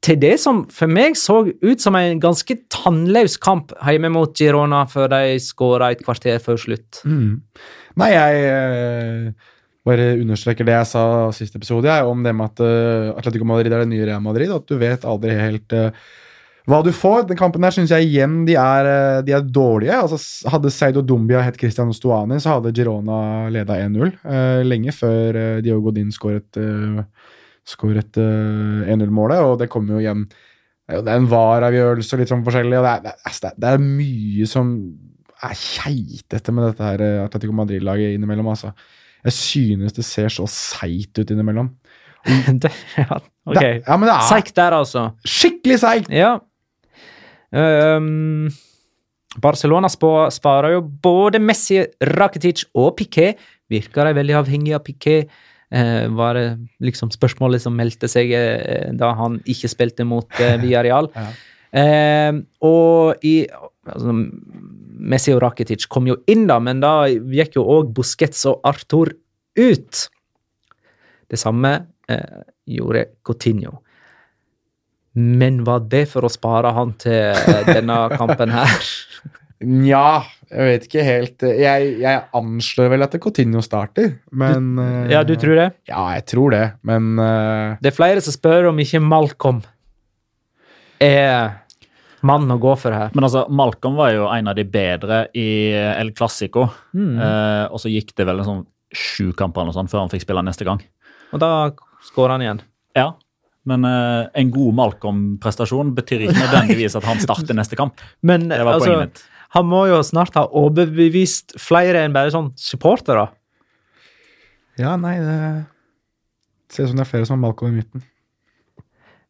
til 0.04 0.18
det 0.20 0.34
som 0.42 0.64
for 0.72 0.90
meg 0.90 1.14
så 1.16 1.38
ut 1.48 1.80
som 1.80 1.96
en 1.96 2.18
ganske 2.20 2.56
tannløs 2.72 3.38
kamp 3.40 3.72
hjemme 3.86 4.10
mot 4.12 4.34
Girona 4.36 4.82
før 4.90 5.08
de 5.14 5.38
skåra 5.40 5.94
et 5.94 6.02
kvarter 6.04 6.42
før 6.44 6.60
slutt. 6.60 7.00
Mm. 7.08 7.40
Nei, 8.00 8.10
jeg 8.12 9.32
bare 9.84 10.14
understreker 10.16 10.64
det 10.66 10.76
jeg 10.78 10.90
sa 10.94 11.04
siste 11.36 11.60
episode, 11.60 11.88
jeg, 11.90 12.08
om 12.08 12.22
det 12.24 12.32
med 12.36 12.52
at 12.52 12.62
uh, 12.64 13.14
Atletico 13.18 13.44
Madrid 13.48 13.72
er 13.72 13.84
det 13.84 13.90
nye 13.90 14.06
Real 14.08 14.22
Madrid. 14.24 14.52
At 14.54 14.68
du 14.70 14.78
vet 14.80 15.04
aldri 15.04 15.34
helt 15.36 15.74
uh, 15.76 15.90
hva 16.70 16.78
du 16.84 16.88
får. 16.96 17.26
Den 17.28 17.36
kampen 17.36 17.64
der 17.64 17.74
syns 17.76 17.92
jeg 17.92 18.08
igjen 18.08 18.38
de 18.48 18.54
er, 18.56 18.88
eh, 18.88 19.18
de 19.26 19.34
er 19.36 19.44
dårlige. 19.44 19.98
Altså, 20.00 20.48
hadde 20.48 20.72
Seido 20.72 21.02
Dumbia 21.04 21.42
hett 21.44 21.58
Cristiano 21.60 21.92
Stuani, 21.92 22.38
så 22.40 22.54
hadde 22.56 22.72
Girona 22.76 23.50
leda 23.52 23.76
1-0. 23.84 24.14
uh, 24.24 24.62
lenge 24.64 24.94
før 24.96 25.36
Diogo 25.64 25.90
Godin 25.90 26.12
skåret, 26.14 26.56
skåret 27.68 28.16
eh, 28.20 28.88
1-0-målet, 28.94 29.44
og 29.44 29.58
det 29.60 29.68
kommer 29.72 29.98
jo 29.98 30.04
igjen 30.04 30.26
det 30.84 31.08
er 31.08 31.16
en 31.16 31.28
VAR-avgjørelse 31.30 32.12
og 32.12 32.20
litt 32.20 32.28
sånn 32.28 32.42
forskjellig. 32.44 32.76
og 32.76 32.84
det 32.84 32.90
er, 32.92 33.04
det, 33.06 33.12
er, 33.48 33.54
det 33.56 33.68
er- 33.70 33.84
mye 33.84 34.48
som 34.48 34.74
er 35.44 35.54
keitete 35.56 36.52
med 36.52 36.66
dette 36.68 36.84
her 36.84 37.04
Atletico 37.22 37.56
Madrid-laget 37.56 38.16
innimellom. 38.18 38.50
altså. 38.52 38.74
Jeg 39.24 39.36
synes 39.36 39.96
det 39.96 40.04
ser 40.06 40.32
så 40.32 40.46
seigt 40.50 41.18
ut 41.18 41.30
innimellom. 41.32 41.70
det, 42.62 42.70
ja, 42.96 43.20
ok. 43.44 43.56
Det, 43.58 43.70
ja, 43.84 43.96
men 43.96 44.08
det 44.08 44.14
er 44.14 44.28
Seigt 44.28 44.54
der, 44.56 44.76
altså. 44.80 45.08
skikkelig 45.28 45.80
seigt! 45.82 46.12
Ja. 46.12 46.36
Um, 47.54 48.48
Barcelona 49.42 49.90
sparer 49.90 50.76
jo 50.76 50.84
både 50.84 51.40
Messi, 51.42 51.80
Rakitic 52.14 52.66
og 52.74 52.94
Piqué. 53.00 53.32
Virker 53.72 54.08
de 54.08 54.14
veldig 54.20 54.38
avhengig 54.42 54.76
av 54.76 54.84
Piqué? 54.86 55.24
Eh, 55.74 56.06
var 56.14 56.36
det 56.38 56.48
liksom 56.84 57.10
spørsmålet 57.10 57.62
som 57.64 57.74
meldte 57.74 58.06
seg 58.10 58.30
eh, 58.36 58.92
da 58.94 59.10
han 59.18 59.40
ikke 59.50 59.70
spilte 59.72 60.06
mot 60.06 60.28
eh, 60.38 60.58
Villarreal? 60.62 61.10
Ja. 61.16 61.26
Ehm, 61.74 62.44
og 62.62 63.24
i 63.26 63.40
altså, 63.50 64.14
Messi 64.94 65.34
og 65.34 65.42
Rakitic 65.42 65.88
kom 65.90 66.08
jo 66.08 66.18
inn, 66.30 66.46
da, 66.50 66.60
men 66.62 66.82
da 66.82 67.06
gikk 67.08 67.58
jo 67.58 67.66
òg 67.76 67.92
Busquets 67.96 68.44
og 68.50 68.60
Arthur 68.66 69.12
ut. 69.58 70.04
Det 71.30 71.40
samme 71.40 71.72
eh, 72.10 72.44
gjorde 72.76 73.08
Coutinho. 73.26 73.80
Men 75.14 75.62
var 75.66 75.84
det 75.90 76.06
for 76.10 76.26
å 76.26 76.32
spare 76.32 76.72
han 76.74 76.94
til 77.02 77.34
eh, 77.34 77.66
denne 77.70 77.98
kampen 78.20 78.54
her? 78.54 78.88
Nja, 79.64 80.24
jeg 80.50 80.70
vet 80.70 80.88
ikke 80.88 81.04
helt. 81.06 81.44
Jeg, 81.58 81.92
jeg 82.02 82.24
anslår 82.36 82.90
vel 82.94 83.06
at 83.06 83.14
Coutinho 83.22 83.62
starter, 83.64 84.16
men 84.34 84.74
du, 84.76 85.12
Ja, 85.14 85.22
du 85.26 85.36
tror 85.40 85.58
det? 85.58 85.68
Ja, 85.90 86.08
jeg 86.18 86.26
tror 86.30 86.54
det, 86.54 86.64
men 86.86 87.14
uh, 87.16 87.78
Det 87.80 87.92
er 87.92 87.96
flere 87.96 88.24
som 88.24 88.34
spør 88.34 88.70
om 88.72 88.82
ikke 88.82 89.00
Malcolm 89.02 89.62
er 91.02 91.63
mannen 92.26 92.54
å 92.54 92.60
gå 92.62 92.74
for 92.80 92.94
her. 92.96 93.12
Men 93.14 93.26
altså, 93.26 93.44
Malcolm 93.52 93.98
var 94.00 94.12
jo 94.14 94.28
en 94.32 94.48
av 94.50 94.56
de 94.58 94.64
bedre 94.68 95.24
i 95.36 95.48
El 95.74 96.14
Clásico. 96.16 96.68
Mm. 96.96 97.18
Eh, 97.18 97.64
og 97.68 97.82
så 97.82 97.92
gikk 97.92 98.14
det 98.18 98.26
vel 98.28 98.40
en 98.42 98.48
sånn 98.48 98.62
sju 98.94 99.32
kamper 99.36 99.64
eller 99.64 99.76
sånn 99.76 99.90
før 99.90 100.04
han 100.04 100.12
fikk 100.12 100.24
spille 100.26 100.44
neste 100.46 100.66
gang. 100.66 100.80
Og 101.34 101.42
da 101.42 101.50
skårer 102.06 102.36
han 102.36 102.44
igjen. 102.44 102.62
Ja, 102.94 103.08
men 103.68 103.84
eh, 103.88 104.26
en 104.40 104.50
god 104.54 104.76
Malcolm-prestasjon 104.80 105.94
betyr 105.96 106.26
ikke 106.26 106.36
nødvendigvis 106.36 106.96
at 107.00 107.06
han 107.08 107.22
starter 107.22 107.56
neste 107.56 107.78
kamp. 107.80 108.02
Men 108.28 108.50
Det 108.50 108.60
var 108.60 108.76
altså, 108.76 108.90
poenget 108.92 109.14
mitt. 109.14 109.22
han 109.56 109.68
må 109.70 109.84
jo 109.88 110.02
snart 110.04 110.36
ha 110.36 110.44
overbevist 110.60 111.56
flere 111.60 112.04
enn 112.04 112.16
bare 112.16 112.32
sånn 112.34 112.52
supportere. 112.60 113.30
Ja, 114.80 114.96
nei, 115.00 115.16
det 115.22 115.38
ser 116.74 116.86
ut 116.86 116.92
som 116.92 116.98
det 117.00 117.06
er 117.06 117.12
flere 117.12 117.28
som 117.28 117.38
har 117.38 117.44
Malcolm 117.46 117.72
i 117.72 117.80
midten. 117.80 118.04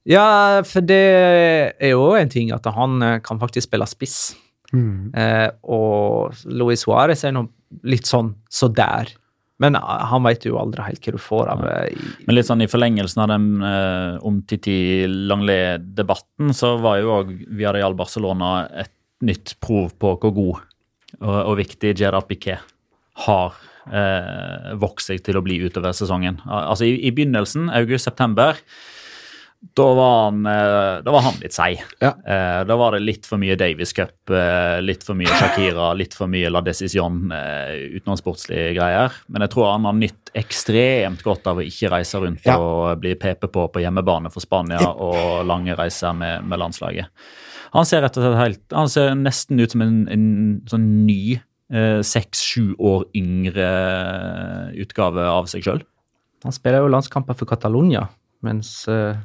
Ja, 0.09 0.61
for 0.69 0.85
det 0.85 1.03
er 1.81 1.95
jo 1.95 2.13
en 2.19 2.33
ting 2.33 2.53
at 2.53 2.67
han 2.77 3.03
eh, 3.03 3.21
kan 3.25 3.41
faktisk 3.41 3.71
spille 3.71 3.89
spiss. 3.89 4.35
Mm. 4.75 5.13
Eh, 5.17 5.49
og 5.71 6.35
Luis 6.51 6.85
Suárez 6.85 7.25
er 7.25 7.35
nå 7.37 7.47
litt 7.89 8.09
sånn 8.09 8.35
så 8.53 8.69
der. 8.69 9.15
Men 9.63 9.79
eh, 9.79 10.05
han 10.11 10.25
veit 10.27 10.45
jo 10.45 10.59
aldri 10.61 10.85
helt 10.85 11.05
hva 11.07 11.15
du 11.15 11.23
får 11.23 11.53
av 11.55 11.65
eh, 11.71 12.07
Men 12.27 12.37
litt 12.37 12.51
sånn 12.51 12.65
i 12.65 12.71
forlengelsen 12.71 13.25
av 13.25 13.33
den 13.33 13.49
eh, 13.65 14.21
om 14.27 14.43
Titi 14.51 14.77
Langlais-debatten, 15.09 16.53
så 16.57 16.75
var 16.83 17.01
jo 17.01 17.17
òg 17.21 17.35
Viareal 17.57 17.97
Barcelona 17.97 18.57
et 18.85 18.93
nytt 19.25 19.57
prov 19.63 19.95
på 19.97 20.17
hvor 20.21 20.35
god 20.37 20.57
og, 21.23 21.37
og 21.39 21.55
viktig 21.63 21.95
Gerard 21.97 22.27
Piquet 22.29 22.61
har 23.25 23.55
eh, 23.89 24.75
vokst 24.83 25.13
seg 25.13 25.23
til 25.25 25.39
å 25.39 25.45
bli 25.47 25.61
utover 25.63 25.95
sesongen. 25.97 26.41
Altså 26.45 26.89
i, 26.89 26.97
i 27.07 27.13
begynnelsen, 27.15 27.71
august-september, 27.73 28.59
da 29.75 29.85
var 29.97 30.25
han, 30.25 30.45
eh, 30.47 31.01
da 31.03 31.11
var 31.15 31.23
han 31.25 31.39
litt 31.41 31.55
seig. 31.57 31.81
Ja. 32.03 32.11
Eh, 32.27 32.65
da 32.69 32.77
var 32.77 32.93
det 32.93 33.01
litt 33.03 33.25
for 33.27 33.41
mye 33.41 33.57
Davies 33.59 33.93
Cup, 33.97 34.13
eh, 34.31 34.81
litt 34.85 35.03
for 35.07 35.17
mye 35.19 35.31
Shakira, 35.41 35.93
litt 36.01 36.15
for 36.15 36.29
mye 36.31 36.51
La 36.53 36.61
Decision, 36.61 37.33
eh, 37.33 37.97
utenomsportslige 37.97 38.75
greier. 38.77 39.15
Men 39.33 39.47
jeg 39.47 39.55
tror 39.55 39.71
han 39.73 39.89
har 39.89 39.97
nytt 39.99 40.31
ekstremt 40.37 41.23
godt 41.25 41.47
av 41.51 41.59
å 41.63 41.65
ikke 41.65 41.91
reise 41.95 42.21
rundt 42.21 42.45
Ja. 42.45 42.59
og 42.61 43.01
bli 43.01 43.15
pepe 43.15 43.49
på 43.49 43.67
på 43.73 43.81
hjemmebane 43.83 44.31
for 44.31 44.45
Spania 44.45 44.83
og 44.93 45.47
lange 45.49 45.75
reiser 45.79 46.13
med, 46.15 46.45
med 46.45 46.59
landslaget. 46.61 47.09
Han 47.75 47.85
ser 47.89 48.03
rett 48.05 48.17
og 48.19 48.23
slett 48.27 48.39
helt, 48.39 48.63
han 48.71 48.89
ser 48.93 49.15
nesten 49.19 49.59
ut 49.59 49.73
som 49.73 49.83
en, 49.83 49.97
en 50.13 50.29
sånn 50.71 50.87
ny 51.07 51.41
seks-sju 52.05 52.77
år 52.79 53.07
yngre 53.17 53.65
utgave 54.79 55.25
av 55.27 55.49
seg 55.51 55.65
sjøl. 55.67 55.81
Han 56.45 56.55
spiller 56.55 56.85
jo 56.85 56.91
landskamper 56.93 57.35
for 57.39 57.49
Catalonia, 57.49 58.05
mens 58.45 58.85
eh, 58.93 59.17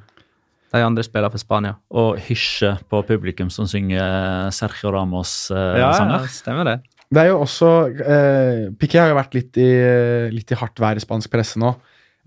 de 0.78 0.86
andre 0.86 1.04
spiller 1.06 1.34
for 1.34 1.42
Spania. 1.42 1.76
Og 1.90 2.20
hysje 2.28 2.76
på 2.92 3.02
publikum 3.08 3.50
som 3.54 3.68
synger 3.70 4.52
Sergio 4.56 4.94
Ramos-sanger. 4.94 6.30
stemmer 6.34 6.68
det. 6.68 6.78
Det 7.10 7.24
er 7.24 7.32
jo 7.32 7.40
også 7.42 7.70
eh, 8.06 8.68
Piqué 8.78 9.00
har 9.02 9.10
jo 9.10 9.18
vært 9.18 9.34
litt 9.34 9.58
i, 9.58 9.70
litt 10.30 10.52
i 10.54 10.58
hardt 10.60 10.78
vær 10.78 11.00
i 11.00 11.02
spansk 11.02 11.32
presse 11.34 11.58
nå. 11.62 11.74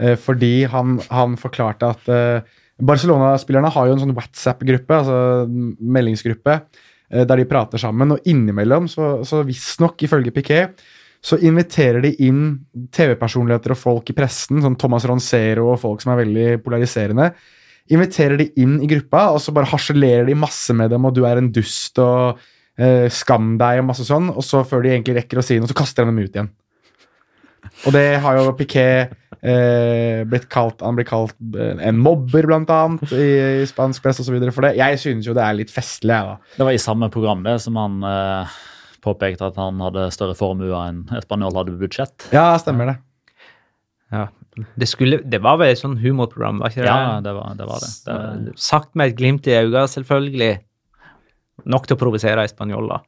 Eh, 0.03 0.17
fordi 0.19 0.65
han, 0.71 0.97
han 1.13 1.37
forklarte 1.39 1.93
at 1.95 2.11
eh, 2.11 2.57
Barcelona-spillerne 2.83 3.71
har 3.71 3.89
jo 3.89 3.97
en 3.97 4.03
sånn 4.03 4.17
WhatsApp-gruppe, 4.17 4.99
altså 5.03 5.47
meldingsgruppe, 5.47 6.59
eh, 7.13 7.23
der 7.29 7.43
de 7.43 7.47
prater 7.49 7.83
sammen. 7.83 8.17
Og 8.17 8.27
innimellom, 8.29 8.89
så, 8.91 9.15
så 9.29 9.45
visstnok 9.47 10.03
ifølge 10.07 10.35
Piqué, 10.35 10.65
så 11.23 11.39
inviterer 11.47 12.03
de 12.03 12.17
inn 12.27 12.43
TV-personligheter 12.91 13.77
og 13.77 13.79
folk 13.79 14.11
i 14.11 14.17
pressen, 14.17 14.59
sånn 14.65 14.79
Thomas 14.81 15.07
Roncero 15.07 15.69
og 15.71 15.79
folk 15.85 16.03
som 16.03 16.17
er 16.17 16.25
veldig 16.25 16.47
polariserende. 16.65 17.29
Inviterer 17.93 18.41
de 18.41 18.49
inn 18.63 18.79
i 18.83 18.89
gruppa, 18.91 19.29
og 19.35 19.43
så 19.45 19.55
bare 19.55 19.69
harselerer 19.71 20.27
de 20.29 20.39
masse 20.39 20.75
med 20.77 20.93
dem, 20.95 21.05
og 21.05 21.15
du 21.17 21.25
er 21.29 21.41
en 21.41 21.51
dust 21.53 22.01
og 22.03 22.41
eh, 22.81 23.09
skam 23.13 23.57
deg 23.61 23.83
og 23.83 23.89
masse 23.91 24.07
sånn, 24.09 24.31
og 24.33 24.45
så 24.47 24.63
før 24.69 24.85
de 24.85 24.95
egentlig 24.95 25.19
rekker 25.21 25.41
å 25.41 25.45
si 25.45 25.59
noe, 25.61 25.71
så 25.71 25.77
kaster 25.77 26.07
de 26.07 26.13
dem 26.13 26.23
ut 26.23 26.39
igjen. 26.39 26.53
Og 27.87 27.95
det 27.95 28.07
har 28.23 28.39
jo 28.39 28.53
Piqué 28.59 28.87
eh, 29.07 30.23
blitt 30.29 30.49
kalt 30.53 30.83
Han 30.85 30.97
blir 30.99 31.07
kalt 31.09 31.35
eh, 31.57 31.79
en 31.89 32.01
mobber, 32.03 32.47
blant 32.49 32.71
annet, 32.75 33.15
i, 33.15 33.29
i 33.63 33.69
spansk 33.69 34.05
press 34.05 34.21
osv. 34.23 34.37
for 34.51 34.67
det. 34.67 34.75
Jeg 34.81 35.01
synes 35.03 35.29
jo 35.29 35.37
det 35.37 35.45
er 35.45 35.59
litt 35.59 35.73
festlig, 35.73 36.15
jeg, 36.15 36.35
da. 36.35 36.57
Det 36.59 36.69
var 36.69 36.77
i 36.77 36.83
samme 36.83 37.09
program 37.13 37.45
det 37.47 37.57
som 37.65 37.79
han 37.81 38.03
eh, 38.09 38.61
påpekte 39.03 39.51
at 39.51 39.59
han 39.59 39.81
hadde 39.83 40.11
større 40.15 40.37
formue 40.39 40.85
enn 40.85 41.05
Spanjol 41.25 41.59
hadde 41.59 41.79
budsjett. 41.81 42.29
Ja, 42.35 42.53
stemmer 42.63 42.93
det. 42.93 42.99
Ja. 44.13 44.29
Det, 44.53 44.87
skulle, 44.89 45.23
det 45.25 45.41
var 45.41 45.57
vel 45.61 45.73
et 45.73 45.81
sånn 45.81 45.97
humorprogram, 46.03 46.59
var 46.61 46.73
ikke 46.73 46.85
det? 46.85 46.91
Ja, 46.91 47.21
det 47.25 47.33
var 47.33 47.55
det. 47.57 47.69
Var 47.71 47.81
det. 47.81 47.93
det 48.49 48.53
Sagt 48.61 48.93
med 48.99 49.13
et 49.13 49.17
glimt 49.17 49.49
i 49.49 49.55
øynene, 49.57 49.87
selvfølgelig. 49.89 50.53
Nok 51.73 51.89
til 51.89 51.97
å 51.97 52.01
provosere 52.01 52.45
Spanjola. 52.51 53.01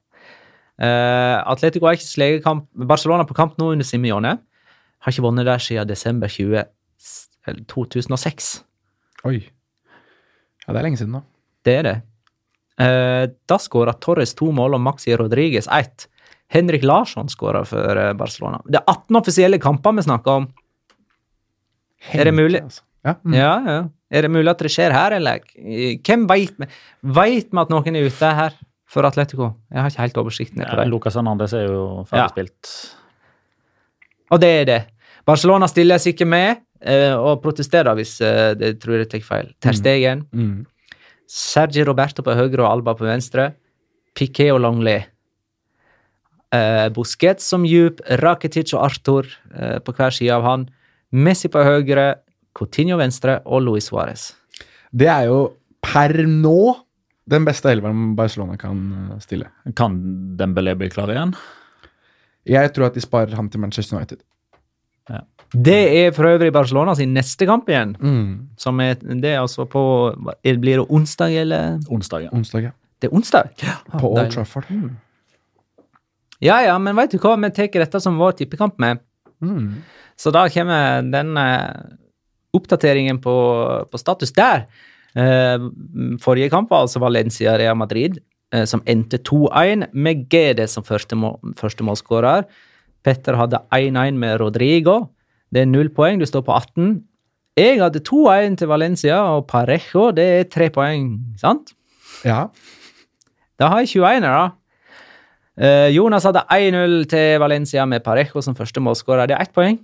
Uh, 0.81 1.39
Atletico 1.53 1.87
har 1.87 2.01
legekamp 2.19 2.67
Barcelona 2.89 3.27
på 3.29 3.37
kamp 3.37 3.59
nå 3.61 3.75
under 3.75 3.87
Simione. 3.87 4.39
Har 5.05 5.13
ikke 5.13 5.27
vunnet 5.27 5.47
der 5.47 5.61
siden 5.63 5.91
desember 5.91 6.33
20, 6.33 6.65
2006. 7.71 8.51
Oi. 9.29 9.37
Ja, 10.65 10.73
det 10.73 10.81
er 10.81 10.87
lenge 10.89 11.01
siden 11.01 11.19
da. 11.19 11.23
Det 11.65 11.77
er 11.77 11.87
det. 11.91 11.95
Uh, 12.81 13.25
da 13.47 13.61
skåra 13.61 13.95
Torres 14.01 14.33
to 14.35 14.49
mål 14.55 14.79
og 14.79 14.83
Maxi 14.83 15.15
Rodriguez 15.19 15.69
ett. 15.71 16.09
Henrik 16.55 16.85
Larsson 16.87 17.29
skåra 17.29 17.65
for 17.67 17.99
eh, 17.99 18.13
Barcelona. 18.15 18.61
Det 18.69 18.79
er 18.79 18.91
18 18.91 19.17
offisielle 19.19 19.59
kamper 19.59 19.97
vi 19.97 20.05
snakker 20.07 20.43
om. 20.43 20.45
Er 22.13 22.25
det 22.29 22.35
mulig? 22.35 22.61
Altså. 22.63 22.83
Ja. 23.05 23.15
Mm. 23.25 23.35
Ja, 23.37 23.53
ja. 23.69 23.79
Er 24.15 24.23
det 24.23 24.31
mulig 24.31 24.51
at 24.53 24.59
det 24.63 24.71
skjer 24.73 24.93
her, 24.95 25.13
eller? 25.17 25.41
Hvem 26.07 26.27
veit 26.31 26.55
vi 26.61 26.67
Veit 27.17 27.49
vi 27.51 27.61
at 27.61 27.73
noen 27.73 27.97
er 27.97 28.07
ute 28.07 28.31
her 28.39 28.53
for 28.89 29.07
Atletico? 29.09 29.55
Jeg 29.73 29.81
har 29.83 29.91
ikke 29.91 30.05
helt 30.05 30.21
oversikten 30.23 30.63
på 30.63 30.69
ja, 30.69 30.77
det. 30.83 30.89
Lucas 30.93 31.17
Hernandez 31.19 31.53
er 31.57 31.65
jo 31.67 31.81
Ja. 31.85 32.05
ferdigspilt. 32.13 32.75
Og 34.31 34.41
det 34.41 34.53
er 34.61 34.65
det. 34.65 34.81
Barcelona 35.27 35.67
stiller 35.69 35.99
seg 35.99 36.15
ikke 36.15 36.27
med, 36.29 36.61
eh, 36.85 37.15
og 37.17 37.43
protesterer 37.43 37.95
hvis 37.97 38.21
eh, 38.21 38.55
det 38.55 38.79
tror 38.83 38.99
jeg 39.01 39.09
tar 39.11 39.21
feil. 39.25 39.53
Ter 39.61 39.73
Stegen, 39.73 40.27
Mm. 40.33 40.67
Sergi 41.27 41.83
Roberto 41.85 42.23
på 42.23 42.35
høyre 42.37 42.61
og 42.61 42.71
Alba 42.71 42.93
på 42.95 43.07
venstre. 43.09 43.55
Piqué 44.15 44.53
og 44.53 44.61
Longley. 44.61 45.03
Uh, 46.55 46.87
Busquets 46.95 47.43
som 47.51 47.65
djup, 47.67 47.99
Rakitic 48.21 48.75
og 48.77 48.85
Arthur 48.85 49.27
eh, 49.57 49.79
på 49.83 49.93
hver 49.97 50.13
side 50.15 50.31
av 50.37 50.45
han. 50.47 50.69
Messi 51.15 51.51
på 51.53 51.63
høyre, 51.63 52.09
Coutinho 52.55 52.99
venstre 52.99 53.41
og 53.47 53.63
Luis 53.67 53.91
Suárez. 53.91 54.33
Det 54.95 55.09
er 55.11 55.29
jo 55.31 55.39
per 55.85 56.15
nå 56.27 56.75
den 57.31 57.47
beste 57.47 57.71
elveren 57.73 58.13
Barcelona 58.19 58.59
kan 58.61 58.81
eh, 58.93 59.21
stille. 59.23 59.49
Kan 59.79 59.97
Dembélé 60.39 60.75
bli 60.77 60.91
klar 60.93 61.13
igjen? 61.13 61.33
Jeg 62.45 62.75
tror 62.77 62.91
at 62.91 62.99
de 62.99 63.01
sparer 63.01 63.33
han 63.39 63.49
til 63.49 63.63
Manchester 63.63 63.97
United. 63.97 64.21
Det 65.55 65.81
er 65.97 66.11
for 66.11 66.27
øvrig 66.27 66.53
Barcelona 66.53 66.95
sin 66.99 67.15
neste 67.15 67.47
kamp 67.47 67.69
igjen. 67.71 67.95
Mm. 68.01 68.49
Som 68.59 68.81
er, 68.83 68.97
det 68.99 69.31
er 69.37 69.41
altså 69.41 69.69
på 69.71 69.83
Blir 70.43 70.81
det 70.81 70.87
onsdag, 70.89 71.37
eller? 71.45 71.79
Onsdag. 71.89 72.27
Ja. 72.27 72.31
Onsdag, 72.33 72.63
ja. 72.63 72.71
Det 73.01 73.09
er 73.09 73.15
onsdag? 73.15 73.51
På 74.01 74.11
Old 74.11 74.33
Trafford. 74.33 74.65
Trafford. 74.65 74.91
Ja, 76.43 76.61
ja, 76.65 76.79
men 76.79 76.97
vet 76.97 77.13
du 77.13 77.19
hva? 77.23 77.37
Vi 77.41 77.51
tar 77.55 77.71
dette 77.71 78.01
som 78.01 78.19
vår 78.19 78.35
tippekamp 78.41 78.79
med. 78.83 78.99
Mm. 79.45 79.83
Så 80.21 80.33
da 80.35 80.47
kommer 80.53 81.03
den 81.11 81.37
eh, 81.39 81.95
oppdateringen 82.55 83.21
på, 83.23 83.37
på 83.91 84.01
status 84.01 84.33
der. 84.37 84.67
Eh, 85.15 85.67
forrige 86.23 86.51
kamp 86.53 86.71
var 86.71 86.87
altså 86.87 87.03
Valencia-Real 87.03 87.79
Madrid, 87.79 88.21
eh, 88.55 88.65
som 88.71 88.83
endte 88.87 89.19
2-1 89.27 89.89
med 89.93 90.27
GD 90.31 90.67
som 90.71 90.87
første, 90.87 91.19
må, 91.19 91.35
første 91.59 91.87
målskårer. 91.87 92.47
Petter 93.05 93.39
hadde 93.39 93.63
1-1 93.75 94.21
med 94.21 94.39
Rodrigo. 94.41 95.01
Det 95.53 95.65
er 95.65 95.71
null 95.71 95.91
poeng, 95.95 96.23
du 96.23 96.27
står 96.27 96.47
på 96.47 96.55
18. 96.55 96.95
Jeg 97.59 97.79
hadde 97.83 98.03
2-1 98.03 98.59
til 98.59 98.71
Valencia, 98.71 99.21
og 99.37 99.47
Parejo 99.51 100.09
det 100.15 100.25
er 100.25 100.47
tre 100.51 100.71
poeng, 100.75 101.11
sant? 101.39 101.75
Ja. 102.27 102.49
Da 103.61 103.69
har 103.71 103.85
jeg 103.85 104.01
21 104.01 104.25
da. 104.25 104.47
Jonas 105.95 106.25
hadde 106.27 106.43
1-0 106.51 107.05
til 107.13 107.37
Valencia 107.39 107.85
med 107.87 108.03
Parejo 108.03 108.43
som 108.43 108.57
første 108.59 108.83
målskårer. 108.83 109.29
Det 109.31 109.37
er 109.37 109.45
ett 109.45 109.55
poeng. 109.55 109.77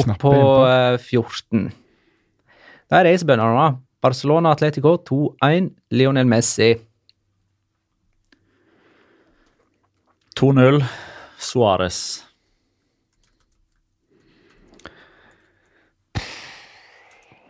Opp 0.00 0.08
på 0.22 0.32
innpå. 0.32 0.66
eh, 0.68 0.98
14. 0.98 1.64
det 2.92 2.98
er 2.98 3.08
da. 3.58 3.66
Barcelona 4.02 4.50
Atletico 4.52 4.96
2-1. 5.08 5.70
Lionel 5.94 6.26
Messi. 6.26 6.72
2-0. 10.38 10.82
Suárez. 11.42 11.98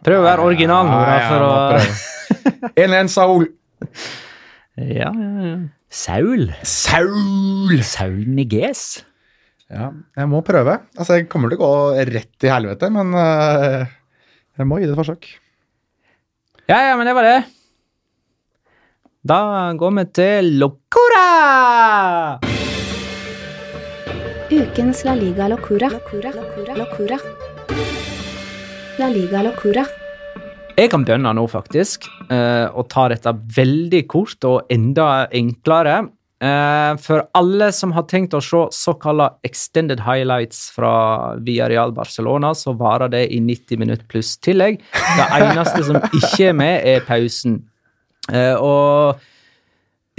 Prøv 0.03 0.19
å 0.19 0.25
være 0.27 0.47
original 0.49 0.89
nå, 0.89 0.99
da, 1.07 1.19
for 1.29 1.45
å 1.47 2.73
1-1 2.75 3.11
Saul. 3.17 3.47
Ja, 4.81 5.13
ja, 5.13 5.31
ja. 5.47 5.55
Saul. 5.93 6.49
Saul! 6.67 7.77
Saul 7.87 8.23
Niguez. 8.35 9.05
Ja, 9.73 9.89
jeg 10.19 10.29
må 10.29 10.43
prøve. 10.45 10.77
Altså, 10.99 11.17
jeg 11.17 11.31
kommer 11.33 11.49
til 11.49 11.57
å 11.57 11.65
gå 11.65 12.05
rett 12.13 12.29
til 12.41 12.53
helvete, 12.53 12.91
men 12.93 13.15
uh, 13.17 13.89
jeg 14.59 14.69
må 14.69 14.79
gi 14.83 14.85
det 14.89 14.93
et 14.93 15.01
forsøk. 15.01 15.29
Ja, 16.69 16.79
ja, 16.91 16.97
men 16.99 17.09
det 17.09 17.17
var 17.17 17.25
det. 17.27 17.39
Da 19.25 19.41
går 19.79 19.97
vi 19.97 20.05
til 20.19 20.53
Locora! 20.61 21.27
Ukens 24.53 25.07
La 25.09 25.17
Liga 25.17 25.49
Locura. 25.49 25.89
Locura. 25.89 26.33
Locura. 26.77 27.19
La 29.01 29.09
Liga 29.09 29.41
Locura. 29.47 29.87
Jeg 30.77 30.91
kan 30.93 31.07
begynne 31.07 31.33
nå, 31.37 31.47
faktisk, 31.49 32.05
eh, 32.29 32.67
og 32.69 32.91
ta 32.93 33.07
dette 33.13 33.33
veldig 33.57 34.03
kort 34.11 34.45
og 34.49 34.69
enda 34.73 35.29
enklere. 35.33 36.03
Eh, 36.43 36.97
for 36.99 37.23
alle 37.39 37.69
som 37.73 37.93
har 37.95 38.09
tenkt 38.11 38.35
å 38.35 38.41
se 38.43 38.65
såkalla 38.75 39.29
extended 39.47 40.01
highlights 40.03 40.65
fra 40.75 41.37
Villarreal 41.39 41.95
Barcelona, 41.95 42.51
så 42.59 42.75
varer 42.75 43.13
det 43.13 43.29
i 43.31 43.39
90 43.41 43.79
minutter 43.79 44.07
pluss 44.11 44.35
tillegg. 44.43 44.81
Det 44.91 45.29
eneste 45.39 45.85
som 45.87 46.01
ikke 46.03 46.49
er 46.49 46.57
med, 46.59 46.81
er 46.83 47.07
pausen. 47.07 47.61
Eh, 48.33 48.57
og 48.59 49.23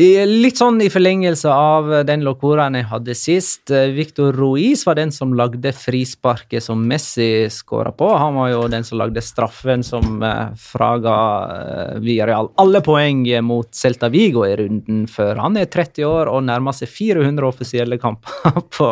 litt 0.02 0.58
sånn 0.58 0.80
i 0.82 0.89
forlengelse 0.89 1.52
av 1.54 1.91
den 2.08 2.24
locoraen 2.26 2.74
jeg 2.74 2.88
hadde 2.89 3.14
sist. 3.14 3.70
eh, 3.70 3.91
Victor 3.94 4.34
Ruiz 4.34 4.86
var 4.88 4.96
den 4.96 5.12
som 5.12 5.36
lagde 5.38 5.72
frisparket 5.72 6.64
som 6.64 6.82
Messi 6.88 7.48
skåra 7.50 7.91
på. 7.91 8.08
Han 8.18 8.34
var 8.34 8.50
jo 8.50 8.68
den 8.68 8.84
som 8.84 8.98
lagde 8.98 9.22
straffen 9.22 9.84
som 9.84 10.24
eh, 10.24 10.50
fraga 10.58 11.14
eh, 11.54 12.00
Villarreal 12.00 12.50
alle 12.58 12.82
poeng 12.82 13.22
mot 13.44 13.70
Celta 13.70 14.10
Vigo 14.10 14.48
i 14.48 14.56
runden 14.56 15.06
før. 15.08 15.36
Han 15.36 15.58
er 15.58 15.66
30 15.70 16.06
år 16.06 16.32
og 16.32 16.44
nærmer 16.44 16.74
seg 16.74 16.89
400 16.89 17.46
offisielle 17.46 18.00
kamper 18.02 18.62
på 18.78 18.89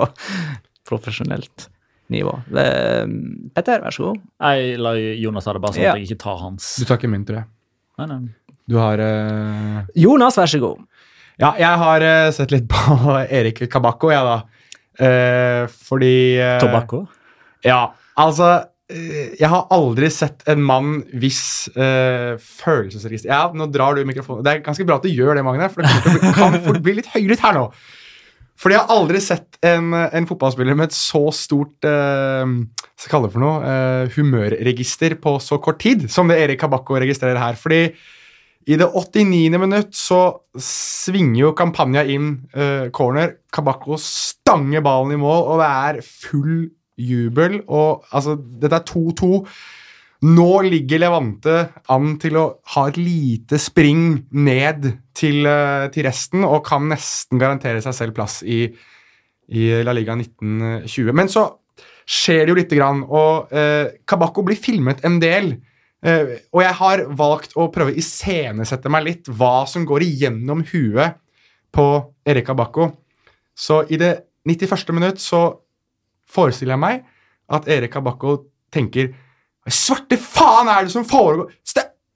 profesjonelt 0.87 1.69
nivå. 2.13 2.35
Eh, 2.53 3.07
Petter, 3.55 3.81
vær 3.81 3.97
så 3.97 4.11
god. 4.11 4.21
Jeg 4.37 4.77
la 4.77 4.93
Jonas 4.99 5.49
ha 5.49 5.57
det 5.57 5.65
bare 5.65 5.79
sånn 5.79 5.89
at 5.89 5.97
jeg 5.97 6.11
ikke 6.11 6.21
tar 6.27 6.37
hans. 6.45 6.75
Du 6.77 6.85
tar 6.85 7.01
ikke 7.01 7.09
min, 7.09 7.25
tror 7.25 7.41
jeg. 7.41 7.49
Nei, 7.97 8.07
nei. 8.07 8.21
Du 8.69 8.77
har 8.79 9.01
uh... 9.01 9.81
Jonas, 9.97 10.37
vær 10.39 10.47
så 10.47 10.61
god. 10.61 10.83
Ja, 11.41 11.53
jeg 11.57 11.79
har 11.81 12.03
uh, 12.05 12.31
sett 12.35 12.51
litt 12.53 12.67
på 12.69 12.97
Erik 13.39 13.63
Kabakko, 13.71 14.11
jeg, 14.13 14.25
da. 14.27 14.67
Uh, 15.01 15.63
fordi 15.87 16.13
uh, 16.37 16.59
Tobakko? 16.61 17.05
Ja, 17.65 17.79
altså 18.19 18.49
Jeg 18.91 19.47
har 19.47 19.69
aldri 19.71 20.09
sett 20.11 20.43
en 20.51 20.59
mann 20.67 20.97
hvis 21.15 21.69
uh, 21.77 22.35
følelsesregister 22.41 23.31
Ja, 23.31 23.45
nå 23.55 23.69
drar 23.71 23.95
du 23.95 24.03
mikrofonen. 24.05 24.43
Det 24.45 24.51
er 24.51 24.63
ganske 24.65 24.85
bra 24.85 24.97
at 24.99 25.05
du 25.07 25.13
gjør 25.13 25.39
det, 25.39 25.45
Magne, 25.47 25.69
for 25.71 25.85
det 25.87 26.19
bli- 26.19 26.33
kan 26.35 26.57
fort 26.65 26.81
bli 26.83 26.97
litt 26.99 27.09
høylytt 27.13 27.41
her 27.45 27.55
nå. 27.57 27.65
Fordi 28.61 28.75
jeg 28.75 28.83
har 28.83 28.93
aldri 28.93 29.21
sett 29.23 29.57
en, 29.65 29.87
en 29.95 30.27
fotballspiller 30.29 30.75
med 30.77 30.91
et 30.91 30.97
så 30.97 31.23
stort 31.33 31.87
uh, 31.87 32.43
skal 32.99 33.15
kalle 33.15 33.29
det 33.31 33.33
for 33.33 33.41
noe, 33.41 33.61
uh, 33.65 34.11
humørregister 34.13 35.15
på 35.23 35.37
så 35.41 35.57
kort 35.63 35.79
tid 35.81 36.05
som 36.13 36.29
det 36.29 36.37
Erik 36.43 36.61
Kabakko 36.61 36.99
registrerer 37.01 37.39
her. 37.41 37.57
Fordi 37.57 37.87
i 38.69 38.77
det 38.77 38.85
89. 38.85 39.57
minutt 39.57 39.95
så 39.97 40.21
svinger 40.59 41.39
jo 41.39 41.55
kampanja 41.57 42.03
inn 42.05 42.33
uh, 42.53 42.89
corner. 42.93 43.37
Kabakko 43.53 43.97
stanger 44.01 44.83
ballen 44.85 45.15
i 45.15 45.21
mål, 45.21 45.45
og 45.53 45.61
det 45.61 45.69
er 45.69 46.01
full 46.05 46.67
jubel. 47.01 47.61
Og 47.65 48.05
altså, 48.13 48.37
dette 48.37 48.77
er 48.77 48.85
2-2. 48.91 49.31
Nå 50.29 50.49
ligger 50.67 51.01
Levante 51.01 51.55
an 51.89 52.13
til 52.21 52.37
å 52.37 52.45
ha 52.75 52.83
et 52.91 52.99
lite 53.01 53.57
spring 53.61 54.27
ned 54.37 54.85
til, 55.17 55.41
uh, 55.49 55.89
til 55.93 56.05
resten, 56.05 56.45
og 56.45 56.61
kan 56.67 56.85
nesten 56.91 57.41
garantere 57.41 57.81
seg 57.81 57.97
selv 57.97 58.17
plass 58.19 58.41
i, 58.45 58.67
i 59.49 59.71
La 59.81 59.97
Liga 59.97 60.13
1920. 60.19 61.09
Men 61.17 61.33
så 61.33 61.47
skjer 62.05 62.45
det 62.45 62.53
jo 62.53 62.59
lite 62.61 62.77
grann, 62.77 63.01
og 63.09 63.49
uh, 63.49 63.89
Kabakko 64.05 64.45
blir 64.45 64.61
filmet 64.61 65.01
en 65.07 65.17
del. 65.23 65.55
Eh, 66.01 66.37
og 66.49 66.63
jeg 66.63 66.77
har 66.79 67.03
valgt 67.17 67.53
å 67.59 67.67
prøve 67.73 67.93
å 67.93 67.99
iscenesette 68.01 68.89
meg 68.89 69.05
litt 69.05 69.29
hva 69.29 69.67
som 69.69 69.85
går 69.85 70.05
igjennom 70.07 70.63
huet 70.71 71.19
på 71.71 71.87
Erika 72.27 72.55
Bakko. 72.57 72.89
Så 73.53 73.83
i 73.93 73.99
det 74.01 74.15
91. 74.49 74.95
minutt 74.97 75.21
så 75.21 75.43
forestiller 76.31 76.73
jeg 76.73 76.81
meg 76.81 77.03
at 77.51 77.67
Erika 77.69 78.01
Bakko 78.01 78.37
tenker 78.73 79.11
Hva 79.61 79.73
svarte 79.75 80.17
faen 80.17 80.71
er 80.71 80.87
det 80.87 80.93
som 80.95 81.05
foregår? 81.05 81.51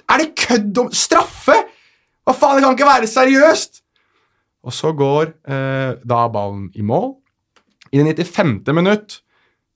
Er 0.09 0.21
det 0.21 0.33
kødd 0.39 0.79
om 0.81 0.89
straffe?! 0.93 1.57
Hva 2.25 2.33
faen, 2.33 2.57
det 2.57 2.65
kan 2.65 2.77
ikke 2.77 2.87
være 2.89 3.09
seriøst! 3.09 3.83
Og 4.65 4.73
så 4.73 4.89
går 4.97 5.29
uh, 5.45 5.93
da 6.01 6.23
ballen 6.33 6.71
i 6.73 6.81
mål. 6.81 7.11
I 7.93 8.01
det 8.01 8.25
95. 8.25 8.63
minutt 8.73 9.19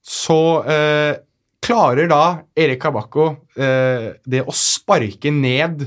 så 0.01 0.63
eh, 0.65 1.19
klarer 1.65 2.09
da 2.09 2.23
Erik 2.57 2.81
Kabakko 2.81 3.29
eh, 3.57 4.11
det 4.25 4.43
å 4.47 4.55
sparke 4.55 5.31
ned 5.33 5.85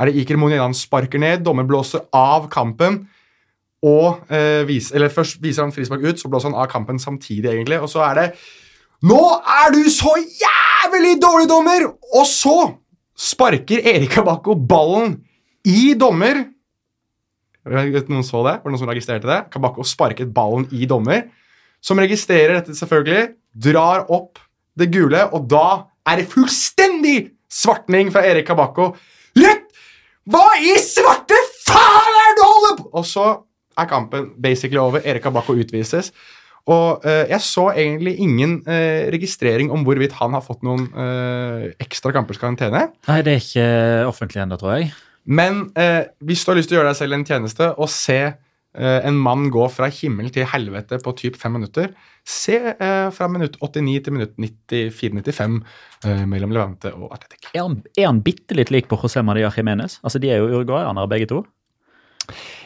Er 0.00 0.08
det 0.08 0.22
Iker 0.22 0.38
Monier 0.40 0.62
han 0.62 0.76
sparker 0.76 1.20
ned? 1.20 1.44
Dommer 1.44 1.66
blåser 1.68 2.06
av 2.16 2.48
kampen. 2.52 3.02
Og 3.84 4.32
eh, 4.32 4.62
vis, 4.68 4.90
eller 4.96 5.12
Først 5.12 5.40
viser 5.42 5.66
han 5.66 5.74
frispark 5.74 6.04
ut, 6.04 6.20
så 6.20 6.30
blåser 6.32 6.50
han 6.50 6.58
av 6.60 6.70
kampen 6.72 7.00
samtidig. 7.00 7.50
egentlig, 7.52 7.80
Og 7.80 7.90
så 7.92 8.04
er 8.08 8.20
det 8.20 8.26
Nå 9.04 9.20
er 9.40 9.72
du 9.72 9.84
så 9.92 10.12
jævlig 10.18 11.14
dårlig, 11.20 11.48
dommer! 11.48 11.86
Og 12.16 12.26
så 12.28 12.56
sparker 13.16 13.80
Erik 13.80 14.12
Kabakko 14.12 14.56
ballen 14.56 15.18
i 15.64 15.94
dommer. 15.96 16.42
Vet 17.64 18.08
Noen 18.12 18.24
så 18.24 18.42
det? 18.44 18.58
Var 18.60 18.68
det 18.68 18.74
noen 18.74 18.82
som 18.82 18.92
registrerte 18.92 19.28
det? 19.28 19.40
Kabakko 19.52 19.84
sparket 19.88 20.32
ballen 20.36 20.66
i 20.76 20.88
dommer, 20.88 21.26
som 21.80 22.00
registrerer 22.00 22.58
dette 22.58 22.76
selvfølgelig, 22.76 23.34
drar 23.56 24.04
opp 24.12 24.40
det 24.80 24.90
gule, 24.94 25.26
og 25.36 25.46
da 25.50 25.66
er 26.08 26.20
det 26.20 26.30
fullstendig 26.32 27.18
svartning 27.50 28.10
fra 28.14 28.24
Erik 28.26 28.48
Kabakko. 28.48 28.92
Rødt! 29.38 29.66
Hva 30.30 30.44
i 30.62 30.74
svarte 30.82 31.38
faen 31.64 32.18
er 32.20 32.28
det 32.28 32.34
du 32.36 32.42
holder 32.44 32.74
på 32.76 32.90
Og 33.00 33.06
så 33.08 33.24
er 33.80 33.88
kampen 33.90 34.28
basically 34.42 34.78
over. 34.78 35.02
Erik 35.04 35.24
Kabakko 35.24 35.56
utvises. 35.58 36.12
Og 36.70 37.06
eh, 37.08 37.24
jeg 37.32 37.40
så 37.42 37.70
egentlig 37.72 38.18
ingen 38.20 38.58
eh, 38.68 39.08
registrering 39.12 39.72
om 39.72 39.82
hvorvidt 39.86 40.12
han 40.20 40.36
har 40.36 40.44
fått 40.44 40.60
noen 40.66 40.84
eh, 40.92 41.70
ekstra 41.80 42.12
kampers 42.14 42.38
karantene. 42.38 42.90
Nei, 43.08 43.20
det 43.26 43.32
er 43.32 43.40
ikke 43.40 43.70
offentlig 44.10 44.42
ennå, 44.44 44.58
tror 44.60 44.76
jeg. 44.76 44.90
Men 45.24 45.64
eh, 45.78 46.04
hvis 46.20 46.44
du 46.44 46.52
har 46.52 46.60
lyst 46.60 46.70
til 46.70 46.78
å 46.78 46.80
gjøre 46.80 46.92
deg 46.92 47.00
selv 47.00 47.16
en 47.16 47.26
tjeneste 47.26 47.72
og 47.72 47.90
se 47.92 48.20
en 48.78 49.16
mann 49.18 49.48
gå 49.50 49.64
fra 49.72 49.88
himmel 49.90 50.28
til 50.30 50.44
helvete 50.46 51.00
på 51.02 51.14
typ 51.18 51.36
fem 51.40 51.56
minutter. 51.58 51.90
Se 52.22 52.54
eh, 52.70 53.08
fra 53.10 53.26
minutt 53.32 53.56
89 53.58 53.96
til 54.06 54.14
minutt 54.14 54.36
94-95 54.38 55.56
eh, 56.06 56.26
mellom 56.30 56.52
Levante 56.54 56.92
og 56.94 57.08
Atletic. 57.16 57.48
Er 57.54 57.64
han, 57.64 57.80
er 57.98 58.06
han 58.10 58.20
bitte 58.22 58.54
litt 58.54 58.70
lik 58.70 58.86
på 58.90 58.98
José 59.00 59.24
Maria 59.26 59.50
Jiménez? 59.50 59.98
Altså, 60.04 60.20
de 60.22 60.30
er 60.30 60.38
jo 60.42 60.50
uruguayanere 60.52 61.10
begge 61.10 61.26
to. 61.32 61.40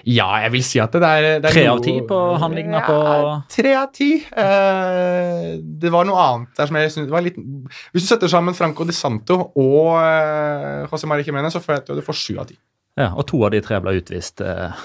Ja, 0.04 0.26
jeg 0.42 0.50
vil 0.52 0.64
si 0.66 0.80
at 0.82 0.92
det 0.92 1.08
er, 1.08 1.26
det 1.40 1.48
er 1.48 1.54
Tre 1.54 1.62
av 1.70 1.78
ti 1.80 1.94
på 2.04 2.16
han 2.42 2.52
ligner 2.52 2.82
på 2.84 2.96
Ja, 3.00 3.36
Tre 3.48 3.70
av 3.80 3.86
ti. 3.96 4.10
Eh, 4.20 5.46
det 5.80 5.92
var 5.94 6.04
noe 6.04 6.20
annet 6.20 6.58
der 6.58 6.68
som 6.68 6.76
jeg 6.76 6.92
synes 6.92 7.08
var 7.14 7.24
litt 7.24 7.38
Hvis 7.94 8.04
du 8.04 8.10
setter 8.10 8.28
sammen 8.28 8.56
Franco 8.58 8.84
de 8.84 8.92
Santo 8.92 9.38
og 9.54 9.94
eh, 10.02 10.84
José 10.90 11.08
Maria 11.08 11.24
Jiménez, 11.24 11.56
så 11.56 11.62
føler 11.64 11.80
jeg 11.80 11.86
at 11.88 12.02
du 12.02 12.04
får 12.04 12.20
sju 12.20 12.34
av 12.42 12.50
ti. 12.50 12.58
Ja, 13.00 13.08
og 13.16 13.24
to 13.30 13.40
av 13.46 13.54
de 13.56 13.62
tre 13.64 13.80
ble 13.82 13.96
utvist. 14.02 14.44
eh. 14.44 14.84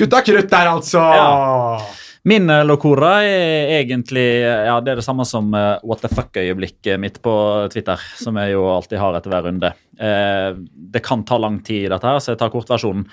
Gutta 0.00 0.22
krutt 0.24 0.48
der, 0.48 0.68
altså! 0.70 1.00
Ja. 1.12 1.80
Min 2.28 2.50
eh, 2.52 2.62
locora 2.64 3.18
er 3.24 3.70
egentlig 3.78 4.24
eh, 4.44 4.66
ja, 4.68 4.74
det 4.84 4.92
er 4.92 4.98
det 5.00 5.04
samme 5.06 5.24
som 5.28 5.46
uh, 5.56 5.80
what 5.84 6.02
the 6.04 6.08
fuck-øyeblikket 6.12 7.00
mitt 7.00 7.16
på 7.24 7.32
Twitter, 7.72 8.00
som 8.20 8.36
jeg 8.40 8.52
jo 8.52 8.66
alltid 8.68 9.00
har 9.00 9.16
etter 9.16 9.32
hver 9.32 9.46
runde. 9.48 9.70
Uh, 10.00 10.58
det 10.92 11.00
kan 11.04 11.24
ta 11.28 11.38
lang 11.40 11.58
tid, 11.64 11.88
dette 11.92 12.08
her, 12.08 12.20
så 12.20 12.34
jeg 12.34 12.40
tar 12.42 12.52
kortversjonen. 12.52 13.06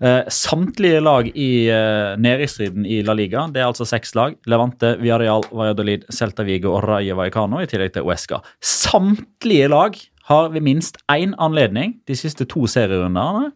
Uh, 0.00 0.28
samtlige 0.32 1.02
lag 1.04 1.28
i 1.32 1.50
uh, 1.72 2.16
nedrykksstriden 2.20 2.88
i 2.88 3.02
La 3.04 3.16
Liga, 3.16 3.44
det 3.52 3.60
er 3.60 3.68
altså 3.68 3.88
seks 3.88 4.16
lag. 4.16 4.36
Levante, 4.48 4.94
Villarreal, 5.00 5.44
Valladolid, 5.52 6.08
Celta 6.12 6.44
Vigo 6.48 6.72
og 6.76 6.84
Rayo 6.84 7.16
Vallecano, 7.20 7.60
i 7.60 7.68
tillegg 7.68 7.92
til 7.96 8.08
Uesca. 8.08 8.40
Samtlige 8.64 9.68
lag 9.72 10.00
har 10.28 10.50
ved 10.52 10.64
minst 10.64 11.00
én 11.12 11.36
anledning 11.40 11.98
de 12.08 12.16
siste 12.18 12.48
to 12.48 12.64
serierundene 12.68 13.52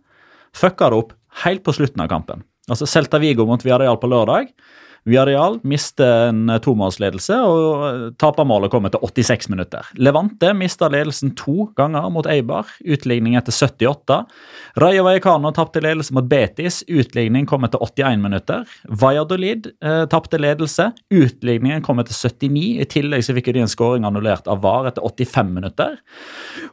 fucka 0.56 0.92
det 0.92 1.02
opp 1.04 1.16
helt 1.44 1.64
på 1.64 1.76
slutten 1.76 2.04
av 2.04 2.12
kampen. 2.12 2.44
Altså 2.68 2.86
Celta 2.86 3.20
Vigo 3.22 3.46
mot 3.48 3.64
Villarreal 3.64 3.98
på 4.00 4.10
lørdag. 4.10 4.52
Villarreal 5.08 5.58
mister 5.64 6.28
en 6.28 6.50
eh, 6.52 6.60
tomålsledelse, 6.60 7.36
og 7.40 7.84
eh, 7.86 8.02
tapermålet 8.20 8.72
kommer 8.72 8.92
til 8.92 9.00
86 9.06 9.48
minutter. 9.52 9.86
Levante 9.96 10.52
mister 10.56 10.92
ledelsen 10.92 11.32
to 11.38 11.70
ganger 11.78 12.10
mot 12.12 12.28
Eibar, 12.28 12.68
utligning 12.84 13.38
etter 13.40 13.54
78. 13.54 14.18
Rayo 14.82 15.06
Vallecano 15.06 15.52
tapte 15.56 15.82
ledelse 15.84 16.14
mot 16.16 16.28
Betis, 16.28 16.82
utligning 16.88 17.48
kom 17.48 17.64
etter 17.64 17.80
81 17.80 18.20
minutter. 18.26 18.66
Valladolid 19.02 19.70
eh, 19.80 20.04
tapte 20.12 20.40
ledelse, 20.40 20.90
utligningen 21.14 21.84
kom 21.86 22.02
etter 22.02 22.16
79. 22.16 22.66
I 22.84 22.88
tillegg 22.90 23.24
så 23.24 23.36
fikk 23.36 23.54
de 23.54 23.64
en 23.64 23.72
skåring 23.72 24.04
annullert 24.08 24.50
av 24.50 24.60
VAR 24.64 24.90
etter 24.92 25.06
85 25.06 25.56
minutter. 25.56 25.96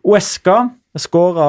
Uesca 0.04 0.66
skåra, 1.02 1.48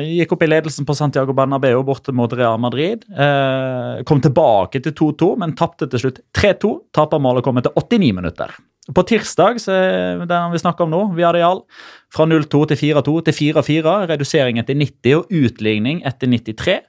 eh, 0.00 0.08
gikk 0.20 0.32
opp 0.34 0.42
i 0.42 0.48
ledelsen 0.48 0.86
på 0.86 0.96
Santiago 0.96 1.34
Bernabeu 1.36 1.82
borte 1.84 2.12
mot 2.12 2.32
Real 2.32 2.58
Madrid. 2.58 3.04
Eh, 3.10 4.02
kom 4.04 4.20
tilbake 4.20 4.82
til 4.82 4.92
2-2, 4.92 5.36
men 5.38 5.54
tapte 5.54 5.88
til 5.90 6.00
slutt 6.00 6.20
3-2. 6.32 6.80
Tapermålet 6.92 7.44
kom 7.44 7.58
etter 7.58 7.72
89 7.76 8.12
minutter. 8.12 8.50
På 8.94 9.04
tirsdag, 9.06 9.60
så 9.60 10.26
den 10.26 10.52
vi 10.52 10.58
snakker 10.58 10.82
om 10.82 10.90
nå, 10.90 11.14
Villarreal, 11.14 11.62
fra 12.10 12.24
0-2 12.26 12.66
til 12.68 12.76
4-2 12.76 13.24
til 13.24 13.34
4-4. 13.34 14.08
Redusering 14.08 14.58
etter 14.58 14.74
90 14.74 15.14
og 15.20 15.26
utligning 15.30 16.02
etter 16.04 16.26
93. 16.26 16.80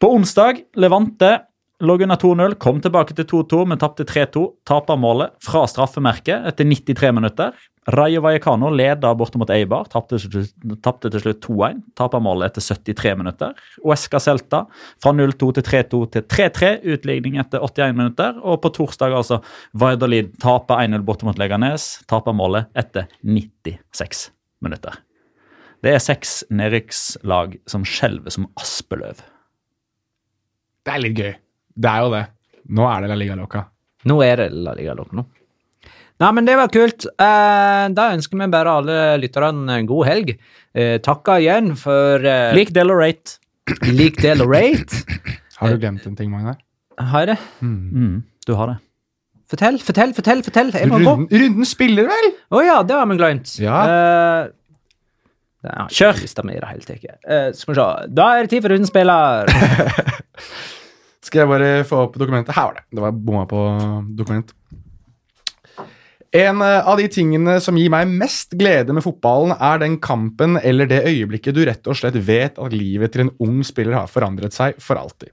På 0.00 0.14
onsdag, 0.16 0.64
Levante 0.80 1.38
lå 1.80 1.96
under 2.02 2.16
2-0, 2.16 2.54
kom 2.60 2.80
tilbake 2.80 3.14
til 3.16 3.26
2-2, 3.28 3.66
men 3.68 3.80
tapte 3.80 4.04
3-2. 4.08 4.46
Tapermålet 4.68 5.36
fra 5.44 5.66
straffemerket 5.68 6.48
etter 6.48 6.68
93 6.68 7.12
minutter. 7.16 7.52
Rayo 7.88 8.20
Vallecano 8.20 8.68
leda 8.68 9.14
borte 9.16 9.38
mot 9.40 9.48
Eibar, 9.50 9.86
tapte 9.88 10.18
til 10.18 10.28
slutt- 10.28 10.82
tapte 10.84 11.10
til 11.10 11.22
slutt 11.22 11.40
2-1. 11.40 11.80
Tapermålet 11.96 12.50
etter 12.50 12.60
73 12.60 13.16
minutter. 13.16 13.54
Uesca 13.82 14.20
Celta 14.20 14.66
fra 15.00 15.12
0-2 15.12 15.54
til 15.56 15.64
3-2 15.64 16.10
til 16.12 16.22
3-3, 16.22 16.84
utligning 16.84 17.38
etter 17.40 17.58
81 17.64 17.96
minutter. 17.96 18.36
Og 18.44 18.60
på 18.60 18.72
torsdag 18.76 19.16
altså 19.16 19.40
Valladolid 19.72 20.36
taper 20.38 20.84
1-0 20.84 21.02
borte 21.02 21.24
mot 21.24 21.38
Leganes, 21.40 22.04
tapermålet 22.06 22.68
etter 22.76 23.08
96 23.24 24.28
minutter. 24.60 25.00
Det 25.80 25.94
er 25.96 25.98
seks 26.04 26.44
nedrykkslag 26.52 27.58
som 27.66 27.84
skjelver 27.88 28.30
som 28.30 28.46
aspeløv. 28.60 29.24
Det 30.84 30.92
er 30.92 31.00
litt 31.00 31.16
gøy. 31.16 31.34
Det 31.80 31.90
er 31.90 32.04
jo 32.04 32.12
det. 32.12 32.26
Nå 32.68 32.84
er 32.92 33.00
det 33.00 33.08
La 33.08 33.16
Liga 33.16 33.36
Loca. 33.40 33.64
Nå 34.04 34.22
er 34.22 34.36
det 34.36 34.50
La 34.52 34.74
Liga 34.76 34.92
Loca 34.94 35.16
nå. 35.16 35.24
Nei, 36.20 36.30
men 36.36 36.44
det 36.44 36.56
var 36.58 36.68
kult. 36.72 37.06
Eh, 37.08 37.84
da 37.96 38.10
ønsker 38.12 38.40
vi 38.42 38.48
bare 38.52 38.74
alle 38.80 38.96
lytterne 39.22 39.78
en 39.78 39.88
god 39.88 40.04
helg. 40.08 40.34
Eh, 40.76 40.98
takker 41.04 41.40
igjen 41.40 41.72
for 41.80 42.20
eh, 42.28 42.50
Lik 42.56 42.74
del 42.76 42.92
og 42.92 43.00
rate. 43.00 43.38
lik 43.88 44.20
del 44.20 44.44
og 44.44 44.52
rate. 44.52 45.00
Har 45.60 45.72
du 45.72 45.80
glemt 45.80 46.04
en 46.08 46.16
ting, 46.16 46.30
Magnar? 46.32 46.60
Har 47.00 47.24
jeg 47.24 47.34
det? 47.34 47.38
Mm, 47.64 48.22
du 48.46 48.54
har 48.56 48.74
det. 48.74 48.78
Fortell, 49.50 49.76
fortell, 49.82 50.12
fortell. 50.16 50.40
fortell. 50.46 50.70
Jeg 50.76 50.88
må 50.88 51.00
gå. 51.00 51.10
Runden, 51.10 51.40
runden 51.42 51.68
spiller, 51.68 52.08
vel? 52.08 52.28
Å 52.54 52.62
ja, 52.64 52.76
det 52.86 52.96
har 52.96 53.08
vi 53.10 53.16
glemt. 53.18 53.52
Ja. 53.60 53.78
Eh, 53.84 54.52
har 55.66 55.88
jeg 55.90 55.96
Kjør. 55.98 56.20
i 56.24 56.60
det 56.60 56.68
hele 56.70 56.86
tatt. 56.86 57.08
Eh, 57.24 57.48
skal 57.56 57.74
vi 57.74 57.78
se. 57.80 57.88
Da 58.16 58.28
er 58.36 58.46
det 58.46 58.52
tid 58.54 58.64
for 58.64 58.72
runden 58.72 58.88
spiller. 58.88 59.50
Skal 61.30 61.42
jeg 61.42 61.50
bare 61.50 61.66
få 61.86 61.98
opp 62.06 62.14
dokumentet? 62.18 62.54
Her 62.56 62.70
var 62.70 62.78
det. 62.78 62.84
Det 62.96 63.02
var 63.04 63.12
bomma 63.12 63.42
på 63.46 63.60
dokument. 64.16 64.54
En 66.30 66.62
eh, 66.62 66.88
av 66.88 67.00
de 67.00 67.08
tingene 67.10 67.56
som 67.62 67.78
gir 67.78 67.90
meg 67.90 68.10
mest 68.10 68.54
glede 68.58 68.94
med 68.94 69.02
fotballen, 69.02 69.56
er 69.58 69.82
den 69.82 69.98
kampen 70.02 70.60
eller 70.62 70.86
det 70.90 71.02
øyeblikket 71.08 71.56
du 71.56 71.64
rett 71.66 71.90
og 71.90 71.98
slett 71.98 72.18
vet 72.26 72.60
at 72.62 72.76
livet 72.76 73.14
til 73.14 73.26
en 73.26 73.34
ung 73.42 73.64
spiller 73.66 73.98
har 73.98 74.10
forandret 74.10 74.54
seg 74.54 74.78
for 74.82 75.00
alltid. 75.00 75.32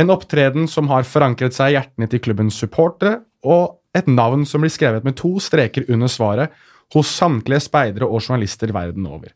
En 0.00 0.10
opptreden 0.10 0.66
som 0.70 0.88
har 0.90 1.06
forankret 1.06 1.54
seg 1.54 1.70
i 1.70 1.76
hjertene 1.76 2.08
til 2.10 2.22
klubbens 2.24 2.56
supportere, 2.58 3.20
og 3.44 3.82
et 3.94 4.08
navn 4.08 4.46
som 4.48 4.64
blir 4.64 4.72
skrevet 4.72 5.04
med 5.06 5.14
to 5.20 5.36
streker 5.42 5.84
under 5.92 6.10
svaret 6.10 6.54
hos 6.94 7.12
samtlige 7.12 7.66
speidere 7.68 8.08
og 8.08 8.24
journalister 8.24 8.72
verden 8.74 9.06
over. 9.06 9.28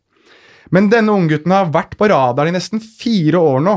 Men 0.75 0.89
denne 0.93 1.15
unggutten 1.15 1.53
har 1.55 1.71
vært 1.73 1.95
på 2.01 2.09
radaren 2.11 2.53
i 2.53 2.57
nesten 2.57 2.81
fire 2.81 3.39
år 3.41 3.63
nå. 3.65 3.77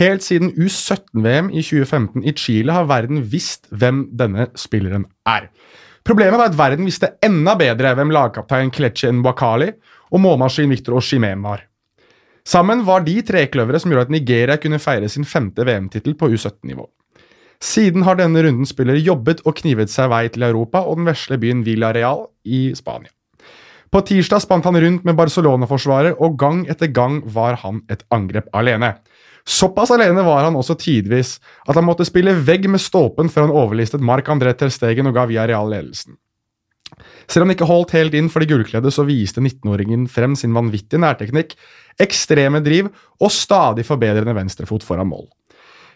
Helt 0.00 0.24
siden 0.24 0.54
U17-VM 0.56 1.52
i 1.52 1.60
2015 1.60 2.24
i 2.24 2.32
Chile 2.40 2.74
har 2.74 2.88
verden 2.88 3.20
visst 3.28 3.68
hvem 3.70 4.06
denne 4.16 4.48
spilleren 4.56 5.04
er. 5.28 5.50
Problemet 6.02 6.38
var 6.38 6.50
at 6.50 6.58
verden 6.58 6.86
visste 6.88 7.12
enda 7.22 7.54
bedre 7.58 7.92
hvem 7.94 8.10
lagkaptein 8.14 8.72
Kletche 8.74 9.12
Nwakali 9.14 9.68
og 10.10 10.22
målmaskin 10.24 10.72
Victor 10.72 10.98
Oshimem 10.98 11.44
var. 11.46 11.62
Sammen 12.42 12.82
var 12.82 13.04
de 13.06 13.20
trekløvere 13.22 13.78
som 13.78 13.92
gjorde 13.92 14.08
at 14.08 14.14
Nigeria 14.16 14.58
kunne 14.58 14.82
feire 14.82 15.08
sin 15.08 15.24
femte 15.28 15.62
VM-tittel 15.66 16.16
på 16.18 16.32
U17-nivå. 16.32 16.88
Siden 17.62 18.02
har 18.02 18.18
denne 18.18 18.42
runden 18.42 18.66
spiller 18.66 18.98
jobbet 18.98 19.44
og 19.46 19.54
knivet 19.60 19.92
seg 19.92 20.10
vei 20.10 20.24
til 20.34 20.42
Europa 20.48 20.82
og 20.82 20.98
den 20.98 21.06
vesle 21.06 21.38
byen 21.38 21.62
Villarreal 21.62 22.26
i 22.42 22.72
Spania. 22.74 23.12
På 23.92 24.00
tirsdag 24.08 24.40
spant 24.42 24.64
han 24.66 24.78
rundt 24.80 25.04
med 25.04 25.14
Barcelona-forsvarer, 25.18 26.16
og 26.16 26.38
gang 26.40 26.62
etter 26.72 26.88
gang 26.88 27.20
var 27.28 27.58
han 27.60 27.82
et 27.92 28.02
angrep 28.10 28.48
alene. 28.56 28.94
Såpass 29.48 29.90
alene 29.90 30.22
var 30.22 30.44
han 30.46 30.56
også 30.58 30.76
tidvis 30.78 31.36
at 31.66 31.74
han 31.74 31.86
måtte 31.86 32.06
spille 32.06 32.34
vegg 32.46 32.68
med 32.70 32.82
stolpen 32.82 33.30
før 33.32 33.48
han 33.48 33.56
overlistet 33.64 34.04
Marc-André 34.04 34.54
Ter 34.58 34.70
Stegen 34.70 35.10
og 35.10 35.16
ga 35.16 35.26
Villarreal 35.30 35.70
ledelsen. 35.72 36.18
Selv 37.26 37.44
om 37.44 37.48
han 37.48 37.56
ikke 37.56 37.68
holdt 37.68 37.94
helt 37.96 38.14
inn 38.18 38.28
for 38.30 38.42
de 38.42 38.50
gullkledde, 38.50 38.90
så 38.92 39.06
viste 39.08 39.42
19-åringen 39.42 40.04
frem 40.10 40.34
sin 40.38 40.54
vanvittige 40.54 41.00
nærteknikk, 41.02 41.54
ekstreme 42.02 42.60
driv 42.64 42.90
og 43.22 43.32
stadig 43.32 43.86
forbedrende 43.88 44.34
venstrefot 44.36 44.84
foran 44.86 45.10
mål. 45.10 45.26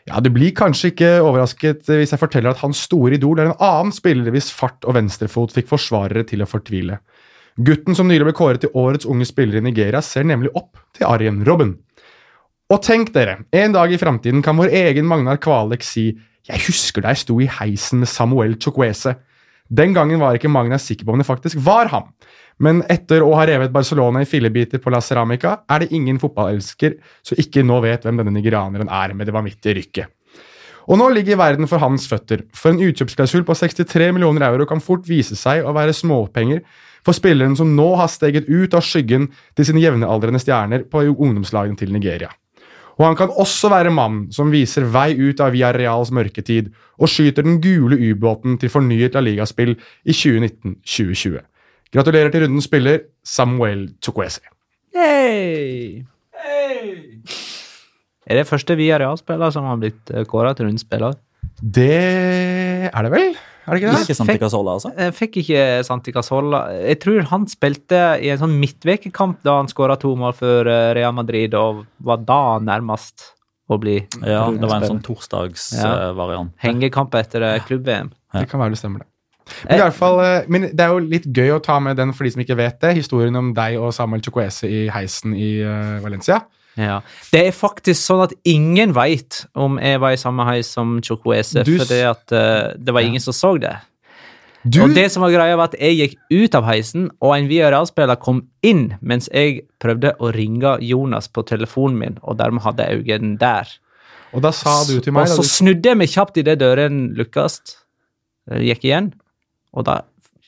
Ja, 0.06 0.20
Du 0.22 0.30
blir 0.30 0.54
kanskje 0.54 0.92
ikke 0.92 1.12
overrasket 1.18 1.88
hvis 1.90 2.12
jeg 2.14 2.22
forteller 2.22 2.54
at 2.54 2.62
hans 2.62 2.84
store 2.86 3.16
idol 3.18 3.40
er 3.42 3.50
en 3.50 3.58
annen 3.58 3.94
spiller 3.94 4.30
hvis 4.30 4.52
fart 4.54 4.86
og 4.86 4.94
venstrefot 4.94 5.54
fikk 5.54 5.68
forsvarere 5.72 6.22
til 6.26 6.44
å 6.44 6.50
fortvile. 6.50 7.00
Gutten 7.56 7.96
som 7.96 8.06
nylig 8.06 8.28
ble 8.28 8.36
kåret 8.36 8.62
til 8.62 8.74
årets 8.76 9.08
unge 9.08 9.26
spiller 9.26 9.58
i 9.58 9.64
Nigeria, 9.64 10.02
ser 10.04 10.28
nemlig 10.28 10.52
opp 10.54 10.76
til 10.94 11.08
Arjen 11.08 11.42
Robben. 11.46 11.74
Og 12.66 12.80
tenk 12.82 13.12
dere, 13.14 13.44
en 13.54 13.74
dag 13.76 13.92
i 13.94 13.98
framtiden 13.98 14.40
kan 14.42 14.56
vår 14.58 14.72
egen 14.74 15.06
Magnar 15.06 15.38
Kvalek 15.38 15.84
si 15.86 16.08
Jeg 16.46 16.62
husker 16.66 17.04
da 17.04 17.12
jeg 17.12 17.20
sto 17.22 17.36
i 17.38 17.46
heisen 17.46 18.00
med 18.02 18.10
Samuel 18.10 18.56
Chokwese. 18.58 19.12
Den 19.70 19.94
gangen 19.94 20.18
var 20.18 20.34
ikke 20.34 20.50
Magnar 20.50 20.78
sikker 20.82 21.06
på 21.06 21.14
om 21.14 21.18
det 21.22 21.26
faktisk 21.26 21.58
var 21.62 21.90
ham. 21.92 22.08
Men 22.58 22.80
etter 22.90 23.22
å 23.22 23.32
ha 23.38 23.44
revet 23.46 23.74
Barcelona 23.74 24.22
i 24.22 24.26
fillebiter 24.26 24.82
på 24.82 24.90
La 24.90 24.98
Ceramica, 25.02 25.60
er 25.70 25.82
det 25.82 25.92
ingen 25.94 26.18
fotballelsker 26.22 26.96
som 27.26 27.38
ikke 27.42 27.62
nå 27.66 27.80
vet 27.84 28.06
hvem 28.06 28.18
denne 28.18 28.34
nigerianeren 28.34 28.90
er 28.90 29.14
med 29.14 29.26
det 29.26 29.34
vanvittige 29.34 29.74
rykket. 29.78 30.10
Og 30.86 30.98
nå 30.98 31.06
ligger 31.14 31.38
verden 31.38 31.70
for 31.70 31.82
hans 31.82 32.06
føtter. 32.10 32.42
For 32.54 32.70
en 32.72 32.82
utkjøpsklausul 32.82 33.46
på 33.46 33.58
63 33.58 34.10
millioner 34.14 34.46
euro 34.48 34.66
kan 34.70 34.82
fort 34.82 35.06
vise 35.06 35.38
seg 35.38 35.66
å 35.66 35.74
være 35.74 35.94
småpenger 35.94 36.62
for 37.06 37.14
spilleren 37.14 37.54
som 37.58 37.74
nå 37.78 37.92
har 37.98 38.10
steget 38.10 38.50
ut 38.50 38.74
av 38.74 38.86
skyggen 38.86 39.30
til 39.54 39.70
sine 39.70 39.82
jevnaldrende 39.82 40.42
stjerner 40.42 40.86
på 40.90 41.06
ungdomslagene 41.14 41.78
til 41.78 41.94
Nigeria. 41.94 42.30
Og 42.96 43.04
han 43.04 43.16
kan 43.18 43.32
også 43.32 43.68
være 43.72 43.92
mannen 43.92 44.30
som 44.32 44.52
viser 44.52 44.86
vei 44.88 45.10
ut 45.18 45.40
av 45.44 45.52
Villarreals 45.52 46.12
mørketid 46.16 46.70
og 46.96 47.10
skyter 47.12 47.44
den 47.44 47.58
gule 47.64 47.98
ubåten 48.00 48.56
til 48.60 48.72
fornyet 48.72 49.16
La 49.16 49.22
Liga-spill 49.24 49.74
i 49.76 50.14
2019-2020. 50.16 51.42
Gratulerer 51.92 52.32
til 52.32 52.46
rundens 52.46 52.68
spiller, 52.68 53.02
Samuel 53.24 53.90
Chukwese. 54.02 54.40
Hey. 54.96 56.06
Er 58.26 58.40
det 58.40 58.48
første 58.48 58.74
Villarreal-spiller 58.78 59.52
som 59.54 59.68
har 59.68 59.76
blitt 59.82 60.14
kåra 60.30 60.56
til 60.56 60.70
rundspiller? 60.70 61.20
Det 61.60 61.92
er 62.88 63.06
det 63.06 63.12
vel? 63.12 63.36
Er 63.66 63.74
det 63.74 63.80
ikke 63.82 63.92
det? 63.92 64.02
Ikke 64.06 64.14
Santi 64.14 64.38
Casola, 64.38 64.74
altså? 64.78 64.92
Jeg 64.96 65.14
fikk 65.18 65.36
ikke 65.42 65.62
Santi 65.88 66.12
Casola. 66.14 66.60
Jeg 66.78 67.00
tror 67.02 67.24
han 67.32 67.46
spilte 67.50 68.02
i 68.22 68.28
en 68.30 68.38
sånn 68.38 68.54
midtvekekamp 68.60 69.40
da 69.46 69.56
han 69.58 69.66
skåra 69.70 69.96
to 69.98 70.12
mål 70.18 70.36
for 70.38 70.70
eh, 70.70 70.92
Real 70.94 71.12
Madrid, 71.16 71.54
og 71.58 71.84
var 72.06 72.22
da 72.28 72.40
nærmest 72.62 73.32
å 73.66 73.80
bli 73.82 73.96
Ja, 74.22 74.44
det 74.54 74.62
var 74.70 74.78
en 74.78 74.86
sånn 74.86 75.00
sånn 75.00 75.02
Ja. 75.02 75.08
torsdagsvariant. 75.08 76.52
hengekamp 76.62 77.14
etter 77.18 77.42
eh, 77.42 77.58
klubb-VM. 77.66 78.12
Det 78.36 78.48
kan 78.50 78.60
være 78.62 78.76
det 78.76 78.78
stemmer, 78.78 79.02
det. 79.02 79.10
Men, 79.68 79.78
i 79.78 79.82
alle 79.82 79.94
fall, 79.94 80.20
eh, 80.24 80.44
men 80.50 80.62
det 80.74 80.80
er 80.82 80.90
jo 80.94 81.02
litt 81.02 81.26
gøy 81.26 81.52
å 81.56 81.62
ta 81.62 81.78
med 81.82 81.96
den 81.98 82.12
for 82.14 82.24
de 82.26 82.30
som 82.34 82.42
ikke 82.42 82.56
vet 82.58 82.80
det. 82.82 82.94
Historien 82.98 83.34
om 83.38 83.52
deg 83.54 83.78
og 83.78 83.92
Samuel 83.94 84.22
Chukwese 84.22 84.66
i 84.70 84.86
heisen 84.90 85.34
i 85.34 85.60
eh, 85.62 85.98
Valencia. 86.02 86.40
Ja. 86.76 87.00
Det 87.32 87.40
er 87.48 87.54
faktisk 87.56 87.98
sånn 88.02 88.22
at 88.26 88.34
ingen 88.44 88.92
veit 88.96 89.44
om 89.56 89.78
jeg 89.80 90.00
var 90.02 90.12
i 90.12 90.20
samme 90.20 90.44
heis 90.48 90.68
som 90.76 90.98
Chukwese, 91.04 91.64
Du 91.64 91.78
fordi 91.80 92.02
at 92.04 92.32
uh, 92.36 92.76
det 92.76 92.92
var 92.92 93.06
ingen 93.06 93.22
som 93.22 93.36
så 93.36 93.54
det. 93.60 93.78
Du, 94.66 94.80
Og 94.82 94.96
det 94.96 95.06
som 95.14 95.22
var 95.22 95.30
greia 95.30 95.54
var 95.54 95.70
at 95.70 95.76
jeg 95.78 95.94
gikk 95.94 96.14
ut 96.32 96.56
av 96.58 96.66
heisen, 96.66 97.06
og 97.22 97.36
en 97.36 97.46
VRA-spiller 97.46 98.18
kom 98.18 98.42
inn 98.66 98.96
mens 98.98 99.28
jeg 99.30 99.60
prøvde 99.82 100.16
å 100.18 100.32
ringe 100.34 100.72
Jonas 100.82 101.30
på 101.30 101.44
telefonen 101.46 102.00
min, 102.00 102.16
og 102.26 102.40
dermed 102.40 102.64
hadde 102.64 102.88
jeg 102.88 103.04
øynene 103.04 103.38
der. 103.38 103.70
og 104.34 104.42
da 104.42 104.50
sa 104.52 104.82
du 104.84 104.98
til 105.00 105.14
meg 105.14 105.30
og 105.30 105.38
så 105.38 105.44
du, 105.46 105.48
snudde 105.48 105.92
jeg 105.92 105.96
meg 106.00 106.10
kjapt 106.10 106.40
idet 106.42 106.58
døren 106.60 107.14
lukkes, 107.16 107.60
eh, 108.50 108.66
gikk 108.66 108.88
igjen, 108.88 109.12
og 109.72 109.86
da 109.86 110.00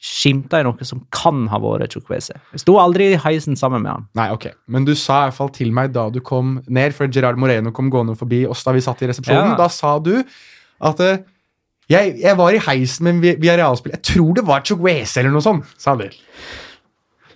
skimta 0.05 0.61
i 0.61 0.66
noe 0.66 0.87
som 0.87 1.01
kan 1.15 1.47
ha 1.51 1.59
vært 1.62 1.97
Chukwese. 1.97 2.37
Jeg 2.55 2.62
sto 2.62 2.77
aldri 2.81 3.11
i 3.15 3.19
heisen 3.23 3.59
sammen 3.59 3.83
med 3.85 3.93
han. 3.93 4.07
Nei, 4.19 4.29
ok. 4.35 4.51
Men 4.70 4.87
du 4.87 4.95
sa 4.99 5.25
i 5.25 5.29
hvert 5.29 5.39
fall 5.41 5.51
til 5.57 5.73
meg 5.75 5.91
da 5.97 6.07
du 6.15 6.20
kom 6.25 6.59
ned, 6.66 6.95
for 6.97 7.11
Gerard 7.11 7.41
Moreno 7.41 7.73
kom 7.75 7.91
gående 7.93 8.15
forbi 8.19 8.45
oss 8.49 8.62
da 8.66 8.77
vi 8.77 8.85
satt 8.85 9.03
i 9.03 9.11
resepsjonen. 9.11 9.57
Ja. 9.57 9.59
Da 9.59 9.69
sa 9.73 9.97
du 10.03 10.15
at 10.19 11.03
uh, 11.03 11.19
jeg, 11.91 12.15
jeg 12.20 12.39
var 12.39 12.55
i 12.55 12.62
heisen 12.62 13.09
men 13.09 13.20
vi 13.25 13.51
har 13.51 13.61
realspill. 13.61 13.97
Jeg 13.97 14.07
tror 14.12 14.39
det 14.39 14.47
var 14.47 14.65
Chukwese 14.66 15.23
eller 15.23 15.35
noe 15.35 15.45
sånt, 15.45 15.69
sa 15.81 15.97
du. 15.99 16.07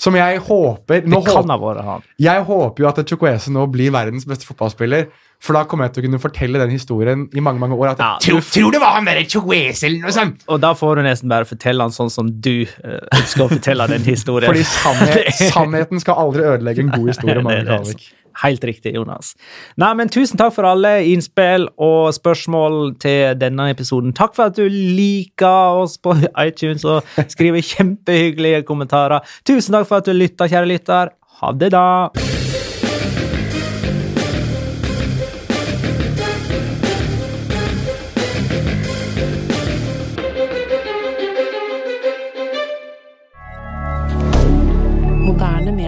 Som 0.02 0.16
jeg 0.18 0.40
håper 0.42 1.04
Det 1.04 1.10
kan 1.10 1.22
håper, 1.22 1.50
ha 1.52 1.58
vært 1.62 1.86
han. 1.86 2.06
Jeg 2.20 2.46
håper 2.48 2.82
jo 2.82 2.88
at 2.90 3.02
Chukwese 3.06 3.52
nå 3.54 3.68
blir 3.70 3.94
verdens 3.94 4.26
beste 4.28 4.48
fotballspiller. 4.48 5.08
For 5.42 5.56
da 5.58 5.64
kommer 5.66 5.88
jeg 5.88 5.96
til 5.96 6.04
å 6.04 6.06
kunne 6.06 6.20
fortelle 6.22 6.60
den 6.62 6.70
historien 6.70 7.24
i 7.34 7.42
mange 7.42 7.58
mange 7.58 7.74
år. 7.74 7.92
At 7.96 7.98
Ja, 8.04 8.10
tror, 8.22 8.40
tror 8.46 8.70
det 8.76 8.80
var 8.82 8.92
han 8.94 9.08
der 9.10 9.18
Chukwese 9.26 9.88
eller 9.88 10.04
noe 10.06 10.14
sånt! 10.14 10.44
Og 10.46 10.60
da 10.62 10.70
får 10.78 11.00
du 11.00 11.02
nesten 11.08 11.28
bare 11.32 11.48
fortelle 11.50 11.82
han 11.82 11.90
sånn 11.94 12.12
som 12.14 12.28
du 12.44 12.62
eh, 12.62 12.98
ønsker 13.18 13.44
å 13.48 13.50
fortelle 13.56 13.88
den 13.90 14.06
historien. 14.06 14.52
Fordi 14.52 14.62
sannhet, 14.70 15.32
sannheten 15.54 16.02
skal 16.04 16.20
aldri 16.22 16.46
ødelegge 16.46 16.84
en 16.86 16.92
god 16.94 17.10
historie. 17.14 17.42
Det- 17.52 17.94
det- 17.94 18.10
Helt 18.40 18.62
riktig, 18.64 18.94
Jonas. 18.96 19.34
Nei, 19.76 19.90
men 19.98 20.08
Tusen 20.08 20.38
takk 20.40 20.54
for 20.56 20.64
alle 20.64 20.94
innspill 21.04 21.66
og 21.84 22.14
spørsmål 22.16 22.94
til 23.02 23.34
denne 23.36 23.66
episoden. 23.74 24.14
Takk 24.16 24.32
for 24.38 24.48
at 24.48 24.56
du 24.56 24.64
liker 24.72 25.82
oss 25.82 25.98
på 26.00 26.14
iTunes 26.46 26.86
og 26.88 27.04
skriver 27.28 27.60
kjempehyggelige 27.60 28.62
kommentarer. 28.64 29.20
Tusen 29.44 29.76
takk 29.76 29.90
for 29.90 30.00
at 30.00 30.08
du 30.08 30.16
lytta, 30.16 30.48
kjære 30.48 30.70
lytter. 30.72 31.12
Ha 31.42 31.52
det, 31.60 31.74
da. 31.76 31.84